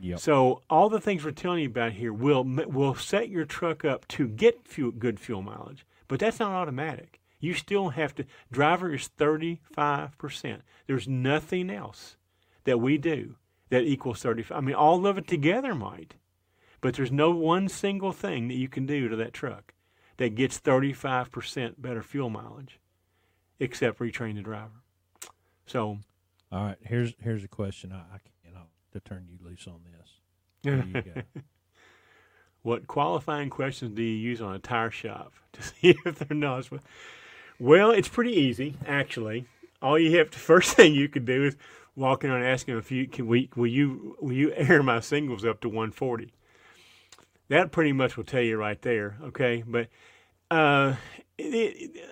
Yep. 0.01 0.19
So 0.19 0.61
all 0.69 0.91
the 0.91 1.01
things 1.01 1.25
we're 1.25 1.31
telling 1.31 1.61
you 1.61 1.69
about 1.69 1.93
here 1.93 2.13
will 2.13 2.45
will 2.45 2.95
set 2.95 3.31
your 3.31 3.47
truck 3.47 3.87
up 3.87 4.07
to 4.09 4.29
get 4.29 4.69
fuel, 4.69 4.93
good 4.93 5.19
fuel 5.19 5.41
mileage, 5.41 5.87
but 6.09 6.21
that's 6.21 6.39
not 6.39 6.53
automatic. 6.53 7.21
You 7.41 7.55
still 7.55 7.89
have 7.89 8.15
to. 8.17 8.27
Driver 8.53 8.95
is 8.95 9.09
thirty 9.09 9.61
five 9.63 10.17
percent. 10.19 10.61
There's 10.87 11.09
nothing 11.09 11.71
else 11.71 12.19
that 12.65 12.81
we 12.81 12.99
do 12.99 13.37
that 13.71 13.85
equals 13.85 14.21
thirty 14.21 14.43
five. 14.43 14.59
I 14.59 14.61
mean, 14.61 14.75
all 14.75 15.07
of 15.07 15.17
it 15.17 15.27
together 15.27 15.75
might, 15.75 16.17
but 16.83 16.95
there's 16.95 17.11
no 17.11 17.31
one 17.31 17.69
single 17.69 18.13
thing 18.13 18.49
that 18.49 18.59
you 18.59 18.69
can 18.69 18.85
do 18.85 19.09
to 19.09 19.17
that 19.17 19.33
truck 19.33 19.73
that 20.19 20.35
gets 20.35 20.59
thirty 20.59 20.93
five 20.93 21.33
percent 21.33 21.81
better 21.81 22.03
fuel 22.03 22.29
mileage, 22.29 22.79
except 23.59 24.01
retrain 24.01 24.35
the 24.35 24.43
driver. 24.43 24.83
So 25.65 26.01
all 26.51 26.65
right, 26.65 26.79
here's 26.83 27.15
here's 27.21 27.45
a 27.45 27.49
question 27.49 27.93
I, 27.93 27.97
I 27.97 28.19
you 28.45 28.53
know 28.53 28.63
to 28.93 29.01
turn 29.01 29.27
you 29.29 29.39
loose 29.45 29.67
on 29.67 29.81
this. 29.85 31.25
what 32.63 32.87
qualifying 32.87 33.51
questions 33.51 33.95
do 33.95 34.03
you 34.03 34.17
use 34.17 34.41
on 34.41 34.55
a 34.55 34.59
tire 34.59 34.91
shop 34.91 35.33
to 35.53 35.63
see 35.63 35.97
if 36.05 36.19
they're 36.19 36.37
not? 36.37 36.69
Well, 37.59 37.91
it's 37.91 38.09
pretty 38.09 38.33
easy 38.33 38.77
actually. 38.87 39.47
All 39.83 39.99
you 39.99 40.17
have 40.19 40.31
to 40.31 40.39
first 40.39 40.73
thing 40.75 40.95
you 40.95 41.09
could 41.09 41.25
do 41.25 41.45
is 41.45 41.57
walk 41.97 42.25
in 42.25 42.31
and 42.31 42.45
ask 42.45 42.67
them 42.67 42.79
if 42.79 42.91
you 42.91 43.07
can 43.07 43.27
we 43.27 43.51
will 43.55 43.67
you 43.67 44.17
will 44.21 44.33
you 44.33 44.53
air 44.55 44.83
my 44.83 45.01
singles 45.01 45.45
up 45.45 45.61
to 45.61 45.69
140. 45.69 46.33
That 47.49 47.73
pretty 47.73 47.93
much 47.93 48.17
will 48.17 48.25
tell 48.25 48.43
you 48.43 48.59
right 48.59 48.81
there. 48.83 49.17
Okay, 49.23 49.65
but 49.67 49.89
uh, 50.51 50.97
it, 51.39 51.45
it, 51.45 52.05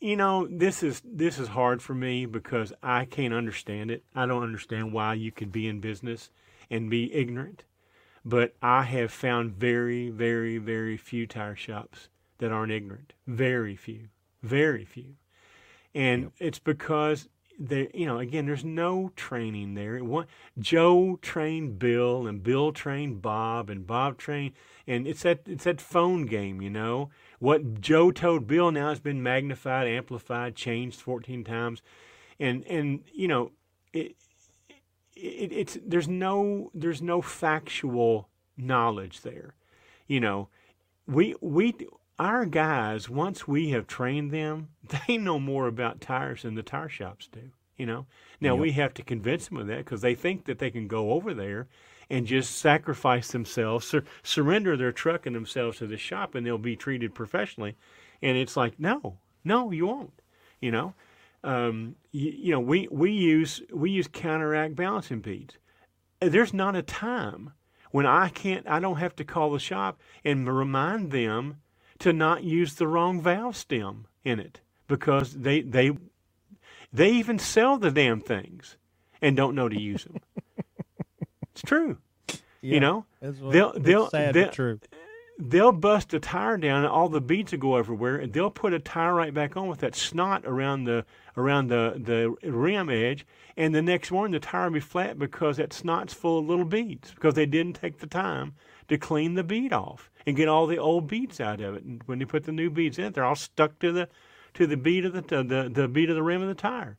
you 0.00 0.16
know, 0.16 0.46
this 0.50 0.82
is 0.82 1.02
this 1.04 1.38
is 1.38 1.48
hard 1.48 1.82
for 1.82 1.94
me 1.94 2.26
because 2.26 2.72
I 2.82 3.04
can't 3.04 3.34
understand 3.34 3.90
it. 3.90 4.02
I 4.14 4.26
don't 4.26 4.42
understand 4.42 4.92
why 4.92 5.14
you 5.14 5.30
could 5.30 5.52
be 5.52 5.68
in 5.68 5.80
business 5.80 6.30
and 6.70 6.90
be 6.90 7.12
ignorant. 7.12 7.64
But 8.24 8.54
I 8.60 8.82
have 8.82 9.12
found 9.12 9.52
very, 9.52 10.10
very, 10.10 10.58
very 10.58 10.96
few 10.96 11.26
tire 11.26 11.56
shops 11.56 12.08
that 12.38 12.52
aren't 12.52 12.72
ignorant. 12.72 13.12
Very 13.26 13.76
few, 13.76 14.08
very 14.42 14.84
few, 14.84 15.16
and 15.94 16.24
yep. 16.24 16.32
it's 16.38 16.58
because 16.58 17.28
there, 17.60 17.88
you 17.92 18.06
know, 18.06 18.18
again, 18.18 18.46
there's 18.46 18.64
no 18.64 19.12
training 19.16 19.74
there. 19.74 20.02
One, 20.02 20.26
Joe 20.58 21.18
trained 21.20 21.78
Bill, 21.78 22.26
and 22.26 22.42
Bill 22.42 22.72
trained 22.72 23.20
Bob, 23.20 23.68
and 23.68 23.86
Bob 23.86 24.16
trained, 24.16 24.54
and 24.86 25.06
it's 25.06 25.22
that 25.22 25.42
it's 25.46 25.64
that 25.64 25.80
phone 25.80 26.24
game, 26.24 26.62
you 26.62 26.70
know. 26.70 27.10
What 27.38 27.82
Joe 27.82 28.10
told 28.10 28.46
Bill 28.46 28.72
now 28.72 28.88
has 28.88 28.98
been 28.98 29.22
magnified, 29.22 29.86
amplified, 29.86 30.56
changed 30.56 31.00
14 31.02 31.44
times, 31.44 31.82
and 32.40 32.64
and 32.64 33.04
you 33.12 33.28
know, 33.28 33.52
it, 33.92 34.16
it 35.14 35.52
it's 35.52 35.78
there's 35.84 36.08
no 36.08 36.70
there's 36.72 37.02
no 37.02 37.20
factual 37.20 38.30
knowledge 38.56 39.20
there, 39.20 39.54
you 40.06 40.18
know. 40.18 40.48
We 41.06 41.34
we 41.42 41.74
our 42.20 42.44
guys, 42.44 43.08
once 43.08 43.48
we 43.48 43.70
have 43.70 43.86
trained 43.86 44.30
them, 44.30 44.68
they 45.08 45.16
know 45.16 45.40
more 45.40 45.66
about 45.66 46.00
tires 46.00 46.42
than 46.42 46.54
the 46.54 46.62
tire 46.62 46.88
shops 46.88 47.28
do. 47.32 47.50
You 47.76 47.86
know, 47.86 48.06
now 48.42 48.54
yep. 48.54 48.60
we 48.60 48.72
have 48.72 48.92
to 48.94 49.02
convince 49.02 49.48
them 49.48 49.56
of 49.56 49.66
that 49.68 49.78
because 49.78 50.02
they 50.02 50.14
think 50.14 50.44
that 50.44 50.58
they 50.58 50.70
can 50.70 50.86
go 50.86 51.12
over 51.12 51.32
there 51.32 51.66
and 52.10 52.26
just 52.26 52.58
sacrifice 52.58 53.32
themselves, 53.32 53.86
sur- 53.86 54.04
surrender 54.22 54.76
their 54.76 54.92
truck 54.92 55.24
and 55.24 55.34
themselves 55.34 55.78
to 55.78 55.86
the 55.86 55.96
shop, 55.96 56.34
and 56.34 56.46
they'll 56.46 56.58
be 56.58 56.76
treated 56.76 57.14
professionally. 57.14 57.76
And 58.20 58.36
it's 58.36 58.54
like, 58.54 58.78
no, 58.78 59.16
no, 59.44 59.70
you 59.70 59.86
won't. 59.86 60.12
You 60.60 60.72
know, 60.72 60.94
um, 61.42 61.96
you, 62.12 62.30
you 62.30 62.52
know, 62.52 62.60
we 62.60 62.86
we 62.90 63.12
use 63.12 63.62
we 63.72 63.90
use 63.90 64.08
counteract 64.12 64.76
balancing 64.76 65.20
beads. 65.20 65.56
There's 66.20 66.52
not 66.52 66.76
a 66.76 66.82
time 66.82 67.52
when 67.90 68.06
I 68.06 68.28
can't, 68.28 68.68
I 68.68 68.78
don't 68.78 68.98
have 68.98 69.16
to 69.16 69.24
call 69.24 69.50
the 69.50 69.58
shop 69.58 70.00
and 70.24 70.46
remind 70.46 71.10
them 71.10 71.56
to 72.00 72.12
not 72.12 72.44
use 72.44 72.74
the 72.74 72.88
wrong 72.88 73.22
valve 73.22 73.56
stem 73.56 74.06
in 74.24 74.40
it 74.40 74.60
because 74.88 75.34
they 75.34 75.62
they 75.62 75.92
they 76.92 77.10
even 77.10 77.38
sell 77.38 77.78
the 77.78 77.90
damn 77.92 78.20
things 78.20 78.76
and 79.22 79.36
don't 79.36 79.54
know 79.54 79.68
to 79.68 79.80
use 79.80 80.04
them. 80.04 80.18
it's 81.52 81.62
true. 81.62 81.98
Yeah, 82.62 82.74
you 82.74 82.80
know, 82.80 83.06
what, 83.40 83.52
they'll 83.52 83.72
they'll 83.74 84.10
they'll, 84.32 84.50
they'll 85.38 85.72
bust 85.72 86.14
a 86.14 86.20
tire 86.20 86.56
down 86.58 86.78
and 86.84 86.88
all 86.92 87.08
the 87.08 87.20
beads 87.20 87.52
will 87.52 87.58
go 87.60 87.76
everywhere 87.76 88.16
and 88.16 88.32
they'll 88.32 88.50
put 88.50 88.72
a 88.74 88.78
tire 88.78 89.14
right 89.14 89.34
back 89.34 89.56
on 89.56 89.68
with 89.68 89.80
that 89.80 89.94
snot 89.94 90.44
around 90.46 90.84
the 90.84 91.04
around 91.36 91.68
the 91.68 91.94
the 91.98 92.50
rim 92.50 92.90
edge 92.90 93.26
and 93.56 93.74
the 93.74 93.82
next 93.82 94.10
morning 94.10 94.32
the 94.32 94.40
tire 94.40 94.64
will 94.66 94.74
be 94.74 94.80
flat 94.80 95.18
because 95.18 95.58
that 95.58 95.72
snot's 95.72 96.14
full 96.14 96.40
of 96.40 96.46
little 96.48 96.64
beads 96.66 97.12
because 97.14 97.34
they 97.34 97.46
didn't 97.46 97.74
take 97.74 97.98
the 97.98 98.06
time 98.06 98.54
to 98.88 98.98
clean 98.98 99.34
the 99.34 99.44
bead 99.44 99.72
off 99.72 100.09
and 100.26 100.36
get 100.36 100.48
all 100.48 100.66
the 100.66 100.78
old 100.78 101.06
beads 101.06 101.40
out 101.40 101.60
of 101.60 101.74
it. 101.74 101.84
And 101.84 102.02
when 102.06 102.20
you 102.20 102.26
put 102.26 102.44
the 102.44 102.52
new 102.52 102.70
beads 102.70 102.98
in, 102.98 103.12
they're 103.12 103.24
all 103.24 103.36
stuck 103.36 103.78
to 103.80 103.92
the 103.92 104.08
to 104.54 104.66
the 104.66 104.76
bead 104.76 105.04
of 105.04 105.12
the 105.12 105.22
the, 105.42 105.70
the 105.72 105.88
bead 105.88 106.10
of 106.10 106.16
the 106.16 106.22
rim 106.22 106.42
of 106.42 106.48
the 106.48 106.54
tire. 106.54 106.96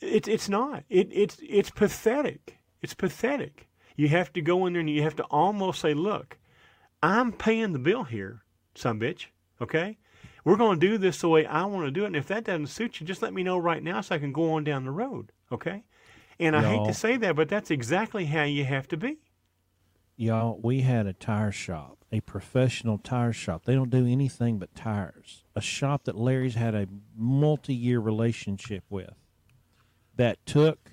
It's 0.00 0.28
it's 0.28 0.48
not. 0.48 0.84
It 0.88 1.08
it's 1.12 1.38
it's 1.42 1.70
pathetic. 1.70 2.58
It's 2.80 2.94
pathetic. 2.94 3.68
You 3.96 4.08
have 4.08 4.32
to 4.32 4.40
go 4.40 4.66
in 4.66 4.72
there 4.72 4.80
and 4.80 4.90
you 4.90 5.02
have 5.02 5.16
to 5.16 5.24
almost 5.24 5.80
say, 5.80 5.94
"Look, 5.94 6.38
I'm 7.02 7.32
paying 7.32 7.72
the 7.72 7.78
bill 7.78 8.04
here. 8.04 8.44
some 8.74 9.00
bitch. 9.00 9.26
Okay? 9.60 9.98
We're 10.44 10.56
going 10.56 10.78
to 10.80 10.86
do 10.86 10.98
this 10.98 11.20
the 11.20 11.28
way 11.28 11.46
I 11.46 11.64
want 11.64 11.86
to 11.86 11.90
do 11.90 12.04
it. 12.04 12.08
And 12.08 12.16
if 12.16 12.26
that 12.28 12.44
doesn't 12.44 12.68
suit 12.68 13.00
you, 13.00 13.06
just 13.06 13.22
let 13.22 13.34
me 13.34 13.42
know 13.42 13.58
right 13.58 13.82
now 13.82 14.00
so 14.00 14.14
I 14.14 14.18
can 14.18 14.32
go 14.32 14.52
on 14.52 14.64
down 14.64 14.84
the 14.84 14.90
road. 14.90 15.32
Okay? 15.50 15.84
And 16.38 16.56
I 16.56 16.62
hate 16.62 16.84
to 16.86 16.94
say 16.94 17.16
that, 17.18 17.36
but 17.36 17.48
that's 17.48 17.70
exactly 17.70 18.24
how 18.24 18.42
you 18.42 18.64
have 18.64 18.88
to 18.88 18.96
be. 18.96 19.18
Y'all, 20.16 20.58
we 20.62 20.82
had 20.82 21.06
a 21.06 21.12
tire 21.12 21.50
shop, 21.52 21.98
a 22.12 22.20
professional 22.20 22.98
tire 22.98 23.32
shop. 23.32 23.64
They 23.64 23.74
don't 23.74 23.90
do 23.90 24.06
anything 24.06 24.58
but 24.58 24.74
tires. 24.74 25.44
A 25.56 25.60
shop 25.60 26.04
that 26.04 26.16
Larry's 26.16 26.54
had 26.54 26.74
a 26.74 26.86
multi 27.16 27.74
year 27.74 27.98
relationship 27.98 28.84
with 28.90 29.14
that 30.16 30.44
took 30.46 30.92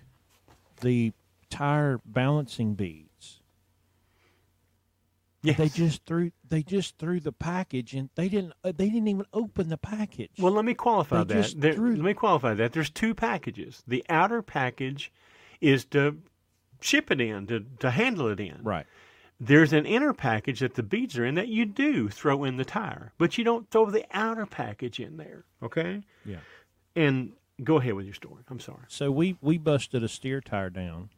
the 0.82 1.12
tire 1.50 2.00
balancing 2.06 2.74
beads. 2.76 3.42
Yes. 5.42 5.58
They 5.58 5.70
just 5.70 6.06
threw 6.06 6.32
they 6.50 6.64
just 6.64 6.98
threw 6.98 7.20
the 7.22 7.32
package 7.32 7.94
and 7.94 8.10
they 8.16 8.28
didn't 8.28 8.54
uh, 8.64 8.74
they 8.76 8.90
didn't 8.90 9.08
even 9.08 9.26
open 9.34 9.70
the 9.70 9.78
package. 9.78 10.32
Well, 10.38 10.52
let 10.52 10.66
me 10.66 10.74
qualify 10.74 11.24
They 11.24 11.36
that. 11.36 11.42
just 11.44 11.62
There- 11.62 11.74
threw- 11.74 11.96
let 11.96 12.04
me 12.04 12.14
qualify 12.14 12.54
that. 12.56 12.74
There's 12.74 12.90
two 12.90 13.14
packages. 13.14 13.82
The 13.88 14.04
outer 14.10 14.42
package 14.42 15.14
is 15.62 15.86
to 15.86 16.18
ship 16.82 17.10
it 17.12 17.22
in, 17.22 17.48
to, 17.48 17.66
to 17.80 17.92
handle 17.92 18.28
it 18.28 18.40
in. 18.40 18.60
right. 18.64 18.86
There's 19.40 19.72
an 19.72 19.86
inner 19.86 20.14
package 20.14 20.60
that 20.60 20.76
the 20.76 20.84
beads 20.84 21.18
are 21.18 21.26
in 21.26 21.36
that 21.36 21.48
you 21.48 21.66
do 21.66 22.10
throw 22.10 22.44
in 22.44 22.58
the 22.58 22.66
tire, 22.66 23.14
but 23.18 23.38
you 23.38 23.44
don't 23.44 23.70
throw 23.70 23.90
the 23.90 24.06
outer 24.12 24.46
package 24.46 25.00
in 25.00 25.16
there. 25.18 25.46
Okay? 25.64 26.02
Yeah. 26.26 26.40
And 26.96 27.32
go 27.64 27.78
ahead 27.78 27.94
with 27.94 28.06
your 28.06 28.14
story. 28.14 28.44
I'm 28.50 28.60
sorry. 28.60 28.84
So 28.88 29.12
we 29.12 29.38
we 29.42 29.58
busted 29.58 30.04
a 30.04 30.10
steer 30.10 30.42
tire 30.42 30.70
down 30.70 31.10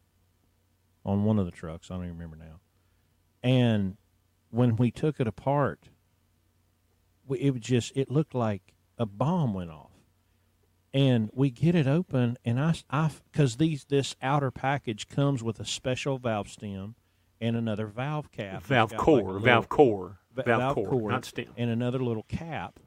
on 1.04 1.24
one 1.24 1.38
of 1.38 1.46
the 1.46 1.50
trucks. 1.50 1.90
I 1.90 1.94
don't 1.94 2.04
even 2.04 2.16
remember 2.16 2.36
now. 2.36 2.60
And 3.42 3.96
when 4.50 4.76
we 4.76 4.90
took 4.90 5.18
it 5.18 5.26
apart, 5.26 5.88
we, 7.26 7.38
it 7.40 7.50
was 7.50 7.62
just 7.62 7.92
it 7.96 8.10
looked 8.10 8.34
like 8.34 8.74
a 8.98 9.06
bomb 9.06 9.54
went 9.54 9.70
off. 9.70 9.88
And 10.94 11.30
we 11.32 11.50
get 11.50 11.74
it 11.74 11.86
open, 11.86 12.36
and 12.44 12.60
I 12.60 12.74
I 12.90 13.10
because 13.32 13.56
these 13.56 13.84
this 13.84 14.14
outer 14.22 14.50
package 14.50 15.08
comes 15.08 15.42
with 15.42 15.58
a 15.58 15.64
special 15.64 16.18
valve 16.18 16.48
stem 16.48 16.96
and 17.42 17.56
another 17.56 17.86
valve 17.86 18.30
cap. 18.32 18.62
Valve 18.62 18.90
got 18.90 18.96
like 18.98 19.04
core, 19.04 19.22
little- 19.24 19.40
valve 19.40 19.68
core, 19.68 20.18
va- 20.34 20.44
valve, 20.46 20.74
core, 20.76 21.10
not 21.10 21.24
stem. 21.26 21.48
and 21.58 21.68
another 21.68 21.98
little 21.98 22.22
cap 22.22 22.78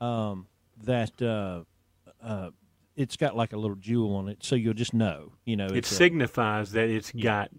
um, 0.00 0.48
that 0.82 1.20
uh, 1.22 1.62
uh, 2.22 2.50
it's 2.96 3.16
got 3.16 3.36
like 3.36 3.52
a 3.52 3.56
little 3.56 3.76
jewel 3.76 4.16
on 4.16 4.28
it, 4.28 4.42
so 4.42 4.56
you'll 4.56 4.74
just 4.74 4.94
know. 4.94 5.32
You 5.44 5.56
know, 5.56 5.66
It 5.66 5.76
it's 5.76 5.92
a- 5.92 5.94
signifies 5.94 6.72
that 6.72 6.88
it's 6.88 7.12
got 7.12 7.50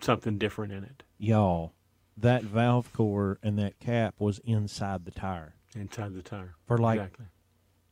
something 0.00 0.36
different 0.36 0.72
in 0.74 0.84
it 0.84 1.02
y'all. 1.18 1.72
That 2.18 2.42
valve 2.42 2.92
core 2.92 3.38
and 3.42 3.58
that 3.58 3.78
cap 3.78 4.14
was 4.18 4.38
inside 4.44 5.04
the 5.04 5.10
tire 5.10 5.54
inside 5.74 6.14
the 6.14 6.22
tire. 6.22 6.54
for 6.66 6.78
like 6.78 6.98
exactly. 6.98 7.26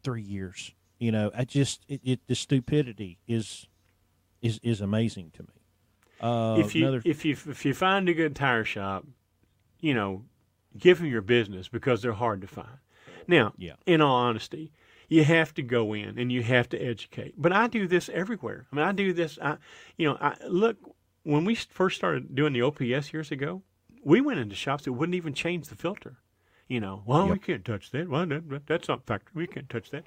three 0.02 0.22
years. 0.22 0.72
You 0.98 1.12
know, 1.12 1.30
I 1.34 1.44
just 1.44 1.84
it, 1.88 2.00
it 2.04 2.20
the 2.26 2.34
stupidity 2.34 3.18
is 3.28 3.68
is 4.42 4.58
is 4.62 4.80
amazing 4.80 5.30
to 5.34 5.42
me. 5.42 5.63
Uh, 6.24 6.56
if 6.58 6.74
you 6.74 6.82
another, 6.88 7.02
if 7.04 7.24
you 7.24 7.32
if 7.32 7.64
you 7.64 7.74
find 7.74 8.08
a 8.08 8.14
good 8.14 8.34
tire 8.34 8.64
shop, 8.64 9.04
you 9.80 9.92
know, 9.92 10.24
give 10.78 10.98
them 10.98 11.06
your 11.06 11.20
business 11.22 11.68
because 11.68 12.00
they're 12.02 12.12
hard 12.12 12.40
to 12.40 12.46
find. 12.46 12.78
Now, 13.28 13.52
Yeah. 13.58 13.74
in 13.86 14.00
all 14.00 14.16
honesty, 14.16 14.72
you 15.08 15.24
have 15.24 15.52
to 15.54 15.62
go 15.62 15.92
in 15.92 16.18
and 16.18 16.32
you 16.32 16.42
have 16.42 16.68
to 16.70 16.78
educate. 16.78 17.34
But 17.36 17.52
I 17.52 17.66
do 17.66 17.86
this 17.86 18.08
everywhere. 18.08 18.66
I 18.72 18.76
mean, 18.76 18.84
I 18.84 18.92
do 18.92 19.12
this. 19.12 19.38
I, 19.42 19.58
you 19.98 20.08
know, 20.08 20.16
I 20.20 20.34
look 20.48 20.76
when 21.24 21.44
we 21.44 21.54
first 21.54 21.96
started 21.96 22.34
doing 22.34 22.52
the 22.54 22.62
OPS 22.62 23.12
years 23.12 23.30
ago, 23.30 23.62
we 24.02 24.20
went 24.20 24.40
into 24.40 24.54
shops 24.54 24.84
that 24.84 24.92
wouldn't 24.94 25.14
even 25.16 25.34
change 25.34 25.68
the 25.68 25.74
filter. 25.76 26.16
You 26.68 26.80
know, 26.80 27.02
well, 27.04 27.28
we 27.28 27.38
can't 27.38 27.64
touch 27.64 27.90
that. 27.90 28.08
Well, 28.08 28.24
that- 28.26 28.66
that's 28.66 28.88
not 28.88 29.04
factory. 29.06 29.32
We 29.34 29.46
can't 29.46 29.68
touch 29.68 29.90
that. 29.90 30.06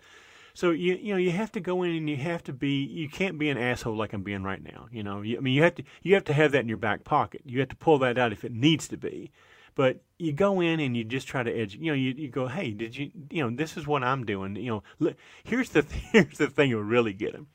So 0.57 0.71
you 0.71 0.95
you 0.95 1.13
know 1.13 1.19
you 1.19 1.29
have 1.29 1.51
to 1.51 1.59
go 1.59 1.83
in 1.83 1.91
and 1.91 2.09
you 2.09 2.17
have 2.17 2.43
to 2.45 2.51
be 2.51 2.83
you 2.83 3.07
can't 3.09 3.37
be 3.37 3.47
an 3.49 3.59
asshole 3.59 3.95
like 3.95 4.11
I'm 4.11 4.23
being 4.23 4.41
right 4.41 4.63
now. 4.63 4.87
You 4.91 5.03
know, 5.03 5.21
you, 5.21 5.37
I 5.37 5.39
mean 5.39 5.53
you 5.53 5.61
have 5.61 5.75
to 5.75 5.83
you 6.01 6.15
have 6.15 6.23
to 6.23 6.33
have 6.33 6.51
that 6.53 6.61
in 6.61 6.67
your 6.67 6.79
back 6.79 7.03
pocket. 7.03 7.41
You 7.45 7.59
have 7.59 7.69
to 7.69 7.75
pull 7.75 7.99
that 7.99 8.17
out 8.17 8.33
if 8.33 8.43
it 8.43 8.51
needs 8.51 8.87
to 8.87 8.97
be. 8.97 9.31
But 9.75 10.01
you 10.17 10.33
go 10.33 10.59
in 10.59 10.79
and 10.79 10.97
you 10.97 11.03
just 11.03 11.27
try 11.27 11.43
to 11.43 11.53
edge. 11.55 11.75
You 11.75 11.91
know, 11.91 11.93
you, 11.93 12.09
you 12.17 12.29
go, 12.29 12.47
hey, 12.47 12.71
did 12.71 12.97
you? 12.97 13.11
You 13.29 13.43
know, 13.43 13.55
this 13.55 13.77
is 13.77 13.85
what 13.85 14.03
I'm 14.03 14.25
doing. 14.25 14.55
You 14.55 14.71
know, 14.71 14.83
look, 14.97 15.15
here's 15.43 15.69
the 15.69 15.83
here's 16.11 16.39
the 16.39 16.47
thing 16.47 16.71
that 16.71 16.77
would 16.77 16.87
really 16.87 17.13
get 17.13 17.35
him. 17.35 17.45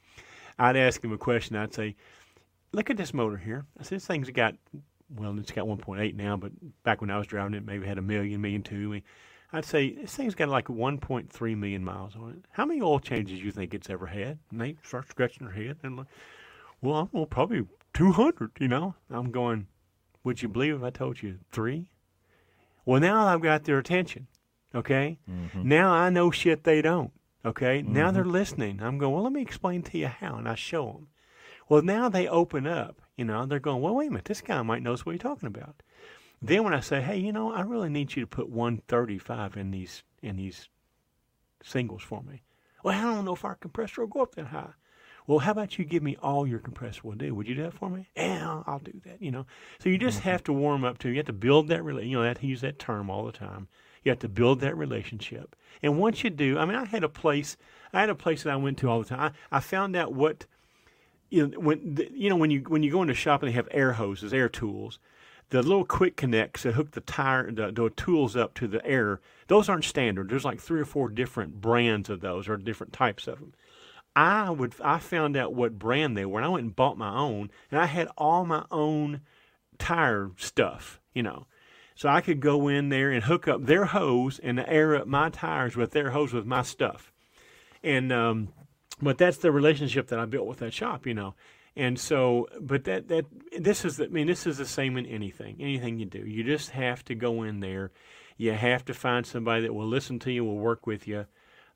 I'd 0.56 0.76
ask 0.76 1.02
him 1.02 1.12
a 1.12 1.18
question. 1.18 1.56
I'd 1.56 1.74
say, 1.74 1.96
look 2.70 2.88
at 2.88 2.96
this 2.96 3.12
motor 3.12 3.36
here. 3.36 3.66
I 3.80 3.82
said, 3.82 3.96
this 3.96 4.06
thing's 4.06 4.30
got 4.30 4.54
well, 5.16 5.36
it's 5.40 5.50
got 5.50 5.66
1.8 5.66 6.14
now, 6.14 6.36
but 6.36 6.52
back 6.84 7.00
when 7.00 7.10
I 7.10 7.18
was 7.18 7.26
driving 7.26 7.54
it, 7.54 7.66
maybe 7.66 7.84
had 7.84 7.98
a 7.98 8.02
million, 8.02 8.40
million 8.40 8.62
two. 8.62 9.02
I'd 9.52 9.64
say 9.64 9.92
this 9.92 10.14
thing's 10.16 10.34
got 10.34 10.48
like 10.48 10.66
1.3 10.68 11.56
million 11.56 11.84
miles 11.84 12.16
on 12.16 12.30
it. 12.30 12.44
How 12.52 12.64
many 12.64 12.80
oil 12.80 12.98
changes 13.00 13.38
do 13.40 13.44
you 13.44 13.52
think 13.52 13.74
it's 13.74 13.90
ever 13.90 14.06
had? 14.06 14.38
And 14.50 14.60
they 14.60 14.76
start 14.82 15.08
scratching 15.08 15.46
their 15.46 15.54
head 15.54 15.76
and 15.82 15.96
like, 15.98 16.06
well, 16.80 16.94
I 16.94 16.98
don't 17.00 17.14
know, 17.14 17.26
probably 17.26 17.66
200. 17.94 18.52
You 18.58 18.68
know, 18.68 18.94
I'm 19.10 19.30
going. 19.30 19.66
Would 20.24 20.40
you 20.40 20.48
believe 20.48 20.76
if 20.76 20.82
I 20.82 20.90
told 20.90 21.20
you 21.20 21.38
three? 21.50 21.90
Well, 22.86 23.00
now 23.00 23.26
I've 23.26 23.42
got 23.42 23.64
their 23.64 23.78
attention. 23.78 24.28
Okay. 24.74 25.18
Mhm. 25.30 25.64
Now 25.64 25.92
I 25.92 26.08
know 26.10 26.30
shit 26.30 26.64
they 26.64 26.80
don't. 26.80 27.12
Okay. 27.44 27.82
Now 27.82 28.10
they're 28.10 28.24
listening. 28.24 28.80
I'm 28.82 28.98
going. 28.98 29.12
Well, 29.12 29.24
let 29.24 29.32
me 29.32 29.42
explain 29.42 29.82
to 29.82 29.98
you 29.98 30.06
how, 30.06 30.36
and 30.36 30.48
I 30.48 30.54
show 30.54 30.86
them. 30.86 31.08
Well, 31.68 31.82
now 31.82 32.08
they 32.08 32.26
open 32.28 32.66
up. 32.66 33.02
You 33.16 33.24
know, 33.26 33.44
they're 33.46 33.60
going. 33.60 33.82
Well, 33.82 33.94
wait 33.96 34.08
a 34.08 34.10
minute. 34.10 34.24
This 34.24 34.40
guy 34.40 34.62
might 34.62 34.82
knows 34.82 35.04
what 35.04 35.12
he's 35.12 35.20
talking 35.22 35.46
about. 35.48 35.82
Then 36.42 36.64
when 36.64 36.74
I 36.74 36.80
say, 36.80 37.00
hey, 37.00 37.18
you 37.18 37.32
know, 37.32 37.52
I 37.52 37.60
really 37.60 37.88
need 37.88 38.16
you 38.16 38.22
to 38.22 38.26
put 38.26 38.48
135 38.48 39.56
in 39.56 39.70
these 39.70 40.02
in 40.22 40.36
these 40.36 40.68
singles 41.62 42.02
for 42.02 42.22
me. 42.22 42.42
Well, 42.82 42.98
I 42.98 43.02
don't 43.02 43.24
know 43.24 43.34
if 43.34 43.44
our 43.44 43.54
compressor 43.54 44.00
will 44.00 44.08
go 44.08 44.22
up 44.22 44.34
that 44.34 44.46
high. 44.46 44.72
Well, 45.26 45.38
how 45.38 45.52
about 45.52 45.78
you 45.78 45.84
give 45.84 46.02
me 46.02 46.16
all 46.20 46.48
your 46.48 46.58
compressor 46.58 47.02
will 47.04 47.14
do? 47.14 47.32
Would 47.32 47.46
you 47.46 47.54
do 47.54 47.62
that 47.62 47.74
for 47.74 47.88
me? 47.88 48.08
Yeah, 48.16 48.64
I'll, 48.66 48.80
do 48.80 49.00
that. 49.04 49.22
You 49.22 49.30
know, 49.30 49.46
so 49.78 49.88
you 49.88 49.96
just 49.98 50.20
have 50.20 50.42
to 50.44 50.52
warm 50.52 50.82
up 50.84 50.98
to. 50.98 51.08
You 51.08 51.18
have 51.18 51.26
to 51.26 51.32
build 51.32 51.68
that 51.68 51.82
rela- 51.82 52.04
You 52.04 52.16
know, 52.16 52.24
I 52.24 52.28
have 52.28 52.40
to 52.40 52.46
use 52.46 52.60
that 52.62 52.80
term 52.80 53.08
all 53.08 53.24
the 53.24 53.32
time. 53.32 53.68
You 54.02 54.10
have 54.10 54.18
to 54.20 54.28
build 54.28 54.58
that 54.60 54.76
relationship, 54.76 55.54
and 55.80 55.96
once 55.96 56.24
you 56.24 56.30
do, 56.30 56.58
I 56.58 56.64
mean, 56.64 56.74
I 56.74 56.86
had 56.86 57.04
a 57.04 57.08
place. 57.08 57.56
I 57.92 58.00
had 58.00 58.10
a 58.10 58.16
place 58.16 58.42
that 58.42 58.52
I 58.52 58.56
went 58.56 58.78
to 58.78 58.90
all 58.90 58.98
the 58.98 59.08
time. 59.08 59.32
I, 59.52 59.56
I 59.56 59.60
found 59.60 59.94
out 59.94 60.12
what 60.12 60.46
you 61.30 61.46
know 61.46 61.60
when 61.60 61.94
the, 61.94 62.10
you 62.12 62.28
know 62.28 62.34
when 62.34 62.50
you 62.50 62.62
when 62.66 62.82
you 62.82 62.90
go 62.90 63.02
into 63.02 63.12
a 63.12 63.14
shop 63.14 63.44
and 63.44 63.48
they 63.48 63.54
have 63.54 63.68
air 63.70 63.92
hoses, 63.92 64.34
air 64.34 64.48
tools, 64.48 64.98
the 65.52 65.62
little 65.62 65.84
quick 65.84 66.16
connects 66.16 66.62
that 66.62 66.72
hook 66.72 66.92
the 66.92 67.02
tire 67.02 67.52
the, 67.52 67.70
the 67.70 67.90
tools 67.90 68.36
up 68.36 68.54
to 68.54 68.66
the 68.66 68.84
air. 68.86 69.20
Those 69.48 69.68
aren't 69.68 69.84
standard. 69.84 70.30
There's 70.30 70.46
like 70.46 70.58
three 70.58 70.80
or 70.80 70.86
four 70.86 71.10
different 71.10 71.60
brands 71.60 72.08
of 72.08 72.22
those 72.22 72.48
or 72.48 72.56
different 72.56 72.94
types 72.94 73.28
of 73.28 73.38
them. 73.38 73.52
I 74.16 74.48
would 74.48 74.74
I 74.82 74.98
found 74.98 75.36
out 75.36 75.52
what 75.52 75.78
brand 75.78 76.16
they 76.16 76.24
were, 76.24 76.38
and 76.38 76.46
I 76.46 76.48
went 76.48 76.64
and 76.64 76.74
bought 76.74 76.96
my 76.96 77.14
own, 77.14 77.50
and 77.70 77.78
I 77.78 77.84
had 77.84 78.08
all 78.16 78.46
my 78.46 78.64
own 78.70 79.20
tire 79.78 80.30
stuff, 80.38 81.00
you 81.12 81.22
know. 81.22 81.46
So 81.94 82.08
I 82.08 82.22
could 82.22 82.40
go 82.40 82.68
in 82.68 82.88
there 82.88 83.10
and 83.10 83.24
hook 83.24 83.46
up 83.46 83.66
their 83.66 83.84
hose 83.84 84.38
and 84.38 84.58
air 84.58 84.96
up 84.96 85.06
my 85.06 85.28
tires 85.28 85.76
with 85.76 85.90
their 85.90 86.10
hose 86.10 86.32
with 86.32 86.46
my 86.46 86.62
stuff. 86.62 87.12
And 87.82 88.10
um, 88.10 88.48
but 89.02 89.18
that's 89.18 89.36
the 89.36 89.52
relationship 89.52 90.08
that 90.08 90.18
I 90.18 90.24
built 90.24 90.46
with 90.46 90.60
that 90.60 90.72
shop, 90.72 91.06
you 91.06 91.12
know. 91.12 91.34
And 91.74 91.98
so, 91.98 92.48
but 92.60 92.84
that 92.84 93.08
that 93.08 93.24
this 93.58 93.84
is 93.84 93.96
the, 93.96 94.04
I 94.04 94.08
mean 94.08 94.26
this 94.26 94.46
is 94.46 94.58
the 94.58 94.66
same 94.66 94.96
in 94.96 95.06
anything, 95.06 95.56
anything 95.58 95.98
you 95.98 96.06
do. 96.06 96.18
You 96.18 96.44
just 96.44 96.70
have 96.70 97.04
to 97.06 97.14
go 97.14 97.42
in 97.42 97.60
there. 97.60 97.90
You 98.36 98.52
have 98.52 98.84
to 98.86 98.94
find 98.94 99.24
somebody 99.24 99.62
that 99.62 99.74
will 99.74 99.86
listen 99.86 100.18
to 100.20 100.32
you, 100.32 100.44
will 100.44 100.58
work 100.58 100.86
with 100.86 101.06
you. 101.06 101.26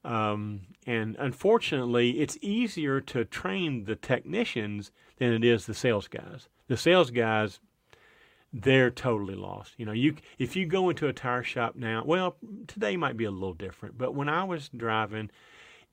Um, 0.04 0.62
and 0.86 1.16
unfortunately, 1.18 2.20
it's 2.20 2.38
easier 2.40 3.00
to 3.02 3.24
train 3.24 3.84
the 3.84 3.96
technicians 3.96 4.92
than 5.18 5.32
it 5.32 5.44
is 5.44 5.66
the 5.66 5.74
sales 5.74 6.08
guys. 6.08 6.48
The 6.68 6.76
sales 6.76 7.10
guys, 7.10 7.60
they're 8.52 8.90
totally 8.90 9.34
lost. 9.34 9.74
You 9.78 9.86
know, 9.86 9.92
you 9.92 10.16
if 10.38 10.56
you 10.56 10.66
go 10.66 10.90
into 10.90 11.08
a 11.08 11.12
tire 11.12 11.42
shop 11.42 11.74
now, 11.74 12.04
well, 12.04 12.36
today 12.66 12.96
might 12.96 13.16
be 13.16 13.24
a 13.24 13.30
little 13.30 13.54
different, 13.54 13.98
but 13.98 14.14
when 14.14 14.28
I 14.28 14.44
was 14.44 14.68
driving, 14.68 15.30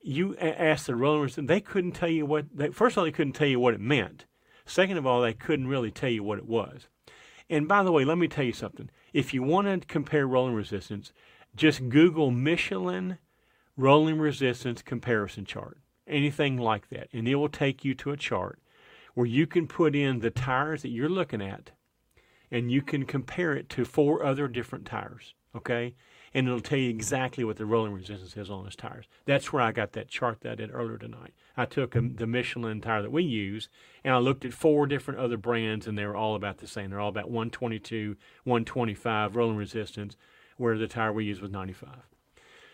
you 0.04 0.36
asked 0.36 0.86
the 0.86 0.94
rollers, 0.94 1.38
and 1.38 1.48
they 1.48 1.60
couldn't 1.60 1.92
tell 1.92 2.08
you 2.08 2.26
what. 2.26 2.46
They, 2.54 2.68
first 2.68 2.94
of 2.94 2.98
all, 2.98 3.04
they 3.04 3.12
couldn't 3.12 3.32
tell 3.32 3.48
you 3.48 3.58
what 3.58 3.74
it 3.74 3.80
meant. 3.80 4.26
Second 4.66 4.98
of 4.98 5.06
all, 5.06 5.20
they 5.20 5.32
couldn't 5.34 5.68
really 5.68 5.90
tell 5.90 6.10
you 6.10 6.22
what 6.22 6.38
it 6.38 6.46
was. 6.46 6.88
And 7.50 7.68
by 7.68 7.82
the 7.82 7.92
way, 7.92 8.04
let 8.04 8.18
me 8.18 8.28
tell 8.28 8.44
you 8.44 8.52
something. 8.52 8.90
If 9.12 9.34
you 9.34 9.42
want 9.42 9.66
to 9.66 9.86
compare 9.86 10.26
rolling 10.26 10.54
resistance, 10.54 11.12
just 11.56 11.88
Google 11.88 12.30
Michelin 12.30 13.18
rolling 13.76 14.18
resistance 14.18 14.82
comparison 14.82 15.44
chart, 15.44 15.78
anything 16.06 16.56
like 16.56 16.88
that, 16.90 17.08
and 17.12 17.28
it 17.28 17.34
will 17.36 17.48
take 17.48 17.84
you 17.84 17.94
to 17.94 18.12
a 18.12 18.16
chart 18.16 18.60
where 19.14 19.26
you 19.26 19.46
can 19.46 19.66
put 19.66 19.94
in 19.94 20.20
the 20.20 20.30
tires 20.30 20.82
that 20.82 20.90
you're 20.90 21.08
looking 21.08 21.42
at 21.42 21.70
and 22.50 22.70
you 22.70 22.82
can 22.82 23.04
compare 23.04 23.54
it 23.54 23.68
to 23.68 23.84
four 23.84 24.24
other 24.24 24.48
different 24.48 24.84
tires, 24.84 25.34
okay? 25.56 25.94
And 26.34 26.48
it'll 26.48 26.60
tell 26.60 26.78
you 26.78 26.90
exactly 26.90 27.44
what 27.44 27.56
the 27.56 27.64
rolling 27.64 27.92
resistance 27.92 28.36
is 28.36 28.50
on 28.50 28.64
those 28.64 28.74
tires. 28.74 29.06
That's 29.24 29.52
where 29.52 29.62
I 29.62 29.70
got 29.70 29.92
that 29.92 30.08
chart 30.08 30.40
that 30.40 30.52
I 30.52 30.54
did 30.56 30.70
earlier 30.72 30.98
tonight. 30.98 31.32
I 31.56 31.64
took 31.64 31.94
a, 31.94 32.00
the 32.00 32.26
Michelin 32.26 32.80
tire 32.80 33.02
that 33.02 33.12
we 33.12 33.22
use 33.22 33.68
and 34.02 34.12
I 34.12 34.18
looked 34.18 34.44
at 34.44 34.52
four 34.52 34.86
different 34.86 35.20
other 35.20 35.36
brands 35.36 35.86
and 35.86 35.96
they 35.96 36.04
were 36.04 36.16
all 36.16 36.34
about 36.34 36.58
the 36.58 36.66
same. 36.66 36.90
They're 36.90 37.00
all 37.00 37.08
about 37.08 37.30
122, 37.30 38.16
125 38.42 39.36
rolling 39.36 39.56
resistance 39.56 40.16
where 40.56 40.76
the 40.76 40.88
tire 40.88 41.12
we 41.12 41.24
use 41.24 41.40
was 41.40 41.52
95. 41.52 41.90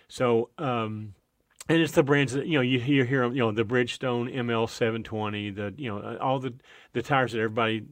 So, 0.09 0.51
um, 0.59 1.15
and 1.69 1.81
it's 1.81 1.93
the 1.93 2.03
brands 2.03 2.33
that 2.33 2.47
you 2.47 2.55
know 2.55 2.63
you, 2.63 2.81
hear 2.81 3.31
you 3.31 3.39
know 3.39 3.53
the 3.53 3.65
Bridgestone 3.65 4.35
ML720, 4.35 5.55
the 5.55 5.75
you 5.77 5.89
know 5.89 6.19
all 6.21 6.41
the 6.41 6.55
the 6.95 7.01
tires 7.03 7.31
that 7.33 7.39
everybody 7.39 7.85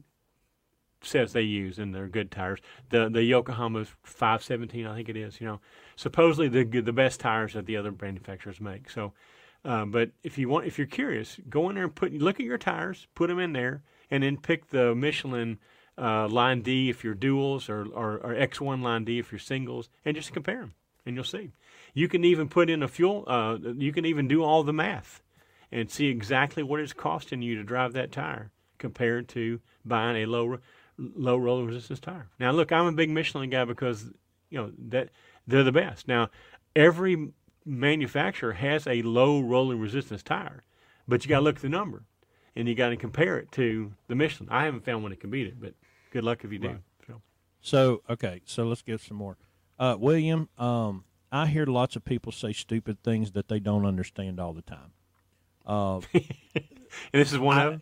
says 1.01 1.33
they 1.33 1.41
use 1.41 1.79
and 1.79 1.93
they're 1.93 2.07
good 2.07 2.31
tires. 2.31 2.59
The 2.89 3.09
the 3.09 3.23
Yokohama 3.23 3.85
517, 4.03 4.85
I 4.85 4.95
think 4.95 5.09
it 5.09 5.17
is. 5.17 5.39
You 5.39 5.47
know, 5.47 5.61
supposedly 5.95 6.47
the 6.47 6.81
the 6.81 6.93
best 6.93 7.19
tires 7.19 7.53
that 7.53 7.65
the 7.65 7.77
other 7.77 7.93
manufacturers 7.99 8.59
make. 8.59 8.89
So, 8.89 9.13
uh, 9.63 9.85
but 9.85 10.11
if 10.23 10.37
you 10.37 10.49
want, 10.49 10.67
if 10.67 10.77
you're 10.77 10.87
curious, 10.87 11.39
go 11.49 11.69
in 11.69 11.75
there 11.75 11.85
and 11.85 11.95
put 11.95 12.13
look 12.13 12.39
at 12.39 12.45
your 12.45 12.57
tires, 12.57 13.07
put 13.15 13.27
them 13.27 13.39
in 13.39 13.53
there, 13.53 13.83
and 14.11 14.23
then 14.23 14.37
pick 14.37 14.69
the 14.69 14.95
Michelin 14.95 15.59
uh, 15.97 16.27
Line 16.27 16.61
D 16.61 16.89
if 16.89 17.03
you're 17.03 17.15
duals 17.15 17.69
or, 17.69 17.85
or, 17.93 18.17
or 18.17 18.33
X1 18.33 18.81
Line 18.81 19.03
D 19.03 19.19
if 19.19 19.31
you're 19.31 19.39
singles, 19.39 19.89
and 20.05 20.15
just 20.15 20.33
compare 20.33 20.59
them, 20.59 20.73
and 21.05 21.15
you'll 21.15 21.23
see. 21.23 21.51
You 21.93 22.07
can 22.07 22.23
even 22.23 22.47
put 22.47 22.69
in 22.69 22.83
a 22.83 22.87
fuel. 22.87 23.23
Uh, 23.27 23.57
you 23.75 23.91
can 23.91 24.05
even 24.05 24.27
do 24.27 24.43
all 24.43 24.63
the 24.63 24.73
math 24.73 25.21
and 25.71 25.89
see 25.89 26.07
exactly 26.07 26.63
what 26.63 26.79
it's 26.79 26.93
costing 26.93 27.41
you 27.41 27.55
to 27.55 27.63
drive 27.63 27.93
that 27.93 28.11
tire 28.11 28.51
compared 28.77 29.27
to 29.29 29.59
buying 29.85 30.23
a 30.23 30.25
low 30.25 30.57
low 31.15 31.37
roller 31.37 31.65
resistance 31.65 31.99
tire. 31.99 32.27
Now, 32.39 32.51
look, 32.51 32.71
I'm 32.71 32.85
a 32.85 32.91
big 32.91 33.09
Michelin 33.09 33.49
guy 33.49 33.65
because 33.65 34.05
you 34.49 34.57
know 34.59 34.71
that 34.89 35.09
they're 35.47 35.63
the 35.63 35.71
best. 35.71 36.07
Now, 36.07 36.29
every 36.75 37.29
manufacturer 37.65 38.53
has 38.53 38.85
a 38.87 39.01
low 39.01 39.39
rolling 39.41 39.79
resistance 39.79 40.23
tire, 40.23 40.63
but 41.07 41.23
you 41.23 41.29
got 41.29 41.39
to 41.39 41.43
look 41.43 41.57
at 41.57 41.61
the 41.61 41.69
number 41.69 42.03
and 42.55 42.67
you 42.67 42.75
got 42.75 42.89
to 42.89 42.97
compare 42.97 43.37
it 43.37 43.51
to 43.53 43.93
the 44.07 44.15
Michelin. 44.15 44.49
I 44.51 44.65
haven't 44.65 44.85
found 44.85 45.03
one 45.03 45.11
that 45.11 45.19
can 45.19 45.29
beat 45.29 45.47
it, 45.47 45.59
but 45.59 45.73
good 46.11 46.23
luck 46.23 46.43
if 46.43 46.51
you 46.51 46.59
do. 46.59 46.67
Right. 46.69 46.77
So, 47.07 47.21
So 47.61 48.01
okay, 48.09 48.41
so 48.45 48.65
let's 48.65 48.81
get 48.81 49.01
some 49.01 49.17
more. 49.17 49.37
Uh, 49.77 49.95
William, 49.99 50.49
um, 50.57 51.05
I 51.31 51.45
hear 51.47 51.65
lots 51.65 51.95
of 51.95 52.03
people 52.03 52.31
say 52.31 52.51
stupid 52.53 53.01
things 53.03 53.31
that 53.33 53.47
they 53.47 53.59
don't 53.59 53.85
understand 53.85 54.39
all 54.39 54.53
the 54.53 54.61
time. 54.63 54.91
Uh, 55.65 55.99
and 56.13 56.23
this 57.13 57.31
is 57.31 57.37
one 57.37 57.57
I- 57.57 57.63
of 57.65 57.71
them. 57.73 57.81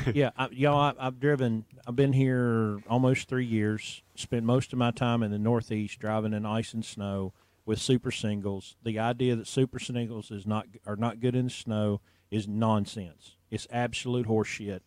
yeah, 0.14 0.30
I, 0.36 0.48
y'all, 0.52 0.78
I, 0.78 0.94
I've 0.98 1.20
driven. 1.20 1.64
I've 1.86 1.96
been 1.96 2.12
here 2.12 2.80
almost 2.88 3.28
three 3.28 3.44
years. 3.46 4.02
Spent 4.14 4.44
most 4.44 4.72
of 4.72 4.78
my 4.78 4.90
time 4.90 5.22
in 5.22 5.30
the 5.30 5.38
Northeast 5.38 5.98
driving 5.98 6.32
in 6.32 6.46
ice 6.46 6.72
and 6.74 6.84
snow 6.84 7.32
with 7.64 7.78
super 7.80 8.10
singles. 8.10 8.76
The 8.82 8.98
idea 8.98 9.36
that 9.36 9.46
super 9.46 9.78
singles 9.78 10.30
is 10.30 10.46
not 10.46 10.66
are 10.86 10.96
not 10.96 11.20
good 11.20 11.34
in 11.36 11.44
the 11.46 11.50
snow 11.50 12.00
is 12.30 12.48
nonsense. 12.48 13.36
It's 13.50 13.66
absolute 13.70 14.26
horseshit, 14.26 14.80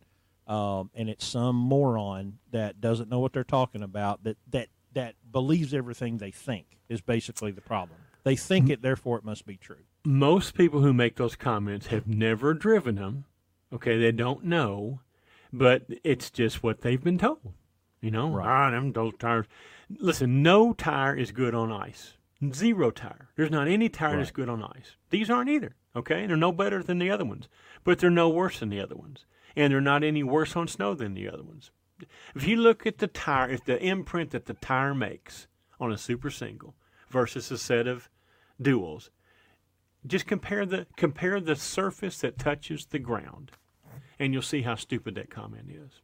um, 0.48 0.90
and 0.96 1.10
it's 1.10 1.26
some 1.26 1.56
moron 1.56 2.40
that 2.52 2.82
doesn't 2.82 3.10
know 3.10 3.20
what 3.20 3.34
they're 3.34 3.44
talking 3.44 3.84
about. 3.84 4.24
That 4.24 4.38
that 4.50 4.70
that 4.94 5.16
believes 5.32 5.74
everything 5.74 6.18
they 6.18 6.32
think 6.32 6.80
is 6.90 7.02
basically 7.02 7.52
the 7.52 7.62
problem. 7.62 8.00
They 8.24 8.36
think 8.36 8.72
it, 8.72 8.82
therefore 8.82 9.20
it 9.20 9.24
must 9.24 9.46
be 9.46 9.56
true. 9.58 9.84
most 10.04 10.56
people 10.56 10.82
who 10.82 10.94
make 10.94 11.16
those 11.16 11.36
comments 11.36 11.88
have 11.88 12.08
never 12.08 12.56
driven 12.56 12.96
them. 12.96 13.26
Okay, 13.76 13.98
they 14.00 14.12
don't 14.12 14.44
know, 14.46 15.02
but 15.52 15.86
it's 16.04 16.30
just 16.30 16.64
what 16.64 16.82
they've 16.82 17.04
been 17.04 17.18
told. 17.18 17.54
You 18.02 18.12
know, 18.12 18.30
Right. 18.32 18.48
ah, 18.48 18.72
them 18.72 18.92
those 18.94 19.14
tires. 19.18 19.46
Listen, 19.90 20.42
no 20.44 20.74
tire 20.74 21.16
is 21.16 21.32
good 21.32 21.54
on 21.56 21.72
ice. 21.72 22.18
Zero 22.52 22.92
tire. 22.92 23.30
There's 23.36 23.52
not 23.52 23.68
any 23.68 23.90
tire 23.90 24.18
that's 24.18 24.32
good 24.32 24.50
on 24.50 24.62
ice. 24.64 24.96
These 25.10 25.30
aren't 25.30 25.50
either. 25.50 25.76
Okay, 25.96 26.28
they're 26.28 26.36
no 26.38 26.52
better 26.52 26.84
than 26.84 27.00
the 27.00 27.10
other 27.10 27.26
ones, 27.26 27.48
but 27.84 28.00
they're 28.00 28.10
no 28.10 28.30
worse 28.30 28.60
than 28.60 28.70
the 28.70 28.82
other 28.82 28.96
ones, 28.96 29.26
and 29.56 29.72
they're 29.72 29.82
not 29.82 30.04
any 30.04 30.24
worse 30.24 30.56
on 30.56 30.68
snow 30.68 30.94
than 30.94 31.14
the 31.14 31.30
other 31.30 31.44
ones. 31.44 31.72
If 32.36 32.46
you 32.46 32.58
look 32.58 32.86
at 32.86 32.98
the 32.98 33.08
tire, 33.08 33.50
if 33.50 33.64
the 33.64 33.82
imprint 33.82 34.32
that 34.32 34.46
the 34.46 34.54
tire 34.56 34.94
makes 34.94 35.48
on 35.80 35.92
a 35.92 35.98
super 35.98 36.30
single 36.30 36.76
versus 37.10 37.50
a 37.52 37.58
set 37.58 37.88
of 37.88 38.10
duals, 38.62 39.10
just 40.06 40.28
compare 40.28 40.66
the 40.66 40.86
compare 40.98 41.40
the 41.40 41.56
surface 41.56 42.20
that 42.20 42.38
touches 42.38 42.86
the 42.88 43.00
ground, 43.00 43.52
and 44.20 44.34
you'll 44.34 44.42
see 44.42 44.62
how 44.62 44.76
stupid 44.76 45.16
that 45.16 45.30
comment 45.30 45.70
is. 45.70 46.02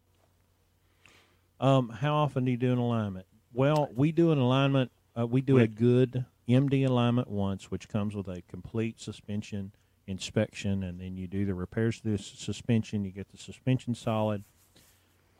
Um, 1.60 1.90
how 1.90 2.16
often 2.16 2.46
do 2.46 2.52
you 2.52 2.58
do 2.58 2.72
an 2.72 2.80
alignment? 2.80 3.26
Well, 3.54 3.90
we 3.96 4.12
do 4.12 4.32
an 4.32 4.40
alignment. 4.40 4.92
Uh, 5.18 5.28
we 5.28 5.42
do 5.42 5.60
a 5.60 5.68
good 5.68 6.26
MD 6.48 6.88
alignment 6.88 7.30
once, 7.30 7.70
which 7.70 7.88
comes 7.88 8.16
with 8.16 8.28
a 8.28 8.42
complete 8.50 9.00
suspension 9.00 9.72
inspection, 10.08 10.84
and 10.84 11.00
then 11.00 11.18
you 11.18 11.28
do 11.28 11.46
the 11.46 11.54
repairs 11.54 12.02
to 12.02 12.10
the 12.10 12.18
suspension. 12.18 13.04
You 13.04 13.12
get 13.12 13.30
the 13.30 13.38
suspension 13.38 13.94
solid. 13.94 14.44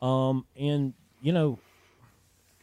Um, 0.00 0.46
and 0.56 0.94
you 1.20 1.32
know, 1.32 1.58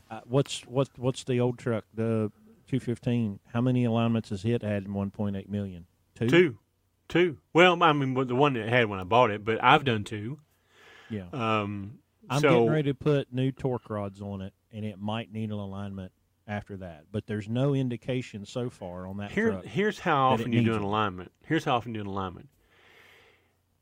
uh, 0.10 0.22
what's 0.26 0.62
what 0.62 0.90
what's 0.98 1.24
the 1.24 1.40
old 1.40 1.58
truck, 1.58 1.86
the 1.94 2.32
215? 2.68 3.40
How 3.54 3.62
many 3.62 3.86
alignments 3.86 4.30
has 4.30 4.46
it 4.46 4.62
had 4.62 4.86
in 4.86 4.94
1.8 4.94 5.50
million? 5.50 5.86
Two, 6.16 6.30
two. 6.30 6.58
Well, 7.54 7.82
I 7.82 7.94
mean, 7.94 8.14
the 8.28 8.36
one 8.36 8.54
that 8.54 8.68
I 8.68 8.70
had 8.70 8.90
when 8.90 9.00
I 9.00 9.04
bought 9.04 9.32
it, 9.32 9.44
but 9.44 9.64
I've 9.64 9.84
done 9.84 10.04
two. 10.04 10.40
Yeah. 11.10 11.26
Um, 11.34 12.00
I'm 12.30 12.42
so 12.42 12.50
getting 12.50 12.70
ready 12.70 12.90
to 12.92 12.94
put 12.94 13.34
new 13.34 13.52
torque 13.52 13.90
rods 13.90 14.22
on 14.22 14.42
it, 14.42 14.54
and 14.72 14.86
it 14.86 15.00
might 15.00 15.32
need 15.32 15.50
an 15.50 15.58
alignment 15.58 16.12
after 16.48 16.78
that. 16.78 17.06
But 17.12 17.26
there's 17.28 17.50
no 17.50 17.74
indication 17.74 18.46
so 18.46 18.70
far 18.70 19.08
on 19.08 19.18
that 19.18 19.32
Here, 19.32 19.62
here's 19.66 20.00
how 20.00 20.30
often 20.30 20.54
you 20.54 20.64
do 20.64 20.74
an 20.76 20.82
it. 20.82 20.86
alignment. 20.86 21.32
Here's 21.46 21.66
how 21.66 21.76
often 21.78 21.94
you 21.94 22.02
do 22.04 22.10
an 22.10 22.14
alignment. 22.14 22.50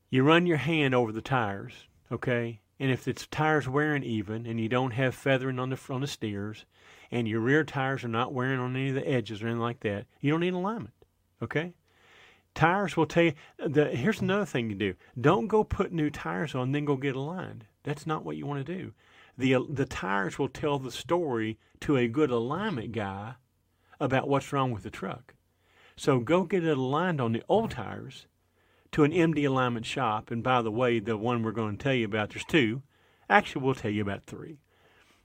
You 0.10 0.24
run 0.24 0.45
your 0.45 0.58
hand 0.58 0.95
over 0.95 1.12
the 1.12 1.22
tires, 1.22 1.74
okay? 2.12 2.62
And 2.80 2.91
if 2.91 3.04
the 3.04 3.14
tires 3.14 3.68
wearing 3.68 4.04
even, 4.04 4.45
and 4.45 4.60
you 4.60 4.70
don't 4.70 4.91
have 4.91 5.16
feathering 5.16 5.60
on 5.60 5.70
the 5.70 5.80
on 5.90 6.02
the 6.02 6.08
steers, 6.08 6.66
and 7.12 7.28
your 7.28 7.41
rear 7.41 7.64
tires 7.64 8.04
are 8.04 8.10
not 8.10 8.34
wearing 8.34 8.60
on 8.60 8.76
any 8.76 8.90
of 8.90 8.95
the 8.95 9.08
edges 9.08 9.41
or 9.41 9.48
anything 9.48 9.62
like 9.62 9.82
that, 9.82 10.06
you 10.22 10.32
don't 10.32 10.40
need 10.40 10.54
alignment, 10.54 10.94
okay? 11.41 11.74
Tires 12.58 12.98
will 12.98 13.06
tell 13.06 13.26
you. 13.26 13.34
The, 13.60 13.86
here's 13.86 14.20
another 14.20 14.46
thing 14.46 14.72
you 14.72 14.76
do: 14.76 14.96
don't 15.22 15.46
go 15.46 15.64
put 15.64 15.92
new 15.92 16.10
tires 16.10 16.56
on, 16.56 16.72
then 16.72 16.86
go 16.86 16.96
get 16.96 17.16
aligned. 17.16 17.66
That's 17.84 18.08
not 18.08 18.26
what 18.26 18.36
you 18.36 18.48
want 18.48 18.66
to 18.66 18.76
do. 18.78 18.94
The 19.38 19.64
the 19.70 19.86
tires 19.86 20.40
will 20.40 20.50
tell 20.50 20.80
the 20.80 20.90
story 20.90 21.60
to 21.82 21.98
a 21.98 22.08
good 22.08 22.32
alignment 22.32 22.94
guy 22.94 23.36
about 24.00 24.28
what's 24.28 24.52
wrong 24.52 24.72
with 24.72 24.82
the 24.82 24.90
truck. 24.90 25.36
So 25.96 26.20
go 26.20 26.46
get 26.46 26.66
it 26.66 26.76
aligned 26.76 27.22
on 27.22 27.32
the 27.32 27.44
old 27.48 27.70
tires 27.70 28.26
to 28.92 29.04
an 29.04 29.12
MD 29.12 29.46
alignment 29.46 29.86
shop. 29.86 30.32
And 30.32 30.42
by 30.42 30.64
the 30.64 30.72
way, 30.72 30.98
the 30.98 31.16
one 31.16 31.44
we're 31.44 31.52
going 31.52 31.78
to 31.78 31.84
tell 31.84 31.94
you 31.94 32.06
about, 32.06 32.32
there's 32.32 32.44
two. 32.46 32.82
Actually, 33.30 33.66
we'll 33.66 33.76
tell 33.76 33.92
you 33.92 34.02
about 34.02 34.26
three. 34.26 34.58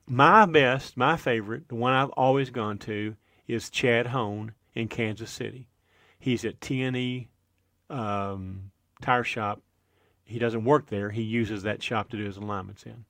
My 0.07 0.45
best, 0.45 0.99
my 0.99 1.17
favorite, 1.17 1.69
the 1.69 1.77
one 1.77 1.95
I've 1.95 2.11
always 2.11 2.51
gone 2.51 2.77
to 2.81 3.17
is 3.47 3.71
Chad 3.71 4.09
Hone 4.09 4.53
in 4.75 4.89
Kansas 4.89 5.31
City. 5.31 5.69
He's 6.23 6.45
at 6.45 6.61
TNE 6.61 7.27
um, 7.91 8.71
Tire 9.01 9.25
Shop. 9.25 9.61
He 10.25 10.39
doesn't 10.39 10.65
work 10.65 10.87
there. 10.89 11.11
He 11.11 11.23
uses 11.23 11.65
that 11.65 11.83
shop 11.83 12.11
to 12.11 12.17
do 12.17 12.25
his 12.25 12.37
alignments 12.37 12.85
in. 12.85 13.07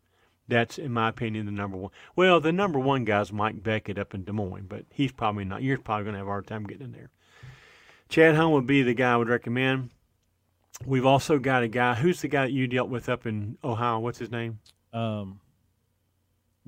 That's, 0.49 0.79
in 0.79 0.93
my 0.93 1.11
opinion, 1.11 1.45
the 1.45 1.53
number 1.53 1.77
one. 1.77 1.91
Well, 2.17 2.41
the 2.41 2.53
number 2.53 2.79
one 2.79 3.05
guy's 3.05 3.31
Mike 3.31 3.63
Beckett 3.63 3.99
up 3.99 4.15
in 4.15 4.25
Des 4.25 4.33
Moines, 4.33 4.65
but 4.67 4.87
he's 4.91 5.13
probably 5.13 5.45
not. 5.45 5.63
You're 5.63 5.77
probably 5.77 6.05
going 6.05 6.15
to 6.15 6.19
have 6.21 6.27
a 6.27 6.31
hard 6.31 6.47
time 6.47 6.65
getting 6.65 6.87
in 6.87 6.93
there. 6.93 7.11
Chad 8.09 8.35
Home 8.35 8.53
would 8.53 8.67
be 8.67 8.83
the 8.83 8.95
guy 8.95 9.13
I 9.13 9.17
would 9.17 9.29
recommend. 9.29 9.91
We've 10.87 11.05
also 11.07 11.39
got 11.39 11.63
a 11.63 11.69
guy. 11.69 11.95
Who's 11.97 12.23
the 12.23 12.29
guy 12.29 12.47
that 12.47 12.53
you 12.53 12.67
dealt 12.67 12.89
with 12.89 13.11
up 13.11 13.27
in 13.27 13.59
Ohio? 13.63 13.99
What's 13.99 14.19
his 14.19 14.31
name? 14.31 14.59
um, 14.95 15.39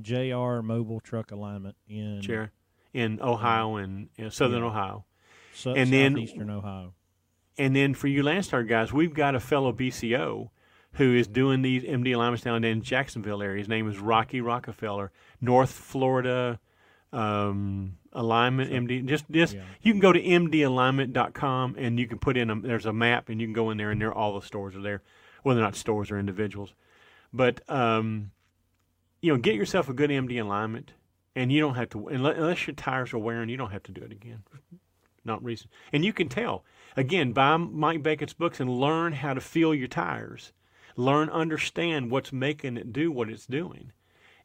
JR 0.01 0.61
Mobile 0.61 1.01
Truck 1.01 1.31
Alignment 1.31 1.77
in 1.89 2.21
Chair 2.21 2.53
in 2.93 3.21
Ohio 3.23 3.77
and 3.77 4.09
Southern 4.31 4.61
Yeah. 4.61 4.67
Ohio. 4.69 5.05
And 5.67 5.93
then- 5.93 6.13
southeastern 6.13 6.51
Ohio. 6.51 6.95
And 7.57 7.75
then 7.77 7.95
for 7.95 8.09
you 8.09 8.23
Landstar 8.25 8.67
guys, 8.69 8.93
we've 8.93 9.15
got 9.15 9.35
a 9.37 9.41
fellow 9.41 9.73
BCO 9.73 10.51
who 10.95 11.15
is 11.15 11.27
doing 11.29 11.63
these 11.63 11.85
MD 11.85 12.13
alignments 12.15 12.43
down 12.45 12.65
in 12.65 12.83
Jacksonville 12.83 13.43
area. 13.43 13.59
His 13.59 13.69
name 13.69 13.89
is 13.89 13.99
Rocky 13.99 14.41
Rockefeller, 14.41 15.13
North 15.41 15.71
Florida 15.71 16.59
um, 17.13 17.97
alignment 18.13 18.73
MD. 18.73 19.07
Just 19.07 19.31
just 19.31 19.55
Yeah. 19.55 19.63
you 19.83 19.93
can 19.93 20.01
go 20.01 20.13
to 20.13 20.21
mdalignment.com 20.21 21.77
and 21.79 21.99
you 21.99 22.07
can 22.09 22.19
put 22.19 22.37
in 22.37 22.51
a 22.51 22.61
there's 22.61 22.87
a 22.87 22.93
map 22.93 23.29
and 23.29 23.41
you 23.41 23.47
can 23.47 23.55
go 23.55 23.71
in 23.71 23.77
there 23.79 23.91
and 23.91 24.01
there 24.01 24.13
all 24.13 24.39
the 24.39 24.45
stores 24.45 24.75
are 24.77 24.83
there. 24.83 25.03
Well, 25.45 25.55
they're 25.55 25.65
not 25.65 25.77
stores; 25.77 26.09
they're 26.09 26.19
individuals. 26.19 26.75
But 27.33 27.61
um, 27.71 28.31
you 29.21 29.33
know, 29.33 29.39
get 29.39 29.55
yourself 29.55 29.89
a 29.89 29.93
good 29.93 30.11
MD 30.11 30.41
alignment, 30.41 30.93
and 31.37 31.53
you 31.53 31.61
don't 31.61 31.75
have 31.75 31.91
to 31.91 32.09
unless, 32.09 32.37
unless 32.37 32.67
your 32.67 32.75
tires 32.75 33.13
are 33.13 33.19
wearing. 33.19 33.49
You 33.49 33.57
don't 33.57 33.71
have 33.73 33.83
to 33.85 33.93
do 33.93 34.03
it 34.03 34.11
again. 34.13 34.43
Not 35.25 35.43
reason. 35.43 35.69
and 35.93 36.05
you 36.05 36.13
can 36.13 36.29
tell 36.29 36.65
again 36.97 37.33
buy 37.33 37.57
Mike 37.57 38.03
Beckett's 38.03 38.35
books 38.35 38.61
and 38.61 38.71
learn 38.71 39.15
how 39.15 39.35
to 39.35 39.41
feel 39.41 39.75
your 39.75 39.89
tires. 39.89 40.53
Learn, 40.97 41.29
understand 41.31 42.11
what's 42.11 42.33
making 42.33 42.77
it 42.77 42.93
do 42.93 43.11
what 43.11 43.29
it's 43.29 43.47
doing, 43.47 43.91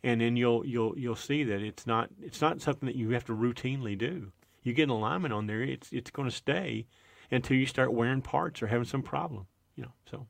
and 0.04 0.20
then 0.22 0.36
you'll 0.36 0.66
you'll 0.66 0.98
you'll 0.98 1.16
see 1.16 1.44
that 1.44 1.62
it's 1.62 1.86
not 1.86 2.10
it's 2.22 2.42
not 2.42 2.62
something 2.62 2.88
that 2.88 2.96
you 2.96 3.10
have 3.12 3.26
to 3.26 3.34
routinely 3.36 3.98
do. 3.98 4.32
You 4.64 4.74
get 4.74 4.84
an 4.84 4.90
alignment 4.90 5.34
on 5.34 5.48
there, 5.48 5.62
it's 5.62 5.92
it's 5.92 6.10
going 6.12 6.28
to 6.30 6.36
stay 6.36 6.88
until 7.30 7.56
you 7.58 7.66
start 7.68 7.94
wearing 7.94 8.22
parts 8.22 8.64
or 8.64 8.68
having 8.68 8.86
some 8.86 9.04
problem. 9.04 9.46
You 9.76 9.84
know, 9.84 9.92
so 10.10 10.28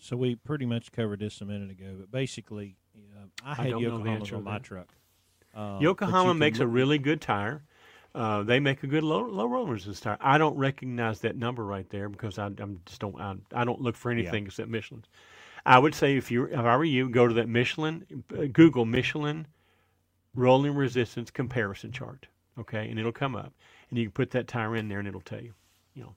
So 0.00 0.16
we 0.16 0.34
pretty 0.34 0.66
much 0.66 0.90
covered 0.92 1.20
this 1.20 1.40
a 1.40 1.44
minute 1.44 1.70
ago, 1.70 1.94
but 2.00 2.10
basically, 2.10 2.76
uh, 2.96 3.26
I 3.44 3.54
had 3.54 3.70
don't 3.70 3.82
know 3.82 3.98
the 3.98 4.04
Yokohamas 4.04 4.14
answer 4.20 4.36
on 4.36 4.44
my 4.44 4.52
that. 4.54 4.64
truck. 4.64 4.88
Uh, 5.54 5.78
Yokohama 5.80 6.34
makes 6.34 6.58
a 6.58 6.66
really 6.66 6.98
good 6.98 7.20
tire. 7.20 7.62
Uh, 8.14 8.44
they 8.44 8.60
make 8.60 8.82
a 8.84 8.86
good 8.86 9.02
low, 9.02 9.24
low 9.24 9.46
road 9.46 9.68
resistance 9.68 10.00
tire. 10.00 10.16
I 10.20 10.38
don't 10.38 10.56
recognize 10.56 11.20
that 11.20 11.36
number 11.36 11.64
right 11.64 11.88
there 11.90 12.08
because 12.08 12.38
I, 12.38 12.46
I'm 12.46 12.80
just 12.86 13.00
don't 13.00 13.20
I, 13.20 13.34
I 13.52 13.64
don't 13.64 13.80
look 13.80 13.96
for 13.96 14.10
anything 14.12 14.46
except 14.46 14.68
Michelin's. 14.68 15.06
I 15.66 15.78
would 15.78 15.94
say 15.94 16.16
if 16.16 16.30
you 16.30 16.44
if 16.44 16.58
I 16.58 16.76
were 16.76 16.84
you, 16.84 17.08
go 17.08 17.26
to 17.26 17.34
that 17.34 17.48
Michelin, 17.48 18.24
uh, 18.36 18.44
Google 18.52 18.84
Michelin 18.84 19.46
rolling 20.34 20.74
resistance 20.74 21.30
comparison 21.30 21.90
chart, 21.90 22.26
okay, 22.58 22.88
and 22.88 22.98
it'll 22.98 23.12
come 23.12 23.34
up, 23.34 23.52
and 23.90 23.98
you 23.98 24.04
can 24.04 24.12
put 24.12 24.30
that 24.32 24.46
tire 24.46 24.76
in 24.76 24.88
there, 24.88 24.98
and 24.98 25.08
it'll 25.08 25.20
tell 25.20 25.40
you, 25.40 25.54
you 25.94 26.02
know. 26.02 26.14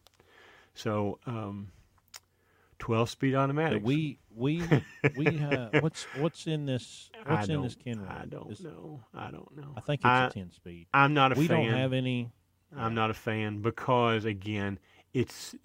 So, 0.75 1.17
um, 1.25 1.71
twelve 2.79 3.09
speed 3.09 3.35
automatic. 3.35 3.81
we 3.83 4.19
we 4.35 4.63
we 5.15 5.39
uh, 5.39 5.69
what's 5.79 6.05
what's 6.17 6.47
in 6.47 6.65
this 6.65 7.09
what's 7.25 7.49
in 7.49 7.61
this 7.61 7.75
Kenworth? 7.75 8.09
I 8.09 8.25
don't 8.25 8.59
know. 8.63 9.03
I 9.13 9.31
don't 9.31 9.55
know. 9.55 9.73
I 9.75 9.81
think 9.81 10.01
it's 10.01 10.05
I, 10.05 10.27
a 10.27 10.29
ten 10.29 10.51
speed. 10.51 10.87
I'm 10.93 11.13
not 11.13 11.31
a 11.31 11.35
We 11.35 11.47
fan. 11.47 11.59
We 11.59 11.67
don't 11.67 11.77
have 11.77 11.93
any. 11.93 12.31
I'm 12.75 12.93
not 12.93 13.09
a 13.09 13.13
fan 13.13 13.61
because 13.61 14.25
again, 14.25 14.77
it's 15.13 15.55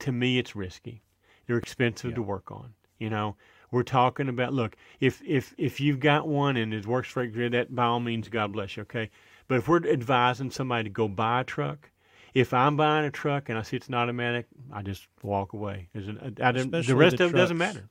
to 0.00 0.12
me 0.12 0.38
it's 0.38 0.54
risky. 0.56 1.02
They're 1.46 1.58
expensive 1.58 2.10
Yeah. 2.10 2.16
to 2.16 2.22
work 2.22 2.50
on. 2.50 2.74
You 2.98 3.10
know, 3.10 3.36
we're 3.72 3.82
talking 3.82 4.28
about 4.28 4.52
look, 4.52 4.76
if 5.00 5.20
if 5.26 5.54
if 5.58 5.80
you've 5.80 5.98
got 6.00 6.28
one 6.28 6.56
and 6.56 6.72
it 6.72 6.86
works 6.86 7.08
for 7.08 7.24
you, 7.24 7.48
that 7.50 7.74
by 7.74 7.84
all 7.84 8.00
means, 8.00 8.28
God 8.28 8.52
bless 8.52 8.76
you. 8.76 8.82
Okay, 8.84 9.10
but 9.48 9.58
if 9.58 9.68
we're 9.68 9.84
advising 9.86 10.50
somebody 10.50 10.84
to 10.84 10.90
go 10.90 11.08
buy 11.08 11.40
a 11.40 11.44
truck, 11.44 11.90
if 12.34 12.52
I'm 12.54 12.76
buying 12.76 13.04
a 13.04 13.10
truck 13.10 13.48
and 13.48 13.58
I 13.58 13.62
see 13.62 13.76
it's 13.76 13.88
an 13.88 13.94
automatic, 13.94 14.46
I 14.72 14.82
just 14.82 15.06
walk 15.22 15.52
away. 15.52 15.88
An- 15.94 16.36
I 16.42 16.52
don't- 16.52 16.70
the 16.70 16.94
rest 16.96 17.18
the 17.18 17.24
of 17.24 17.30
it 17.34 17.36
doesn't 17.36 17.58
matter. 17.58 17.88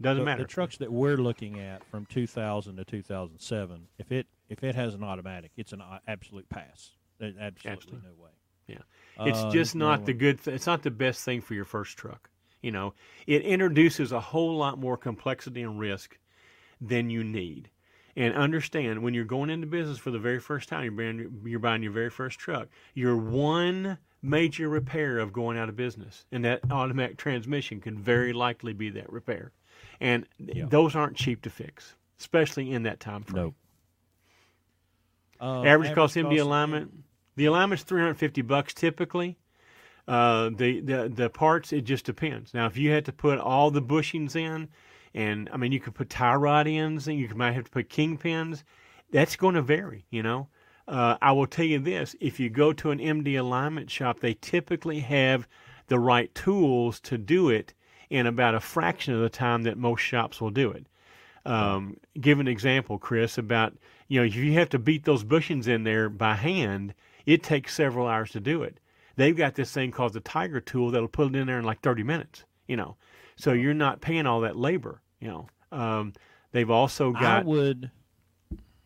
Doesn't 0.00 0.20
the, 0.20 0.24
matter. 0.24 0.42
The 0.44 0.48
trucks 0.48 0.78
that 0.78 0.90
we're 0.90 1.16
looking 1.18 1.58
at 1.60 1.84
from 1.84 2.06
2000 2.06 2.76
to 2.76 2.84
2007, 2.84 3.86
if 3.98 4.10
it 4.12 4.26
if 4.48 4.64
it 4.64 4.74
has 4.74 4.94
an 4.94 5.04
automatic, 5.04 5.52
it's 5.56 5.72
an 5.72 5.82
absolute 6.08 6.48
pass. 6.48 6.90
There's 7.18 7.36
absolutely, 7.36 7.70
Absolutely. 7.70 8.08
no 8.16 8.22
way. 8.24 8.30
Yeah. 8.66 9.26
It's 9.26 9.38
Uh, 9.38 9.50
just 9.50 9.76
not 9.76 10.00
no. 10.00 10.06
the 10.06 10.12
good. 10.14 10.42
Th- 10.42 10.54
it's 10.54 10.66
not 10.66 10.82
the 10.82 10.90
best 10.90 11.24
thing 11.24 11.40
for 11.40 11.54
your 11.54 11.64
first 11.66 11.96
truck. 11.98 12.30
You 12.62 12.72
know, 12.72 12.94
it 13.26 13.42
introduces 13.42 14.10
a 14.12 14.20
whole 14.20 14.56
lot 14.56 14.78
more 14.78 14.96
complexity 14.96 15.62
and 15.62 15.78
risk 15.78 16.18
than 16.80 17.10
you 17.10 17.22
need. 17.22 17.70
And 18.16 18.34
understand 18.34 19.02
when 19.02 19.14
you're 19.14 19.24
going 19.24 19.50
into 19.50 19.66
business 19.66 19.98
for 19.98 20.10
the 20.10 20.18
very 20.18 20.40
first 20.40 20.68
time, 20.68 20.84
you're 20.84 20.92
buying, 20.92 21.40
you're 21.44 21.60
buying 21.60 21.82
your 21.82 21.92
very 21.92 22.10
first 22.10 22.38
truck. 22.38 22.68
Your 22.94 23.16
one 23.16 23.98
major 24.22 24.68
repair 24.68 25.18
of 25.18 25.32
going 25.32 25.56
out 25.56 25.68
of 25.68 25.76
business, 25.76 26.26
and 26.32 26.44
that 26.44 26.60
automatic 26.70 27.16
transmission 27.16 27.80
can 27.80 27.96
very 27.96 28.32
likely 28.32 28.72
be 28.72 28.90
that 28.90 29.10
repair. 29.10 29.52
And 30.00 30.26
Yeah. 30.38 30.66
those 30.66 30.94
aren't 30.94 31.16
cheap 31.16 31.42
to 31.42 31.50
fix, 31.50 31.94
especially 32.18 32.72
in 32.72 32.82
that 32.82 33.00
time 33.00 33.22
frame. 33.22 33.44
No. 33.44 33.54
Uh, 35.40 35.62
average 35.64 35.94
cost 35.94 36.16
MD 36.16 36.38
alignment. 36.38 36.92
The 37.36 37.46
alignment's 37.46 37.84
350 37.84 38.42
bucks 38.42 38.74
typically. 38.74 39.38
Uh, 40.06 40.50
the, 40.50 40.80
the 40.80 41.08
the 41.08 41.30
parts 41.30 41.72
it 41.72 41.82
just 41.82 42.04
depends. 42.04 42.52
Now, 42.52 42.66
if 42.66 42.76
you 42.76 42.90
had 42.90 43.04
to 43.04 43.12
put 43.12 43.38
all 43.38 43.70
the 43.70 43.80
bushings 43.80 44.34
in, 44.34 44.68
and 45.14 45.48
I 45.52 45.56
mean 45.56 45.72
you 45.72 45.80
could 45.80 45.94
put 45.94 46.10
tie 46.10 46.34
rod 46.34 46.66
ends, 46.66 47.08
and 47.08 47.18
you 47.18 47.28
might 47.34 47.52
have 47.52 47.64
to 47.64 47.70
put 47.70 47.88
kingpins. 47.88 48.62
That's 49.10 49.36
going 49.36 49.54
to 49.54 49.62
vary, 49.62 50.06
you 50.10 50.22
know. 50.22 50.48
Uh, 50.86 51.16
I 51.20 51.32
will 51.32 51.46
tell 51.46 51.64
you 51.64 51.78
this: 51.78 52.16
if 52.20 52.40
you 52.40 52.50
go 52.50 52.72
to 52.72 52.90
an 52.90 52.98
MD 52.98 53.38
alignment 53.38 53.90
shop, 53.90 54.20
they 54.20 54.34
typically 54.34 55.00
have 55.00 55.46
the 55.88 55.98
right 55.98 56.34
tools 56.34 57.00
to 57.00 57.18
do 57.18 57.48
it 57.48 57.74
in 58.08 58.26
about 58.26 58.54
a 58.54 58.60
fraction 58.60 59.14
of 59.14 59.20
the 59.20 59.28
time 59.28 59.62
that 59.62 59.78
most 59.78 60.00
shops 60.00 60.40
will 60.40 60.50
do 60.50 60.70
it. 60.70 60.86
Um, 61.46 61.96
give 62.20 62.38
an 62.38 62.48
example, 62.48 62.98
Chris, 62.98 63.38
about 63.38 63.74
you 64.08 64.20
know 64.20 64.26
if 64.26 64.34
you 64.34 64.52
have 64.54 64.68
to 64.70 64.78
beat 64.78 65.04
those 65.04 65.24
bushings 65.24 65.66
in 65.66 65.84
there 65.84 66.08
by 66.08 66.34
hand, 66.34 66.94
it 67.24 67.42
takes 67.42 67.74
several 67.74 68.06
hours 68.06 68.30
to 68.32 68.40
do 68.40 68.62
it. 68.62 68.78
They've 69.16 69.36
got 69.36 69.54
this 69.54 69.72
thing 69.72 69.90
called 69.90 70.12
the 70.12 70.20
Tiger 70.20 70.60
tool 70.60 70.90
that'll 70.90 71.08
put 71.08 71.34
it 71.34 71.36
in 71.36 71.46
there 71.46 71.58
in 71.58 71.64
like 71.64 71.80
30 71.80 72.02
minutes. 72.02 72.44
You 72.66 72.76
know, 72.76 72.96
so 73.40 73.52
you're 73.52 73.74
not 73.74 74.00
paying 74.00 74.26
all 74.26 74.40
that 74.40 74.56
labor. 74.56 75.00
You 75.20 75.28
know, 75.28 75.46
um, 75.72 76.12
they've 76.52 76.70
also 76.70 77.12
got. 77.12 77.42
I 77.42 77.42
would, 77.42 77.90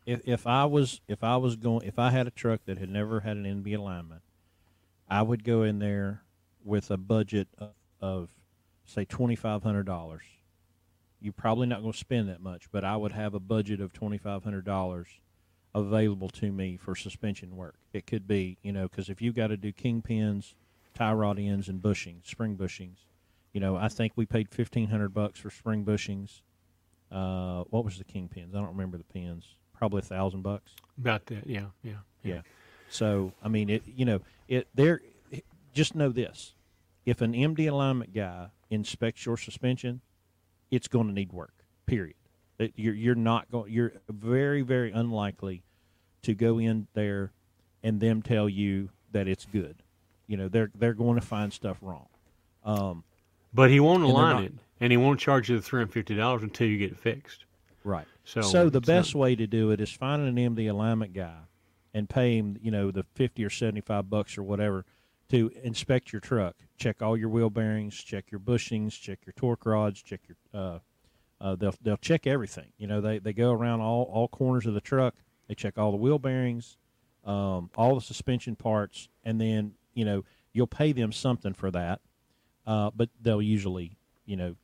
if 0.07 0.21
if 0.25 0.47
I 0.47 0.65
was 0.67 1.01
if 1.09 1.25
I 1.25 1.37
was 1.37 1.57
going 1.57 1.87
if 1.87 1.99
I 1.99 2.11
had 2.11 2.27
a 2.27 2.31
truck 2.31 2.61
that 2.67 2.79
had 2.79 2.89
never 2.89 3.21
had 3.21 3.37
an 3.37 3.45
MD 3.45 3.77
alignment, 3.77 4.23
I 5.09 5.23
would 5.23 5.45
go 5.45 5.63
in 5.63 5.79
there 5.79 6.23
with 6.65 6.91
a 6.91 6.97
budget 6.97 7.49
of, 7.59 7.73
of 8.01 8.31
say 8.85 9.05
twenty 9.05 9.37
five 9.37 9.63
hundred 9.63 9.87
dollars. 9.87 10.23
You're 11.21 11.33
probably 11.33 11.67
not 11.67 11.81
going 11.81 11.93
to 11.93 11.99
spend 11.99 12.29
that 12.29 12.41
much, 12.41 12.71
but 12.71 12.85
I 12.85 12.97
would 12.97 13.13
have 13.13 13.35
a 13.35 13.41
budget 13.41 13.81
of 13.81 13.93
twenty 13.93 14.19
five 14.19 14.45
hundred 14.45 14.65
dollars 14.65 15.09
available 15.75 16.29
to 16.29 16.53
me 16.53 16.77
for 16.77 16.95
suspension 16.95 17.57
work. 17.57 17.75
It 17.93 18.07
could 18.07 18.29
be, 18.29 18.59
you 18.63 18.73
know, 18.73 18.89
because 18.89 19.09
if 19.09 19.21
you've 19.21 19.35
got 19.35 19.49
to 19.49 19.57
do 19.57 19.73
kingpins, 19.73 20.55
tie 20.95 21.13
rod 21.13 21.39
ends, 21.39 21.69
and 21.69 21.83
bushings, 21.83 22.27
spring 22.27 22.57
bushings, 22.57 22.99
you 23.55 23.61
know, 23.61 23.77
I 23.77 23.89
think 23.89 24.13
we 24.17 24.27
paid 24.27 24.51
fifteen 24.51 24.89
hundred 24.89 25.15
bucks 25.15 25.41
for 25.41 25.49
spring 25.49 25.85
bushings. 25.85 26.43
Uh, 27.11 27.63
what 27.71 27.85
was 27.85 27.97
the 27.97 28.05
kingpins? 28.05 28.51
I 28.51 28.59
don't 28.59 28.71
remember 28.71 28.99
the 28.99 29.05
pins. 29.05 29.47
Probably 29.73 30.01
a 30.01 30.03
thousand 30.03 30.43
bucks. 30.43 30.73
about 30.99 31.25
that. 31.27 31.47
Yeah, 31.47 31.67
yeah, 31.83 31.99
Yeah. 32.23 32.41
So 32.91 33.33
I 33.43 33.49
mean, 33.49 33.71
it 33.71 33.85
you 33.87 34.05
know 34.05 34.21
it 34.49 34.69
there. 34.75 35.01
Just 35.73 35.95
know 35.95 36.11
this: 36.11 36.55
if 37.07 37.21
an 37.21 37.33
MD 37.33 37.71
alignment 37.71 38.13
guy 38.13 38.49
inspects 38.71 39.25
your 39.25 39.37
suspension, 39.37 40.01
it's 40.71 40.89
going 40.89 41.07
to 41.07 41.13
need 41.13 41.33
work. 41.33 41.55
Period. 41.87 42.17
It, 42.59 42.73
you're 42.77 42.95
you're 42.95 43.15
not 43.15 43.51
going. 43.51 43.73
You're 43.73 43.93
very 44.09 44.63
very 44.63 44.91
unlikely 44.91 45.63
to 46.23 46.35
go 46.35 46.59
in 46.59 46.89
there 46.95 47.33
and 47.85 48.01
them 48.01 48.23
tell 48.23 48.49
you 48.49 48.91
that 49.13 49.29
it's 49.29 49.47
good. 49.47 49.83
You 50.27 50.37
know 50.37 50.49
they're 50.49 50.71
they're 50.75 50.95
going 50.95 51.21
to 51.21 51.27
find 51.27 51.53
stuff 51.53 51.79
wrong. 51.81 52.09
Um, 52.65 53.05
But 53.55 53.71
he 53.71 53.81
won't 53.81 54.03
align 54.03 54.35
not- 54.37 54.45
it, 54.45 54.53
and 54.81 54.91
he 54.93 54.97
won't 54.97 55.21
charge 55.21 55.49
you 55.49 55.57
the 55.57 55.63
three 55.63 55.81
hundred 55.81 55.93
fifty 55.93 56.15
dollars 56.17 56.43
until 56.43 56.67
you 56.69 56.77
get 56.79 56.93
it 56.93 56.99
fixed. 56.99 57.45
Right. 57.85 58.07
So, 58.25 58.41
So, 58.41 58.69
the 58.71 58.79
it's 58.79 58.89
not- 58.89 58.95
best 58.95 59.15
way 59.15 59.37
to 59.37 59.47
do 59.47 59.71
it 59.71 59.81
is 59.81 59.91
find 59.93 60.23
an 60.23 60.37
MD 60.39 60.67
alignment 60.69 61.13
guy 61.13 61.37
and 61.93 62.09
pay 62.09 62.37
him, 62.39 62.57
you 62.61 62.71
know, 62.71 62.91
the 62.91 63.05
fifty 63.15 63.45
or 63.45 63.51
seventy-five 63.51 64.11
bucks 64.11 64.37
or 64.37 64.43
whatever 64.43 64.85
to 65.31 65.51
inspect 65.63 66.13
your 66.13 66.21
truck, 66.21 66.57
check 66.77 67.01
all 67.03 67.17
your 67.17 67.29
wheel 67.29 67.51
bearings, 67.51 67.95
check 67.97 68.31
your 68.31 68.41
bushings, 68.41 68.99
check 69.01 69.21
your 69.27 69.33
torque 69.35 69.65
rods, 69.67 70.03
check 70.03 70.21
your. 70.29 70.37
Uh, 70.53 70.79
uh, 71.41 71.55
they'll 71.57 71.75
they'll 71.83 71.97
check 71.99 72.27
everything. 72.27 72.73
You 72.79 72.87
know, 72.87 73.01
they 73.01 73.19
they 73.19 73.33
go 73.33 73.53
around 73.53 73.81
all 73.81 74.05
all 74.05 74.29
corners 74.29 74.67
of 74.67 74.75
the 74.75 74.81
truck. 74.81 75.15
They 75.49 75.55
check 75.55 75.77
all 75.79 75.91
the 75.91 75.97
wheel 75.99 76.19
bearings, 76.19 76.79
um, 77.25 77.71
all 77.77 77.95
the 77.95 78.01
suspension 78.01 78.57
parts, 78.57 79.09
and 79.25 79.39
then 79.41 79.75
you 79.93 80.05
know 80.05 80.25
you'll 80.53 80.67
pay 80.67 80.93
them 80.93 81.13
something 81.13 81.53
for 81.53 81.71
that, 81.73 82.01
uh, 82.66 82.91
but 82.95 83.09
they'll 83.20 83.43
usually 83.43 83.97
you 84.27 84.36
know 84.36 84.57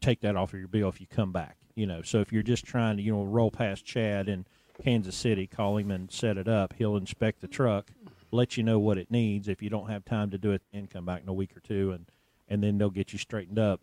take 0.00 0.20
that 0.20 0.36
off 0.36 0.52
of 0.52 0.58
your 0.58 0.68
bill 0.68 0.88
if 0.88 1.00
you 1.00 1.06
come 1.06 1.32
back. 1.32 1.56
You 1.74 1.86
know, 1.86 2.02
so 2.02 2.20
if 2.20 2.32
you're 2.32 2.42
just 2.42 2.64
trying 2.64 2.96
to, 2.96 3.02
you 3.02 3.12
know, 3.12 3.22
roll 3.22 3.50
past 3.50 3.84
Chad 3.84 4.28
in 4.28 4.44
Kansas 4.82 5.14
City, 5.14 5.46
call 5.46 5.78
him 5.78 5.90
and 5.90 6.10
set 6.10 6.36
it 6.36 6.48
up. 6.48 6.74
He'll 6.76 6.96
inspect 6.96 7.40
the 7.40 7.48
truck, 7.48 7.92
let 8.30 8.56
you 8.56 8.62
know 8.62 8.78
what 8.78 8.98
it 8.98 9.10
needs. 9.10 9.48
If 9.48 9.62
you 9.62 9.70
don't 9.70 9.88
have 9.88 10.04
time 10.04 10.30
to 10.30 10.38
do 10.38 10.50
it, 10.50 10.62
then 10.72 10.88
come 10.88 11.04
back 11.04 11.22
in 11.22 11.28
a 11.28 11.32
week 11.32 11.56
or 11.56 11.60
two, 11.60 11.92
and 11.92 12.06
and 12.48 12.62
then 12.62 12.78
they'll 12.78 12.90
get 12.90 13.12
you 13.12 13.18
straightened 13.18 13.58
up. 13.58 13.80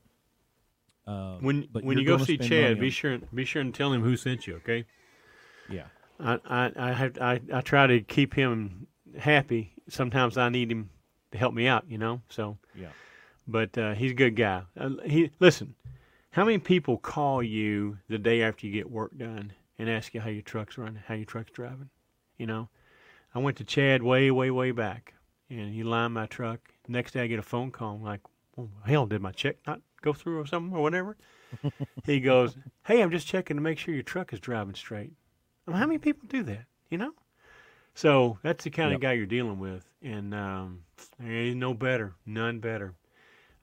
Uh, 1.07 1.38
when 1.39 1.67
when 1.71 1.97
you're 1.97 2.17
go 2.17 2.23
see 2.23 2.38
Chad, 2.38 2.79
be 2.79 2.89
sure 2.89 3.17
be 3.34 3.45
sure 3.45 3.61
and 3.61 3.73
tell 3.73 3.93
him 3.93 4.03
who 4.03 4.17
sent 4.17 4.45
you. 4.45 4.55
Okay. 4.57 4.85
yeah, 5.69 5.85
I, 6.19 6.39
I, 6.45 6.71
I 6.75 6.91
have 6.91 7.17
I, 7.19 7.39
I 7.53 7.61
try 7.61 7.88
to 7.88 8.01
keep 8.01 8.34
him 8.34 8.88
happy. 9.17 9.73
Sometimes 9.89 10.38
I 10.38 10.49
need 10.49 10.69
him 10.69 10.89
to 11.31 11.38
help 11.38 11.53
me 11.53 11.67
out, 11.67 11.85
you 11.89 11.97
know. 11.97 12.21
So, 12.29 12.57
yeah. 12.75 12.88
But 13.48 13.78
uh, 13.78 13.94
he's 13.94 14.11
a 14.11 14.15
good 14.15 14.36
guy. 14.36 14.64
Uh, 14.80 14.91
he 15.06 15.32
listen. 15.40 15.76
How 16.32 16.45
many 16.45 16.60
people 16.60 16.98
call 16.98 17.41
you 17.41 17.98
the 18.10 18.19
day 18.19 18.44
after 18.44 18.68
you 18.68 18.74
get 18.74 18.91
work 18.91 19.18
done 19.18 19.53
and 19.80 19.90
ask 19.90 20.14
you 20.14 20.22
how 20.22 20.30
your 20.30 20.44
truck's 20.44 20.78
running, 20.78 21.02
how 21.07 21.15
your 21.15 21.26
truck's 21.26 21.52
driving? 21.52 21.90
You 22.38 22.45
know, 22.45 22.69
I 23.34 23.40
went 23.40 23.57
to 23.57 23.64
Chad 23.64 24.03
way, 24.03 24.30
way, 24.32 24.52
way 24.52 24.72
back, 24.72 25.15
and 25.49 25.74
he 25.74 25.84
lined 25.84 26.14
my 26.14 26.28
truck. 26.28 26.60
Next 26.88 27.14
day, 27.14 27.22
I 27.22 27.28
get 27.28 27.40
a 27.40 27.44
phone 27.44 27.72
call. 27.72 27.95
I'm 27.95 28.03
like, 28.03 28.22
oh, 28.57 28.69
hell, 28.86 29.06
did 29.07 29.22
my 29.22 29.32
check 29.32 29.57
not 29.65 29.82
go 30.02 30.14
through 30.14 30.40
or 30.40 30.45
something 30.45 30.78
or 30.78 30.84
whatever? 30.84 31.18
he 32.03 32.19
goes, 32.19 32.57
hey, 32.86 33.02
I'm 33.02 33.11
just 33.11 33.28
checking 33.28 33.57
to 33.57 33.61
make 33.64 33.80
sure 33.80 33.94
your 33.94 34.03
truck 34.03 34.34
is 34.34 34.40
driving 34.40 34.76
straight. 34.76 35.14
I 35.68 35.72
mean, 35.72 35.80
how 35.80 35.88
many 35.88 35.99
people 35.99 36.28
do 36.28 36.44
that? 36.44 36.65
You 36.90 36.98
know. 36.99 37.14
So 37.95 38.40
that's 38.44 38.64
the 38.64 38.69
kind 38.69 38.91
Yep. 38.91 38.95
of 38.95 39.02
guy 39.02 39.14
you're 39.14 39.26
dealing 39.26 39.60
with, 39.60 39.90
and 40.02 40.34
um, 40.34 40.84
there 41.19 41.32
ain't 41.32 41.57
no 41.57 41.74
better, 41.74 42.15
none 42.26 42.60
better. 42.60 42.94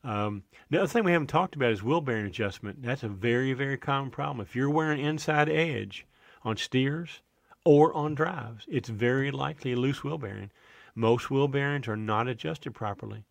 Um, 0.05 0.43
the 0.70 0.78
other 0.78 0.86
thing 0.86 1.02
we 1.05 1.12
haven't 1.12 1.28
talked 1.28 1.56
about 1.56 1.72
is 1.72 1.82
wheel 1.82 2.02
bearing 2.02 2.26
adjustment. 2.26 2.82
That's 2.82 3.02
a 3.02 3.09
very, 3.09 3.55
very 3.55 3.78
common 3.78 4.10
problem. 4.10 4.40
If 4.40 4.55
you're 4.55 4.70
wearing 4.70 5.01
inside 5.01 5.48
edge 5.48 6.06
on 6.43 6.59
steers 6.59 7.22
or 7.64 7.93
on 7.94 8.14
drives, 8.14 8.66
it's 8.68 8.90
very 8.90 9.31
likely 9.31 9.72
a 9.72 9.76
loose 9.76 10.05
wheel 10.05 10.18
bearing. 10.18 10.51
Most 10.94 11.31
wheel 11.31 11.48
bearings 11.48 11.89
are 11.89 11.97
not 11.97 12.28
adjusted 12.28 12.74
properly. 12.74 13.24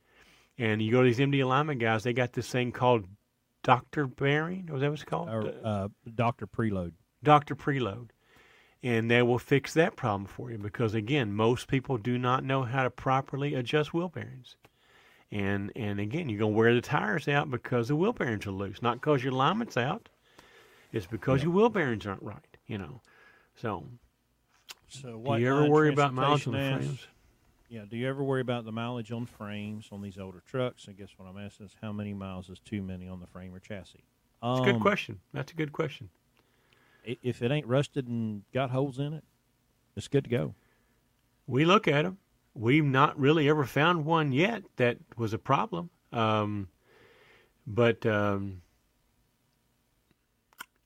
And 0.57 0.81
you 0.81 0.91
go 0.91 1.01
to 1.01 1.07
these 1.07 1.19
MD 1.19 1.43
alignment 1.43 1.79
guys, 1.79 2.03
they 2.03 2.13
got 2.13 2.33
this 2.33 2.49
thing 2.49 2.71
called 2.71 3.05
Doctor 3.63 4.07
bearing. 4.07 4.67
Was 4.71 4.81
that 4.81 4.89
what 4.89 4.99
it's 4.99 5.03
called? 5.03 5.29
Or 5.29 5.53
uh, 5.63 5.87
Doctor 6.15 6.47
Preload. 6.47 6.93
Doctor 7.23 7.55
preload. 7.55 8.09
and 8.81 9.09
they 9.09 9.21
will 9.21 9.39
fix 9.39 9.73
that 9.73 9.95
problem 9.95 10.25
for 10.25 10.51
you 10.51 10.57
because 10.57 10.93
again, 10.93 11.31
most 11.33 11.67
people 11.69 11.97
do 11.97 12.17
not 12.17 12.43
know 12.43 12.63
how 12.63 12.83
to 12.83 12.89
properly 12.89 13.53
adjust 13.53 13.93
wheel 13.93 14.09
bearings. 14.09 14.57
And 15.33 15.71
and 15.75 15.99
again, 15.99 16.29
you're 16.29 16.39
gonna 16.39 16.51
wear 16.53 16.75
the 16.75 16.81
tires 16.81 17.27
out 17.27 17.49
because 17.49 17.87
the 17.87 17.95
wheel 17.95 18.13
bearings 18.13 18.45
are 18.45 18.51
loose, 18.51 18.83
not 18.83 19.01
because 19.01 19.23
your 19.23 19.33
alignment's 19.33 19.77
out. 19.77 20.07
It's 20.91 21.07
because 21.07 21.41
your 21.41 21.51
wheel 21.51 21.69
bearings 21.69 22.05
aren't 22.05 22.21
right. 22.21 22.57
You 22.67 22.77
know, 22.77 23.01
so 23.55 23.83
So 24.87 25.19
do 25.23 25.37
you 25.41 25.49
ever 25.49 25.67
worry 25.67 25.91
about 25.91 26.13
mileage 26.13 26.45
on 26.45 26.53
the 26.53 26.59
frames? 26.59 27.07
Yeah. 27.67 27.85
Do 27.89 27.97
you 27.97 28.07
ever 28.07 28.23
worry 28.23 28.41
about 28.41 28.63
the 28.65 28.71
mileage 28.71 29.11
on 29.11 29.25
frames 29.25 29.89
on 29.91 30.03
these 30.03 30.19
older 30.19 30.43
trucks? 30.45 30.85
I 30.87 30.91
guess 30.91 31.09
what 31.17 31.27
I'm 31.27 31.43
asking 31.43 31.65
is 31.65 31.75
how 31.81 31.91
many 31.91 32.13
miles 32.13 32.51
is 32.51 32.59
too 32.59 32.83
many 32.83 33.07
on 33.07 33.19
the 33.19 33.25
frame 33.27 33.55
or 33.55 33.59
chassis? 33.59 34.03
It's 34.43 34.59
a 34.59 34.63
good 34.63 34.75
Um, 34.75 34.81
question. 34.81 35.19
That's 35.33 35.51
a 35.51 35.55
good 35.55 35.71
question. 35.71 36.09
If 37.03 37.41
it 37.41 37.49
ain't 37.51 37.65
rusted 37.65 38.07
and 38.07 38.43
got 38.53 38.69
holes 38.69 38.99
in 38.99 39.13
it, 39.13 39.23
it's 39.95 40.07
good 40.07 40.25
to 40.25 40.29
go. 40.29 40.53
We 41.47 41.65
look 41.65 41.87
at 41.87 42.03
them. 42.03 42.19
We've 42.55 42.85
not 42.85 43.19
really 43.19 43.49
ever 43.49 43.65
found 43.65 44.05
one 44.05 44.31
yet 44.31 44.63
that 44.77 44.97
was 45.17 45.33
a 45.33 45.39
problem. 45.39 45.89
Um, 46.11 46.67
but 47.65 48.05
um, 48.05 48.61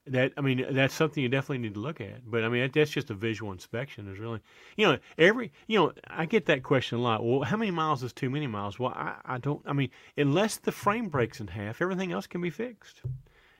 that 0.05 0.31
I 0.37 0.41
mean 0.41 0.65
that's 0.71 0.93
something 0.93 1.21
you 1.21 1.29
definitely 1.29 1.59
need 1.59 1.73
to 1.73 1.79
look 1.79 1.99
at. 1.99 2.29
But 2.29 2.43
I 2.43 2.49
mean 2.49 2.61
that, 2.61 2.73
that's 2.73 2.91
just 2.91 3.09
a 3.09 3.13
visual 3.13 3.51
inspection. 3.51 4.07
Is 4.11 4.19
really 4.19 4.39
you 4.75 4.87
know 4.87 4.97
every 5.17 5.51
you 5.67 5.79
know 5.79 5.93
I 6.07 6.25
get 6.25 6.45
that 6.45 6.63
question 6.63 6.99
a 6.99 7.01
lot. 7.01 7.25
Well, 7.25 7.41
how 7.41 7.57
many 7.57 7.71
miles 7.71 8.03
is 8.03 8.13
too 8.13 8.29
many 8.29 8.47
miles? 8.47 8.79
Well, 8.79 8.93
I, 8.95 9.15
I 9.25 9.37
don't. 9.37 9.61
I 9.65 9.73
mean 9.73 9.89
unless 10.15 10.57
the 10.57 10.71
frame 10.71 11.09
breaks 11.09 11.39
in 11.39 11.47
half, 11.47 11.81
everything 11.81 12.11
else 12.11 12.27
can 12.27 12.41
be 12.41 12.49
fixed. 12.49 13.01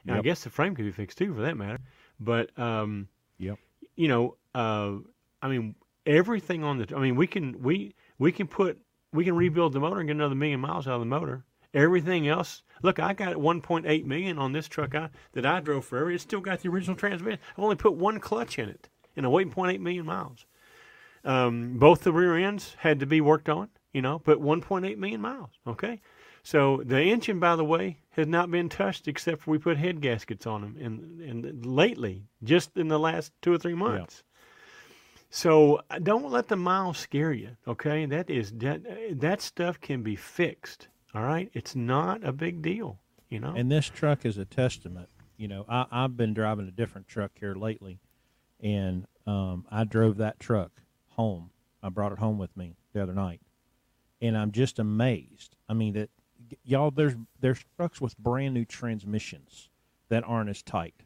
And 0.08 0.16
I 0.16 0.22
guess 0.22 0.44
the 0.46 0.50
frame 0.50 0.74
can 0.74 0.86
be 0.86 0.92
fixed 0.92 1.18
too, 1.18 1.34
for 1.34 1.42
that 1.42 1.58
matter. 1.58 1.80
But 2.20 2.58
um, 2.58 3.10
Yep. 3.40 3.60
you 3.98 4.08
know, 4.08 4.38
uh, 4.56 4.94
I 5.42 5.50
mean, 5.50 5.76
everything 6.08 6.64
on 6.64 6.80
the. 6.80 6.96
I 6.96 7.00
mean, 7.00 7.16
we 7.16 7.28
can 7.28 7.62
we 7.62 7.94
we 8.18 8.32
can 8.32 8.48
put 8.48 8.80
we 9.14 9.26
can 9.26 9.36
rebuild 9.36 9.74
the 9.74 9.80
motor 9.80 10.00
and 10.00 10.08
get 10.08 10.16
another 10.16 10.36
million 10.36 10.60
miles 10.60 10.88
out 10.88 10.96
of 10.96 11.02
the 11.02 11.06
motor. 11.06 11.46
Everything 11.74 12.28
else, 12.28 12.64
look, 12.82 12.98
I 12.98 13.14
got 13.14 13.36
1.8 13.36 14.06
million 14.06 14.40
on 14.40 14.54
this 14.54 14.68
truck 14.68 14.96
I, 14.96 15.10
that 15.34 15.46
I 15.46 15.60
drove 15.60 15.86
forever. 15.86 16.10
It's 16.12 16.24
still 16.24 16.40
got 16.40 16.62
the 16.62 16.70
original 16.70 16.96
transmission. 16.96 17.40
I've 17.56 17.64
only 17.64 17.76
put 17.76 17.94
one 17.94 18.20
clutch 18.20 18.58
in 18.58 18.70
it, 18.70 18.90
and 19.16 19.26
I 19.26 19.30
weighed 19.30 19.52
0.8 19.52 19.80
million 19.80 20.06
miles. 20.06 20.46
Um, 21.26 21.78
both 21.78 22.04
the 22.04 22.14
rear 22.14 22.38
ends 22.38 22.76
had 22.80 23.02
to 23.02 23.06
be 23.06 23.20
worked 23.20 23.50
on, 23.50 23.70
you 23.92 24.02
know, 24.02 24.20
but 24.20 24.42
1.8 24.42 24.98
million 24.98 25.20
miles. 25.20 25.52
Okay, 25.68 26.02
so 26.42 26.82
the 26.86 27.02
engine, 27.02 27.40
by 27.40 27.58
the 27.58 27.66
way, 27.66 28.00
has 28.12 28.28
not 28.28 28.50
been 28.50 28.70
touched 28.70 29.08
except 29.08 29.42
for 29.42 29.52
we 29.52 29.58
put 29.58 29.78
head 29.78 30.00
gaskets 30.00 30.48
on 30.48 30.62
them, 30.62 30.78
and 30.80 31.22
and 31.22 31.66
lately, 31.66 32.24
just 32.44 32.78
in 32.78 32.88
the 32.88 32.98
last 32.98 33.34
two 33.42 33.54
or 33.54 33.58
three 33.58 33.76
months. 33.76 34.24
So 35.38 35.81
uh, 35.91 35.99
don't 35.99 36.31
let 36.31 36.47
the 36.47 36.55
miles 36.55 36.97
scare 36.97 37.31
you. 37.31 37.57
Okay, 37.68 38.07
that 38.07 38.27
is 38.27 38.51
that 38.53 38.81
that 39.19 39.39
stuff 39.39 39.80
can 39.80 40.01
be 40.01 40.15
fixed. 40.15 40.88
All 41.14 41.22
right, 41.22 41.51
it's 41.53 41.76
not 41.76 42.23
a 42.23 42.31
big 42.31 42.64
deal. 42.64 42.97
You 43.30 43.41
know. 43.41 43.53
And 43.55 43.72
this 43.72 43.85
truck 43.85 44.26
is 44.26 44.39
a 44.39 44.45
testament. 44.45 45.09
You 45.38 45.47
know, 45.47 45.64
I, 45.69 45.85
I've 45.91 46.18
been 46.18 46.34
driving 46.34 46.68
a 46.68 46.72
different 46.72 47.07
truck 47.07 47.34
here 47.39 47.53
lately, 47.53 47.99
and 48.64 49.05
um, 49.27 49.68
I 49.69 49.84
drove 49.84 50.18
that 50.18 50.39
truck 50.39 50.72
home. 51.09 51.51
I 51.84 51.89
brought 51.89 52.14
it 52.14 52.18
home 52.18 52.39
with 52.39 52.57
me 52.57 52.76
the 52.93 53.03
other 53.03 53.14
night, 53.14 53.41
and 54.19 54.35
I'm 54.35 54.51
just 54.51 54.80
amazed. 54.80 55.55
I 55.69 55.76
mean, 55.76 55.93
that 55.93 56.09
y'all, 56.64 56.89
there's 56.89 57.14
there's 57.41 57.64
trucks 57.76 58.01
with 58.01 58.18
brand 58.18 58.55
new 58.55 58.65
transmissions 58.65 59.69
that 60.09 60.23
aren't 60.26 60.49
as 60.49 60.64
tight 60.64 61.03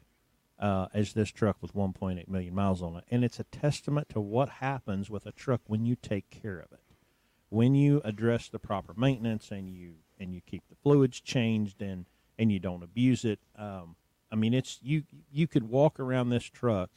uh, 0.62 0.86
as 0.94 1.12
this 1.12 1.30
truck 1.30 1.56
with 1.60 1.74
1.8 1.74 2.26
million 2.28 2.54
miles 2.54 2.80
on 2.82 2.96
it, 2.96 3.04
and 3.10 3.24
it's 3.24 3.38
a 3.38 3.44
testament 3.44 4.08
to 4.08 4.20
what 4.20 4.48
happens 4.48 5.10
with 5.10 5.26
a 5.26 5.32
truck 5.32 5.60
when 5.66 5.84
you 5.84 5.96
take 5.96 6.30
care 6.30 6.58
of 6.58 6.72
it. 6.72 6.80
When 7.50 7.74
you 7.74 8.00
address 8.02 8.48
the 8.48 8.58
proper 8.58 8.94
maintenance 8.96 9.50
and 9.50 9.68
you 9.68 9.96
and 10.18 10.32
you 10.32 10.40
keep 10.40 10.62
the 10.70 10.76
fluids 10.82 11.20
changed 11.20 11.82
and 11.82 12.06
and 12.38 12.50
you 12.50 12.58
don't 12.58 12.82
abuse 12.82 13.24
it 13.24 13.40
um, 13.58 13.96
i 14.30 14.36
mean 14.36 14.54
it's 14.54 14.78
you 14.82 15.02
you 15.30 15.46
could 15.46 15.68
walk 15.68 16.00
around 16.00 16.30
this 16.30 16.44
truck 16.44 16.90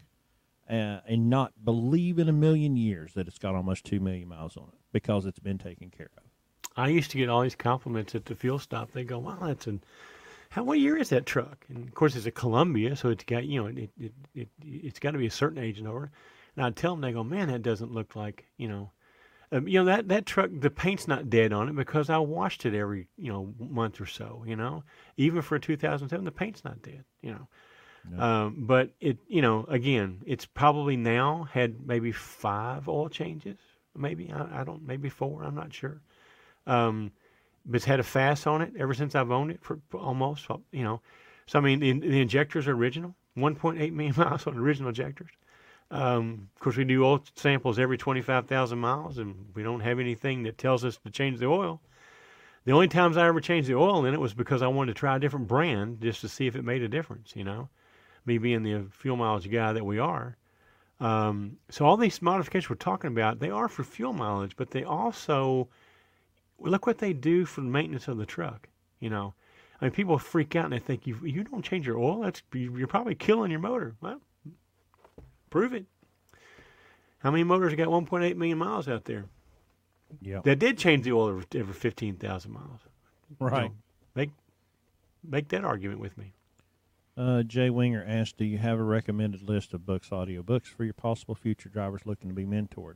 uh, 0.69 0.99
and 1.07 1.29
not 1.29 1.53
believe 1.63 2.17
in 2.17 2.29
a 2.29 2.33
million 2.33 2.75
years 2.75 3.13
that 3.13 3.27
it's 3.27 3.37
got 3.37 3.55
almost 3.55 3.85
2 3.85 3.99
million 3.99 4.27
miles 4.27 4.57
on 4.57 4.63
it 4.63 4.79
because 4.91 5.25
it's 5.25 5.39
been 5.39 5.57
taken 5.57 5.89
care 5.89 6.09
of. 6.17 6.23
I 6.75 6.87
used 6.87 7.11
to 7.11 7.17
get 7.17 7.29
all 7.29 7.41
these 7.41 7.55
compliments 7.55 8.15
at 8.15 8.25
the 8.25 8.35
fuel 8.35 8.59
stop. 8.59 8.91
They 8.91 9.03
go, 9.03 9.19
"Wow, 9.19 9.37
that's 9.41 9.67
an 9.67 9.81
how 10.55 10.63
what 10.63 10.79
year 10.79 10.95
is 10.95 11.09
that 11.09 11.25
truck?" 11.25 11.65
And 11.67 11.85
of 11.85 11.93
course, 11.93 12.15
it's 12.15 12.25
a 12.25 12.31
Columbia, 12.31 12.95
so 12.95 13.09
it's 13.09 13.25
got 13.25 13.43
you 13.45 13.61
know 13.61 13.67
it 13.67 13.89
it 13.99 14.13
it, 14.33 14.49
it's 14.63 14.99
got 14.99 15.11
to 15.11 15.17
be 15.17 15.25
a 15.27 15.31
certain 15.31 15.57
age 15.57 15.79
and 15.79 15.87
over. 15.87 16.09
And 16.55 16.65
I 16.65 16.69
tell 16.71 16.93
them, 16.93 17.01
they 17.01 17.11
go, 17.11 17.23
"Man, 17.23 17.49
that 17.49 17.61
doesn't 17.61 17.91
look 17.91 18.15
like 18.15 18.45
you 18.57 18.67
know." 18.69 18.91
Um, 19.51 19.67
you 19.67 19.79
know 19.79 19.85
that 19.85 20.07
that 20.07 20.25
truck, 20.25 20.49
the 20.59 20.69
paint's 20.71 21.07
not 21.07 21.29
dead 21.29 21.53
on 21.53 21.69
it 21.69 21.75
because 21.75 22.09
I 22.09 22.17
washed 22.17 22.65
it 22.65 22.73
every 22.73 23.07
you 23.17 23.31
know 23.31 23.53
month 23.59 23.99
or 23.99 24.05
so. 24.05 24.43
You 24.47 24.55
know, 24.55 24.83
even 25.17 25.41
for 25.41 25.55
a 25.55 25.59
2007, 25.59 26.23
the 26.25 26.31
paint's 26.31 26.63
not 26.63 26.81
dead. 26.81 27.03
You 27.21 27.31
know, 27.33 27.47
No. 28.09 28.23
um, 28.23 28.65
but 28.65 28.91
it 29.01 29.17
you 29.27 29.41
know 29.41 29.65
again, 29.69 30.21
it's 30.25 30.45
probably 30.45 30.95
now 30.95 31.43
had 31.51 31.85
maybe 31.85 32.11
five 32.13 32.87
oil 32.87 33.09
changes, 33.09 33.59
maybe 33.95 34.31
I, 34.31 34.61
I 34.61 34.63
don't 34.63 34.85
maybe 34.85 35.09
four. 35.09 35.43
I'm 35.43 35.55
not 35.55 35.73
sure. 35.73 36.01
Um, 36.65 37.11
it's 37.71 37.85
had 37.85 37.99
a 37.99 38.03
FASS 38.03 38.47
on 38.47 38.61
it 38.61 38.73
ever 38.77 38.93
since 38.93 39.15
I've 39.15 39.31
owned 39.31 39.51
it 39.51 39.63
for 39.63 39.79
almost 39.93 40.47
you 40.71 40.83
know. 40.83 41.01
So 41.47 41.59
I 41.59 41.61
mean, 41.61 41.79
the, 41.79 41.91
the 41.93 42.21
injectors 42.21 42.67
are 42.67 42.73
original, 42.73 43.15
1.8 43.37 43.91
million 43.93 44.13
miles 44.17 44.47
on 44.47 44.57
original 44.57 44.89
injectors. 44.89 45.31
Um, 45.91 46.49
of 46.55 46.61
course, 46.61 46.77
we 46.77 46.83
do 46.83 47.05
oil 47.05 47.23
samples 47.35 47.77
every 47.77 47.97
25,000 47.97 48.79
miles, 48.79 49.17
and 49.19 49.51
we 49.53 49.61
don't 49.61 49.81
have 49.81 49.99
anything 49.99 50.43
that 50.43 50.57
tells 50.57 50.83
us 50.83 50.97
to 50.97 51.11
change 51.11 51.39
the 51.39 51.45
oil. 51.45 51.79
The 52.65 52.71
only 52.71 52.87
times 52.87 53.17
I 53.17 53.27
ever 53.27 53.39
changed 53.39 53.69
the 53.69 53.75
oil 53.75 54.05
in 54.05 54.13
it 54.15 54.19
was 54.19 54.33
because 54.33 54.63
I 54.63 54.67
wanted 54.67 54.95
to 54.95 54.99
try 54.99 55.15
a 55.15 55.19
different 55.19 55.47
brand 55.47 56.01
just 56.01 56.21
to 56.21 56.27
see 56.27 56.47
if 56.47 56.55
it 56.55 56.63
made 56.63 56.81
a 56.81 56.87
difference. 56.87 57.35
You 57.35 57.43
know, 57.43 57.69
me 58.25 58.39
being 58.39 58.63
the 58.63 58.87
fuel 58.89 59.17
mileage 59.17 59.51
guy 59.51 59.73
that 59.73 59.85
we 59.85 59.99
are. 59.99 60.37
Um, 60.99 61.57
so 61.69 61.85
all 61.85 61.97
these 61.97 62.21
modifications 62.21 62.69
we're 62.69 62.77
talking 62.77 63.11
about, 63.11 63.39
they 63.39 63.51
are 63.51 63.67
for 63.67 63.83
fuel 63.83 64.13
mileage, 64.13 64.55
but 64.55 64.71
they 64.71 64.83
also 64.83 65.67
look 66.59 66.85
what 66.87 66.97
they 66.99 67.13
do 67.13 67.45
for 67.45 67.61
the 67.61 67.67
maintenance 67.67 68.07
of 68.07 68.17
the 68.17 68.25
truck. 68.25 68.69
You 68.99 69.09
know, 69.09 69.33
I 69.81 69.85
mean, 69.85 69.91
people 69.91 70.17
freak 70.17 70.55
out 70.55 70.65
and 70.65 70.73
they 70.73 70.79
think 70.79 71.05
you 71.07 71.17
you 71.23 71.43
don't 71.43 71.63
change 71.63 71.85
your 71.87 71.97
oil. 71.97 72.21
That's 72.21 72.41
you're 72.53 72.87
probably 72.87 73.15
killing 73.15 73.51
your 73.51 73.59
motor. 73.59 73.95
Well, 74.01 74.21
prove 75.49 75.73
it. 75.73 75.85
How 77.19 77.31
many 77.31 77.43
motors 77.43 77.73
got 77.75 77.87
1.8 77.87 78.35
million 78.35 78.57
miles 78.57 78.87
out 78.87 79.05
there 79.05 79.25
yeah 80.21 80.39
that 80.43 80.59
did 80.59 80.77
change 80.77 81.03
the 81.03 81.11
oil 81.11 81.29
every, 81.29 81.45
every 81.59 81.73
15,000 81.73 82.51
miles? 82.51 82.81
right 83.39 83.71
So 83.71 83.75
make 84.13 84.29
make 85.27 85.47
that 85.49 85.65
argument 85.65 85.99
with 85.99 86.15
me. 86.17 86.33
uh, 87.17 87.41
jay 87.43 87.69
winger 87.71 88.03
asked 88.07 88.37
do 88.37 88.45
you 88.45 88.59
have 88.59 88.77
a 88.79 88.83
recommended 88.83 89.41
list 89.41 89.73
of 89.73 89.85
books 89.85 90.11
audio 90.11 90.43
books 90.43 90.69
for 90.69 90.83
your 90.83 90.93
possible 90.93 91.33
future 91.33 91.69
drivers 91.69 92.01
looking 92.05 92.29
to 92.29 92.35
be 92.35 92.45
mentored 92.45 92.95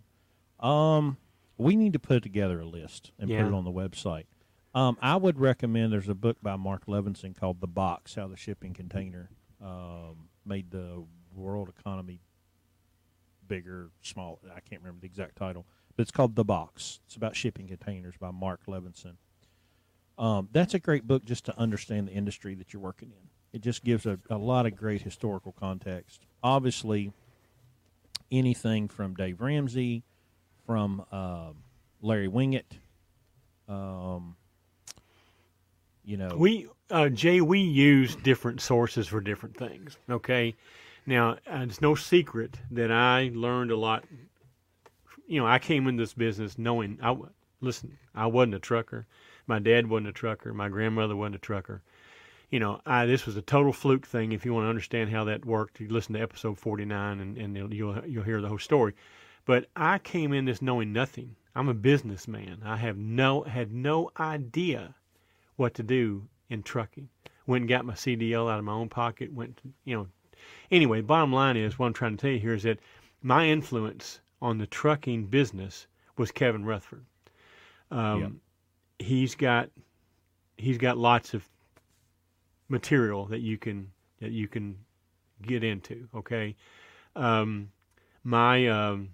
um, 0.63 1.17
we 1.59 1.75
need 1.75 1.93
to 1.93 1.99
put 1.99 2.23
together 2.23 2.61
a 2.61 2.65
list 2.65 3.11
and 3.19 3.29
put 3.29 3.49
it 3.49 3.53
on 3.53 3.65
the 3.65 3.71
website 3.71 4.25
Um, 4.73 4.97
I 5.01 5.15
would 5.17 5.39
recommend 5.39 5.91
there's 5.93 6.09
a 6.09 6.15
book 6.15 6.37
by 6.41 6.55
Marc 6.55 6.85
Levinson 6.87 7.35
called 7.37 7.59
The 7.61 7.67
Box 7.67 8.15
How 8.15 8.27
the 8.27 8.37
Shipping 8.37 8.73
Container 8.73 9.29
um, 9.61 10.29
Made 10.45 10.71
the 10.71 11.03
World 11.35 11.69
Economy 11.79 12.21
Bigger, 13.47 13.89
Small. 14.01 14.39
I 14.55 14.59
can't 14.61 14.81
remember 14.81 15.01
the 15.01 15.07
exact 15.07 15.35
title, 15.35 15.65
but 15.95 16.03
it's 16.03 16.11
called 16.11 16.35
The 16.35 16.45
Box. 16.45 16.99
It's 17.07 17.15
about 17.15 17.35
shipping 17.35 17.67
containers 17.67 18.15
by 18.17 18.31
Marc 18.31 18.65
Levinson. 18.67 19.15
Um, 20.17 20.49
that's 20.51 20.73
a 20.73 20.79
great 20.79 21.07
book 21.07 21.25
just 21.25 21.45
to 21.45 21.57
understand 21.57 22.07
the 22.07 22.13
industry 22.13 22.53
that 22.55 22.73
you're 22.73 22.81
working 22.81 23.09
in. 23.11 23.29
It 23.51 23.61
just 23.61 23.83
gives 23.83 24.05
a, 24.05 24.19
a 24.29 24.37
lot 24.37 24.65
of 24.67 24.75
great 24.75 25.01
historical 25.01 25.51
context. 25.51 26.25
Obviously, 26.43 27.11
anything 28.31 28.87
from 28.87 29.15
Dave 29.15 29.41
Ramsey, 29.41 30.03
from 30.69 31.03
um, 31.11 31.55
Larry 31.99 32.27
Winget, 32.27 32.77
um, 33.67 34.35
you 36.03 36.15
know, 36.15 36.35
We, 36.37 36.67
uh, 36.91 37.09
Jay, 37.09 37.41
we 37.41 37.57
use 37.57 38.15
different 38.17 38.61
sources 38.61 39.07
for 39.07 39.19
different 39.19 39.57
things. 39.57 39.97
Okay. 40.07 40.53
Now, 41.07 41.37
uh, 41.51 41.63
it's 41.63 41.81
no 41.81 41.95
secret 41.95 42.55
that 42.69 42.91
I 42.91 43.31
learned 43.33 43.71
a 43.71 43.77
lot. 43.77 44.03
You 45.25 45.39
know, 45.39 45.47
I 45.47 45.57
came 45.57 45.87
in 45.87 45.95
this 45.95 46.13
business 46.13 46.59
knowing, 46.59 46.99
I 47.01 47.17
listen, 47.61 47.97
I 48.13 48.27
wasn't 48.27 48.53
a 48.53 48.59
trucker. 48.59 49.07
My 49.47 49.57
dad 49.57 49.87
wasn't 49.87 50.09
a 50.09 50.11
trucker. 50.11 50.53
My 50.53 50.69
grandmother 50.69 51.15
wasn't 51.15 51.37
a 51.37 51.39
trucker. 51.39 51.81
You 52.51 52.59
know, 52.59 52.79
I, 52.85 53.07
this 53.07 53.25
was 53.25 53.35
a 53.37 53.41
total 53.41 53.73
fluke 53.73 54.05
thing. 54.05 54.33
If 54.33 54.45
you 54.45 54.53
want 54.53 54.65
to 54.65 54.69
understand 54.69 55.09
how 55.09 55.23
that 55.23 55.45
worked, 55.45 55.79
you 55.79 55.89
listen 55.89 56.13
to 56.13 56.21
episode 56.21 56.59
49 56.59 57.19
and, 57.21 57.37
and 57.39 57.55
you'll, 57.57 57.73
you'll, 57.73 58.05
you'll 58.05 58.23
hear 58.23 58.39
the 58.39 58.49
whole 58.49 58.59
story. 58.59 58.93
But 59.49 59.65
I 59.75 59.97
came 59.97 60.31
in 60.31 60.45
this 60.45 60.61
knowing 60.61 60.93
nothing. 60.93 61.35
I'm 61.55 61.69
a 61.69 61.73
businessman. 61.73 62.61
I 62.63 62.75
have 62.77 62.97
no, 62.97 63.41
had 63.41 63.73
no 63.73 64.11
idea 64.19 64.93
what 65.55 65.73
to 65.73 65.81
do 65.81 66.27
in 66.51 66.61
trucking. 66.61 67.09
Went 67.47 67.63
and 67.63 67.69
got 67.69 67.83
my 67.83 67.95
CDL 67.95 68.47
out 68.47 68.59
of 68.59 68.65
my 68.65 68.73
own 68.73 68.89
pocket. 68.89 69.33
Went, 69.33 69.57
to, 69.57 69.63
you 69.85 69.97
know. 69.97 70.07
Anyway, 70.69 71.01
bottom 71.01 71.33
line 71.33 71.57
is 71.57 71.79
what 71.79 71.87
I'm 71.87 71.93
trying 71.93 72.15
to 72.15 72.21
tell 72.21 72.29
you 72.29 72.37
here 72.37 72.53
is 72.53 72.61
that 72.61 72.77
my 73.23 73.47
influence 73.47 74.19
on 74.39 74.59
the 74.59 74.67
trucking 74.67 75.25
business 75.25 75.87
was 76.15 76.31
Kevin 76.31 76.63
Rutherford. 76.63 77.05
Um, 77.89 78.41
He's 78.99 79.33
got 79.33 79.71
he's 80.57 80.77
got 80.77 80.95
lots 80.95 81.33
of 81.33 81.49
material 82.67 83.25
that 83.25 83.39
you 83.39 83.57
can 83.57 83.89
that 84.21 84.29
you 84.29 84.47
can 84.47 84.77
get 85.41 85.63
into. 85.63 86.07
Okay, 86.13 86.55
um, 87.15 87.71
my 88.23 88.67
um, 88.67 89.09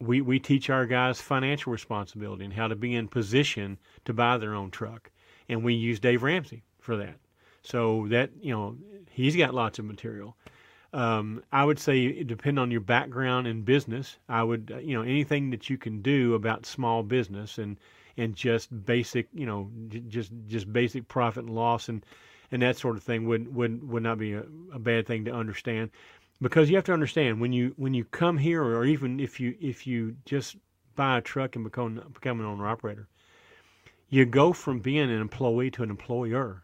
we 0.00 0.20
we 0.20 0.38
teach 0.38 0.70
our 0.70 0.86
guys 0.86 1.20
financial 1.20 1.72
responsibility 1.72 2.44
and 2.44 2.54
how 2.54 2.68
to 2.68 2.76
be 2.76 2.94
in 2.94 3.08
position 3.08 3.78
to 4.04 4.12
buy 4.12 4.38
their 4.38 4.54
own 4.54 4.70
truck, 4.70 5.10
and 5.48 5.64
we 5.64 5.74
use 5.74 6.00
Dave 6.00 6.22
Ramsey 6.22 6.62
for 6.78 6.96
that. 6.96 7.16
So 7.62 8.06
that 8.08 8.30
you 8.40 8.52
know 8.52 8.76
he's 9.10 9.36
got 9.36 9.54
lots 9.54 9.78
of 9.78 9.84
material. 9.84 10.36
Um, 10.92 11.42
I 11.52 11.64
would 11.64 11.78
say, 11.78 12.22
depend 12.22 12.58
on 12.58 12.70
your 12.70 12.80
background 12.80 13.46
in 13.46 13.60
business. 13.60 14.16
I 14.26 14.42
would, 14.42 14.72
uh, 14.74 14.78
you 14.78 14.94
know, 14.94 15.02
anything 15.02 15.50
that 15.50 15.68
you 15.68 15.76
can 15.76 16.00
do 16.00 16.34
about 16.34 16.64
small 16.64 17.02
business 17.02 17.58
and 17.58 17.78
and 18.16 18.34
just 18.34 18.86
basic, 18.86 19.28
you 19.34 19.46
know, 19.46 19.70
j- 19.88 20.02
just 20.08 20.32
just 20.46 20.72
basic 20.72 21.06
profit 21.08 21.44
and 21.44 21.54
loss 21.54 21.88
and 21.88 22.04
and 22.50 22.62
that 22.62 22.76
sort 22.76 22.96
of 22.96 23.02
thing 23.02 23.26
would 23.26 23.54
would 23.54 23.86
would 23.88 24.02
not 24.02 24.18
be 24.18 24.32
a, 24.32 24.44
a 24.72 24.78
bad 24.78 25.06
thing 25.06 25.24
to 25.26 25.32
understand, 25.32 25.90
because 26.40 26.70
you 26.70 26.76
have 26.76 26.84
to 26.84 26.92
understand 26.92 27.40
when 27.40 27.52
you 27.52 27.74
when 27.76 27.94
you 27.94 28.04
come 28.04 28.38
here 28.38 28.62
or 28.62 28.84
even 28.84 29.18
if 29.20 29.40
you 29.40 29.54
if 29.60 29.86
you 29.86 30.16
just 30.24 30.56
buy 30.94 31.18
a 31.18 31.20
truck 31.20 31.56
and 31.56 31.64
become 31.64 32.00
become 32.12 32.40
an 32.40 32.46
owner 32.46 32.66
operator, 32.66 33.08
you 34.08 34.24
go 34.24 34.52
from 34.52 34.80
being 34.80 35.10
an 35.10 35.20
employee 35.20 35.70
to 35.72 35.82
an 35.82 35.90
employer. 35.90 36.62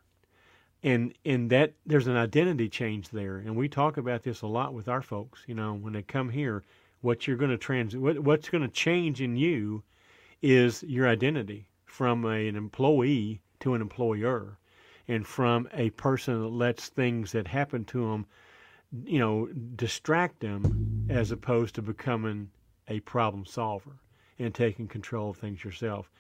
And 0.83 1.15
and 1.25 1.51
that 1.51 1.75
there's 1.87 2.07
an 2.07 2.17
identity 2.17 2.69
change 2.69 3.09
there. 3.09 3.39
And 3.39 3.57
we 3.57 3.69
talk 3.69 3.97
about 3.97 4.23
this 4.23 4.43
a 4.43 4.47
lot 4.47 4.75
with 4.75 4.89
our 4.89 5.03
folks 5.03 5.43
you 5.47 5.55
know 5.55 5.75
when 5.75 5.95
they 5.95 6.03
come 6.03 6.29
here 6.29 6.63
what 7.01 7.27
you're 7.27 7.37
going 7.37 7.51
to 7.51 7.59
trans 7.59 7.95
what, 7.97 8.19
what's 8.21 8.49
going 8.49 8.63
to 8.63 8.69
change 8.69 9.21
in 9.21 9.37
you 9.37 9.83
is 10.41 10.83
your 10.85 11.07
identity 11.07 11.69
from 11.85 12.25
a, 12.25 12.49
an 12.49 12.57
employee 12.57 13.41
to 13.61 13.75
an 13.75 13.83
employer 13.83 14.59
and 15.07 15.27
from 15.27 15.69
a 15.75 15.91
person 15.91 16.41
that 16.41 16.49
lets 16.49 16.89
things 16.89 17.33
that 17.33 17.47
happen 17.47 17.85
to 17.85 18.11
them 18.11 18.27
you 19.05 19.19
know 19.19 19.47
distract 19.77 20.41
them 20.41 21.07
as 21.11 21.31
opposed 21.31 21.75
to 21.75 21.83
becoming 21.83 22.51
a 22.89 23.01
problem 23.01 23.45
solver 23.45 23.99
and 24.39 24.55
taking 24.55 24.87
control 24.87 25.31
of 25.31 25.37
things 25.37 25.65
yourself 25.65 26.11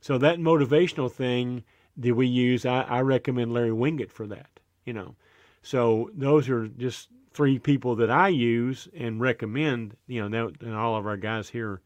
so 0.00 0.18
that 0.18 0.38
motivational 0.38 1.10
thing 1.10 1.64
that 1.96 2.14
we 2.14 2.26
use, 2.26 2.66
I, 2.66 2.82
I 2.82 3.00
recommend 3.00 3.52
Larry 3.52 3.70
Winget 3.70 4.10
for 4.10 4.26
that. 4.28 4.48
You 4.84 4.92
know, 4.92 5.16
so 5.62 6.10
those 6.14 6.48
are 6.48 6.68
just 6.68 7.08
three 7.32 7.58
people 7.58 7.96
that 7.96 8.10
I 8.10 8.28
use 8.28 8.88
and 8.96 9.20
recommend. 9.20 9.96
You 10.06 10.28
know, 10.28 10.48
that, 10.48 10.62
and 10.62 10.74
all 10.74 10.96
of 10.96 11.06
our 11.06 11.16
guys 11.16 11.48
here 11.48 11.80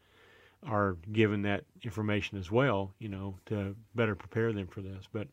are 0.63 0.97
given 1.11 1.41
that 1.43 1.63
information 1.81 2.37
as 2.37 2.51
well. 2.51 2.93
You 2.99 3.09
know, 3.09 3.35
to 3.47 3.75
better 3.95 4.15
prepare 4.15 4.53
them 4.53 4.67
for 4.67 4.81
this. 4.81 5.05
But 5.11 5.27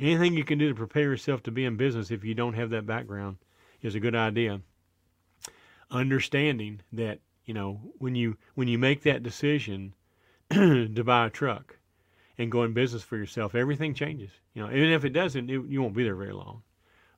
anything 0.00 0.34
you 0.34 0.44
can 0.44 0.58
do 0.58 0.68
to 0.68 0.74
prepare 0.74 1.04
yourself 1.04 1.42
to 1.44 1.52
be 1.52 1.64
in 1.64 1.76
business 1.76 2.10
if 2.10 2.24
you 2.24 2.34
don't 2.34 2.54
have 2.54 2.70
that 2.70 2.86
background 2.86 3.36
is 3.84 3.94
a 3.94 4.00
good 4.00 4.16
idea. 4.16 4.60
Understanding 5.90 6.80
that 6.92 7.20
you 7.44 7.54
know 7.54 7.80
when 7.98 8.14
you 8.14 8.36
when 8.54 8.66
you 8.66 8.78
make 8.78 9.02
that 9.02 9.22
decision 9.22 9.94
to 10.50 11.04
buy 11.04 11.26
a 11.26 11.30
truck 11.30 11.76
and 12.38 12.50
go 12.50 12.64
in 12.64 12.72
business 12.72 13.02
for 13.02 13.16
yourself, 13.16 13.54
everything 13.54 13.94
changes. 13.94 14.30
You 14.54 14.62
know, 14.62 14.70
even 14.70 14.90
if 14.90 15.04
it 15.04 15.10
doesn't, 15.12 15.50
it, 15.50 15.64
you 15.68 15.82
won't 15.82 15.94
be 15.94 16.02
there 16.02 16.16
very 16.16 16.32
long. 16.32 16.62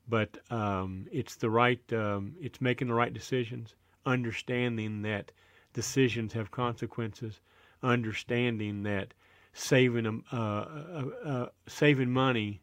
But 0.09 0.39
um, 0.53 1.07
it's 1.11 1.37
the 1.37 1.51
right, 1.51 1.81
um, 1.93 2.35
it's 2.41 2.61
making 2.61 2.89
the 2.89 2.95
right 2.95 3.13
decisions, 3.13 3.75
understanding 4.05 5.03
that 5.03 5.33
decisions 5.73 6.33
have 6.35 6.51
consequences, 6.51 7.41
understanding 7.83 8.83
that 8.85 9.15
saving 9.53 10.23
uh, 10.33 10.37
uh, 10.37 11.05
uh, 11.25 11.47
saving 11.67 12.11
money, 12.11 12.61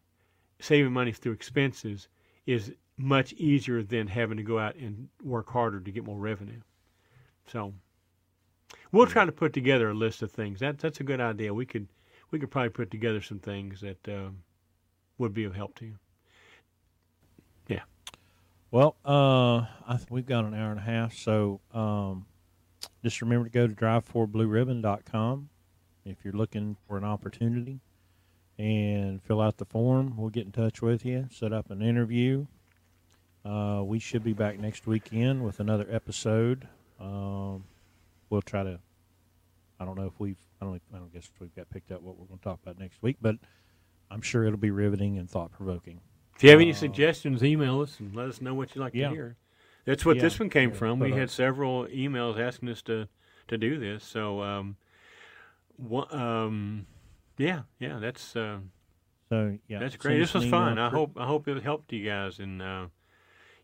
saving 0.60 0.94
money 0.94 1.12
through 1.12 1.34
expenses 1.34 2.08
is 2.46 2.74
much 3.04 3.34
easier 3.34 3.84
than 3.84 4.08
having 4.08 4.38
to 4.38 4.44
go 4.44 4.58
out 4.58 4.76
and 4.76 5.10
work 5.22 5.50
harder 5.50 5.82
to 5.82 5.92
get 5.92 6.06
more 6.06 6.18
revenue. 6.18 6.62
So 7.48 7.74
we'll 8.92 9.08
try 9.08 9.26
to 9.26 9.32
put 9.32 9.52
together 9.52 9.90
a 9.90 9.94
list 9.94 10.22
of 10.22 10.32
things. 10.32 10.62
That 10.62 10.80
that's 10.80 11.02
a 11.02 11.04
good 11.04 11.20
idea. 11.20 11.54
We 11.54 11.66
could 11.66 11.88
we 12.32 12.40
could 12.40 12.50
probably 12.50 12.70
put 12.70 12.90
together 12.90 13.22
some 13.22 13.40
things 13.40 13.82
that 13.82 14.08
uh, 14.08 14.30
would 15.18 15.34
be 15.34 15.44
of 15.44 15.54
help 15.54 15.76
to 15.80 15.86
you. 15.86 15.96
Yeah. 17.68 17.82
Well, 18.72 18.96
uh, 19.04 19.66
th- 19.90 20.10
we've 20.10 20.26
got 20.26 20.46
an 20.46 20.54
hour 20.54 20.72
and 20.72 20.80
a 20.80 20.84
half, 20.84 21.14
so 21.14 21.60
um, 21.74 22.26
just 23.04 23.22
remember 23.22 23.50
to 23.50 23.52
go 23.52 23.68
to 23.68 23.74
drive4blueribbon.com 23.74 25.50
if 26.06 26.18
you're 26.24 26.34
looking 26.34 26.78
for 26.88 26.98
an 26.98 27.04
opportunity 27.04 27.82
and 28.58 29.22
fill 29.22 29.42
out 29.42 29.58
the 29.58 29.66
form. 29.66 30.16
We'll 30.16 30.30
get 30.30 30.46
in 30.46 30.52
touch 30.54 30.82
with 30.82 31.06
you, 31.06 31.28
set 31.32 31.52
up 31.52 31.70
an 31.70 31.82
interview. 31.82 32.48
Uh, 33.46 33.82
we 33.84 34.00
should 34.00 34.24
be 34.24 34.34
back 34.34 34.58
next 34.60 34.88
weekend 34.88 35.44
with 35.44 35.60
another 35.60 35.86
episode. 35.90 36.68
Um, 37.00 37.66
we'll 38.30 38.42
try 38.42 38.64
to. 38.64 38.80
I 39.80 39.86
don't 39.86 39.98
know 39.98 40.06
if 40.06 40.20
we've. 40.20 40.38
I 40.62 40.66
don't. 40.66 40.82
I 40.94 40.98
don't 40.98 41.12
guess 41.14 41.30
if 41.34 41.42
we've 41.42 41.54
got 41.56 41.70
picked 41.70 41.92
up 41.92 42.02
what 42.02 42.18
we're 42.18 42.26
going 42.28 42.40
to 42.40 42.44
talk 42.44 42.60
about 42.64 42.80
next 42.80 43.02
week, 43.02 43.18
but 43.22 43.36
I'm 44.10 44.22
sure 44.22 44.46
it'll 44.46 44.58
be 44.58 44.72
riveting 44.72 45.18
and 45.18 45.30
thought 45.30 45.52
provoking. 45.52 46.00
If 46.36 46.44
you 46.44 46.50
have 46.52 46.62
any 46.62 46.72
Uh, 46.72 46.76
suggestions, 46.76 47.44
email 47.44 47.82
us 47.82 48.00
and 48.00 48.16
let 48.16 48.28
us 48.30 48.40
know 48.42 48.54
what 48.54 48.74
you'd 48.76 48.82
like 48.82 48.94
Yeah. 48.94 49.10
to 49.10 49.14
hear. 49.14 49.38
That's 49.86 50.06
what 50.06 50.16
Yeah, 50.16 50.22
this 50.24 50.40
one 50.40 50.50
came 50.50 50.70
yeah, 50.70 50.76
from. 50.78 51.00
We 51.00 51.12
uh, 51.12 51.16
had 51.18 51.30
several 51.30 51.86
emails 51.88 52.40
asking 52.40 52.70
us 52.70 52.82
to, 52.84 53.08
to 53.50 53.58
do 53.58 53.78
this. 53.78 54.04
So, 54.06 54.42
um, 54.42 54.78
wha- 55.78 56.08
um, 56.12 56.88
yeah, 57.38 57.64
yeah, 57.80 58.00
that's 58.00 58.36
uh, 58.38 58.60
So 59.30 59.58
yeah, 59.68 59.80
that's 59.80 59.98
great. 59.98 60.20
This 60.20 60.34
was 60.34 60.46
fun. 60.46 60.80
I 60.80 60.90
hope 60.90 61.18
I 61.18 61.26
hope 61.26 61.48
it 61.50 61.62
helped 61.62 61.92
you 61.92 62.06
guys. 62.06 62.40
And 62.40 62.62
uh, 62.62 62.88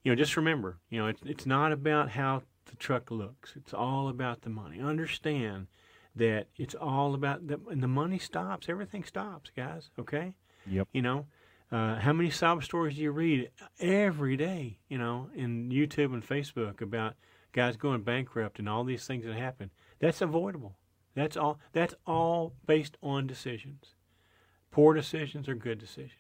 you 0.04 0.12
know, 0.12 0.16
just 0.16 0.38
remember, 0.38 0.78
you 0.90 1.00
know, 1.00 1.08
it's 1.08 1.22
it's 1.26 1.46
not 1.46 1.72
about 1.72 2.12
how 2.12 2.44
the 2.66 2.76
truck 2.76 3.12
looks. 3.12 3.54
It's 3.56 3.74
all 3.74 4.10
about 4.10 4.42
the 4.42 4.50
money. 4.50 4.80
Understand 4.80 5.68
that 6.16 6.48
it's 6.58 6.76
all 6.76 7.14
about 7.14 7.48
the 7.48 7.60
and 7.70 7.84
the 7.84 7.88
money 7.88 8.20
stops. 8.20 8.70
Everything 8.70 9.04
stops, 9.04 9.52
guys. 9.56 9.90
Okay. 10.00 10.34
Yep. 10.68 10.88
You 10.94 11.02
know, 11.02 11.26
uh, 11.72 11.96
how 11.96 12.14
many 12.14 12.30
sob 12.30 12.64
stories 12.64 12.96
do 12.96 13.02
you 13.02 13.12
read 13.12 13.50
every 13.80 14.38
day? 14.38 14.80
You 14.88 14.98
know, 14.98 15.30
in 15.36 15.70
YouTube 15.70 16.14
and 16.14 16.26
Facebook 16.26 16.82
about 16.82 17.16
guys 17.52 17.78
going 17.78 18.04
bankrupt 18.04 18.60
and 18.60 18.70
all 18.70 18.84
these 18.84 19.06
things 19.06 19.26
that 19.26 19.36
happen. 19.36 19.72
That's 20.00 20.22
avoidable. 20.22 20.76
That's 21.16 21.36
all. 21.36 21.60
That's 21.74 21.96
all 22.06 22.54
based 22.66 22.98
on 23.02 23.28
decisions. 23.28 23.96
Poor 24.72 24.94
decisions 24.94 25.50
or 25.50 25.56
good 25.56 25.80
decisions. 25.80 26.14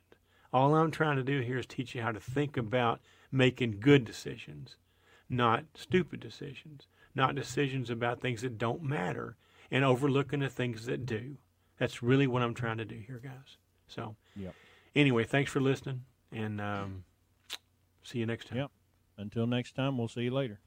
All 0.51 0.73
I'm 0.75 0.91
trying 0.91 1.17
to 1.17 1.23
do 1.23 1.41
here 1.41 1.59
is 1.59 1.67
teach 1.67 1.93
you 1.93 2.01
how 2.01 2.11
to 2.11 2.19
think 2.19 2.57
about 2.57 2.99
making 3.31 3.79
good 3.79 4.05
decisions, 4.05 4.77
not 5.29 5.65
stupid 5.75 6.19
decisions, 6.19 6.87
not 7.15 7.35
decisions 7.35 7.89
about 7.89 8.21
things 8.21 8.41
that 8.41 8.57
don't 8.57 8.83
matter 8.83 9.35
and 9.71 9.83
overlooking 9.83 10.39
the 10.39 10.49
things 10.49 10.85
that 10.85 11.05
do. 11.05 11.37
That's 11.77 12.03
really 12.03 12.27
what 12.27 12.41
I'm 12.41 12.53
trying 12.53 12.77
to 12.77 12.85
do 12.85 12.95
here, 12.95 13.19
guys. 13.23 13.57
So, 13.87 14.15
Yep. 14.35 14.55
anyway, 14.95 15.23
thanks 15.23 15.51
for 15.51 15.59
listening 15.59 16.03
and 16.31 16.59
um, 16.59 17.03
see 18.03 18.19
you 18.19 18.25
next 18.25 18.47
time. 18.47 18.57
Yep. 18.57 18.71
Until 19.17 19.47
next 19.47 19.75
time, 19.75 19.97
we'll 19.97 20.07
see 20.07 20.21
you 20.23 20.31
later. 20.31 20.59